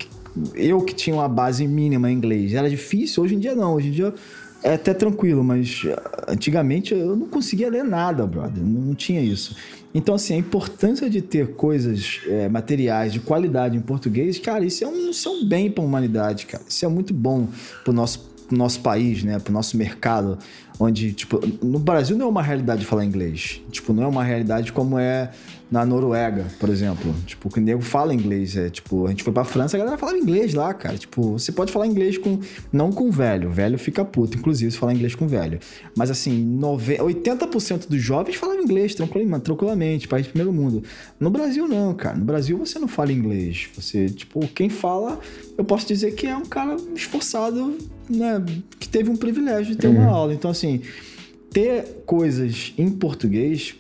eu 0.55 0.80
que 0.82 0.95
tinha 0.95 1.14
uma 1.14 1.28
base 1.28 1.66
mínima 1.66 2.11
em 2.11 2.14
inglês, 2.14 2.55
era 2.55 2.68
difícil. 2.68 3.22
Hoje 3.22 3.34
em 3.34 3.38
dia, 3.38 3.55
não. 3.55 3.74
Hoje 3.74 3.88
em 3.88 3.92
dia 3.92 4.14
é 4.64 4.74
até 4.74 4.94
tranquilo, 4.94 5.44
mas 5.44 5.82
ah, 5.86 6.32
antigamente 6.32 6.94
eu 6.94 7.14
não 7.14 7.28
conseguia 7.28 7.68
ler 7.68 7.84
nada, 7.84 8.26
brother. 8.26 8.64
Não, 8.64 8.80
não 8.80 8.94
tinha 8.94 9.20
isso. 9.20 9.54
Então, 9.94 10.14
assim, 10.14 10.34
a 10.34 10.36
importância 10.38 11.08
de 11.08 11.20
ter 11.20 11.54
coisas, 11.54 12.22
é, 12.26 12.48
materiais 12.48 13.12
de 13.12 13.20
qualidade 13.20 13.76
em 13.76 13.80
português, 13.80 14.38
cara, 14.38 14.64
isso 14.64 14.82
é 14.82 14.88
um, 14.88 15.10
isso 15.10 15.28
é 15.28 15.30
um 15.30 15.46
bem 15.46 15.70
para 15.70 15.84
a 15.84 15.86
humanidade, 15.86 16.46
cara. 16.46 16.64
Isso 16.66 16.84
é 16.84 16.88
muito 16.88 17.12
bom 17.12 17.46
para 17.84 17.92
o 17.92 17.94
nosso, 17.94 18.28
nosso 18.50 18.80
país, 18.80 19.22
né? 19.22 19.38
Para 19.38 19.50
o 19.50 19.54
nosso 19.54 19.76
mercado, 19.76 20.38
onde, 20.80 21.12
tipo, 21.12 21.38
no 21.62 21.78
Brasil 21.78 22.16
não 22.16 22.26
é 22.26 22.28
uma 22.28 22.42
realidade 22.42 22.86
falar 22.86 23.04
inglês. 23.04 23.60
Tipo, 23.70 23.92
não 23.92 24.02
é 24.02 24.06
uma 24.06 24.24
realidade 24.24 24.72
como 24.72 24.98
é 24.98 25.30
na 25.75 25.85
Noruega, 25.85 26.47
por 26.61 26.68
exemplo. 26.68 27.12
Tipo, 27.27 27.49
que 27.51 27.59
o 27.59 27.62
nego 27.62 27.83
fala 27.83 28.14
inglês. 28.14 28.57
É, 28.57 28.70
tipo, 28.70 29.07
a 29.07 29.11
gente 29.11 29.25
foi 29.25 29.33
pra 29.33 29.43
França, 29.43 29.77
a 29.77 29.79
galera 29.79 29.99
falava 29.99 30.16
inglês 30.16 30.55
lá, 30.55 30.72
cara. 30.72 30.97
Tipo, 30.97 31.33
você 31.33 31.51
pode 31.51 31.72
falar 31.72 31.89
inglês 31.89 32.16
com. 32.16 32.39
Não 32.72 32.93
com 32.93 33.11
velho. 33.11 33.51
Velho 33.51 33.77
fica 33.77 34.05
puto, 34.05 34.39
inclusive, 34.39 34.70
se 34.70 34.79
falar 34.79 34.95
inglês 34.95 35.16
com 35.16 35.27
velho. 35.27 35.59
Mas 35.97 36.12
assim, 36.12 36.45
90, 36.45 37.03
80% 37.03 37.89
dos 37.89 38.01
jovens 38.01 38.37
falam 38.37 38.62
inglês 38.62 38.95
tranquilamente, 38.95 39.43
tranquilamente, 39.43 40.07
país 40.07 40.27
de 40.27 40.31
primeiro 40.31 40.53
mundo. 40.53 40.85
No 41.18 41.29
Brasil, 41.29 41.66
não, 41.66 41.93
cara. 41.93 42.16
No 42.16 42.25
Brasil 42.25 42.57
você 42.57 42.79
não 42.79 42.87
fala 42.87 43.12
inglês. 43.12 43.68
Você, 43.75 44.09
tipo, 44.09 44.47
quem 44.55 44.68
fala, 44.70 45.18
eu 45.59 45.64
posso 45.64 45.89
dizer 45.89 46.12
que 46.12 46.29
é 46.29 46.37
um 46.37 46.45
cara 46.45 46.77
esforçado, 46.95 47.77
né? 48.09 48.41
Que 48.79 48.89
teve 48.89 49.11
um 49.11 49.16
privilégio 49.16 49.75
de 49.75 49.77
ter 49.81 49.89
uhum. 49.89 49.97
uma 49.97 50.07
aula. 50.07 50.33
Então, 50.33 50.53
assim 50.53 50.83
ter 51.53 52.03
coisas 52.05 52.75
em 52.77 52.91
português 52.91 53.77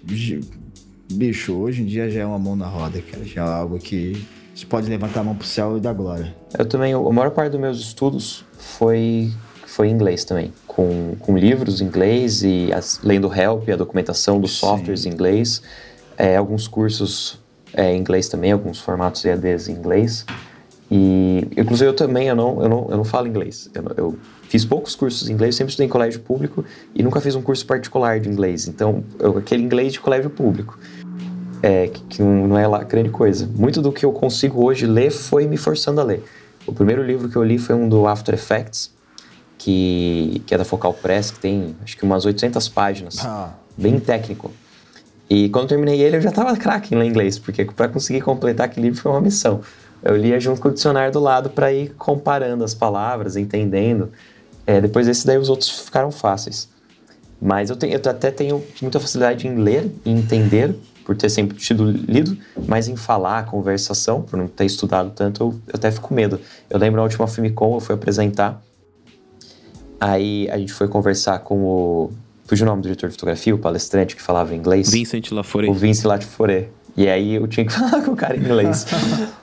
bicho, 1.12 1.54
hoje 1.54 1.82
em 1.82 1.86
dia 1.86 2.10
já 2.10 2.20
é 2.20 2.26
uma 2.26 2.38
mão 2.38 2.56
na 2.56 2.66
roda, 2.66 3.00
cara. 3.00 3.24
Já 3.24 3.44
é 3.44 3.48
algo 3.48 3.78
que 3.78 4.26
você 4.54 4.66
pode 4.66 4.88
levantar 4.88 5.20
a 5.20 5.24
mão 5.24 5.34
pro 5.34 5.46
céu 5.46 5.76
e 5.76 5.80
dar 5.80 5.92
glória. 5.92 6.34
Eu 6.56 6.66
também, 6.66 6.92
a 6.92 6.98
maior 6.98 7.30
parte 7.30 7.52
dos 7.52 7.60
meus 7.60 7.80
estudos 7.80 8.44
foi, 8.56 9.32
foi 9.66 9.88
em 9.88 9.92
inglês 9.92 10.24
também. 10.24 10.52
Com, 10.66 11.16
com 11.18 11.36
livros 11.36 11.80
em 11.80 11.86
inglês 11.86 12.42
e 12.42 12.72
as, 12.72 13.00
lendo 13.02 13.32
help, 13.32 13.68
a 13.68 13.76
documentação 13.76 14.40
dos 14.40 14.52
softwares 14.52 15.06
em 15.06 15.10
inglês. 15.10 15.62
É, 16.16 16.36
alguns 16.36 16.68
cursos 16.68 17.40
é, 17.72 17.92
em 17.92 17.98
inglês 17.98 18.28
também, 18.28 18.52
alguns 18.52 18.80
formatos 18.80 19.24
EADs 19.24 19.68
em 19.68 19.72
inglês. 19.72 20.24
E, 20.90 21.48
inclusive, 21.56 21.90
eu 21.90 21.96
também, 21.96 22.28
eu 22.28 22.36
não, 22.36 22.62
eu 22.62 22.68
não, 22.68 22.86
eu 22.90 22.96
não 22.98 23.04
falo 23.04 23.26
inglês. 23.26 23.68
Eu, 23.74 23.84
eu 23.96 24.18
fiz 24.48 24.64
poucos 24.64 24.94
cursos 24.94 25.28
em 25.28 25.32
inglês, 25.32 25.56
sempre 25.56 25.70
estudei 25.70 25.86
em 25.88 25.90
colégio 25.90 26.20
público 26.20 26.64
e 26.94 27.02
nunca 27.02 27.20
fiz 27.20 27.34
um 27.34 27.42
curso 27.42 27.66
particular 27.66 28.20
de 28.20 28.28
inglês. 28.28 28.68
Então, 28.68 29.02
eu, 29.18 29.36
aquele 29.38 29.64
inglês 29.64 29.92
de 29.92 30.00
colégio 30.00 30.30
público 30.30 30.78
é, 31.64 31.88
que, 31.88 32.02
que 32.02 32.22
não 32.22 32.58
é 32.58 32.66
lá 32.66 32.82
grande 32.82 33.08
coisa. 33.08 33.48
Muito 33.56 33.80
do 33.80 33.90
que 33.90 34.04
eu 34.04 34.12
consigo 34.12 34.62
hoje 34.62 34.86
ler 34.86 35.10
foi 35.10 35.46
me 35.46 35.56
forçando 35.56 35.98
a 35.98 36.04
ler. 36.04 36.22
O 36.66 36.72
primeiro 36.74 37.02
livro 37.02 37.26
que 37.26 37.36
eu 37.36 37.42
li 37.42 37.56
foi 37.56 37.74
um 37.74 37.88
do 37.88 38.06
After 38.06 38.34
Effects, 38.34 38.92
que, 39.56 40.42
que 40.46 40.54
é 40.54 40.58
da 40.58 40.64
Focal 40.64 40.92
Press, 40.92 41.30
que 41.30 41.38
tem 41.38 41.74
acho 41.82 41.96
que 41.96 42.04
umas 42.04 42.26
800 42.26 42.68
páginas, 42.68 43.24
ah. 43.24 43.54
bem 43.78 43.98
técnico. 43.98 44.52
E 45.28 45.48
quando 45.48 45.68
terminei 45.68 46.02
ele, 46.02 46.18
eu 46.18 46.20
já 46.20 46.28
estava 46.28 46.54
craque 46.54 46.94
em 46.94 46.98
ler 46.98 47.06
inglês, 47.06 47.38
porque 47.38 47.64
para 47.64 47.88
conseguir 47.88 48.20
completar 48.20 48.66
aquele 48.66 48.88
livro 48.88 49.00
foi 49.00 49.10
uma 49.12 49.22
missão. 49.22 49.62
Eu 50.02 50.16
lia 50.18 50.38
junto 50.38 50.60
com 50.60 50.68
o 50.68 50.70
dicionário 50.70 51.14
do 51.14 51.20
lado 51.20 51.48
para 51.48 51.72
ir 51.72 51.94
comparando 51.96 52.62
as 52.62 52.74
palavras, 52.74 53.36
entendendo. 53.36 54.12
É, 54.66 54.82
depois 54.82 55.06
desse 55.06 55.26
daí 55.26 55.38
os 55.38 55.48
outros 55.48 55.70
ficaram 55.70 56.12
fáceis. 56.12 56.68
Mas 57.40 57.70
eu, 57.70 57.76
tenho, 57.76 57.94
eu 57.94 58.10
até 58.10 58.30
tenho 58.30 58.62
muita 58.82 59.00
facilidade 59.00 59.48
em 59.48 59.56
ler 59.56 59.90
e 60.04 60.10
entender 60.10 60.74
por 61.04 61.16
ter 61.16 61.28
sempre 61.28 61.56
tido 61.56 61.90
lido, 61.90 62.36
mas 62.66 62.88
em 62.88 62.96
falar, 62.96 63.46
conversação, 63.46 64.22
por 64.22 64.38
não 64.38 64.48
ter 64.48 64.64
estudado 64.64 65.10
tanto, 65.10 65.42
eu, 65.42 65.60
eu 65.68 65.74
até 65.74 65.90
fico 65.90 66.08
com 66.08 66.14
medo. 66.14 66.40
Eu 66.70 66.78
lembro 66.78 66.96
na 66.96 67.02
última 67.02 67.26
Filmicom, 67.26 67.74
eu 67.74 67.80
fui 67.80 67.94
apresentar, 67.94 68.62
aí 70.00 70.48
a 70.50 70.58
gente 70.58 70.72
foi 70.72 70.88
conversar 70.88 71.40
com 71.40 71.62
o... 71.62 72.10
Fugiu 72.46 72.66
o 72.66 72.68
nome 72.68 72.82
do 72.82 72.84
diretor 72.84 73.08
de 73.08 73.14
fotografia, 73.14 73.54
o 73.54 73.58
palestrante 73.58 74.14
que 74.16 74.22
falava 74.22 74.54
inglês. 74.54 74.90
Vincent 74.90 75.30
Laforet. 75.30 75.70
O 75.70 75.74
Vincent 75.74 76.04
Laforet. 76.04 76.68
E 76.96 77.08
aí 77.08 77.34
eu 77.34 77.46
tinha 77.46 77.66
que 77.66 77.72
falar 77.74 78.02
com 78.02 78.12
o 78.12 78.16
cara 78.16 78.36
em 78.36 78.40
inglês. 78.40 78.86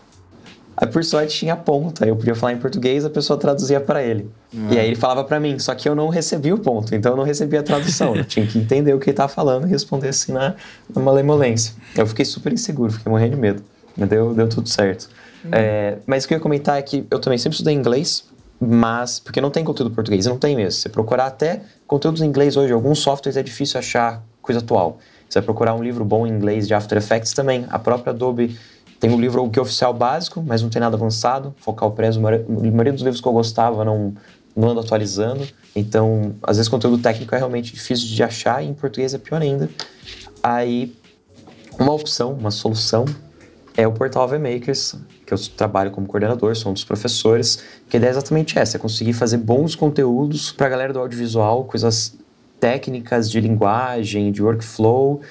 Aí, 0.82 0.88
por 0.88 1.04
sorte, 1.04 1.38
tinha 1.38 1.56
ponto. 1.56 2.04
Aí 2.04 2.10
eu 2.10 2.16
podia 2.16 2.34
falar 2.34 2.54
em 2.54 2.58
português, 2.58 3.06
a 3.06 3.10
pessoa 3.10 3.38
traduzia 3.38 3.80
para 3.80 4.02
ele. 4.02 4.28
E 4.72 4.80
aí 4.80 4.88
ele 4.88 4.96
falava 4.96 5.24
para 5.24 5.40
mim, 5.40 5.60
só 5.60 5.76
que 5.76 5.88
eu 5.88 5.94
não 5.94 6.10
recebia 6.10 6.56
o 6.56 6.58
ponto, 6.58 6.96
então 6.96 7.12
eu 7.12 7.16
não 7.16 7.24
recebia 7.24 7.60
a 7.60 7.64
tradução. 7.64 8.16
eu 8.18 8.26
tinha 8.26 8.48
que 8.48 8.58
entender 8.58 8.92
o 8.92 9.00
que 9.00 9.06
ele 9.06 9.14
estava 9.14 9.32
falando 9.32 9.68
e 9.68 9.70
responder 9.70 10.10
assim 10.10 10.34
na, 10.34 10.56
na 10.94 11.02
malemolência. 11.02 11.76
Eu 11.96 12.08
fiquei 12.08 12.26
super 12.26 12.52
inseguro, 12.52 12.92
fiquei 12.92 13.12
morrendo 13.12 13.36
de 13.36 13.42
medo. 13.42 13.64
Mas 13.96 14.10
deu, 14.10 14.34
deu 14.34 14.50
tudo 14.50 14.68
certo. 14.68 15.08
Uhum. 15.46 15.52
É, 15.54 16.00
mas 16.08 16.24
o 16.24 16.28
que 16.28 16.34
eu 16.34 16.38
ia 16.38 16.42
comentar 16.42 16.80
é 16.80 16.82
que 16.82 17.06
eu 17.12 17.20
também 17.20 17.38
sempre 17.38 17.54
estudei 17.56 17.76
inglês, 17.76 18.24
mas 18.60 19.20
porque 19.20 19.40
não 19.40 19.52
tem 19.52 19.64
conteúdo 19.64 19.94
português, 19.94 20.26
não 20.26 20.38
tem 20.38 20.56
mesmo. 20.56 20.72
Você 20.72 20.90
procurar 20.90 21.28
até 21.28 21.62
conteúdos 21.86 22.24
em 22.24 22.26
inglês 22.26 22.58
hoje, 22.58 22.74
alguns 22.74 23.00
softwares 23.00 23.38
é 23.38 23.44
difícil 23.44 23.80
achar 23.80 24.24
coisa 24.42 24.60
atual. 24.60 24.98
Você 25.30 25.40
vai 25.40 25.46
procurar 25.46 25.76
um 25.76 25.84
livro 25.84 26.04
bom 26.04 26.28
em 26.28 26.32
inglês 26.32 26.68
de 26.68 26.74
After 26.74 26.98
Effects 26.98 27.34
também. 27.34 27.66
A 27.70 27.80
própria 27.80 28.12
Adobe 28.12 28.58
tem 29.02 29.10
o 29.10 29.16
um 29.16 29.20
livro 29.20 29.50
que 29.50 29.58
é 29.58 29.62
oficial 29.62 29.92
básico, 29.96 30.44
mas 30.46 30.62
não 30.62 30.70
tem 30.70 30.80
nada 30.80 30.96
avançado. 30.96 31.56
Focal 31.58 31.92
Press, 31.92 32.18
a 32.18 32.20
maioria 32.20 32.94
dos 32.94 33.02
livros 33.02 33.20
que 33.20 33.28
eu 33.28 33.34
gostava 33.34 33.84
não, 33.84 34.14
não 34.56 34.70
ando 34.70 34.80
atualizando. 34.80 35.46
Então, 35.76 36.36
às 36.44 36.58
vezes, 36.58 36.70
conteúdo 36.70 37.02
técnico 37.02 37.34
é 37.34 37.40
realmente 37.40 37.74
difícil 37.74 38.08
de 38.08 38.22
achar 38.22 38.64
e 38.64 38.68
em 38.68 38.76
português 38.76 39.16
é 39.16 39.18
pior 39.18 39.42
ainda. 39.42 39.68
Aí, 40.44 40.96
uma 41.80 41.94
opção, 41.94 42.34
uma 42.34 42.52
solução 42.52 43.06
é 43.76 43.88
o 43.88 43.92
portal 43.92 44.28
VMakers, 44.28 44.96
que 45.26 45.34
eu 45.34 45.38
trabalho 45.58 45.90
como 45.90 46.06
coordenador, 46.06 46.56
sou 46.56 46.70
um 46.70 46.74
dos 46.74 46.84
professores, 46.84 47.64
que 47.90 47.98
a 47.98 47.98
ideia 47.98 48.12
é 48.12 48.12
exatamente 48.12 48.60
essa, 48.60 48.78
é 48.78 48.80
conseguir 48.80 49.14
fazer 49.14 49.38
bons 49.38 49.74
conteúdos 49.74 50.52
para 50.52 50.68
a 50.68 50.70
galera 50.70 50.94
do 50.94 51.00
audiovisual, 51.00 51.64
coisas 51.64 52.16
técnicas 52.60 53.32
de 53.32 53.42
linguagem, 53.42 54.32
de 54.32 54.44
workflow, 54.44 55.22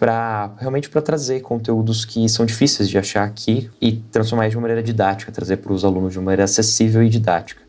para 0.00 0.54
realmente 0.56 0.88
para 0.88 1.02
trazer 1.02 1.40
conteúdos 1.40 2.06
que 2.06 2.26
são 2.26 2.46
difíceis 2.46 2.88
de 2.88 2.96
achar 2.96 3.22
aqui 3.22 3.70
e 3.78 3.92
transformar 3.92 4.48
de 4.48 4.56
uma 4.56 4.62
maneira 4.62 4.82
didática, 4.82 5.30
trazer 5.30 5.58
para 5.58 5.74
os 5.74 5.84
alunos 5.84 6.12
de 6.12 6.18
uma 6.18 6.24
maneira 6.24 6.44
acessível 6.44 7.02
e 7.02 7.10
didática. 7.10 7.60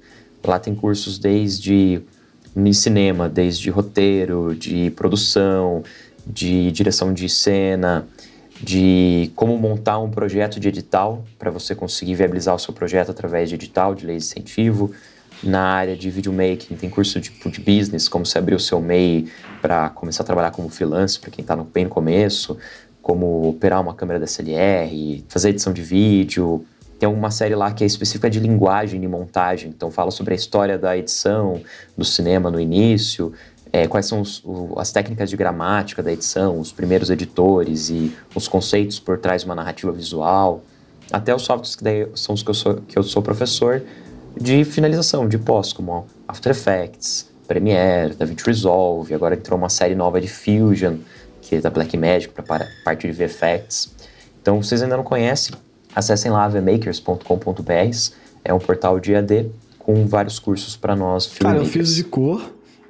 Lá 0.41 0.57
tem 0.57 0.73
cursos 0.73 1.19
desde 1.19 2.01
em 2.55 2.71
cinema, 2.71 3.27
desde 3.27 3.69
roteiro, 3.69 4.55
de 4.55 4.91
produção, 4.91 5.83
de 6.25 6.71
direção 6.71 7.13
de 7.13 7.27
cena, 7.27 8.07
de 8.63 9.29
como 9.35 9.57
montar 9.57 9.99
um 9.99 10.09
projeto 10.09 10.57
de 10.57 10.69
edital 10.69 11.25
para 11.37 11.51
você 11.51 11.75
conseguir 11.75 12.15
viabilizar 12.15 12.55
o 12.55 12.59
seu 12.59 12.73
projeto 12.73 13.11
através 13.11 13.49
de 13.49 13.55
edital, 13.55 13.93
de 13.93 14.05
lei 14.05 14.15
de 14.15 14.23
incentivo, 14.23 14.93
na 15.43 15.61
área 15.61 15.95
de 15.95 16.09
videomaking, 16.09 16.75
tem 16.75 16.89
curso 16.89 17.19
de, 17.19 17.29
de 17.31 17.61
business, 17.61 18.07
como 18.07 18.25
você 18.25 18.37
abrir 18.37 18.55
o 18.55 18.59
seu 18.59 18.79
MEI 18.79 19.27
para 19.61 19.89
começar 19.89 20.23
a 20.23 20.25
trabalhar 20.25 20.51
como 20.51 20.69
freelance, 20.69 21.19
para 21.19 21.31
quem 21.31 21.41
está 21.41 21.55
no, 21.55 21.63
bem 21.63 21.85
no 21.85 21.89
começo, 21.89 22.57
como 23.01 23.49
operar 23.49 23.81
uma 23.81 23.93
câmera 23.93 24.19
DSLR, 24.19 25.23
fazer 25.27 25.49
edição 25.49 25.73
de 25.73 25.81
vídeo. 25.81 26.65
Tem 26.99 27.09
uma 27.09 27.31
série 27.31 27.55
lá 27.55 27.71
que 27.71 27.83
é 27.83 27.87
específica 27.87 28.29
de 28.29 28.39
linguagem 28.39 29.03
e 29.03 29.07
montagem, 29.07 29.69
então 29.69 29.89
fala 29.89 30.11
sobre 30.11 30.33
a 30.33 30.35
história 30.35 30.77
da 30.77 30.95
edição, 30.95 31.61
do 31.97 32.05
cinema 32.05 32.51
no 32.51 32.59
início, 32.59 33.33
é, 33.73 33.87
quais 33.87 34.05
são 34.05 34.21
os, 34.21 34.43
o, 34.43 34.77
as 34.77 34.91
técnicas 34.91 35.29
de 35.29 35.37
gramática 35.37 36.03
da 36.03 36.11
edição, 36.11 36.59
os 36.59 36.71
primeiros 36.71 37.09
editores 37.09 37.89
e 37.89 38.15
os 38.35 38.47
conceitos 38.47 38.99
por 38.99 39.17
trás 39.17 39.41
de 39.41 39.47
uma 39.47 39.55
narrativa 39.55 39.91
visual. 39.91 40.63
Até 41.11 41.33
os 41.33 41.41
softwares 41.41 41.75
que 41.75 42.09
são 42.15 42.35
os 42.35 42.43
que 42.43 42.49
eu 42.49 42.53
sou, 42.53 42.75
que 42.87 42.99
eu 42.99 43.03
sou 43.03 43.21
professor, 43.21 43.81
de 44.39 44.63
finalização, 44.63 45.27
de 45.27 45.37
pós, 45.37 45.73
como 45.73 46.05
After 46.27 46.51
Effects, 46.51 47.29
Premiere, 47.47 48.15
DaVinci 48.15 48.45
Resolve, 48.45 49.13
agora 49.13 49.35
entrou 49.35 49.57
uma 49.57 49.69
série 49.69 49.95
nova 49.95 50.21
de 50.21 50.27
Fusion, 50.27 50.97
que 51.41 51.55
é 51.55 51.61
da 51.61 51.69
Blackmagic, 51.69 52.33
para 52.33 52.63
a 52.63 52.67
parte 52.85 53.11
de 53.11 53.13
VFX. 53.13 53.93
Então, 54.41 54.61
vocês 54.61 54.81
ainda 54.81 54.95
não 54.95 55.03
conhecem, 55.03 55.53
acessem 55.93 56.31
lá 56.31 56.45
avmakers.com.br, 56.45 57.97
é 58.43 58.53
um 58.53 58.59
portal 58.59 58.99
de 58.99 59.15
AD 59.15 59.51
com 59.77 60.07
vários 60.07 60.39
cursos 60.39 60.75
para 60.77 60.95
nós 60.95 61.27
Cara, 61.27 61.57
eu 61.57 61.65
fiz 61.65 61.95
de 61.95 62.03
cor, 62.03 62.41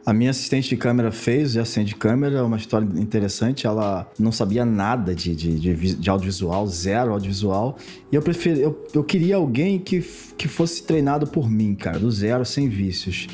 a 0.06 0.14
minha 0.14 0.32
assistente 0.32 0.70
de 0.70 0.78
câmera 0.78 1.12
fez, 1.12 1.54
já 1.54 1.62
assistente 1.62 1.90
de 1.90 1.96
câmera, 1.96 2.40
é 2.40 2.42
uma 2.42 2.58
história 2.58 2.88
interessante. 3.00 3.68
Ela 3.68 4.10
não 4.18 4.32
sabia 4.32 4.66
nada 4.66 5.14
de, 5.14 5.36
de, 5.36 5.60
de, 5.60 5.96
de 5.96 6.10
audiovisual, 6.10 6.66
zero 6.68 7.14
audiovisual. 7.14 7.78
E 8.12 8.16
eu 8.16 8.22
preferi, 8.22 8.62
eu, 8.62 8.86
eu 8.94 9.04
queria 9.04 9.36
alguém 9.36 9.78
que, 9.80 10.02
que 10.38 10.48
fosse 10.48 10.84
treinado 10.84 11.28
por 11.28 11.50
mim, 11.50 11.76
cara, 11.76 12.00
do 12.00 12.10
zero, 12.10 12.44
sem 12.46 12.68
vícios. 12.68 13.28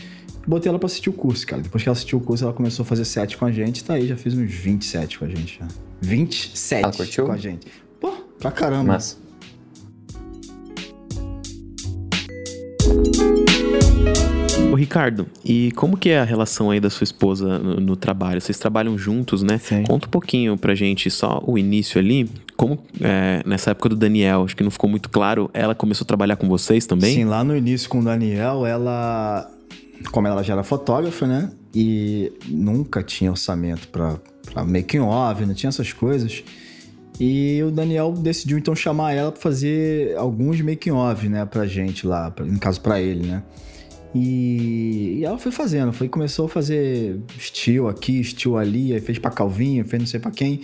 Botei 0.45 0.69
ela 0.69 0.79
pra 0.79 0.87
assistir 0.87 1.09
o 1.09 1.13
curso, 1.13 1.45
cara. 1.45 1.61
Depois 1.61 1.83
que 1.83 1.89
ela 1.89 1.93
assistiu 1.93 2.19
o 2.19 2.21
curso, 2.21 2.43
ela 2.43 2.53
começou 2.53 2.83
a 2.83 2.85
fazer 2.85 3.05
set 3.05 3.37
com 3.37 3.45
a 3.45 3.51
gente. 3.51 3.83
Tá 3.83 3.95
aí, 3.95 4.07
já 4.07 4.15
fiz 4.15 4.33
uns 4.33 4.51
27 4.51 5.19
com 5.19 5.25
a 5.25 5.27
gente. 5.29 5.59
Já. 5.59 5.67
27 6.01 6.83
ela 6.83 6.93
curtiu? 6.93 7.25
com 7.25 7.31
a 7.31 7.37
gente. 7.37 7.67
Pô, 7.99 8.11
pra 8.39 8.51
caramba. 8.51 8.93
Mas... 8.93 9.17
Ô 14.71 14.75
Ricardo, 14.75 15.27
e 15.45 15.71
como 15.71 15.95
que 15.95 16.09
é 16.09 16.19
a 16.19 16.25
relação 16.25 16.69
aí 16.69 16.79
da 16.79 16.89
sua 16.89 17.05
esposa 17.05 17.57
no, 17.57 17.79
no 17.79 17.95
trabalho? 17.95 18.41
Vocês 18.41 18.59
trabalham 18.59 18.97
juntos, 18.97 19.41
né? 19.41 19.57
Sim. 19.57 19.83
Conta 19.83 20.07
um 20.07 20.09
pouquinho 20.09 20.57
pra 20.57 20.75
gente 20.75 21.09
só 21.09 21.41
o 21.45 21.57
início 21.57 21.97
ali. 21.99 22.29
Como 22.57 22.77
é, 22.99 23.41
nessa 23.45 23.71
época 23.71 23.89
do 23.89 23.95
Daniel, 23.95 24.43
acho 24.43 24.57
que 24.57 24.63
não 24.63 24.71
ficou 24.71 24.89
muito 24.89 25.09
claro, 25.09 25.49
ela 25.53 25.73
começou 25.73 26.03
a 26.03 26.07
trabalhar 26.07 26.35
com 26.35 26.49
vocês 26.49 26.85
também? 26.85 27.15
Sim, 27.15 27.25
lá 27.25 27.43
no 27.43 27.55
início 27.55 27.87
com 27.87 27.99
o 27.99 28.03
Daniel, 28.03 28.65
ela 28.65 29.49
como 30.11 30.27
ela 30.27 30.43
já 30.43 30.53
era 30.53 30.63
fotógrafa, 30.63 31.25
né? 31.25 31.49
E 31.73 32.31
nunca 32.47 33.01
tinha 33.01 33.31
orçamento 33.31 33.87
para 33.87 34.19
making 34.65 34.99
off, 34.99 35.45
não 35.45 35.53
tinha 35.53 35.69
essas 35.69 35.93
coisas. 35.93 36.43
E 37.19 37.63
o 37.63 37.71
Daniel 37.71 38.11
decidiu 38.11 38.57
então 38.57 38.75
chamar 38.75 39.13
ela 39.13 39.31
para 39.31 39.41
fazer 39.41 40.15
alguns 40.17 40.61
making 40.61 40.91
off, 40.91 41.27
né, 41.27 41.45
pra 41.45 41.65
gente 41.65 42.05
lá, 42.05 42.29
pra, 42.29 42.45
no 42.45 42.59
caso 42.59 42.79
para 42.79 43.01
ele, 43.01 43.25
né? 43.25 43.43
E, 44.15 45.19
e, 45.19 45.25
ela 45.25 45.37
foi 45.37 45.51
fazendo, 45.51 45.91
foi 45.93 46.07
começou 46.07 46.45
a 46.45 46.49
fazer 46.49 47.19
estilo 47.37 47.87
aqui, 47.87 48.19
estilo 48.21 48.57
ali, 48.57 48.93
aí 48.93 49.01
fez 49.01 49.19
para 49.19 49.31
Calvinho, 49.31 49.85
fez 49.85 50.01
não 50.01 50.07
sei 50.07 50.19
para 50.19 50.31
quem. 50.31 50.61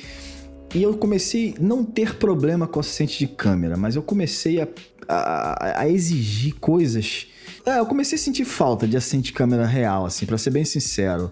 E 0.73 0.81
eu 0.81 0.95
comecei 0.95 1.53
não 1.59 1.83
ter 1.83 2.15
problema 2.15 2.67
com 2.67 2.79
assistente 2.79 3.19
de 3.19 3.27
câmera, 3.27 3.77
mas 3.77 3.95
eu 3.95 4.01
comecei 4.01 4.59
a, 4.59 4.67
a, 5.07 5.81
a 5.81 5.89
exigir 5.89 6.55
coisas 6.55 7.27
é, 7.65 7.79
eu 7.79 7.85
comecei 7.85 8.17
a 8.17 8.19
sentir 8.19 8.43
falta 8.43 8.85
de 8.85 8.97
assistente 8.97 9.25
de 9.25 9.33
câmera 9.33 9.65
real, 9.65 10.05
assim, 10.05 10.25
para 10.25 10.37
ser 10.37 10.49
bem 10.49 10.65
sincero. 10.65 11.31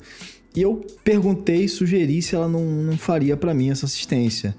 E 0.55 0.61
eu 0.61 0.85
perguntei, 1.03 1.67
sugeri 1.67 2.21
se 2.21 2.35
ela 2.35 2.47
não, 2.47 2.63
não 2.65 2.97
faria 2.97 3.35
para 3.35 3.53
mim 3.53 3.69
essa 3.69 3.85
assistência. 3.85 4.55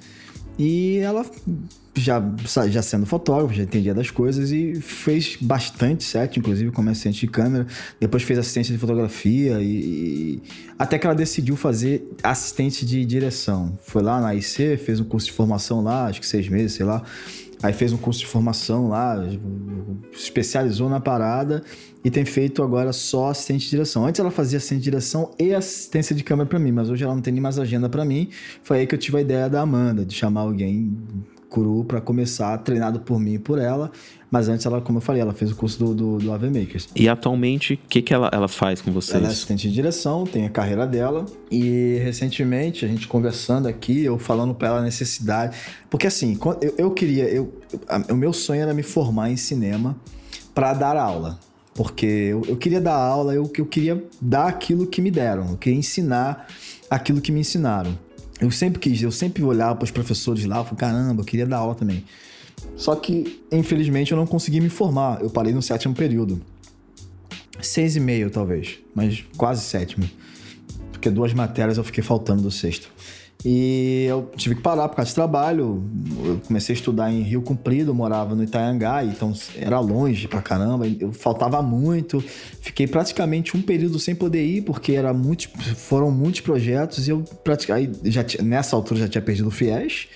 E 0.58 0.98
ela, 0.98 1.24
já, 1.94 2.22
já 2.68 2.80
sendo 2.80 3.04
fotógrafa, 3.04 3.52
já 3.52 3.62
entendia 3.64 3.92
das 3.92 4.10
coisas 4.10 4.50
e 4.50 4.74
fez 4.80 5.36
bastante 5.40 6.04
set, 6.04 6.38
inclusive 6.38 6.70
como 6.70 6.88
assistente 6.88 7.20
de 7.20 7.26
câmera. 7.26 7.66
Depois 8.00 8.22
fez 8.22 8.38
assistência 8.38 8.72
de 8.72 8.78
fotografia 8.78 9.60
e, 9.60 9.66
e, 9.66 10.42
até 10.78 10.98
que 10.98 11.06
ela 11.06 11.14
decidiu 11.14 11.54
fazer 11.54 12.08
assistente 12.22 12.86
de 12.86 13.04
direção. 13.04 13.78
Foi 13.82 14.02
lá 14.02 14.20
na 14.20 14.28
AIC, 14.28 14.78
fez 14.78 15.00
um 15.00 15.04
curso 15.04 15.26
de 15.26 15.32
formação 15.32 15.82
lá, 15.82 16.06
acho 16.06 16.20
que 16.20 16.26
seis 16.26 16.48
meses, 16.48 16.72
sei 16.72 16.86
lá. 16.86 17.02
Aí 17.62 17.72
fez 17.72 17.92
um 17.92 17.96
curso 17.96 18.20
de 18.20 18.26
formação 18.26 18.88
lá, 18.88 19.16
especializou 20.12 20.88
na 20.88 20.98
parada 20.98 21.62
e 22.04 22.10
tem 22.10 22.24
feito 22.24 22.60
agora 22.60 22.92
só 22.92 23.28
assistente 23.28 23.64
de 23.64 23.70
direção. 23.70 24.04
Antes 24.04 24.18
ela 24.18 24.32
fazia 24.32 24.56
assistente 24.56 24.78
de 24.78 24.84
direção 24.84 25.30
e 25.38 25.54
assistência 25.54 26.16
de 26.16 26.24
câmera 26.24 26.48
para 26.48 26.58
mim, 26.58 26.72
mas 26.72 26.90
hoje 26.90 27.04
ela 27.04 27.14
não 27.14 27.22
tem 27.22 27.32
nem 27.32 27.40
mais 27.40 27.60
agenda 27.60 27.88
para 27.88 28.04
mim. 28.04 28.28
Foi 28.64 28.78
aí 28.78 28.86
que 28.86 28.94
eu 28.94 28.98
tive 28.98 29.18
a 29.18 29.20
ideia 29.20 29.48
da 29.48 29.60
Amanda, 29.60 30.04
de 30.04 30.12
chamar 30.12 30.40
alguém 30.40 30.98
cru 31.52 31.84
para 31.84 32.00
começar, 32.00 32.56
treinado 32.58 33.00
por 33.00 33.20
mim 33.20 33.34
e 33.34 33.38
por 33.38 33.58
ela. 33.58 33.92
Mas 34.30 34.48
antes 34.48 34.64
ela, 34.64 34.80
como 34.80 34.96
eu 34.96 35.02
falei, 35.02 35.20
ela 35.20 35.34
fez 35.34 35.52
o 35.52 35.54
curso 35.54 35.78
do, 35.78 35.94
do, 35.94 36.18
do 36.18 36.32
AV 36.32 36.44
Makers. 36.44 36.88
E 36.96 37.06
atualmente, 37.06 37.74
o 37.74 37.78
que, 37.86 38.00
que 38.00 38.14
ela, 38.14 38.30
ela 38.32 38.48
faz 38.48 38.80
com 38.80 38.90
vocês? 38.90 39.14
Ela 39.14 39.26
é 39.26 39.30
assistente 39.30 39.68
de 39.68 39.74
direção, 39.74 40.24
tem 40.24 40.46
a 40.46 40.50
carreira 40.50 40.86
dela. 40.86 41.26
E 41.50 42.00
recentemente, 42.02 42.86
a 42.86 42.88
gente 42.88 43.06
conversando 43.06 43.68
aqui, 43.68 44.02
eu 44.02 44.18
falando 44.18 44.54
para 44.54 44.68
ela 44.68 44.78
a 44.78 44.82
necessidade. 44.82 45.54
Porque 45.90 46.06
assim, 46.06 46.38
eu, 46.62 46.74
eu 46.78 46.90
queria. 46.92 47.24
Eu, 47.24 47.52
o 48.08 48.14
meu 48.14 48.32
sonho 48.32 48.62
era 48.62 48.72
me 48.72 48.82
formar 48.82 49.30
em 49.30 49.36
cinema 49.36 49.94
para 50.54 50.72
dar 50.72 50.96
aula. 50.96 51.38
Porque 51.74 52.06
eu, 52.06 52.42
eu, 52.48 52.56
queria 52.56 52.80
dar 52.80 52.94
aula, 52.94 53.34
eu, 53.34 53.50
eu 53.56 53.66
queria 53.66 54.02
dar 54.20 54.46
aquilo 54.46 54.86
que 54.86 55.00
me 55.00 55.10
deram, 55.10 55.50
eu 55.50 55.56
queria 55.56 55.78
ensinar 55.78 56.46
aquilo 56.90 57.20
que 57.20 57.32
me 57.32 57.40
ensinaram. 57.40 57.98
Eu 58.42 58.50
sempre 58.50 58.80
quis, 58.80 59.00
eu 59.00 59.12
sempre 59.12 59.44
olhava 59.44 59.76
para 59.76 59.84
os 59.84 59.92
professores 59.92 60.44
lá 60.44 60.56
e 60.56 60.64
falava, 60.64 60.74
caramba, 60.74 61.22
eu 61.22 61.24
queria 61.24 61.46
dar 61.46 61.58
aula 61.58 61.76
também. 61.76 62.04
Só 62.76 62.96
que, 62.96 63.40
infelizmente, 63.52 64.10
eu 64.10 64.18
não 64.18 64.26
consegui 64.26 64.60
me 64.60 64.68
formar. 64.68 65.22
Eu 65.22 65.30
parei 65.30 65.52
no 65.52 65.62
sétimo 65.62 65.94
período. 65.94 66.42
Seis 67.60 67.94
e 67.94 68.00
meio, 68.00 68.30
talvez, 68.30 68.80
mas 68.92 69.24
quase 69.36 69.62
sétimo. 69.62 70.10
Porque 70.90 71.08
duas 71.08 71.32
matérias 71.32 71.78
eu 71.78 71.84
fiquei 71.84 72.02
faltando 72.02 72.42
do 72.42 72.50
sexto. 72.50 72.88
E 73.44 74.06
eu 74.08 74.30
tive 74.36 74.54
que 74.54 74.60
parar 74.60 74.88
por 74.88 74.96
causa 74.96 75.08
de 75.08 75.14
trabalho. 75.14 75.82
Eu 76.24 76.40
comecei 76.46 76.74
a 76.74 76.76
estudar 76.78 77.10
em 77.10 77.22
Rio 77.22 77.42
Comprido, 77.42 77.92
morava 77.92 78.34
no 78.34 78.44
Itaiangá, 78.44 79.04
então 79.04 79.32
era 79.56 79.80
longe 79.80 80.28
pra 80.28 80.40
caramba. 80.40 80.86
Eu 80.86 81.12
faltava 81.12 81.60
muito. 81.60 82.22
Fiquei 82.60 82.86
praticamente 82.86 83.56
um 83.56 83.62
período 83.62 83.98
sem 83.98 84.14
poder 84.14 84.44
ir, 84.44 84.62
porque 84.62 84.92
era 84.92 85.12
muito, 85.12 85.48
foram 85.76 86.10
muitos 86.10 86.40
projetos 86.40 87.08
e 87.08 87.10
eu 87.10 87.24
praticamente 87.42 87.98
já 88.04 88.24
nessa 88.42 88.76
altura 88.76 89.00
já 89.00 89.08
tinha 89.08 89.22
perdido 89.22 89.48
o 89.48 89.50
FIES. 89.50 90.06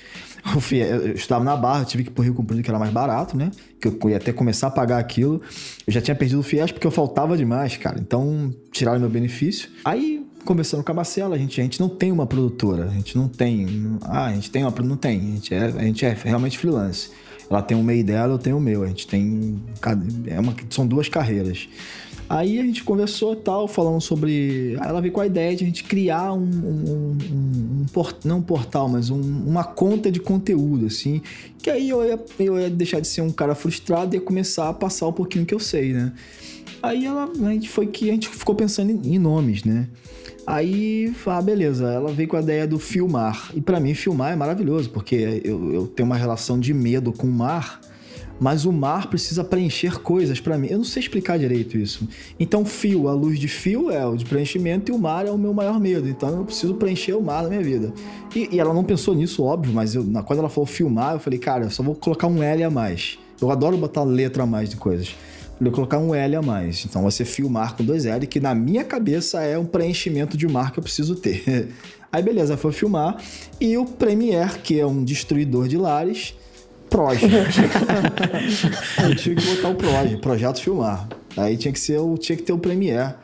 FIES, 0.60 0.90
eu 0.90 1.12
estava 1.12 1.44
na 1.44 1.56
Barra, 1.56 1.84
tive 1.84 2.04
que 2.04 2.10
ir 2.10 2.12
pro 2.12 2.22
Rio 2.22 2.34
Comprido, 2.34 2.62
que 2.62 2.70
era 2.70 2.78
mais 2.78 2.92
barato, 2.92 3.36
né? 3.36 3.50
Que 3.80 3.88
eu 3.88 4.10
ia 4.10 4.16
até 4.16 4.32
começar 4.32 4.68
a 4.68 4.70
pagar 4.70 4.98
aquilo. 4.98 5.40
Eu 5.86 5.92
já 5.92 6.00
tinha 6.00 6.14
perdido 6.14 6.40
o 6.40 6.42
FIES 6.42 6.72
porque 6.72 6.86
eu 6.86 6.90
faltava 6.90 7.36
demais, 7.36 7.76
cara. 7.76 7.98
Então, 7.98 8.54
tiraram 8.72 9.00
meu 9.00 9.10
benefício. 9.10 9.68
Aí 9.84 10.26
conversando 10.46 10.84
com 10.84 10.92
a 10.92 10.94
Marcela, 10.94 11.34
a 11.34 11.38
gente, 11.38 11.60
a 11.60 11.64
gente 11.64 11.80
não 11.80 11.88
tem 11.88 12.12
uma 12.12 12.24
produtora, 12.24 12.84
a 12.86 12.90
gente 12.90 13.18
não 13.18 13.28
tem. 13.28 13.98
Ah, 14.02 14.26
a 14.26 14.32
gente 14.32 14.50
tem 14.50 14.62
uma 14.62 14.72
não 14.82 14.96
tem. 14.96 15.18
A 15.18 15.22
gente 15.22 15.54
é, 15.54 15.64
a 15.64 15.82
gente 15.82 16.06
é 16.06 16.16
realmente 16.24 16.56
freelance. 16.56 17.10
Ela 17.50 17.62
tem 17.62 17.76
o 17.76 17.82
meio 17.82 18.04
dela, 18.04 18.34
eu 18.34 18.38
tenho 18.38 18.56
o 18.56 18.60
meu. 18.60 18.82
A 18.82 18.86
gente 18.86 19.06
tem. 19.06 19.60
É 20.26 20.40
uma, 20.40 20.54
são 20.70 20.86
duas 20.86 21.08
carreiras. 21.08 21.68
Aí 22.28 22.58
a 22.58 22.62
gente 22.62 22.82
conversou 22.82 23.36
tal, 23.36 23.68
falando 23.68 24.00
sobre. 24.00 24.74
Ela 24.82 25.00
veio 25.00 25.12
com 25.12 25.20
a 25.20 25.26
ideia 25.26 25.54
de 25.54 25.62
a 25.62 25.66
gente 25.66 25.84
criar 25.84 26.32
um. 26.32 26.38
um, 26.40 27.18
um, 27.32 27.82
um 27.82 27.86
port, 27.92 28.24
não 28.24 28.38
um 28.38 28.42
portal, 28.42 28.88
mas 28.88 29.10
um, 29.10 29.20
uma 29.20 29.62
conta 29.62 30.10
de 30.10 30.18
conteúdo, 30.18 30.86
assim. 30.86 31.22
Que 31.62 31.70
aí 31.70 31.88
eu 31.88 32.04
ia, 32.04 32.18
eu 32.40 32.60
ia 32.60 32.70
deixar 32.70 33.00
de 33.00 33.06
ser 33.06 33.20
um 33.20 33.30
cara 33.30 33.54
frustrado 33.54 34.14
e 34.14 34.18
ia 34.18 34.20
começar 34.20 34.68
a 34.68 34.72
passar 34.72 35.06
um 35.06 35.12
pouquinho 35.12 35.46
que 35.46 35.54
eu 35.54 35.60
sei, 35.60 35.92
né? 35.92 36.12
Aí 36.82 37.06
ela, 37.06 37.30
a 37.30 37.50
gente 37.52 37.68
foi 37.68 37.86
que 37.86 38.10
a 38.10 38.12
gente 38.12 38.28
ficou 38.28 38.54
pensando 38.54 38.90
em, 38.90 39.14
em 39.14 39.18
nomes, 39.18 39.64
né? 39.64 39.88
Aí, 40.46 41.12
ah, 41.26 41.42
beleza, 41.42 41.90
ela 41.90 42.12
veio 42.12 42.28
com 42.28 42.36
a 42.36 42.40
ideia 42.40 42.66
do 42.66 42.78
filmar. 42.78 43.50
E 43.52 43.60
para 43.60 43.80
mim, 43.80 43.94
filmar 43.94 44.32
é 44.32 44.36
maravilhoso, 44.36 44.90
porque 44.90 45.42
eu, 45.44 45.72
eu 45.72 45.86
tenho 45.88 46.06
uma 46.06 46.16
relação 46.16 46.58
de 46.58 46.72
medo 46.72 47.12
com 47.12 47.26
o 47.26 47.32
mar, 47.32 47.80
mas 48.40 48.64
o 48.64 48.72
mar 48.72 49.08
precisa 49.08 49.42
preencher 49.42 50.00
coisas 50.00 50.40
para 50.40 50.58
mim. 50.58 50.68
Eu 50.70 50.78
não 50.78 50.84
sei 50.84 51.02
explicar 51.02 51.38
direito 51.38 51.76
isso. 51.78 52.06
Então, 52.38 52.64
fio, 52.64 53.08
a 53.08 53.12
luz 53.12 53.38
de 53.38 53.48
fio 53.48 53.90
é 53.90 54.06
o 54.06 54.16
de 54.16 54.24
preenchimento 54.24 54.90
e 54.90 54.94
o 54.94 54.98
mar 54.98 55.26
é 55.26 55.30
o 55.30 55.38
meu 55.38 55.54
maior 55.54 55.80
medo. 55.80 56.08
Então, 56.08 56.28
eu 56.30 56.44
preciso 56.44 56.74
preencher 56.74 57.14
o 57.14 57.22
mar 57.22 57.42
na 57.42 57.48
minha 57.48 57.62
vida. 57.62 57.92
E, 58.34 58.48
e 58.52 58.60
ela 58.60 58.74
não 58.74 58.84
pensou 58.84 59.14
nisso, 59.14 59.42
óbvio, 59.42 59.72
mas 59.72 59.94
eu, 59.94 60.04
quando 60.24 60.40
ela 60.40 60.48
falou 60.48 60.66
filmar, 60.66 61.14
eu 61.14 61.20
falei, 61.20 61.38
cara, 61.38 61.64
eu 61.64 61.70
só 61.70 61.82
vou 61.82 61.94
colocar 61.94 62.26
um 62.26 62.42
L 62.42 62.62
a 62.62 62.70
mais. 62.70 63.18
Eu 63.40 63.50
adoro 63.50 63.76
botar 63.76 64.02
letra 64.02 64.42
a 64.42 64.46
mais 64.46 64.70
de 64.70 64.76
coisas 64.76 65.14
eu 65.64 65.72
colocar 65.72 65.98
um 65.98 66.14
L 66.14 66.36
a 66.36 66.42
mais. 66.42 66.84
Então 66.84 67.02
você 67.02 67.24
filmar 67.24 67.74
com 67.76 67.84
dois 67.84 68.04
L, 68.04 68.26
que 68.26 68.40
na 68.40 68.54
minha 68.54 68.84
cabeça 68.84 69.42
é 69.42 69.58
um 69.58 69.64
preenchimento 69.64 70.36
de 70.36 70.46
mar 70.46 70.72
que 70.72 70.78
eu 70.78 70.82
preciso 70.82 71.14
ter. 71.16 71.68
Aí 72.12 72.22
beleza, 72.22 72.56
foi 72.56 72.72
filmar. 72.72 73.16
E 73.60 73.76
o 73.76 73.84
Premiere, 73.84 74.58
que 74.62 74.78
é 74.78 74.86
um 74.86 75.02
destruidor 75.02 75.68
de 75.68 75.76
lares, 75.76 76.34
Proj. 76.88 77.20
eu 79.02 79.14
tive 79.16 79.36
que 79.36 79.54
botar 79.54 79.68
o 79.68 79.74
Proj, 79.74 80.16
projeto 80.18 80.60
filmar. 80.60 81.08
Aí 81.36 81.56
tinha 81.56 81.72
que 81.72 81.80
ser 81.80 81.98
o, 81.98 82.16
tinha 82.16 82.36
que 82.36 82.42
ter 82.42 82.52
o 82.52 82.58
Premiere 82.58 83.14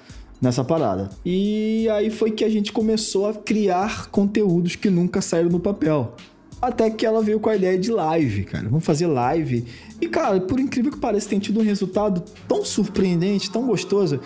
nessa 0.40 0.64
parada. 0.64 1.08
E 1.24 1.88
aí 1.90 2.10
foi 2.10 2.32
que 2.32 2.44
a 2.44 2.48
gente 2.48 2.72
começou 2.72 3.28
a 3.28 3.34
criar 3.34 4.08
conteúdos 4.10 4.74
que 4.74 4.90
nunca 4.90 5.20
saíram 5.20 5.50
no 5.50 5.60
papel. 5.60 6.14
Até 6.60 6.90
que 6.90 7.04
ela 7.04 7.20
veio 7.22 7.40
com 7.40 7.50
a 7.50 7.56
ideia 7.56 7.76
de 7.76 7.90
live, 7.90 8.44
cara. 8.44 8.68
Vamos 8.68 8.84
fazer 8.84 9.06
live. 9.06 9.64
E, 10.00 10.06
cara, 10.08 10.40
por 10.40 10.60
incrível 10.60 10.92
que 10.92 10.98
pareça, 10.98 11.28
tem 11.28 11.40
tido 11.40 11.58
um 11.58 11.62
resultado 11.64 12.22
tão 12.46 12.64
surpreendente, 12.64 13.50
tão 13.50 13.66
gostoso. 13.66 14.20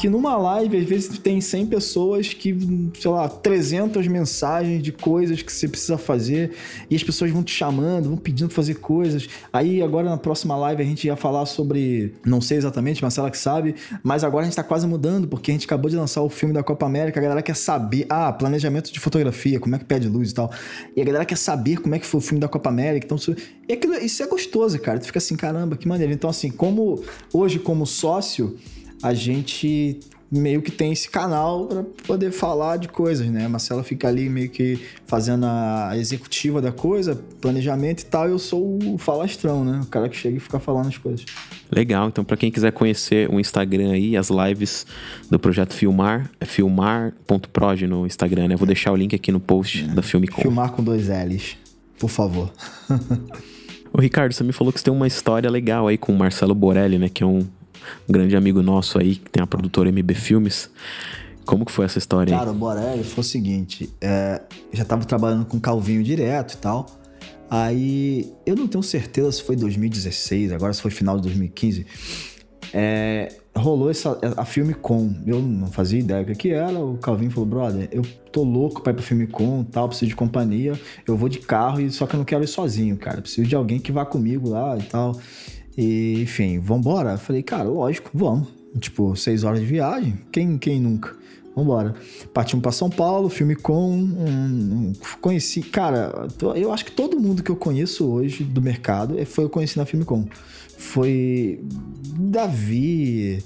Que 0.00 0.08
numa 0.08 0.34
live, 0.34 0.78
às 0.78 0.84
vezes, 0.84 1.18
tem 1.18 1.42
100 1.42 1.66
pessoas 1.66 2.32
que, 2.32 2.56
sei 2.98 3.10
lá, 3.10 3.28
300 3.28 4.06
mensagens 4.08 4.82
de 4.82 4.92
coisas 4.92 5.42
que 5.42 5.52
você 5.52 5.68
precisa 5.68 5.98
fazer 5.98 6.52
e 6.88 6.96
as 6.96 7.04
pessoas 7.04 7.30
vão 7.30 7.42
te 7.42 7.54
chamando, 7.54 8.08
vão 8.08 8.16
pedindo 8.16 8.46
pra 8.46 8.56
fazer 8.56 8.76
coisas. 8.76 9.28
Aí, 9.52 9.82
agora 9.82 10.08
na 10.08 10.16
próxima 10.16 10.56
live, 10.56 10.82
a 10.82 10.86
gente 10.86 11.06
ia 11.06 11.16
falar 11.16 11.44
sobre, 11.44 12.14
não 12.24 12.40
sei 12.40 12.56
exatamente, 12.56 13.02
Marcela 13.02 13.30
que 13.30 13.36
sabe, 13.36 13.74
mas 14.02 14.24
agora 14.24 14.42
a 14.42 14.46
gente 14.46 14.56
tá 14.56 14.64
quase 14.64 14.86
mudando, 14.86 15.28
porque 15.28 15.50
a 15.50 15.54
gente 15.54 15.66
acabou 15.66 15.90
de 15.90 15.96
lançar 15.96 16.22
o 16.22 16.30
filme 16.30 16.54
da 16.54 16.62
Copa 16.62 16.86
América, 16.86 17.20
a 17.20 17.22
galera 17.22 17.42
quer 17.42 17.54
saber, 17.54 18.06
ah, 18.08 18.32
planejamento 18.32 18.90
de 18.90 18.98
fotografia, 18.98 19.60
como 19.60 19.76
é 19.76 19.78
que 19.78 19.84
pede 19.84 20.08
luz 20.08 20.30
e 20.30 20.34
tal. 20.34 20.50
E 20.96 21.02
a 21.02 21.04
galera 21.04 21.26
quer 21.26 21.36
saber 21.36 21.76
como 21.76 21.94
é 21.94 21.98
que 21.98 22.06
foi 22.06 22.18
o 22.18 22.22
filme 22.22 22.40
da 22.40 22.48
Copa 22.48 22.70
América. 22.70 23.04
Então, 23.04 23.18
e 23.68 23.74
aquilo, 23.74 23.94
isso 23.96 24.22
é 24.22 24.26
gostoso, 24.26 24.78
cara. 24.78 24.98
Tu 24.98 25.06
fica 25.06 25.18
assim, 25.18 25.36
caramba, 25.36 25.76
que 25.76 25.86
maneiro. 25.86 26.10
Então, 26.10 26.30
assim, 26.30 26.50
como 26.50 27.04
hoje, 27.34 27.58
como 27.58 27.86
sócio 27.86 28.56
a 29.02 29.14
gente 29.14 30.00
meio 30.30 30.62
que 30.62 30.70
tem 30.70 30.92
esse 30.92 31.10
canal 31.10 31.66
para 31.66 31.82
poder 32.06 32.30
falar 32.30 32.76
de 32.76 32.86
coisas, 32.86 33.26
né? 33.28 33.46
A 33.46 33.48
Marcela 33.48 33.82
fica 33.82 34.06
ali 34.06 34.28
meio 34.28 34.48
que 34.48 34.78
fazendo 35.04 35.44
a 35.44 35.92
executiva 35.96 36.62
da 36.62 36.70
coisa, 36.70 37.20
planejamento 37.40 38.02
e 38.02 38.06
tal, 38.06 38.28
e 38.28 38.30
eu 38.30 38.38
sou 38.38 38.78
o 38.84 38.96
falastrão, 38.96 39.64
né? 39.64 39.80
O 39.82 39.86
cara 39.86 40.08
que 40.08 40.16
chega 40.16 40.36
e 40.36 40.40
fica 40.40 40.60
falando 40.60 40.86
as 40.86 40.96
coisas. 40.96 41.26
Legal, 41.70 42.08
então 42.08 42.22
para 42.22 42.36
quem 42.36 42.50
quiser 42.50 42.70
conhecer 42.70 43.28
o 43.28 43.40
Instagram 43.40 43.90
aí, 43.90 44.16
as 44.16 44.30
lives 44.30 44.86
do 45.28 45.38
projeto 45.38 45.74
Filmar, 45.74 46.30
é 46.40 46.44
filmar.prod 46.44 47.86
no 47.88 48.06
Instagram, 48.06 48.48
né? 48.48 48.56
vou 48.56 48.66
deixar 48.66 48.92
o 48.92 48.96
link 48.96 49.14
aqui 49.14 49.32
no 49.32 49.40
post 49.40 49.84
é. 49.84 49.88
da 49.88 50.02
Filmicom. 50.02 50.42
Filmar 50.42 50.70
com 50.70 50.82
dois 50.82 51.08
L's, 51.08 51.56
por 51.98 52.08
favor. 52.08 52.52
Ô 53.92 54.00
Ricardo, 54.00 54.32
você 54.32 54.44
me 54.44 54.52
falou 54.52 54.72
que 54.72 54.78
você 54.78 54.84
tem 54.84 54.94
uma 54.94 55.08
história 55.08 55.50
legal 55.50 55.88
aí 55.88 55.98
com 55.98 56.12
o 56.12 56.16
Marcelo 56.16 56.54
Borelli, 56.54 56.96
né? 56.96 57.08
Que 57.08 57.24
é 57.24 57.26
um 57.26 57.44
um 58.08 58.12
grande 58.12 58.36
amigo 58.36 58.62
nosso 58.62 58.98
aí, 58.98 59.16
que 59.16 59.30
tem 59.30 59.42
a 59.42 59.46
produtora 59.46 59.90
MB 59.90 60.14
Filmes. 60.14 60.70
Como 61.44 61.64
que 61.64 61.72
foi 61.72 61.84
essa 61.84 61.98
história 61.98 62.32
aí? 62.32 62.38
Cara, 62.38 62.50
o 62.50 62.54
Borelli 62.54 63.02
foi 63.02 63.22
o 63.22 63.24
seguinte, 63.24 63.90
é, 64.00 64.40
já 64.72 64.84
tava 64.84 65.04
trabalhando 65.04 65.44
com 65.44 65.58
Calvinho 65.58 66.02
direto 66.02 66.54
e 66.54 66.56
tal. 66.58 66.86
Aí, 67.50 68.32
eu 68.46 68.54
não 68.54 68.68
tenho 68.68 68.82
certeza 68.82 69.32
se 69.32 69.42
foi 69.42 69.56
2016, 69.56 70.52
agora 70.52 70.72
se 70.72 70.80
foi 70.80 70.92
final 70.92 71.16
de 71.16 71.22
2015. 71.22 71.84
É, 72.72 73.34
rolou 73.56 73.90
essa, 73.90 74.18
a 74.36 74.74
Com. 74.80 75.14
Eu 75.26 75.40
não 75.40 75.66
fazia 75.66 75.98
ideia 75.98 76.24
do 76.24 76.34
que 76.34 76.50
era. 76.50 76.78
O 76.78 76.96
Calvinho 76.98 77.30
falou: 77.30 77.48
brother, 77.48 77.88
eu 77.90 78.02
tô 78.32 78.42
louco 78.42 78.82
pra 78.82 78.92
ir 78.92 78.94
pra 78.94 79.02
Filme 79.02 79.26
Com 79.26 79.64
tal, 79.64 79.88
preciso 79.88 80.08
de 80.08 80.16
companhia. 80.16 80.78
Eu 81.06 81.16
vou 81.16 81.28
de 81.28 81.40
carro, 81.40 81.90
só 81.90 82.06
que 82.06 82.14
eu 82.14 82.18
não 82.18 82.24
quero 82.24 82.44
ir 82.44 82.48
sozinho, 82.48 82.96
cara. 82.96 83.20
Preciso 83.20 83.48
de 83.48 83.54
alguém 83.54 83.80
que 83.80 83.90
vá 83.90 84.04
comigo 84.04 84.48
lá 84.48 84.76
e 84.78 84.82
tal. 84.82 85.18
E, 85.80 86.20
enfim, 86.20 86.58
vambora. 86.58 87.16
Falei, 87.16 87.42
cara, 87.42 87.64
lógico, 87.64 88.10
vamos. 88.12 88.48
Tipo, 88.78 89.16
seis 89.16 89.44
horas 89.44 89.60
de 89.60 89.66
viagem, 89.66 90.20
quem, 90.30 90.58
quem 90.58 90.78
nunca? 90.78 91.16
Vambora. 91.56 91.94
Partimos 92.34 92.62
para 92.62 92.70
São 92.70 92.90
Paulo, 92.90 93.30
filme 93.30 93.56
com. 93.56 93.94
Um, 93.94 94.02
um, 94.02 94.92
conheci. 95.22 95.62
Cara, 95.62 96.28
eu 96.54 96.70
acho 96.70 96.84
que 96.84 96.92
todo 96.92 97.18
mundo 97.18 97.42
que 97.42 97.50
eu 97.50 97.56
conheço 97.56 98.06
hoje 98.06 98.44
do 98.44 98.60
mercado 98.60 99.18
é, 99.18 99.24
foi 99.24 99.44
eu 99.44 99.48
conheci 99.48 99.78
na 99.78 99.86
filme 99.86 100.04
com. 100.04 100.26
Foi 100.76 101.60
Davi, 102.18 103.42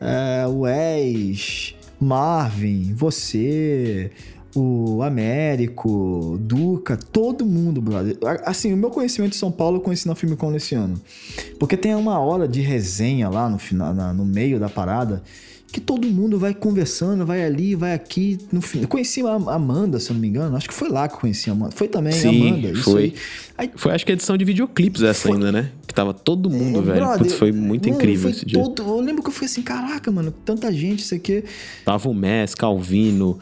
é, 0.00 0.44
Wes, 0.46 1.74
Marvin, 2.00 2.92
você, 2.94 4.10
o 4.56 5.02
Américo, 5.02 6.38
Duca, 6.40 6.96
todo 6.96 7.44
mundo, 7.44 7.80
brother. 7.82 8.16
Assim, 8.44 8.72
o 8.72 8.76
meu 8.76 8.90
conhecimento 8.90 9.32
de 9.32 9.36
São 9.36 9.52
Paulo 9.52 9.76
eu 9.76 9.80
conheci 9.80 10.08
na 10.08 10.14
Filmicon 10.14 10.50
nesse 10.50 10.74
ano. 10.74 10.98
Porque 11.58 11.76
tem 11.76 11.94
uma 11.94 12.18
hora 12.18 12.48
de 12.48 12.62
resenha 12.62 13.28
lá 13.28 13.50
no 13.50 13.58
final, 13.58 13.92
na, 13.92 14.14
no 14.14 14.24
meio 14.24 14.58
da 14.58 14.68
parada, 14.70 15.22
que 15.70 15.78
todo 15.78 16.06
mundo 16.08 16.38
vai 16.38 16.54
conversando, 16.54 17.26
vai 17.26 17.44
ali, 17.44 17.74
vai 17.74 17.92
aqui. 17.92 18.38
No 18.50 18.62
fim. 18.62 18.80
Eu 18.80 18.88
conheci 18.88 19.20
a 19.20 19.34
Amanda, 19.34 20.00
se 20.00 20.10
eu 20.10 20.14
não 20.14 20.22
me 20.22 20.28
engano. 20.28 20.56
Acho 20.56 20.68
que 20.68 20.74
foi 20.74 20.88
lá 20.88 21.06
que 21.06 21.16
eu 21.16 21.18
conheci 21.18 21.50
a 21.50 21.52
Amanda. 21.52 21.72
Foi 21.72 21.86
também 21.86 22.12
Sim, 22.14 22.28
a 22.28 22.48
Amanda. 22.48 22.68
Isso 22.70 22.84
foi. 22.84 23.02
Aí. 23.02 23.14
Aí, 23.58 23.70
foi, 23.76 23.92
acho 23.92 24.06
que 24.06 24.12
a 24.12 24.14
edição 24.14 24.38
de 24.38 24.44
videoclipes 24.46 25.02
essa 25.02 25.28
foi. 25.28 25.32
ainda, 25.32 25.52
né? 25.52 25.70
Que 25.86 25.92
tava 25.92 26.14
todo 26.14 26.48
mundo, 26.48 26.78
é, 26.78 26.82
velho. 26.82 26.96
Brother, 27.00 27.18
Putz, 27.18 27.34
foi 27.34 27.52
muito 27.52 27.90
mano, 27.90 28.00
incrível 28.00 28.30
esse 28.30 28.46
dia. 28.46 28.62
Todo, 28.62 28.82
eu 28.82 29.00
lembro 29.00 29.22
que 29.22 29.28
eu 29.28 29.34
fui 29.34 29.44
assim, 29.44 29.60
caraca, 29.60 30.10
mano, 30.10 30.32
tanta 30.46 30.72
gente, 30.72 31.00
isso 31.00 31.14
aqui. 31.14 31.44
Tava 31.84 32.08
o 32.08 32.14
Mess, 32.14 32.54
Calvino. 32.54 33.38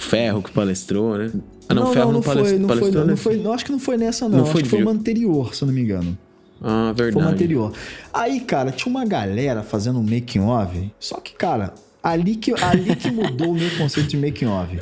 Ferro 0.00 0.42
que 0.42 0.50
palestrou, 0.50 1.18
né? 1.18 1.30
Ah, 1.68 1.74
não, 1.74 1.84
não 1.84 1.92
Ferro 1.92 2.06
não, 2.06 2.12
não, 2.14 2.22
foi, 2.22 2.34
não 2.34 2.68
foi, 2.68 2.90
não, 2.90 3.06
não 3.06 3.16
foi, 3.16 3.36
não, 3.36 3.52
acho 3.52 3.64
que 3.64 3.70
não 3.70 3.78
foi 3.78 3.96
nessa 3.96 4.28
não, 4.28 4.38
não 4.38 4.44
acho 4.44 4.52
foi 4.52 4.62
que 4.62 4.68
foi 4.68 4.82
uma 4.82 4.90
anterior, 4.90 5.54
se 5.54 5.62
eu 5.62 5.66
não 5.66 5.74
me 5.74 5.82
engano. 5.82 6.18
Ah, 6.62 6.92
verdade. 6.96 7.12
Foi 7.12 7.22
uma 7.22 7.30
anterior. 7.30 7.72
Aí, 8.12 8.40
cara, 8.40 8.72
tinha 8.72 8.90
uma 8.90 9.04
galera 9.04 9.62
fazendo 9.62 9.98
um 9.98 10.02
making 10.02 10.40
of, 10.40 10.92
só 10.98 11.20
que, 11.20 11.34
cara, 11.34 11.74
ali 12.02 12.34
que, 12.34 12.52
ali 12.62 12.96
que 12.96 13.10
mudou 13.10 13.50
o 13.50 13.54
meu 13.54 13.70
conceito 13.76 14.08
de 14.08 14.16
making 14.16 14.46
of. 14.46 14.80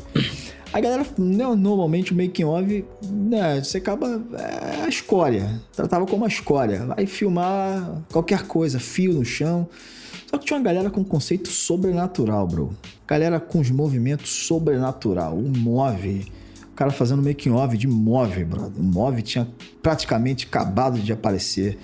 A 0.72 0.80
galera, 0.80 1.04
né, 1.18 1.44
normalmente 1.56 2.12
o 2.12 2.16
making 2.16 2.44
of, 2.44 2.84
né, 3.10 3.62
você 3.62 3.78
acaba 3.78 4.22
é 4.34 4.84
a 4.84 4.88
escória, 4.88 5.60
tratava 5.74 6.06
como 6.06 6.24
a 6.24 6.28
escória. 6.28 6.86
Vai 6.86 7.06
filmar 7.06 8.02
qualquer 8.12 8.46
coisa, 8.46 8.78
fio 8.78 9.12
no 9.12 9.24
chão. 9.24 9.68
Só 10.28 10.36
que 10.36 10.44
tinha 10.44 10.58
uma 10.58 10.64
galera 10.64 10.90
com 10.90 11.02
conceito 11.02 11.48
sobrenatural, 11.48 12.46
bro. 12.46 12.76
Galera 13.06 13.40
com 13.40 13.60
os 13.60 13.70
movimentos 13.70 14.30
sobrenatural, 14.30 15.34
o 15.36 15.48
move. 15.48 16.30
O 16.70 16.74
cara 16.74 16.90
fazendo 16.90 17.22
making 17.22 17.50
of 17.52 17.76
de 17.76 17.88
move, 17.88 18.44
brother. 18.44 18.78
O 18.78 18.82
move 18.82 19.22
tinha 19.22 19.48
praticamente 19.82 20.46
acabado 20.46 20.98
de 20.98 21.12
aparecer. 21.12 21.78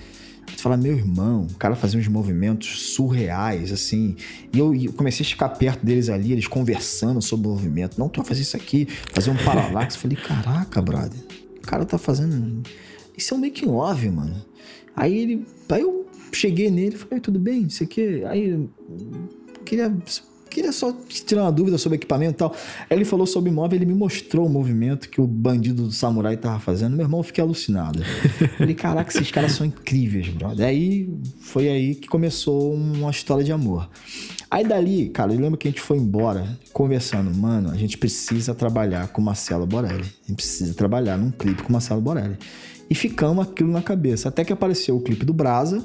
Você 0.47 0.61
fala, 0.61 0.77
meu 0.77 0.95
irmão, 0.95 1.47
o 1.49 1.55
cara 1.55 1.75
fazia 1.75 1.99
uns 1.99 2.07
movimentos 2.07 2.93
surreais, 2.93 3.71
assim. 3.71 4.15
E 4.53 4.59
eu, 4.59 4.75
eu, 4.75 4.93
comecei 4.93 5.25
a 5.25 5.27
ficar 5.27 5.49
perto 5.49 5.83
deles 5.83 6.07
ali, 6.07 6.31
eles 6.31 6.47
conversando 6.47 7.21
sobre 7.23 7.47
o 7.47 7.49
movimento. 7.49 7.99
Não, 7.99 8.07
tu 8.07 8.17
vai 8.17 8.27
fazer 8.27 8.43
isso 8.43 8.55
aqui, 8.55 8.87
fazer 9.11 9.31
um 9.31 9.37
paralaxe. 9.43 9.97
Falei, 9.97 10.15
caraca, 10.15 10.81
brother, 10.83 11.19
o 11.57 11.61
cara 11.61 11.83
tá 11.83 11.97
fazendo. 11.97 12.61
Isso 13.17 13.33
é 13.33 13.37
um 13.37 13.41
making 13.41 13.69
of, 13.69 14.09
mano. 14.09 14.45
Aí 14.95 15.17
ele. 15.17 15.47
Aí 15.67 15.81
eu 15.81 16.04
cheguei 16.35 16.69
nele, 16.69 16.95
falei, 16.95 17.19
tudo 17.19 17.39
bem, 17.39 17.63
isso 17.63 17.83
aqui. 17.83 18.23
Aí 18.25 18.67
queria 19.65 19.91
queria 20.55 20.71
só 20.71 20.95
tirar 21.09 21.43
uma 21.43 21.51
dúvida 21.51 21.77
sobre 21.77 21.97
equipamento 21.97 22.31
e 22.31 22.37
tal. 22.37 22.55
Aí 22.89 22.97
ele 22.97 23.03
falou 23.03 23.27
sobre 23.27 23.49
imóvel, 23.49 23.77
ele 23.77 23.85
me 23.85 23.93
mostrou 23.93 24.45
o 24.45 24.49
movimento 24.49 25.09
que 25.09 25.19
o 25.19 25.27
bandido 25.27 25.83
do 25.83 25.91
samurai 25.91 26.37
tava 26.37 26.59
fazendo. 26.61 26.95
Meu 26.95 27.05
irmão, 27.05 27.19
eu 27.19 27.23
fiquei 27.25 27.43
alucinado. 27.43 28.01
Falei, 28.57 28.73
caraca, 28.73 29.11
esses 29.11 29.29
caras 29.29 29.51
são 29.51 29.65
incríveis, 29.65 30.29
brother. 30.29 30.65
Aí 30.65 31.09
foi 31.41 31.67
aí 31.67 31.95
que 31.95 32.07
começou 32.07 32.73
uma 32.73 33.11
história 33.11 33.43
de 33.43 33.51
amor. 33.51 33.89
Aí 34.49 34.65
dali, 34.65 35.09
cara, 35.09 35.33
eu 35.33 35.39
lembro 35.39 35.57
que 35.57 35.67
a 35.67 35.71
gente 35.71 35.81
foi 35.81 35.97
embora 35.97 36.57
conversando, 36.71 37.35
mano, 37.35 37.69
a 37.69 37.75
gente 37.75 37.97
precisa 37.97 38.55
trabalhar 38.55 39.09
com 39.09 39.21
Marcelo 39.21 39.65
Borelli. 39.65 40.05
A 40.23 40.27
gente 40.27 40.37
precisa 40.37 40.73
trabalhar 40.73 41.17
num 41.17 41.31
clipe 41.31 41.63
com 41.63 41.73
Marcelo 41.73 41.99
Borelli. 41.99 42.37
E 42.89 42.93
ficamos 42.93 43.47
aquilo 43.47 43.71
na 43.71 43.81
cabeça. 43.81 44.29
Até 44.29 44.43
que 44.43 44.53
apareceu 44.53 44.95
o 44.95 45.01
clipe 45.01 45.25
do 45.25 45.33
Brasa. 45.33 45.83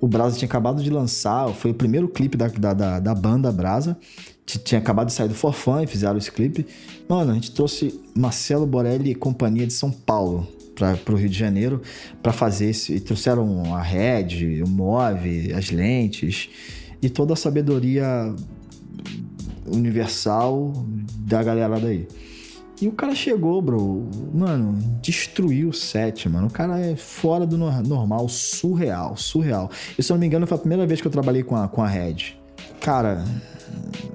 O 0.00 0.08
Brasa 0.08 0.36
tinha 0.36 0.48
acabado 0.48 0.82
de 0.82 0.90
lançar, 0.90 1.48
foi 1.54 1.70
o 1.70 1.74
primeiro 1.74 2.08
clipe 2.08 2.36
da, 2.36 2.48
da, 2.48 2.74
da, 2.74 3.00
da 3.00 3.14
banda 3.14 3.52
Brasa. 3.52 3.96
Tinha 4.44 4.80
acabado 4.80 5.06
de 5.06 5.12
sair 5.12 5.28
do 5.28 5.34
Forfã 5.34 5.82
e 5.82 5.86
fizeram 5.86 6.18
esse 6.18 6.30
clipe. 6.30 6.66
Mano, 7.08 7.30
a 7.30 7.34
gente 7.34 7.52
trouxe 7.52 8.00
Marcelo 8.16 8.66
Borelli 8.66 9.10
e 9.10 9.14
companhia 9.14 9.66
de 9.66 9.72
São 9.72 9.92
Paulo 9.92 10.48
para 10.74 11.14
o 11.14 11.16
Rio 11.16 11.28
de 11.28 11.38
Janeiro 11.38 11.80
para 12.20 12.32
fazer 12.32 12.70
esse. 12.70 12.94
E 12.94 13.00
trouxeram 13.00 13.74
a 13.74 13.82
Red, 13.82 14.62
o 14.64 14.68
Move, 14.68 15.52
as 15.52 15.70
lentes 15.70 16.48
e 17.00 17.08
toda 17.08 17.34
a 17.34 17.36
sabedoria 17.36 18.34
universal 19.66 20.72
da 21.18 21.42
galera 21.42 21.78
daí. 21.78 22.08
E 22.80 22.88
o 22.88 22.92
cara 22.92 23.14
chegou, 23.14 23.60
bro. 23.60 24.08
Mano, 24.32 24.78
destruiu 25.02 25.68
o 25.68 25.72
set, 25.72 26.28
mano. 26.28 26.46
O 26.46 26.50
cara 26.50 26.78
é 26.80 26.96
fora 26.96 27.46
do 27.46 27.58
normal, 27.58 28.28
surreal, 28.28 29.16
surreal. 29.16 29.70
E 29.98 30.02
se 30.02 30.10
eu 30.10 30.14
não 30.14 30.20
me 30.20 30.26
engano, 30.26 30.46
foi 30.46 30.56
a 30.56 30.60
primeira 30.60 30.86
vez 30.86 31.00
que 31.00 31.06
eu 31.06 31.10
trabalhei 31.12 31.42
com 31.42 31.56
a, 31.56 31.68
com 31.68 31.82
a 31.82 31.86
Red. 31.86 32.34
Cara, 32.80 33.22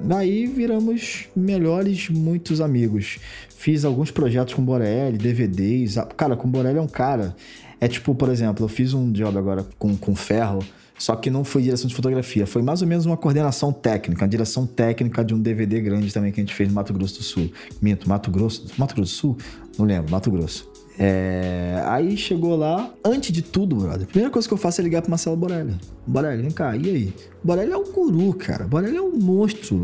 daí 0.01 0.47
viramos 0.47 1.27
melhores, 1.35 2.09
muitos 2.09 2.59
amigos. 2.59 3.19
Fiz 3.49 3.85
alguns 3.85 4.09
projetos 4.09 4.55
com 4.55 4.63
o 4.63 4.65
Borelli, 4.65 5.17
DVDs. 5.17 5.95
Cara, 6.17 6.35
com 6.35 6.47
o 6.47 6.51
Borelli 6.51 6.79
é 6.79 6.81
um 6.81 6.87
cara. 6.87 7.35
É 7.79 7.87
tipo, 7.87 8.15
por 8.15 8.29
exemplo, 8.29 8.65
eu 8.65 8.69
fiz 8.69 8.93
um 8.93 9.11
job 9.11 9.37
agora 9.37 9.63
com, 9.77 9.95
com 9.95 10.15
ferro 10.15 10.59
só 10.97 11.15
que 11.15 11.29
não 11.29 11.43
foi 11.43 11.63
direção 11.63 11.87
de 11.87 11.95
fotografia, 11.95 12.47
foi 12.47 12.61
mais 12.61 12.81
ou 12.81 12.87
menos 12.87 13.05
uma 13.05 13.17
coordenação 13.17 13.71
técnica, 13.71 14.23
uma 14.23 14.29
direção 14.29 14.65
técnica 14.65 15.23
de 15.23 15.33
um 15.33 15.39
DVD 15.39 15.81
grande 15.81 16.13
também 16.13 16.31
que 16.31 16.39
a 16.39 16.43
gente 16.43 16.53
fez 16.53 16.69
no 16.69 16.75
Mato 16.75 16.93
Grosso 16.93 17.17
do 17.17 17.23
Sul. 17.23 17.51
Minto, 17.81 18.07
Mato 18.07 18.31
Grosso, 18.31 18.65
Mato 18.77 18.95
Grosso 18.95 19.13
do 19.13 19.17
Sul? 19.17 19.37
Não 19.77 19.85
lembro, 19.85 20.11
Mato 20.11 20.31
Grosso. 20.31 20.69
É... 20.97 21.83
Aí 21.87 22.15
chegou 22.15 22.55
lá, 22.55 22.93
antes 23.03 23.31
de 23.31 23.41
tudo, 23.41 23.75
brother, 23.75 24.03
a 24.03 24.07
primeira 24.07 24.31
coisa 24.31 24.47
que 24.47 24.53
eu 24.53 24.57
faço 24.57 24.79
é 24.79 24.83
ligar 24.83 25.01
pro 25.01 25.11
Marcelo 25.11 25.35
Borelli. 25.35 25.75
Borelli, 26.07 26.43
vem 26.43 26.51
cá, 26.51 26.75
e 26.75 26.89
aí? 26.89 27.13
Borelli 27.43 27.71
é 27.71 27.77
um 27.77 27.91
guru, 27.91 28.33
cara. 28.33 28.65
Borelli 28.65 28.97
é 28.97 29.01
um 29.01 29.11
monstro. 29.11 29.75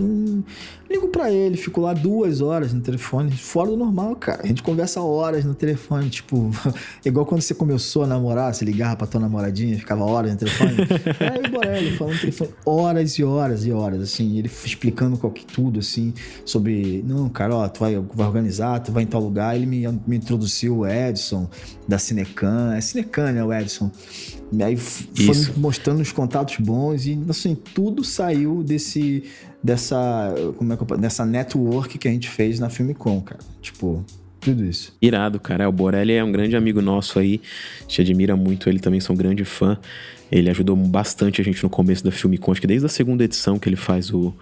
Um... 0.00 0.42
Ligo 0.88 1.08
pra 1.08 1.30
ele, 1.30 1.56
fico 1.56 1.80
lá 1.80 1.92
duas 1.92 2.40
horas 2.40 2.72
no 2.72 2.80
telefone, 2.80 3.32
fora 3.32 3.70
do 3.70 3.76
normal, 3.76 4.14
cara. 4.16 4.42
A 4.44 4.46
gente 4.46 4.62
conversa 4.62 5.00
horas 5.00 5.44
no 5.44 5.54
telefone, 5.54 6.08
tipo, 6.10 6.50
igual 7.04 7.26
quando 7.26 7.40
você 7.40 7.54
começou 7.54 8.04
a 8.04 8.06
namorar, 8.06 8.54
você 8.54 8.64
ligava 8.64 8.96
pra 8.96 9.06
tua 9.06 9.20
namoradinha, 9.20 9.78
ficava 9.78 10.04
horas 10.04 10.32
no 10.32 10.38
telefone. 10.38 10.76
é, 11.20 11.48
o 11.48 11.50
Borelli 11.50 11.96
falando 11.96 12.14
no 12.14 12.20
telefone 12.20 12.50
horas 12.64 13.12
e 13.18 13.24
horas 13.24 13.66
e 13.66 13.72
horas, 13.72 14.02
assim, 14.02 14.38
ele 14.38 14.50
explicando 14.64 15.16
qualquer 15.16 15.44
tudo, 15.44 15.80
assim, 15.80 16.12
sobre, 16.44 17.02
não, 17.06 17.28
cara, 17.28 17.54
ó, 17.54 17.68
tu 17.68 17.80
vai, 17.80 17.96
vai 17.96 18.26
organizar, 18.26 18.78
tu 18.80 18.92
vai 18.92 19.02
em 19.02 19.06
tal 19.06 19.22
lugar. 19.22 19.56
Ele 19.56 19.66
me, 19.66 19.86
me 20.06 20.16
introduziu 20.16 20.78
o 20.78 20.86
Edson 20.86 21.48
da 21.88 21.98
Cinecan, 21.98 22.74
é 22.74 22.80
Cinecan, 22.80 23.32
né, 23.32 23.42
o 23.42 23.52
Edson. 23.52 23.90
E 24.52 24.62
aí 24.62 24.76
foi 24.76 25.24
Isso. 25.24 25.52
Mostrando 25.66 26.00
os 26.00 26.12
contatos 26.12 26.58
bons 26.58 27.06
e 27.06 27.18
assim, 27.28 27.56
tudo 27.56 28.04
saiu 28.04 28.62
desse 28.62 29.24
dessa, 29.62 30.32
como 30.56 30.72
é 30.72 30.76
que 30.76 30.82
eu, 30.82 30.96
dessa 30.96 31.26
network 31.26 31.98
que 31.98 32.06
a 32.06 32.10
gente 32.10 32.28
fez 32.28 32.60
na 32.60 32.70
Filmicom, 32.70 33.20
cara. 33.20 33.40
Tipo, 33.60 34.04
tudo 34.40 34.64
isso. 34.64 34.96
Irado, 35.02 35.40
cara. 35.40 35.64
É, 35.64 35.66
o 35.66 35.72
Borelli 35.72 36.12
é 36.12 36.22
um 36.22 36.30
grande 36.30 36.54
amigo 36.54 36.80
nosso 36.80 37.18
aí. 37.18 37.40
Te 37.88 38.00
admira 38.00 38.36
muito, 38.36 38.68
ele 38.68 38.78
também 38.78 39.00
sou 39.00 39.14
um 39.14 39.18
grande 39.18 39.44
fã. 39.44 39.76
Ele 40.30 40.48
ajudou 40.48 40.76
bastante 40.76 41.40
a 41.40 41.44
gente 41.44 41.60
no 41.64 41.68
começo 41.68 42.04
da 42.04 42.12
Filmicom, 42.12 42.52
acho 42.52 42.60
que 42.60 42.66
desde 42.68 42.86
a 42.86 42.88
segunda 42.88 43.24
edição 43.24 43.58
que 43.58 43.68
ele 43.68 43.76
faz 43.76 44.12
o 44.12 44.32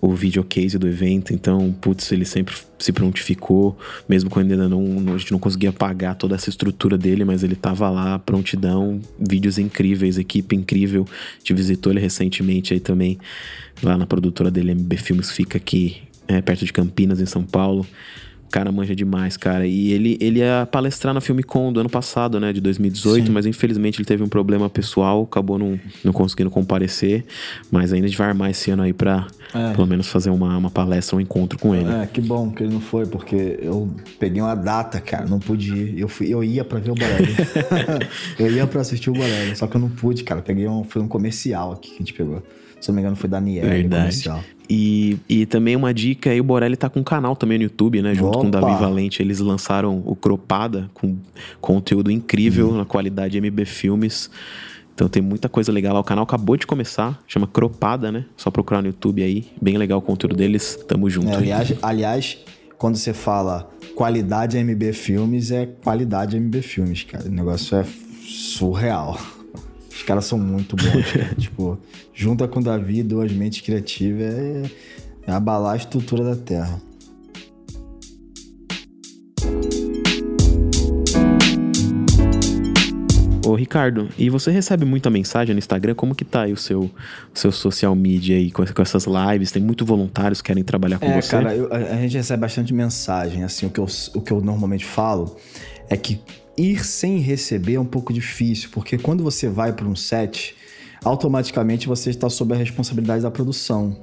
o 0.00 0.14
videocase 0.14 0.78
do 0.78 0.86
evento, 0.86 1.32
então, 1.32 1.72
putz, 1.80 2.12
ele 2.12 2.24
sempre 2.24 2.54
se 2.78 2.92
prontificou, 2.92 3.78
mesmo 4.08 4.28
quando 4.28 4.50
ainda 4.50 4.68
não, 4.68 5.14
a 5.14 5.18
gente 5.18 5.32
não 5.32 5.38
conseguia 5.38 5.72
pagar 5.72 6.14
toda 6.14 6.34
essa 6.34 6.50
estrutura 6.50 6.98
dele, 6.98 7.24
mas 7.24 7.42
ele 7.42 7.54
tava 7.54 7.88
lá, 7.88 8.18
prontidão, 8.18 9.00
vídeos 9.18 9.58
incríveis, 9.58 10.18
equipe 10.18 10.54
incrível. 10.54 11.06
Te 11.42 11.54
visitou 11.54 11.92
ele 11.92 12.00
recentemente 12.00 12.74
aí 12.74 12.80
também, 12.80 13.18
lá 13.82 13.96
na 13.96 14.06
produtora 14.06 14.50
dele, 14.50 14.74
MB 14.74 14.96
Filmes, 14.96 15.30
fica 15.30 15.56
aqui 15.56 16.02
é, 16.28 16.42
perto 16.42 16.64
de 16.64 16.72
Campinas, 16.72 17.20
em 17.20 17.26
São 17.26 17.42
Paulo 17.42 17.86
cara 18.56 18.72
manja 18.72 18.96
demais, 18.96 19.36
cara. 19.36 19.66
E 19.66 19.92
ele, 19.92 20.16
ele 20.18 20.38
ia 20.38 20.66
palestrar 20.72 21.12
na 21.12 21.20
Filmicon 21.20 21.70
do 21.70 21.78
ano 21.78 21.90
passado, 21.90 22.40
né? 22.40 22.54
De 22.54 22.60
2018, 22.62 23.26
Sim. 23.26 23.32
mas 23.32 23.44
infelizmente 23.44 23.98
ele 23.98 24.06
teve 24.06 24.22
um 24.22 24.28
problema 24.28 24.70
pessoal, 24.70 25.24
acabou 25.24 25.58
não, 25.58 25.78
não 26.02 26.10
conseguindo 26.10 26.50
comparecer. 26.50 27.26
Mas 27.70 27.92
ainda 27.92 28.06
a 28.06 28.08
gente 28.08 28.16
vai 28.16 28.28
armar 28.28 28.50
esse 28.50 28.70
ano 28.70 28.82
aí 28.82 28.94
pra 28.94 29.26
é. 29.52 29.74
pelo 29.74 29.86
menos 29.86 30.08
fazer 30.08 30.30
uma, 30.30 30.56
uma 30.56 30.70
palestra, 30.70 31.18
um 31.18 31.20
encontro 31.20 31.58
com 31.58 31.74
ele. 31.74 31.90
É, 31.90 32.06
que 32.06 32.22
bom 32.22 32.50
que 32.50 32.62
ele 32.62 32.72
não 32.72 32.80
foi, 32.80 33.04
porque 33.04 33.58
eu 33.60 33.94
peguei 34.18 34.40
uma 34.40 34.54
data, 34.54 35.02
cara, 35.02 35.26
não 35.26 35.38
pude 35.38 35.74
ir. 35.74 36.00
Eu, 36.00 36.08
fui, 36.08 36.32
eu 36.32 36.42
ia 36.42 36.64
pra 36.64 36.78
ver 36.78 36.92
o 36.92 36.94
Borelli. 36.94 37.36
eu 38.40 38.50
ia 38.50 38.66
pra 38.66 38.80
assistir 38.80 39.10
o 39.10 39.12
Borelli, 39.12 39.54
só 39.54 39.66
que 39.66 39.76
eu 39.76 39.80
não 39.82 39.90
pude, 39.90 40.24
cara. 40.24 40.40
peguei 40.40 40.66
um, 40.66 40.82
foi 40.82 41.02
um 41.02 41.08
comercial 41.08 41.72
aqui 41.72 41.90
que 41.90 41.96
a 41.96 41.98
gente 41.98 42.14
pegou. 42.14 42.42
Se 42.80 42.88
não 42.88 42.96
me 42.96 43.00
engano, 43.00 43.16
foi 43.16 43.28
Daniel. 43.28 43.66
Verdade. 43.66 44.30
E, 44.68 45.18
e 45.28 45.46
também 45.46 45.76
uma 45.76 45.94
dica 45.94 46.30
aí, 46.30 46.40
o 46.40 46.44
Borelli 46.44 46.76
tá 46.76 46.88
com 46.88 47.00
um 47.00 47.04
canal 47.04 47.36
também 47.36 47.58
no 47.58 47.64
YouTube, 47.64 48.02
né? 48.02 48.14
Junto 48.14 48.28
Opa. 48.28 48.40
com 48.40 48.46
o 48.48 48.50
Davi 48.50 48.80
Valente. 48.80 49.22
Eles 49.22 49.38
lançaram 49.38 50.02
o 50.04 50.16
Cropada, 50.16 50.90
com 50.92 51.16
conteúdo 51.60 52.10
incrível 52.10 52.70
hum. 52.70 52.78
na 52.78 52.84
qualidade 52.84 53.40
MB 53.40 53.64
Filmes. 53.64 54.30
Então 54.94 55.08
tem 55.08 55.22
muita 55.22 55.48
coisa 55.48 55.70
legal 55.70 55.94
lá. 55.94 56.00
O 56.00 56.04
canal 56.04 56.24
acabou 56.24 56.56
de 56.56 56.66
começar, 56.66 57.22
chama 57.28 57.46
Cropada, 57.46 58.10
né? 58.10 58.24
Só 58.36 58.50
procurar 58.50 58.80
no 58.80 58.88
YouTube 58.88 59.22
aí. 59.22 59.46
Bem 59.60 59.76
legal 59.76 59.98
o 59.98 60.02
conteúdo 60.02 60.34
deles. 60.34 60.78
Tamo 60.88 61.08
junto. 61.10 61.28
É, 61.28 61.36
aliás, 61.36 61.74
aliás, 61.82 62.38
quando 62.78 62.96
você 62.96 63.12
fala 63.12 63.70
qualidade 63.94 64.58
MB 64.58 64.92
Filmes, 64.94 65.50
é 65.50 65.66
qualidade 65.66 66.40
MB 66.40 66.62
Filmes, 66.62 67.04
cara. 67.04 67.26
O 67.26 67.30
negócio 67.30 67.76
é 67.76 67.84
surreal. 68.22 69.18
Os 69.96 70.02
caras 70.02 70.26
são 70.26 70.38
muito 70.38 70.76
bons, 70.76 71.10
cara. 71.10 71.34
tipo, 71.40 71.78
junta 72.12 72.46
com 72.46 72.60
o 72.60 72.62
Davi, 72.62 73.02
duas 73.02 73.32
mentes 73.32 73.62
criativas, 73.62 74.34
é, 74.34 74.62
é 75.26 75.32
abalar 75.32 75.72
a 75.72 75.76
estrutura 75.76 76.22
da 76.22 76.36
Terra. 76.36 76.78
Ô, 83.46 83.54
Ricardo, 83.54 84.10
e 84.18 84.28
você 84.28 84.50
recebe 84.50 84.84
muita 84.84 85.08
mensagem 85.08 85.54
no 85.54 85.58
Instagram? 85.58 85.94
Como 85.94 86.14
que 86.14 86.24
tá 86.26 86.42
aí 86.42 86.52
o 86.52 86.56
seu, 86.56 86.90
o 87.34 87.38
seu 87.38 87.50
social 87.50 87.94
media 87.94 88.36
aí 88.36 88.50
com, 88.50 88.66
com, 88.66 88.82
essas 88.82 89.06
lives? 89.06 89.50
Tem 89.50 89.62
muito 89.62 89.86
voluntários 89.86 90.42
que 90.42 90.48
querem 90.48 90.62
trabalhar 90.62 90.98
com 90.98 91.06
é, 91.06 91.22
você? 91.22 91.30
Cara, 91.30 91.56
eu, 91.56 91.72
a 91.72 91.96
gente 91.96 92.16
recebe 92.16 92.40
bastante 92.42 92.74
mensagem. 92.74 93.44
Assim, 93.44 93.64
o 93.64 93.70
que 93.70 93.80
eu, 93.80 93.86
o 94.14 94.20
que 94.20 94.32
eu 94.32 94.42
normalmente 94.42 94.84
falo 94.84 95.36
é 95.88 95.96
que 95.96 96.20
ir 96.56 96.84
sem 96.84 97.18
receber 97.18 97.74
é 97.74 97.80
um 97.80 97.84
pouco 97.84 98.12
difícil, 98.12 98.70
porque 98.72 98.96
quando 98.98 99.22
você 99.22 99.48
vai 99.48 99.72
para 99.72 99.86
um 99.86 99.96
set, 99.96 100.54
automaticamente 101.04 101.86
você 101.86 102.10
está 102.10 102.28
sob 102.28 102.54
a 102.54 102.56
responsabilidade 102.56 103.22
da 103.22 103.30
produção. 103.30 103.96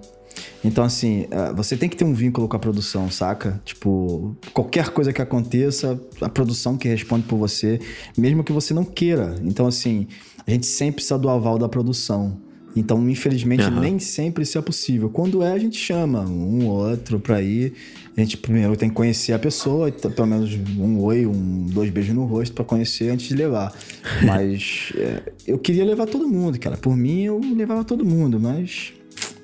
Então, 0.64 0.84
assim, 0.84 1.28
é, 1.30 1.54
você 1.54 1.76
tem 1.76 1.90
que 1.90 1.96
ter 1.96 2.06
um 2.06 2.14
vínculo 2.14 2.48
com 2.48 2.56
a 2.56 2.60
produção, 2.60 3.10
saca? 3.12 3.62
Tipo, 3.66 4.36
qualquer 4.54 4.90
coisa 4.90 5.12
que 5.12 5.22
aconteça, 5.22 6.00
a 6.22 6.30
produção 6.30 6.78
que 6.78 6.88
responde 6.88 7.26
por 7.28 7.38
você, 7.38 7.80
mesmo 8.18 8.44
que 8.44 8.52
você 8.52 8.74
não 8.74 8.84
queira. 8.84 9.36
Então, 9.44 9.68
assim, 9.68 10.08
a 10.48 10.52
gente 10.52 10.66
sempre 10.66 10.96
precisa 10.96 11.18
do 11.18 11.30
aval 11.30 11.58
da 11.58 11.68
produção. 11.68 12.42
Então, 12.76 13.08
infelizmente, 13.10 13.64
uhum. 13.64 13.80
nem 13.80 14.00
sempre 14.00 14.44
isso 14.44 14.58
é 14.58 14.62
possível. 14.62 15.10
Quando 15.10 15.44
é, 15.44 15.52
a 15.52 15.60
gente 15.60 15.78
chama 15.78 16.22
um 16.22 16.66
ou 16.66 16.90
outro 16.90 17.20
pra 17.20 17.42
ir. 17.42 17.74
A 18.16 18.22
gente 18.22 18.38
primeiro 18.38 18.76
tem 18.78 18.90
que 18.90 18.96
conhecer 18.96 19.34
a 19.34 19.40
pessoa, 19.40 19.92
pelo 19.92 20.28
menos 20.28 20.54
um 20.78 21.00
oi, 21.00 21.26
um, 21.26 21.66
dois 21.66 21.90
beijos 21.90 22.14
no 22.14 22.26
rosto 22.26 22.54
para 22.54 22.64
conhecer 22.64 23.10
antes 23.10 23.28
de 23.28 23.36
levar. 23.36 23.76
Mas 24.24 24.94
é, 24.96 25.34
eu 25.48 25.58
queria 25.58 25.84
levar 25.84 26.06
todo 26.06 26.28
mundo, 26.28 26.60
cara. 26.60 26.78
Por 26.78 26.96
mim, 26.96 27.24
eu 27.24 27.40
levava 27.56 27.84
todo 27.84 28.06
mundo, 28.06 28.40
mas 28.40 28.94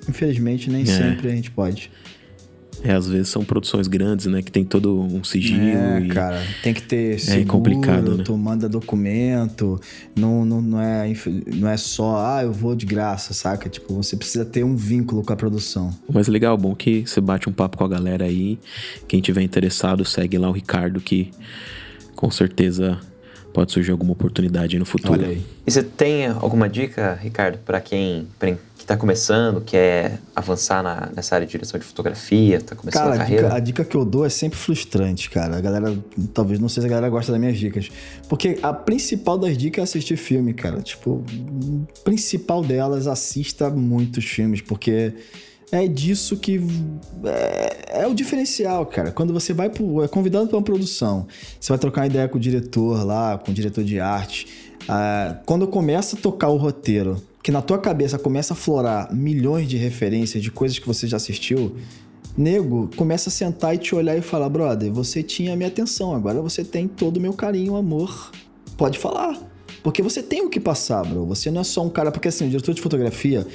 Infelizmente, 0.08 0.70
nem 0.70 0.82
é. 0.82 0.86
sempre 0.86 1.28
a 1.28 1.30
gente 1.30 1.50
pode. 1.50 1.90
É, 2.82 2.92
às 2.92 3.06
vezes 3.06 3.28
são 3.28 3.44
produções 3.44 3.86
grandes, 3.86 4.26
né? 4.26 4.42
Que 4.42 4.50
tem 4.50 4.64
todo 4.64 5.00
um 5.00 5.22
sigilo. 5.22 5.60
É, 5.60 6.00
e... 6.00 6.08
cara, 6.08 6.42
tem 6.62 6.72
que 6.72 6.82
ter 6.82 7.18
seguro, 7.18 7.42
é 7.42 7.44
complicado, 7.44 8.16
né? 8.16 8.24
tu 8.24 8.36
manda 8.36 8.68
documento, 8.68 9.80
não, 10.16 10.44
não, 10.44 10.62
não, 10.62 10.80
é, 10.80 11.12
não 11.54 11.68
é 11.68 11.76
só, 11.76 12.16
ah, 12.16 12.42
eu 12.42 12.52
vou 12.52 12.74
de 12.74 12.86
graça, 12.86 13.34
saca? 13.34 13.68
Tipo, 13.68 13.94
você 13.94 14.16
precisa 14.16 14.44
ter 14.44 14.64
um 14.64 14.74
vínculo 14.74 15.22
com 15.22 15.32
a 15.32 15.36
produção. 15.36 15.94
Mas 16.12 16.28
legal, 16.28 16.56
bom 16.56 16.74
que 16.74 17.04
você 17.06 17.20
bate 17.20 17.48
um 17.48 17.52
papo 17.52 17.76
com 17.76 17.84
a 17.84 17.88
galera 17.88 18.24
aí. 18.24 18.58
Quem 19.06 19.20
tiver 19.20 19.42
interessado, 19.42 20.04
segue 20.04 20.38
lá 20.38 20.48
o 20.48 20.52
Ricardo, 20.52 21.00
que 21.00 21.30
com 22.14 22.30
certeza 22.30 22.98
pode 23.60 23.72
surgir 23.72 23.92
alguma 23.92 24.12
oportunidade 24.12 24.78
no 24.78 24.86
futuro. 24.86 25.22
E 25.22 25.70
você 25.70 25.82
tem 25.82 26.26
alguma 26.26 26.66
dica, 26.66 27.18
Ricardo, 27.20 27.58
para 27.58 27.78
quem 27.78 28.26
está 28.78 28.96
começando, 28.96 29.60
quer 29.60 30.18
avançar 30.34 30.82
na, 30.82 31.10
nessa 31.14 31.34
área 31.34 31.46
de 31.46 31.52
direção 31.52 31.78
de 31.78 31.84
fotografia, 31.84 32.56
está 32.56 32.74
começando 32.74 33.02
cara, 33.02 33.14
a 33.16 33.18
carreira? 33.18 33.42
Dica, 33.42 33.54
a 33.54 33.60
dica 33.60 33.84
que 33.84 33.94
eu 33.94 34.04
dou 34.04 34.24
é 34.24 34.30
sempre 34.30 34.58
frustrante, 34.58 35.28
cara. 35.28 35.58
A 35.58 35.60
galera, 35.60 35.94
talvez, 36.32 36.58
não 36.58 36.70
sei 36.70 36.80
se 36.80 36.86
a 36.86 36.88
galera 36.90 37.10
gosta 37.10 37.32
das 37.32 37.40
minhas 37.40 37.58
dicas. 37.58 37.90
Porque 38.30 38.58
a 38.62 38.72
principal 38.72 39.36
das 39.36 39.58
dicas 39.58 39.80
é 39.80 39.82
assistir 39.82 40.16
filme, 40.16 40.54
cara. 40.54 40.80
Tipo, 40.80 41.22
a 42.00 42.02
principal 42.02 42.62
delas, 42.64 43.06
assista 43.06 43.68
muitos 43.68 44.24
filmes, 44.24 44.62
porque 44.62 45.12
é 45.72 45.86
disso 45.86 46.36
que 46.36 46.60
é, 47.24 48.02
é, 48.02 48.06
o 48.06 48.14
diferencial, 48.14 48.84
cara. 48.86 49.12
Quando 49.12 49.32
você 49.32 49.52
vai 49.52 49.70
pro, 49.70 50.02
é 50.02 50.08
convidado 50.08 50.48
para 50.48 50.56
uma 50.56 50.62
produção, 50.62 51.26
você 51.58 51.70
vai 51.70 51.78
trocar 51.78 52.06
ideia 52.06 52.28
com 52.28 52.38
o 52.38 52.40
diretor 52.40 53.04
lá, 53.04 53.38
com 53.38 53.50
o 53.50 53.54
diretor 53.54 53.84
de 53.84 54.00
arte. 54.00 54.48
Ah, 54.88 55.38
quando 55.46 55.66
começa 55.68 56.16
a 56.16 56.18
tocar 56.18 56.48
o 56.48 56.56
roteiro, 56.56 57.22
que 57.42 57.52
na 57.52 57.62
tua 57.62 57.78
cabeça 57.78 58.18
começa 58.18 58.54
a 58.54 58.56
florar 58.56 59.14
milhões 59.14 59.68
de 59.68 59.76
referências 59.76 60.42
de 60.42 60.50
coisas 60.50 60.78
que 60.78 60.86
você 60.86 61.06
já 61.06 61.16
assistiu, 61.16 61.76
nego 62.36 62.90
começa 62.96 63.28
a 63.28 63.32
sentar 63.32 63.74
e 63.74 63.78
te 63.78 63.94
olhar 63.94 64.16
e 64.16 64.22
falar: 64.22 64.48
brother, 64.48 64.92
você 64.92 65.22
tinha 65.22 65.52
a 65.52 65.56
minha 65.56 65.68
atenção, 65.68 66.14
agora 66.14 66.40
você 66.40 66.64
tem 66.64 66.88
todo 66.88 67.18
o 67.18 67.20
meu 67.20 67.32
carinho, 67.32 67.76
amor. 67.76 68.32
Pode 68.76 68.98
falar. 68.98 69.38
Porque 69.82 70.02
você 70.02 70.22
tem 70.22 70.42
o 70.42 70.50
que 70.50 70.60
passar, 70.60 71.04
bro. 71.04 71.24
Você 71.26 71.50
não 71.50 71.60
é 71.60 71.64
só 71.64 71.82
um 71.84 71.88
cara. 71.88 72.10
Porque 72.10 72.28
assim, 72.28 72.46
o 72.46 72.50
diretor 72.50 72.74
de 72.74 72.82
fotografia 72.82 73.46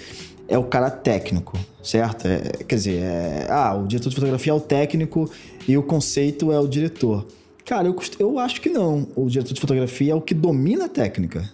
é 0.47 0.57
o 0.57 0.63
cara 0.63 0.89
técnico, 0.89 1.57
certo? 1.81 2.27
É, 2.27 2.63
quer 2.63 2.75
dizer, 2.75 3.01
é, 3.01 3.47
ah, 3.49 3.75
o 3.75 3.87
diretor 3.87 4.09
de 4.09 4.15
fotografia 4.15 4.51
é 4.51 4.55
o 4.55 4.59
técnico 4.59 5.29
e 5.67 5.77
o 5.77 5.83
conceito 5.83 6.51
é 6.51 6.59
o 6.59 6.67
diretor. 6.67 7.25
Cara, 7.65 7.87
eu, 7.87 7.95
eu 8.19 8.39
acho 8.39 8.61
que 8.61 8.69
não. 8.69 9.07
O 9.15 9.27
diretor 9.27 9.53
de 9.53 9.61
fotografia 9.61 10.11
é 10.11 10.15
o 10.15 10.21
que 10.21 10.33
domina 10.33 10.85
a 10.85 10.89
técnica 10.89 11.49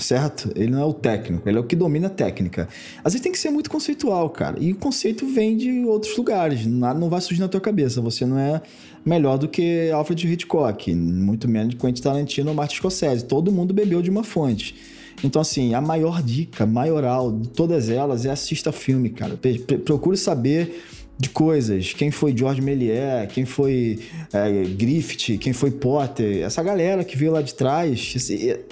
certo? 0.00 0.50
Ele 0.54 0.70
não 0.70 0.80
é 0.80 0.84
o 0.84 0.92
técnico, 0.92 1.48
ele 1.48 1.58
é 1.58 1.60
o 1.60 1.64
que 1.64 1.76
domina 1.76 2.06
a 2.06 2.10
técnica. 2.10 2.68
Às 2.98 3.12
vezes 3.12 3.20
tem 3.20 3.32
que 3.32 3.38
ser 3.38 3.50
muito 3.50 3.70
conceitual, 3.70 4.30
cara. 4.30 4.56
E 4.60 4.72
o 4.72 4.76
conceito 4.76 5.26
vem 5.26 5.56
de 5.56 5.84
outros 5.84 6.16
lugares, 6.16 6.66
nada 6.66 6.98
não 6.98 7.08
vai 7.08 7.20
surgir 7.20 7.40
na 7.40 7.48
tua 7.48 7.60
cabeça. 7.60 8.00
Você 8.00 8.24
não 8.24 8.38
é 8.38 8.60
melhor 9.04 9.38
do 9.38 9.48
que 9.48 9.90
Alfred 9.90 10.32
Hitchcock, 10.32 10.94
muito 10.94 11.48
menos 11.48 11.74
Quentin 11.74 12.02
Tarantino 12.02 12.50
ou 12.50 12.54
Martin 12.54 12.76
Scorsese. 12.76 13.24
Todo 13.24 13.52
mundo 13.52 13.74
bebeu 13.74 14.02
de 14.02 14.10
uma 14.10 14.22
fonte. 14.22 14.76
Então, 15.22 15.42
assim, 15.42 15.74
a 15.74 15.80
maior 15.80 16.22
dica, 16.22 16.64
maioral 16.66 17.32
de 17.32 17.48
todas 17.48 17.88
elas 17.88 18.24
é 18.24 18.30
assista 18.30 18.72
filme, 18.72 19.10
cara. 19.10 19.38
Procure 19.84 20.16
saber 20.16 20.84
de 21.18 21.28
coisas. 21.28 21.92
Quem 21.92 22.10
foi 22.10 22.36
George 22.36 22.60
Méliès, 22.60 23.30
quem 23.32 23.44
foi 23.44 23.98
é, 24.32 24.64
Griffith, 24.64 25.36
quem 25.38 25.52
foi 25.52 25.72
Potter, 25.72 26.42
essa 26.42 26.62
galera 26.62 27.02
que 27.02 27.16
veio 27.16 27.32
lá 27.32 27.42
de 27.42 27.54
trás, 27.54 28.14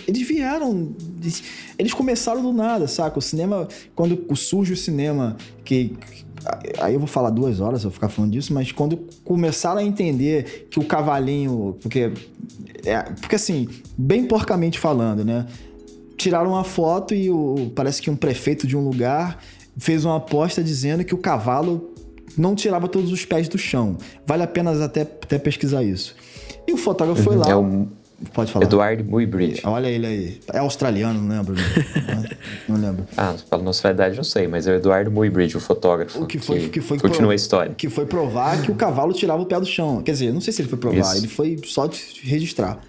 eles 0.06 0.28
vieram, 0.28 0.94
eles 1.76 1.92
começaram 1.92 2.40
do 2.40 2.52
nada, 2.52 2.86
saca? 2.86 3.18
O 3.18 3.22
cinema, 3.22 3.66
quando 3.96 4.24
surge 4.36 4.72
o 4.72 4.76
cinema, 4.76 5.36
que 5.64 5.96
aí 6.78 6.94
eu 6.94 7.00
vou 7.00 7.08
falar 7.08 7.30
duas 7.30 7.60
horas, 7.60 7.82
eu 7.82 7.90
vou 7.90 7.94
ficar 7.94 8.08
falando 8.08 8.30
disso, 8.30 8.54
mas 8.54 8.70
quando 8.70 8.98
começaram 9.24 9.78
a 9.78 9.82
entender 9.82 10.68
que 10.70 10.78
o 10.78 10.84
cavalinho, 10.84 11.76
porque 11.82 12.12
é, 12.84 13.02
porque 13.20 13.34
assim, 13.34 13.68
bem 13.98 14.24
porcamente 14.24 14.78
falando, 14.78 15.24
né? 15.24 15.46
Tiraram 16.26 16.50
uma 16.50 16.64
foto 16.64 17.14
e 17.14 17.30
o, 17.30 17.70
parece 17.72 18.02
que 18.02 18.10
um 18.10 18.16
prefeito 18.16 18.66
de 18.66 18.76
um 18.76 18.80
lugar 18.80 19.38
fez 19.78 20.04
uma 20.04 20.16
aposta 20.16 20.60
dizendo 20.60 21.04
que 21.04 21.14
o 21.14 21.18
cavalo 21.18 21.94
não 22.36 22.56
tirava 22.56 22.88
todos 22.88 23.12
os 23.12 23.24
pés 23.24 23.48
do 23.48 23.56
chão. 23.56 23.96
Vale 24.26 24.42
a 24.42 24.46
pena 24.48 24.72
até, 24.84 25.02
até 25.02 25.38
pesquisar 25.38 25.84
isso. 25.84 26.16
E 26.66 26.72
o 26.72 26.76
fotógrafo 26.76 27.22
foi 27.22 27.36
uhum. 27.36 27.42
lá. 27.42 27.48
É 27.48 27.54
um... 27.54 27.86
Pode 28.34 28.50
falar. 28.50 28.64
Eduardo 28.64 29.04
Muybridge. 29.04 29.60
Olha 29.62 29.86
ele 29.86 30.04
aí. 30.04 30.40
É 30.52 30.58
australiano, 30.58 31.22
não 31.22 31.36
lembro. 31.36 31.54
não 32.68 32.76
lembro. 32.76 33.06
Ah, 33.16 33.36
pela 33.48 33.62
nacionalidade 33.62 34.16
não 34.16 34.24
sei, 34.24 34.48
mas 34.48 34.66
é 34.66 34.72
o 34.72 34.74
Eduardo 34.74 35.12
Muybridge, 35.12 35.56
o 35.56 35.60
fotógrafo. 35.60 36.24
O 36.24 36.26
que 36.26 36.40
foi 36.40 36.58
que, 36.58 36.68
que 36.70 36.80
foi 36.80 36.98
continua 36.98 37.30
a 37.30 37.36
história. 37.36 37.72
Que 37.72 37.88
foi 37.88 38.04
provar 38.04 38.60
que 38.62 38.72
o 38.72 38.74
cavalo 38.74 39.12
tirava 39.12 39.40
o 39.40 39.46
pé 39.46 39.60
do 39.60 39.66
chão. 39.66 40.02
Quer 40.02 40.10
dizer, 40.10 40.32
não 40.32 40.40
sei 40.40 40.52
se 40.52 40.60
ele 40.60 40.68
foi 40.68 40.78
provar, 40.78 41.12
Isso. 41.12 41.18
ele 41.18 41.28
foi 41.28 41.56
só 41.64 41.88
registrar. 42.24 42.80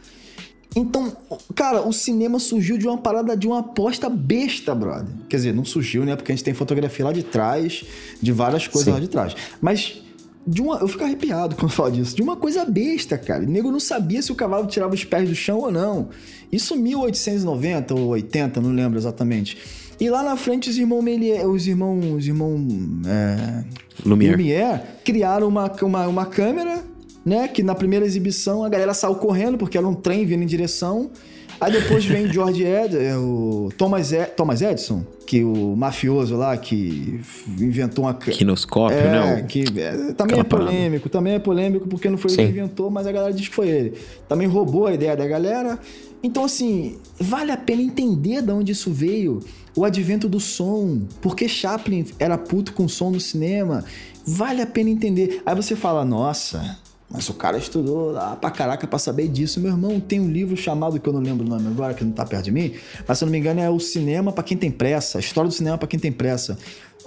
Então, 0.76 1.16
cara, 1.56 1.82
o 1.82 1.92
cinema 1.92 2.40
surgiu 2.40 2.78
de 2.78 2.88
uma 2.88 2.98
parada, 2.98 3.36
de 3.36 3.48
uma 3.48 3.60
aposta 3.60 4.10
besta, 4.10 4.76
brother. 4.76 5.08
Quer 5.28 5.38
dizer, 5.38 5.54
não 5.54 5.66
surgiu, 5.66 6.06
né? 6.06 6.16
Porque 6.16 6.32
a 6.32 6.36
gente 6.36 6.44
tem 6.44 6.54
fotografia 6.54 7.06
lá 7.06 7.12
de 7.12 7.24
trás, 7.24 7.84
de 8.22 8.32
várias 8.32 8.68
coisas 8.68 8.86
Sim. 8.86 8.92
lá 8.92 9.00
de 9.00 9.08
trás. 9.08 9.36
Mas 9.60 10.02
de 10.46 10.62
uma, 10.62 10.78
eu 10.78 10.88
fico 10.88 11.04
arrepiado 11.04 11.56
quando 11.60 11.72
falo 11.72 11.92
disso. 11.92 12.16
De 12.16 12.22
uma 12.22 12.36
coisa 12.36 12.64
besta, 12.64 13.18
cara. 13.18 13.44
O 13.44 13.48
nego 13.48 13.72
não 13.72 13.80
sabia 13.80 14.22
se 14.22 14.32
o 14.32 14.36
cavalo 14.36 14.68
tirava 14.68 14.94
os 14.94 15.04
pés 15.04 15.28
do 15.28 15.36
chão 15.36 15.60
ou 15.60 15.72
não. 15.72 16.10
Isso 16.52 16.76
1890 16.76 17.94
ou 17.94 18.08
80, 18.10 18.62
não 18.62 18.72
lembro 18.72 18.98
exatamente. 18.98 19.58
E 20.00 20.10
lá 20.10 20.22
na 20.22 20.38
frente 20.38 20.70
os 20.70 20.78
irmãos 20.78 21.02
Melier, 21.02 21.48
os 21.50 21.68
irmãos, 21.68 22.06
os 22.06 22.28
irmãos 22.28 22.62
é, 23.08 23.66
Lumière. 24.06 24.36
Lumière 24.36 24.82
criaram 25.04 25.48
uma, 25.48 25.72
uma, 25.82 26.08
uma 26.08 26.26
câmera 26.26 26.84
né? 27.28 27.46
Que 27.50 27.62
na 27.62 27.76
primeira 27.76 28.06
exibição 28.06 28.64
a 28.64 28.70
galera 28.70 28.94
saiu 28.94 29.16
correndo 29.16 29.58
porque 29.58 29.78
era 29.78 29.86
um 29.86 29.94
trem 29.94 30.26
vindo 30.26 30.44
em 30.44 30.48
direção. 30.48 31.12
Aí 31.60 31.72
depois 31.72 32.06
vem 32.06 32.32
George 32.32 32.64
Ed, 32.64 32.96
é, 32.96 33.18
o 33.18 33.70
Thomas, 33.78 34.14
Ed, 34.14 34.32
Thomas 34.38 34.62
Edison, 34.62 35.04
que 35.26 35.44
o 35.44 35.76
mafioso 35.76 36.38
lá 36.38 36.56
que 36.56 37.20
inventou 37.60 38.06
uma 38.06 38.14
quinoscópio, 38.14 38.98
é, 38.98 39.12
né? 39.12 39.42
Que 39.42 39.66
é, 39.78 40.14
também 40.14 40.40
é 40.40 40.44
polêmico, 40.44 41.10
também 41.10 41.34
é 41.34 41.40
polêmico 41.40 41.88
porque 41.88 42.10
não 42.10 42.18
foi 42.18 42.30
Sim. 42.30 42.42
ele 42.44 42.54
que 42.54 42.60
inventou, 42.60 42.90
mas 42.90 43.06
a 43.08 43.12
galera 43.12 43.34
diz 43.34 43.50
que 43.50 43.56
foi 43.56 43.68
ele. 43.68 43.94
Também 44.30 44.48
roubou 44.48 44.86
a 44.86 44.94
ideia 44.94 45.18
da 45.18 45.28
galera. 45.28 45.78
Então 46.24 46.46
assim, 46.46 46.98
vale 47.20 47.52
a 47.52 47.58
pena 47.58 47.82
entender 47.82 48.42
de 48.42 48.52
onde 48.52 48.72
isso 48.72 48.92
veio. 48.92 49.42
O 49.76 49.84
advento 49.84 50.30
do 50.30 50.40
som, 50.40 51.02
porque 51.22 51.50
Chaplin 51.50 52.06
era 52.18 52.38
puto 52.38 52.72
com 52.74 52.88
som 52.88 53.12
no 53.12 53.20
cinema. 53.20 53.84
Vale 54.26 54.62
a 54.62 54.66
pena 54.66 54.90
entender. 54.90 55.42
Aí 55.46 55.56
você 55.56 55.76
fala, 55.76 56.04
nossa, 56.06 56.78
mas 57.10 57.30
o 57.30 57.34
cara 57.34 57.58
estudou 57.58 58.12
lá 58.12 58.36
pra 58.36 58.52
caraca 58.52 58.86
pra 58.86 59.00
saber 59.00 59.28
disso. 59.30 59.60
Meu 59.60 59.72
irmão 59.72 60.00
tem 60.00 60.20
um 60.20 60.30
livro 60.30 60.58
chamado, 60.58 61.00
que 61.00 61.08
eu 61.08 61.14
não 61.14 61.22
lembro 61.22 61.46
o 61.46 61.50
nome 61.50 61.68
agora, 61.68 61.94
que 61.94 62.04
não 62.04 62.12
tá 62.12 62.26
perto 62.26 62.46
de 62.46 62.52
mim, 62.52 62.74
mas 63.08 63.18
se 63.18 63.24
eu 63.24 63.28
não 63.28 63.32
me 63.32 63.38
engano 63.38 63.60
é 63.62 63.70
O 63.70 63.80
Cinema 63.80 64.32
para 64.32 64.44
Quem 64.44 64.58
Tem 64.58 64.70
Pressa, 64.70 65.18
a 65.18 65.22
História 65.22 65.48
do 65.48 65.54
Cinema 65.54 65.78
para 65.78 65.88
Quem 65.88 66.00
Tem 66.00 66.12
Pressa. 66.12 66.58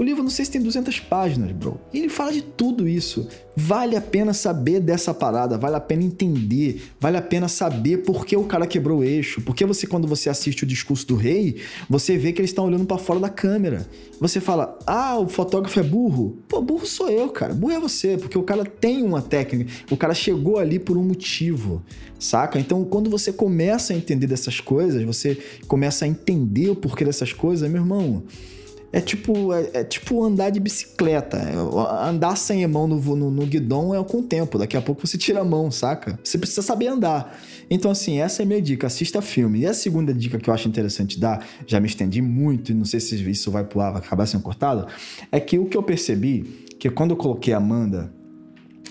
O 0.01 0.03
livro, 0.03 0.23
não 0.23 0.31
sei 0.31 0.47
se 0.47 0.51
tem 0.51 0.63
200 0.63 0.99
páginas, 0.99 1.53
bro. 1.53 1.79
E 1.93 1.99
ele 1.99 2.09
fala 2.09 2.33
de 2.33 2.41
tudo 2.41 2.89
isso. 2.89 3.29
Vale 3.55 3.95
a 3.95 4.01
pena 4.01 4.33
saber 4.33 4.81
dessa 4.81 5.13
parada, 5.13 5.59
vale 5.59 5.77
a 5.77 5.81
pena 5.81 6.03
entender, 6.03 6.81
vale 6.99 7.19
a 7.19 7.21
pena 7.23 7.49
saber 7.49 7.99
por 7.99 8.25
que 8.25 8.35
o 8.35 8.45
cara 8.45 8.67
quebrou 8.67 9.01
o 9.01 9.05
eixo. 9.05 9.43
Porque 9.43 9.67
você, 9.67 9.87
quando 9.87 10.09
você 10.09 10.31
assiste 10.31 10.65
o 10.65 10.67
discurso 10.67 11.07
do 11.07 11.17
rei, 11.17 11.57
você 11.87 12.17
vê 12.17 12.33
que 12.33 12.41
eles 12.41 12.51
estão 12.51 12.65
olhando 12.65 12.87
para 12.87 12.97
fora 12.97 13.21
da 13.21 13.29
câmera. 13.29 13.87
Você 14.19 14.41
fala, 14.41 14.79
ah, 14.87 15.19
o 15.19 15.29
fotógrafo 15.29 15.79
é 15.79 15.83
burro. 15.83 16.39
Pô, 16.49 16.63
burro 16.63 16.87
sou 16.87 17.11
eu, 17.11 17.29
cara. 17.29 17.53
Burro 17.53 17.75
é 17.75 17.79
você, 17.79 18.17
porque 18.17 18.39
o 18.39 18.43
cara 18.43 18.65
tem 18.65 19.03
uma 19.03 19.21
técnica. 19.21 19.71
O 19.91 19.99
cara 19.99 20.15
chegou 20.15 20.59
ali 20.59 20.79
por 20.79 20.97
um 20.97 21.05
motivo, 21.05 21.83
saca? 22.19 22.59
Então, 22.59 22.87
quando 22.87 23.11
você 23.11 23.35
começa 23.35 23.93
a 23.93 23.97
entender 23.97 24.27
dessas 24.27 24.61
coisas, 24.61 25.05
você 25.05 25.37
começa 25.69 26.07
a 26.07 26.09
entender 26.09 26.71
o 26.71 26.75
porquê 26.75 27.05
dessas 27.05 27.35
coisas, 27.35 27.71
meu 27.71 27.83
irmão 27.83 28.23
é 28.93 29.01
tipo, 29.01 29.53
é, 29.53 29.71
é, 29.73 29.85
tipo 29.85 30.25
andar 30.25 30.51
de 30.51 30.59
bicicleta. 30.59 31.37
É, 31.37 32.09
andar 32.09 32.37
sem 32.37 32.65
a 32.65 32.69
mão 32.69 32.89
no, 32.89 32.99
no, 33.17 33.31
no, 33.31 33.47
guidão 33.47 33.95
é 33.95 34.03
com 34.03 34.19
o 34.19 34.23
tempo. 34.23 34.59
Daqui 34.59 34.77
a 34.77 34.83
pouco 34.83 35.07
você 35.07 35.17
tira 35.17 35.41
a 35.41 35.45
mão, 35.45 35.71
saca? 35.71 36.19
Você 36.25 36.37
precisa 36.37 36.63
saber 36.63 36.89
andar. 36.89 37.39
Então, 37.71 37.91
assim, 37.91 38.19
essa 38.19 38.43
é 38.43 38.45
a 38.45 38.47
minha 38.47 38.61
dica. 38.61 38.89
Assista 38.89 39.23
filme. 39.23 39.61
E 39.61 39.67
a 39.67 39.75
segunda 39.75 40.13
dica 40.13 40.39
que 40.39 40.51
eu 40.51 40.55
acho 40.55 40.69
interessante 40.69 41.21
dar, 41.21 41.47
já 41.67 41.79
me 41.79 41.87
estendi 41.87 42.21
muito, 42.21 42.73
e 42.73 42.75
não 42.75 42.85
sei 42.85 42.99
se 42.99 43.15
isso 43.31 43.51
vai 43.51 43.65
pro 43.65 43.81
ar, 43.81 43.93
vai 43.93 44.03
acabar 44.03 44.27
sendo 44.27 44.43
cortado, 44.43 44.89
é 45.31 45.39
que 45.39 45.59
o 45.59 45.67
que 45.67 45.77
eu 45.77 45.83
percebi, 45.83 46.67
que 46.79 46.91
quando 46.91 47.13
eu 47.13 47.17
coloquei 47.17 47.55
a 47.55 47.59
Amanda 47.59 48.13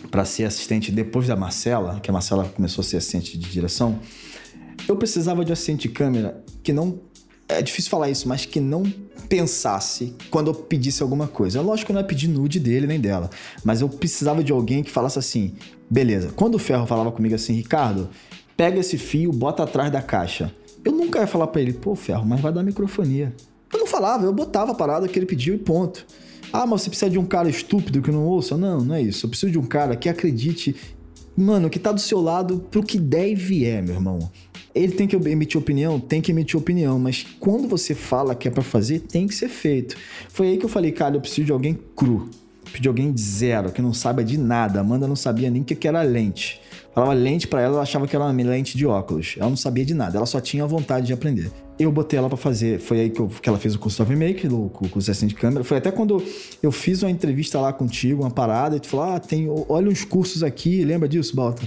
para 0.10 0.24
ser 0.24 0.46
assistente 0.46 0.94
depois 0.94 1.28
da 1.28 1.36
Marcela, 1.36 2.00
que 2.00 2.10
a 2.10 2.14
Marcela 2.14 2.46
começou 2.46 2.82
a 2.82 2.86
ser 2.86 2.98
assistente 2.98 3.38
de 3.38 3.50
direção, 3.50 4.00
eu 4.88 4.96
precisava 4.96 5.44
de 5.44 5.52
assistente 5.52 5.90
de 5.90 5.90
câmera 5.90 6.42
que 6.64 6.72
não 6.72 7.09
é 7.50 7.62
difícil 7.62 7.90
falar 7.90 8.10
isso, 8.10 8.28
mas 8.28 8.46
que 8.46 8.60
não 8.60 8.84
pensasse 9.28 10.16
quando 10.30 10.48
eu 10.48 10.54
pedisse 10.54 11.04
alguma 11.04 11.28
coisa. 11.28 11.62
Lógico 11.62 11.88
que 11.88 11.92
eu 11.92 11.96
não 11.96 12.02
ia 12.02 12.08
pedir 12.08 12.28
nude 12.28 12.60
dele 12.60 12.88
nem 12.88 13.00
dela, 13.00 13.30
mas 13.64 13.82
eu 13.82 13.90
precisava 13.90 14.44
de 14.44 14.52
alguém 14.52 14.84
que 14.84 14.92
falasse 14.92 15.20
assim: 15.20 15.54
beleza. 15.90 16.32
Quando 16.36 16.56
o 16.56 16.60
Ferro 16.60 16.86
falava 16.86 17.12
comigo 17.12 17.36
assim, 17.36 17.54
Ricardo, 17.54 18.10
pega 18.56 18.80
esse 18.80 18.98
fio, 18.98 19.32
bota 19.32 19.64
atrás 19.64 19.92
da 19.92 20.02
caixa. 20.02 20.54
Eu 20.86 20.92
nunca 20.94 21.20
ia 21.20 21.28
falar 21.28 21.48
para 21.48 21.62
ele, 21.62 21.74
pô, 21.74 21.96
Ferro, 21.96 22.26
mas 22.26 22.40
vai 22.40 22.54
dar 22.54 22.64
microfonia. 22.64 23.36
Eu 23.72 23.80
não 23.80 23.88
falava, 23.88 24.26
eu 24.26 24.34
botava 24.34 24.72
a 24.72 24.76
parada 24.76 25.08
que 25.08 25.20
ele 25.20 25.26
pediu 25.26 25.56
e 25.56 25.58
ponto. 25.58 26.06
Ah, 26.52 26.66
mas 26.66 26.82
você 26.82 26.90
precisa 26.90 27.12
de 27.12 27.20
um 27.20 27.26
cara 27.26 27.50
estúpido 27.50 28.02
que 28.02 28.12
não 28.12 28.26
ouça? 28.26 28.58
Não, 28.58 28.80
não 28.80 28.96
é 28.96 29.02
isso. 29.02 29.26
Eu 29.26 29.30
preciso 29.30 29.52
de 29.52 29.60
um 29.60 29.66
cara 29.66 29.96
que 29.96 30.10
acredite, 30.10 30.76
mano, 31.38 31.70
que 31.70 31.78
tá 31.78 31.92
do 31.92 32.00
seu 32.00 32.20
lado 32.20 32.66
pro 32.72 32.82
que 32.82 32.98
der 32.98 33.30
e 33.30 33.36
vier, 33.36 33.84
meu 33.84 33.96
irmão. 33.96 34.32
Ele 34.74 34.94
tem 34.94 35.08
que 35.08 35.16
emitir 35.16 35.60
opinião? 35.60 36.00
Tem 36.00 36.22
que 36.22 36.32
emitir 36.32 36.58
opinião, 36.58 37.00
mas 37.00 37.26
quando 37.40 37.68
você 37.68 37.96
fala 37.96 38.36
que 38.36 38.48
é 38.48 38.52
para 38.52 38.64
fazer, 38.64 39.00
tem 39.00 39.28
que 39.28 39.34
ser 39.34 39.50
feito. 39.50 39.96
Foi 40.30 40.48
aí 40.48 40.58
que 40.58 40.66
eu 40.66 40.70
falei, 40.70 40.92
cara, 40.92 41.16
eu 41.16 41.22
preciso 41.22 41.46
de 41.46 41.52
alguém 41.52 41.78
cru. 41.96 42.30
De 42.80 42.88
alguém 42.88 43.12
de 43.12 43.20
zero, 43.20 43.72
que 43.72 43.82
não 43.82 43.94
saiba 43.94 44.24
de 44.24 44.38
nada. 44.38 44.80
Amanda 44.80 45.08
não 45.08 45.16
sabia 45.16 45.50
nem 45.50 45.64
o 45.64 45.66
que 45.66 45.88
era 45.88 46.04
lente. 46.04 46.62
Falava 46.94 47.14
lente 47.14 47.48
para 47.48 47.62
ela, 47.62 47.76
ela 47.76 47.84
achava 47.84 48.08
que 48.08 48.16
era 48.16 48.26
uma 48.26 48.44
lente 48.44 48.78
de 48.78 48.86
óculos. 48.86 49.36
Ela 49.38 49.50
não 49.50 49.56
sabia 49.56 49.86
de 49.86 49.94
nada, 49.94 50.18
ela 50.18 50.26
só 50.26 50.40
tinha 50.40 50.66
vontade 50.68 51.08
de 51.08 51.14
aprender. 51.14 51.52
Eu 51.80 51.92
botei 51.92 52.20
ela 52.20 52.28
para 52.28 52.38
fazer, 52.38 52.80
foi 52.80 53.00
aí 53.00 53.10
que, 53.10 53.22
eu, 53.22 53.28
que, 53.28 53.48
ela 53.48 53.58
fez 53.58 53.74
o 53.74 53.80
curso 53.80 54.04
de 54.04 54.16
Make, 54.16 54.48
o 54.48 54.70
curso 54.70 55.12
de 55.12 55.28
de 55.28 55.34
câmera. 55.34 55.64
Foi 55.64 55.78
até 55.78 55.92
quando 55.92 56.22
eu 56.62 56.72
fiz 56.72 57.02
uma 57.02 57.10
entrevista 57.10 57.60
lá 57.60 57.72
contigo, 57.72 58.24
uma 58.24 58.32
parada, 58.32 58.76
e 58.76 58.80
tu 58.80 58.88
falou: 58.88 59.06
Ah, 59.14 59.20
tem, 59.20 59.48
olha 59.70 59.90
uns 59.90 60.04
cursos 60.04 60.44
aqui, 60.44 60.84
lembra 60.84 61.08
disso, 61.08 61.36
Balta? 61.36 61.62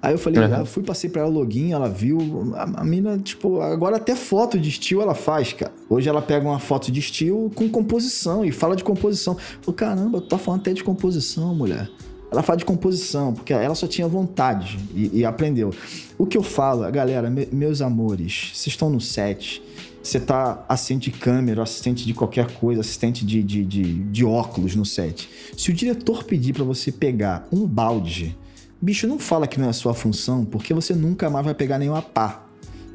Aí 0.00 0.14
eu 0.14 0.18
falei, 0.18 0.40
uhum. 0.40 0.64
fui, 0.64 0.82
passei 0.82 1.10
pra 1.10 1.22
ela 1.22 1.30
o 1.30 1.34
login, 1.34 1.72
ela 1.72 1.88
viu. 1.88 2.54
A, 2.54 2.80
a 2.80 2.84
mina, 2.84 3.18
tipo, 3.18 3.60
agora 3.60 3.96
até 3.96 4.14
foto 4.14 4.58
de 4.58 4.68
estilo 4.68 5.02
ela 5.02 5.14
faz, 5.14 5.52
cara. 5.52 5.72
Hoje 5.90 6.08
ela 6.08 6.22
pega 6.22 6.46
uma 6.46 6.60
foto 6.60 6.92
de 6.92 7.00
estilo 7.00 7.50
com 7.50 7.68
composição 7.68 8.44
e 8.44 8.52
fala 8.52 8.76
de 8.76 8.84
composição. 8.84 9.36
Falei, 9.60 9.76
caramba, 9.76 10.20
tu 10.20 10.28
tá 10.28 10.38
falando 10.38 10.60
até 10.60 10.72
de 10.72 10.84
composição, 10.84 11.52
mulher. 11.54 11.90
Ela 12.30 12.42
fala 12.42 12.58
de 12.58 12.64
composição, 12.64 13.32
porque 13.32 13.52
ela 13.52 13.74
só 13.74 13.86
tinha 13.86 14.06
vontade 14.06 14.78
e, 14.94 15.20
e 15.20 15.24
aprendeu. 15.24 15.72
O 16.16 16.26
que 16.26 16.36
eu 16.36 16.42
falo, 16.42 16.88
galera, 16.92 17.28
me, 17.30 17.48
meus 17.50 17.80
amores, 17.80 18.52
vocês 18.54 18.74
estão 18.74 18.90
no 18.90 19.00
set, 19.00 19.62
você 20.02 20.20
tá 20.20 20.64
assistente 20.68 21.10
de 21.10 21.18
câmera, 21.18 21.62
assistente 21.62 22.06
de 22.06 22.14
qualquer 22.14 22.52
coisa, 22.52 22.82
assistente 22.82 23.24
de, 23.24 23.42
de, 23.42 23.64
de, 23.64 23.94
de 24.04 24.24
óculos 24.24 24.76
no 24.76 24.84
set. 24.84 25.28
Se 25.56 25.70
o 25.70 25.74
diretor 25.74 26.22
pedir 26.22 26.52
para 26.52 26.64
você 26.64 26.92
pegar 26.92 27.48
um 27.50 27.66
balde 27.66 28.36
Bicho, 28.80 29.08
não 29.08 29.18
fala 29.18 29.48
que 29.48 29.58
não 29.58 29.68
é 29.68 29.72
sua 29.72 29.92
função, 29.92 30.44
porque 30.44 30.72
você 30.72 30.94
nunca 30.94 31.28
mais 31.28 31.44
vai 31.44 31.54
pegar 31.54 31.78
nenhuma 31.78 32.00
pá. 32.00 32.44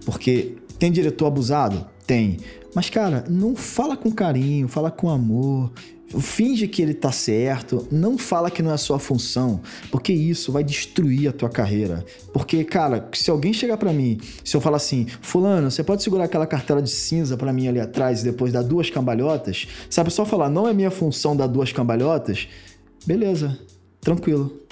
Porque 0.05 0.55
tem 0.79 0.91
diretor 0.91 1.27
abusado? 1.27 1.85
Tem. 2.07 2.37
Mas, 2.73 2.89
cara, 2.89 3.25
não 3.29 3.53
fala 3.53 3.97
com 3.97 4.09
carinho, 4.09 4.67
fala 4.67 4.89
com 4.89 5.09
amor. 5.09 5.71
Finge 6.19 6.67
que 6.67 6.81
ele 6.81 6.93
tá 6.93 7.11
certo, 7.11 7.87
não 7.91 8.17
fala 8.17 8.51
que 8.51 8.61
não 8.61 8.71
é 8.71 8.77
sua 8.77 8.99
função, 8.99 9.61
porque 9.91 10.13
isso 10.13 10.51
vai 10.51 10.63
destruir 10.63 11.27
a 11.27 11.33
tua 11.33 11.49
carreira. 11.49 12.05
Porque, 12.31 12.63
cara, 12.63 13.09
se 13.13 13.31
alguém 13.31 13.51
chegar 13.51 13.77
para 13.77 13.91
mim, 13.91 14.19
se 14.43 14.55
eu 14.55 14.61
falar 14.61 14.77
assim, 14.77 15.07
fulano, 15.21 15.71
você 15.71 15.83
pode 15.83 16.03
segurar 16.03 16.25
aquela 16.25 16.45
cartela 16.45 16.83
de 16.83 16.91
cinza 16.91 17.35
para 17.35 17.51
mim 17.51 17.67
ali 17.67 17.79
atrás 17.79 18.21
e 18.21 18.25
depois 18.25 18.53
dar 18.53 18.61
duas 18.61 18.91
cambalhotas? 18.91 19.67
Se 19.89 19.99
a 19.99 20.05
pessoa 20.05 20.25
falar, 20.25 20.49
não 20.49 20.67
é 20.67 20.73
minha 20.73 20.91
função 20.91 21.35
dar 21.35 21.47
duas 21.47 21.71
cambalhotas, 21.71 22.47
beleza, 23.05 23.57
tranquilo 23.99 24.63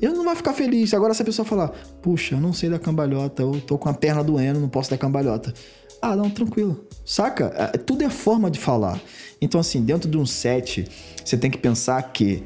ele 0.00 0.14
não 0.14 0.24
vai 0.24 0.34
ficar 0.34 0.52
feliz. 0.52 0.94
Agora, 0.94 1.12
se 1.14 1.22
a 1.22 1.24
pessoa 1.24 1.44
falar, 1.44 1.68
puxa, 2.00 2.34
eu 2.34 2.40
não 2.40 2.52
sei 2.52 2.70
da 2.70 2.78
cambalhota, 2.78 3.42
eu 3.42 3.60
tô 3.60 3.76
com 3.76 3.88
a 3.88 3.94
perna 3.94 4.24
doendo, 4.24 4.60
não 4.60 4.68
posso 4.68 4.90
dar 4.90 4.98
cambalhota. 4.98 5.52
Ah, 6.00 6.16
não, 6.16 6.30
tranquilo. 6.30 6.84
Saca? 7.04 7.52
É, 7.74 7.78
tudo 7.78 8.02
é 8.02 8.08
forma 8.08 8.50
de 8.50 8.58
falar. 8.58 8.98
Então, 9.40 9.60
assim, 9.60 9.82
dentro 9.82 10.08
de 10.08 10.16
um 10.16 10.24
set, 10.24 10.88
você 11.22 11.36
tem 11.36 11.50
que 11.50 11.58
pensar 11.58 12.02
que. 12.12 12.42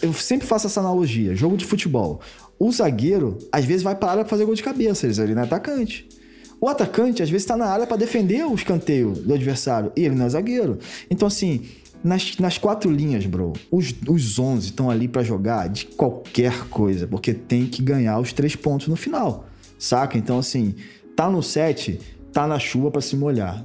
Eu 0.00 0.12
sempre 0.12 0.46
faço 0.46 0.66
essa 0.66 0.80
analogia: 0.80 1.34
jogo 1.34 1.56
de 1.56 1.64
futebol. 1.64 2.20
O 2.58 2.70
zagueiro, 2.70 3.38
às 3.50 3.64
vezes, 3.64 3.82
vai 3.82 3.96
para 3.96 4.08
a 4.08 4.10
área 4.12 4.24
pra 4.24 4.30
fazer 4.30 4.44
gol 4.44 4.54
de 4.54 4.62
cabeça, 4.62 5.06
ele 5.06 5.34
não 5.34 5.42
é 5.42 5.44
atacante. 5.44 6.08
O 6.60 6.68
atacante, 6.68 7.20
às 7.20 7.28
vezes, 7.28 7.42
está 7.42 7.56
na 7.56 7.66
área 7.66 7.88
para 7.88 7.96
defender 7.96 8.44
o 8.46 8.54
escanteio 8.54 9.10
do 9.10 9.34
adversário 9.34 9.90
e 9.96 10.04
ele 10.04 10.14
não 10.14 10.26
é 10.26 10.28
zagueiro. 10.28 10.78
Então, 11.10 11.26
assim, 11.26 11.66
nas, 12.02 12.36
nas 12.38 12.58
quatro 12.58 12.90
linhas, 12.90 13.26
bro, 13.26 13.52
os, 13.70 13.94
os 14.08 14.38
11 14.38 14.66
estão 14.66 14.90
ali 14.90 15.08
para 15.08 15.22
jogar 15.22 15.68
de 15.68 15.86
qualquer 15.86 16.68
coisa, 16.68 17.06
porque 17.06 17.32
tem 17.32 17.66
que 17.66 17.82
ganhar 17.82 18.18
os 18.18 18.32
três 18.32 18.56
pontos 18.56 18.88
no 18.88 18.96
final, 18.96 19.46
saca? 19.78 20.18
Então, 20.18 20.38
assim, 20.38 20.74
tá 21.14 21.30
no 21.30 21.42
set, 21.42 22.00
tá 22.32 22.46
na 22.46 22.58
chuva 22.58 22.90
para 22.90 23.00
se 23.00 23.16
molhar 23.16 23.64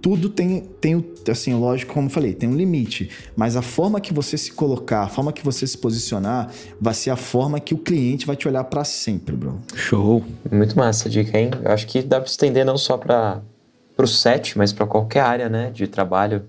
tudo 0.00 0.28
tem, 0.28 0.60
tem, 0.80 1.04
assim, 1.30 1.54
lógico, 1.54 1.92
como 1.92 2.06
eu 2.06 2.10
falei, 2.10 2.32
tem 2.32 2.48
um 2.48 2.54
limite. 2.54 3.10
Mas 3.36 3.56
a 3.56 3.62
forma 3.62 4.00
que 4.00 4.12
você 4.12 4.36
se 4.36 4.52
colocar, 4.52 5.02
a 5.02 5.08
forma 5.08 5.32
que 5.32 5.44
você 5.44 5.66
se 5.66 5.76
posicionar, 5.76 6.50
vai 6.80 6.94
ser 6.94 7.10
a 7.10 7.16
forma 7.16 7.60
que 7.60 7.74
o 7.74 7.78
cliente 7.78 8.26
vai 8.26 8.36
te 8.36 8.48
olhar 8.48 8.64
para 8.64 8.84
sempre, 8.84 9.36
bro. 9.36 9.60
Show. 9.74 10.24
Muito 10.50 10.76
massa 10.76 11.08
a 11.08 11.10
dica, 11.10 11.38
hein? 11.38 11.50
Eu 11.62 11.70
acho 11.70 11.86
que 11.86 12.02
dá 12.02 12.18
para 12.20 12.30
estender 12.30 12.64
não 12.64 12.78
só 12.78 12.96
para 12.96 13.42
o 13.98 14.06
set, 14.06 14.56
mas 14.56 14.72
para 14.72 14.86
qualquer 14.86 15.20
área, 15.20 15.48
né, 15.48 15.70
de 15.70 15.86
trabalho 15.86 16.44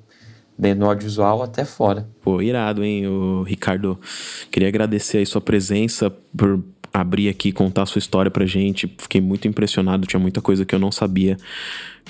dentro 0.62 0.82
do 0.82 0.86
audiovisual 0.86 1.42
até 1.42 1.66
fora. 1.66 2.08
Pô, 2.22 2.40
irado, 2.40 2.84
hein, 2.84 3.08
o 3.08 3.42
Ricardo. 3.42 4.00
Queria 4.52 4.70
agradecer 4.70 5.18
aí 5.18 5.26
sua 5.26 5.42
presença 5.42 6.12
por 6.38 6.64
abrir 6.94 7.30
aqui 7.30 7.52
contar 7.52 7.82
a 7.82 7.86
sua 7.88 7.98
história 7.98 8.30
pra 8.30 8.46
gente. 8.46 8.94
Fiquei 9.00 9.20
muito 9.20 9.48
impressionado, 9.48 10.06
tinha 10.06 10.20
muita 10.20 10.40
coisa 10.40 10.64
que 10.64 10.76
eu 10.76 10.80
não 10.80 10.92
sabia. 10.92 11.36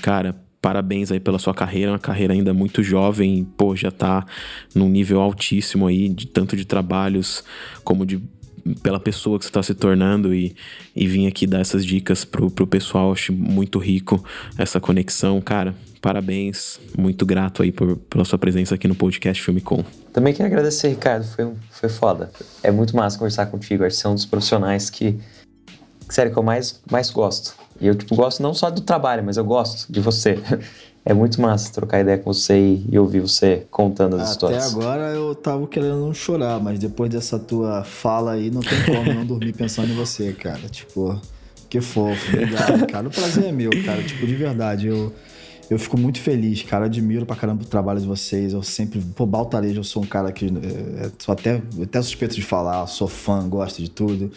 Cara, 0.02 0.36
parabéns 0.60 1.10
aí 1.10 1.18
pela 1.18 1.38
sua 1.38 1.54
carreira, 1.54 1.92
uma 1.92 1.98
carreira 1.98 2.34
ainda 2.34 2.52
muito 2.52 2.82
jovem, 2.82 3.42
pô, 3.56 3.74
já 3.74 3.90
tá 3.90 4.26
num 4.74 4.88
nível 4.88 5.20
altíssimo 5.20 5.86
aí, 5.86 6.10
de 6.10 6.26
tanto 6.26 6.54
de 6.54 6.66
trabalhos 6.66 7.42
como 7.82 8.04
de 8.04 8.20
pela 8.80 9.00
pessoa 9.00 9.40
que 9.40 9.44
você 9.44 9.48
está 9.48 9.60
se 9.60 9.74
tornando 9.74 10.32
e, 10.32 10.54
e 10.94 11.04
vim 11.08 11.26
aqui 11.26 11.48
dar 11.48 11.60
essas 11.60 11.84
dicas 11.84 12.24
pro, 12.24 12.48
pro 12.48 12.64
pessoal, 12.64 13.10
acho 13.10 13.32
muito 13.32 13.78
rico 13.78 14.22
essa 14.56 14.78
conexão, 14.78 15.40
cara. 15.40 15.74
Parabéns, 16.02 16.80
muito 16.98 17.24
grato 17.24 17.62
aí 17.62 17.70
por, 17.70 17.96
pela 17.96 18.24
sua 18.24 18.36
presença 18.36 18.74
aqui 18.74 18.88
no 18.88 18.94
podcast 18.96 19.40
Filme 19.40 19.60
Com. 19.60 19.84
Também 20.12 20.34
quero 20.34 20.48
agradecer, 20.48 20.88
Ricardo, 20.88 21.24
foi, 21.24 21.52
foi 21.70 21.88
foda. 21.88 22.28
É 22.60 22.72
muito 22.72 22.96
massa 22.96 23.16
conversar 23.16 23.46
contigo, 23.46 23.84
acho 23.84 23.94
que 23.94 24.02
você 24.02 24.08
é 24.08 24.10
um 24.10 24.14
dos 24.14 24.26
profissionais 24.26 24.90
que, 24.90 25.20
sério, 26.08 26.32
que 26.32 26.36
eu 26.36 26.42
mais, 26.42 26.82
mais 26.90 27.08
gosto. 27.08 27.54
E 27.80 27.86
eu, 27.86 27.94
tipo, 27.94 28.16
gosto 28.16 28.42
não 28.42 28.52
só 28.52 28.68
do 28.68 28.80
trabalho, 28.80 29.22
mas 29.22 29.36
eu 29.36 29.44
gosto 29.44 29.90
de 29.90 30.00
você. 30.00 30.38
É 31.04 31.12
muito 31.12 31.40
massa 31.40 31.72
trocar 31.72 31.98
ideia 31.98 32.16
com 32.16 32.32
você 32.32 32.56
e, 32.56 32.86
e 32.92 32.96
ouvir 32.96 33.18
você 33.18 33.66
contando 33.72 34.14
as 34.14 34.22
Até 34.22 34.30
histórias. 34.30 34.66
Até 34.66 34.72
agora 34.72 35.02
eu 35.08 35.34
tava 35.34 35.66
querendo 35.66 35.96
não 35.96 36.14
chorar, 36.14 36.60
mas 36.60 36.78
depois 36.78 37.10
dessa 37.10 37.40
tua 37.40 37.82
fala 37.82 38.34
aí, 38.34 38.52
não 38.52 38.60
tem 38.60 38.84
como 38.84 39.12
não 39.12 39.26
dormir 39.26 39.52
pensando 39.52 39.90
em 39.90 39.96
você, 39.96 40.32
cara. 40.32 40.60
Tipo, 40.68 41.20
que 41.68 41.80
fofo, 41.80 42.32
obrigado, 42.32 42.86
cara. 42.86 43.08
O 43.08 43.10
prazer 43.10 43.46
é 43.46 43.50
meu, 43.50 43.70
cara. 43.84 44.00
Tipo, 44.00 44.24
de 44.24 44.36
verdade, 44.36 44.86
eu, 44.86 45.12
eu 45.72 45.78
fico 45.78 45.98
muito 45.98 46.20
feliz, 46.20 46.62
cara. 46.62 46.84
Admiro 46.84 47.24
pra 47.24 47.34
caramba 47.34 47.62
o 47.62 47.66
trabalho 47.66 48.00
de 48.00 48.06
vocês. 48.06 48.52
Eu 48.52 48.62
sempre, 48.62 49.00
pô, 49.00 49.24
Baltarejo, 49.24 49.80
eu 49.80 49.84
sou 49.84 50.02
um 50.02 50.06
cara 50.06 50.30
que 50.30 50.46
é, 50.46 51.10
sou 51.18 51.32
até, 51.32 51.62
até 51.82 52.02
suspeito 52.02 52.34
de 52.34 52.42
falar, 52.42 52.86
sou 52.86 53.08
fã, 53.08 53.48
gosto 53.48 53.80
de 53.80 53.90
tudo. 53.90 54.30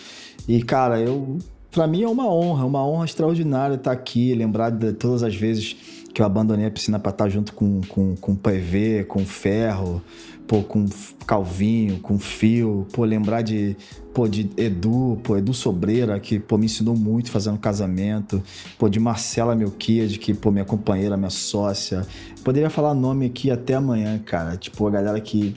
E, 0.48 0.64
cara, 0.64 1.00
eu 1.00 1.38
para 1.72 1.88
mim 1.88 2.04
é 2.04 2.08
uma 2.08 2.34
honra, 2.34 2.64
uma 2.64 2.88
honra 2.88 3.04
extraordinária 3.04 3.76
estar 3.76 3.92
aqui, 3.92 4.34
lembrar 4.34 4.70
de 4.70 4.94
todas 4.94 5.24
as 5.24 5.36
vezes 5.36 5.76
que 6.14 6.22
eu 6.22 6.26
abandonei 6.26 6.66
a 6.66 6.72
piscina 6.72 6.98
para 6.98 7.12
estar 7.12 7.28
junto 7.28 7.52
com, 7.52 7.82
com, 7.90 8.16
com 8.16 8.32
o 8.32 8.36
PV, 8.38 9.04
com 9.04 9.24
o 9.24 9.26
Ferro, 9.26 10.02
pô, 10.48 10.62
com 10.64 10.86
Calvinho, 11.26 12.00
com 12.00 12.20
Fio, 12.20 12.88
pô, 12.94 13.04
lembrar 13.04 13.42
de, 13.42 13.76
pô, 14.14 14.28
de 14.28 14.50
Edu, 14.58 15.20
pô, 15.24 15.38
Edu 15.38 15.54
Sobreira, 15.54 16.20
que, 16.20 16.40
pô, 16.40 16.58
me 16.58 16.66
ensinou 16.66 16.96
muito 16.96 17.32
fazendo 17.32 17.58
casamento, 17.58 18.42
pô, 18.78 18.88
de 18.88 19.00
Marcela 19.00 19.56
Melquiade, 19.56 20.20
que, 20.20 20.34
pô, 20.34 20.52
minha 20.52 20.66
companheira, 20.66 21.18
minha 21.18 21.30
sócia. 21.30 22.06
Poderia 22.44 22.70
falar 22.70 22.94
nome 22.94 23.26
aqui 23.26 23.50
até 23.50 23.74
amanhã, 23.74 24.20
cara. 24.20 24.56
Tipo, 24.56 24.88
a 24.88 24.92
galera 24.92 25.20
que 25.20 25.56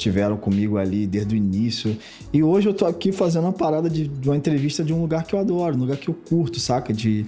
tiveram 0.00 0.36
comigo 0.36 0.78
ali 0.78 1.06
desde 1.06 1.34
o 1.34 1.36
início. 1.36 1.96
E 2.32 2.42
hoje 2.42 2.68
eu 2.68 2.74
tô 2.74 2.86
aqui 2.86 3.12
fazendo 3.12 3.44
uma 3.44 3.52
parada 3.52 3.88
de, 3.88 4.08
de 4.08 4.28
uma 4.28 4.36
entrevista 4.36 4.82
de 4.82 4.92
um 4.94 5.00
lugar 5.00 5.24
que 5.24 5.34
eu 5.34 5.38
adoro, 5.38 5.76
um 5.76 5.80
lugar 5.80 5.98
que 5.98 6.08
eu 6.08 6.14
curto, 6.14 6.58
saca? 6.58 6.92
De. 6.92 7.26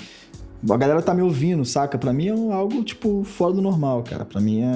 A 0.70 0.76
galera 0.76 1.02
tá 1.02 1.12
me 1.12 1.22
ouvindo, 1.22 1.64
saca? 1.64 1.98
Pra 1.98 2.12
mim 2.12 2.28
é 2.28 2.52
algo, 2.52 2.84
tipo, 2.84 3.24
fora 3.24 3.52
do 3.52 3.60
normal, 3.60 4.02
cara. 4.02 4.24
Pra 4.24 4.40
mim 4.40 4.62
é. 4.62 4.66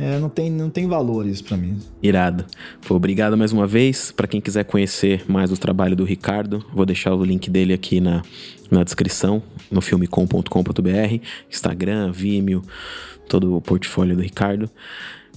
é 0.00 0.18
não, 0.20 0.28
tem, 0.28 0.50
não 0.50 0.70
tem 0.70 0.86
valor 0.86 1.26
isso 1.26 1.42
pra 1.42 1.56
mim. 1.56 1.78
Irado. 2.02 2.44
Pô, 2.86 2.94
obrigado 2.94 3.36
mais 3.36 3.52
uma 3.52 3.66
vez. 3.66 4.12
Para 4.12 4.28
quem 4.28 4.40
quiser 4.40 4.64
conhecer 4.64 5.24
mais 5.28 5.50
o 5.50 5.56
trabalho 5.56 5.96
do 5.96 6.04
Ricardo, 6.04 6.64
vou 6.72 6.86
deixar 6.86 7.12
o 7.12 7.24
link 7.24 7.50
dele 7.50 7.72
aqui 7.72 8.00
na, 8.00 8.22
na 8.70 8.84
descrição, 8.84 9.42
no 9.70 9.80
filmecom.com.br, 9.80 11.24
Instagram, 11.50 12.12
Vimeo, 12.12 12.62
todo 13.28 13.56
o 13.56 13.60
portfólio 13.60 14.14
do 14.14 14.22
Ricardo. 14.22 14.70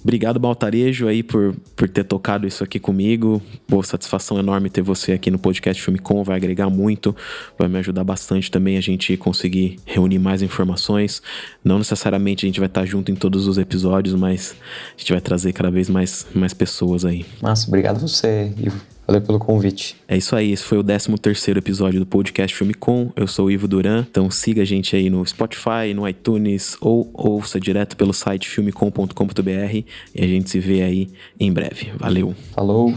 Obrigado, 0.03 0.40
Baltarejo, 0.40 1.07
aí, 1.07 1.22
por, 1.22 1.56
por 1.76 1.88
ter 1.88 2.03
tocado 2.03 2.48
isso 2.48 2.64
aqui 2.64 2.80
comigo. 2.80 3.41
Boa 3.69 3.84
satisfação 3.84 4.40
enorme 4.40 4.69
ter 4.69 4.82
você 4.82 5.11
aqui 5.11 5.30
no 5.30 5.38
podcast 5.38 5.82
Filme 5.82 5.99
Com, 5.99 6.23
vai 6.23 6.38
agregar 6.38 6.69
muito, 6.69 7.15
vai 7.57 7.68
me 7.68 7.78
ajudar 7.78 8.03
bastante 8.03 8.49
também 8.49 8.78
a 8.78 8.82
gente 8.82 9.15
conseguir 9.15 9.78
reunir 9.86 10.18
mais 10.18 10.41
informações. 10.41 11.22
Não 11.64 11.78
necessariamente 11.78 12.45
a 12.45 12.48
gente 12.48 12.60
vai 12.60 12.68
estar 12.68 12.86
junto 12.86 13.11
em 13.11 13.15
todos 13.15 13.48
os 13.48 13.60
episódios, 13.60 14.15
mas 14.15 14.56
a 14.95 14.99
gente 14.99 15.11
vai 15.11 15.22
trazer 15.22 15.53
cada 15.53 15.69
vez 15.69 15.88
mais, 15.88 16.26
mais 16.34 16.53
pessoas 16.53 17.06
aí. 17.06 17.23
Massa, 17.41 17.68
obrigado 17.68 17.99
você, 17.99 18.52
Ivo. 18.57 18.82
Valeu 19.12 19.22
pelo 19.22 19.40
convite. 19.40 19.98
É 20.08 20.16
isso 20.16 20.34
aí, 20.38 20.54
esse 20.54 20.64
foi 20.64 20.78
o 20.78 20.84
13 20.84 21.18
terceiro 21.18 21.60
episódio 21.60 22.00
do 22.00 22.06
podcast 22.06 22.56
Filme 22.56 22.74
Com. 22.74 23.12
Eu 23.14 23.28
sou 23.28 23.48
o 23.48 23.52
Ivo 23.52 23.68
Duran, 23.68 24.06
então 24.10 24.32
siga 24.32 24.62
a 24.62 24.66
gente 24.66 24.96
aí 24.96 25.10
no 25.10 25.26
Spotify, 25.26 25.94
no 25.94 26.08
iTunes 26.08 26.78
ou 26.80 27.10
ouça 27.14 27.60
direto 27.60 27.98
pelo 27.98 28.14
site 28.14 28.48
filmecom.com.br 28.48 29.12
e 29.44 29.86
a 30.16 30.26
gente 30.26 30.50
se 30.50 30.60
vê 30.60 30.82
aí 30.82 31.10
em 31.38 31.52
breve. 31.52 31.92
Valeu. 31.98 32.34
Falou. 32.54 32.94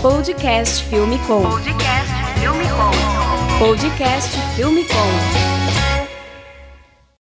Podcast 0.00 0.82
Filme 0.84 1.18
Com. 1.26 1.42
Podcast 1.42 2.10
Filme 2.40 2.64
Com. 2.64 3.66
Podcast 3.66 4.38
Filme 4.56 4.84
Com. 4.84 5.51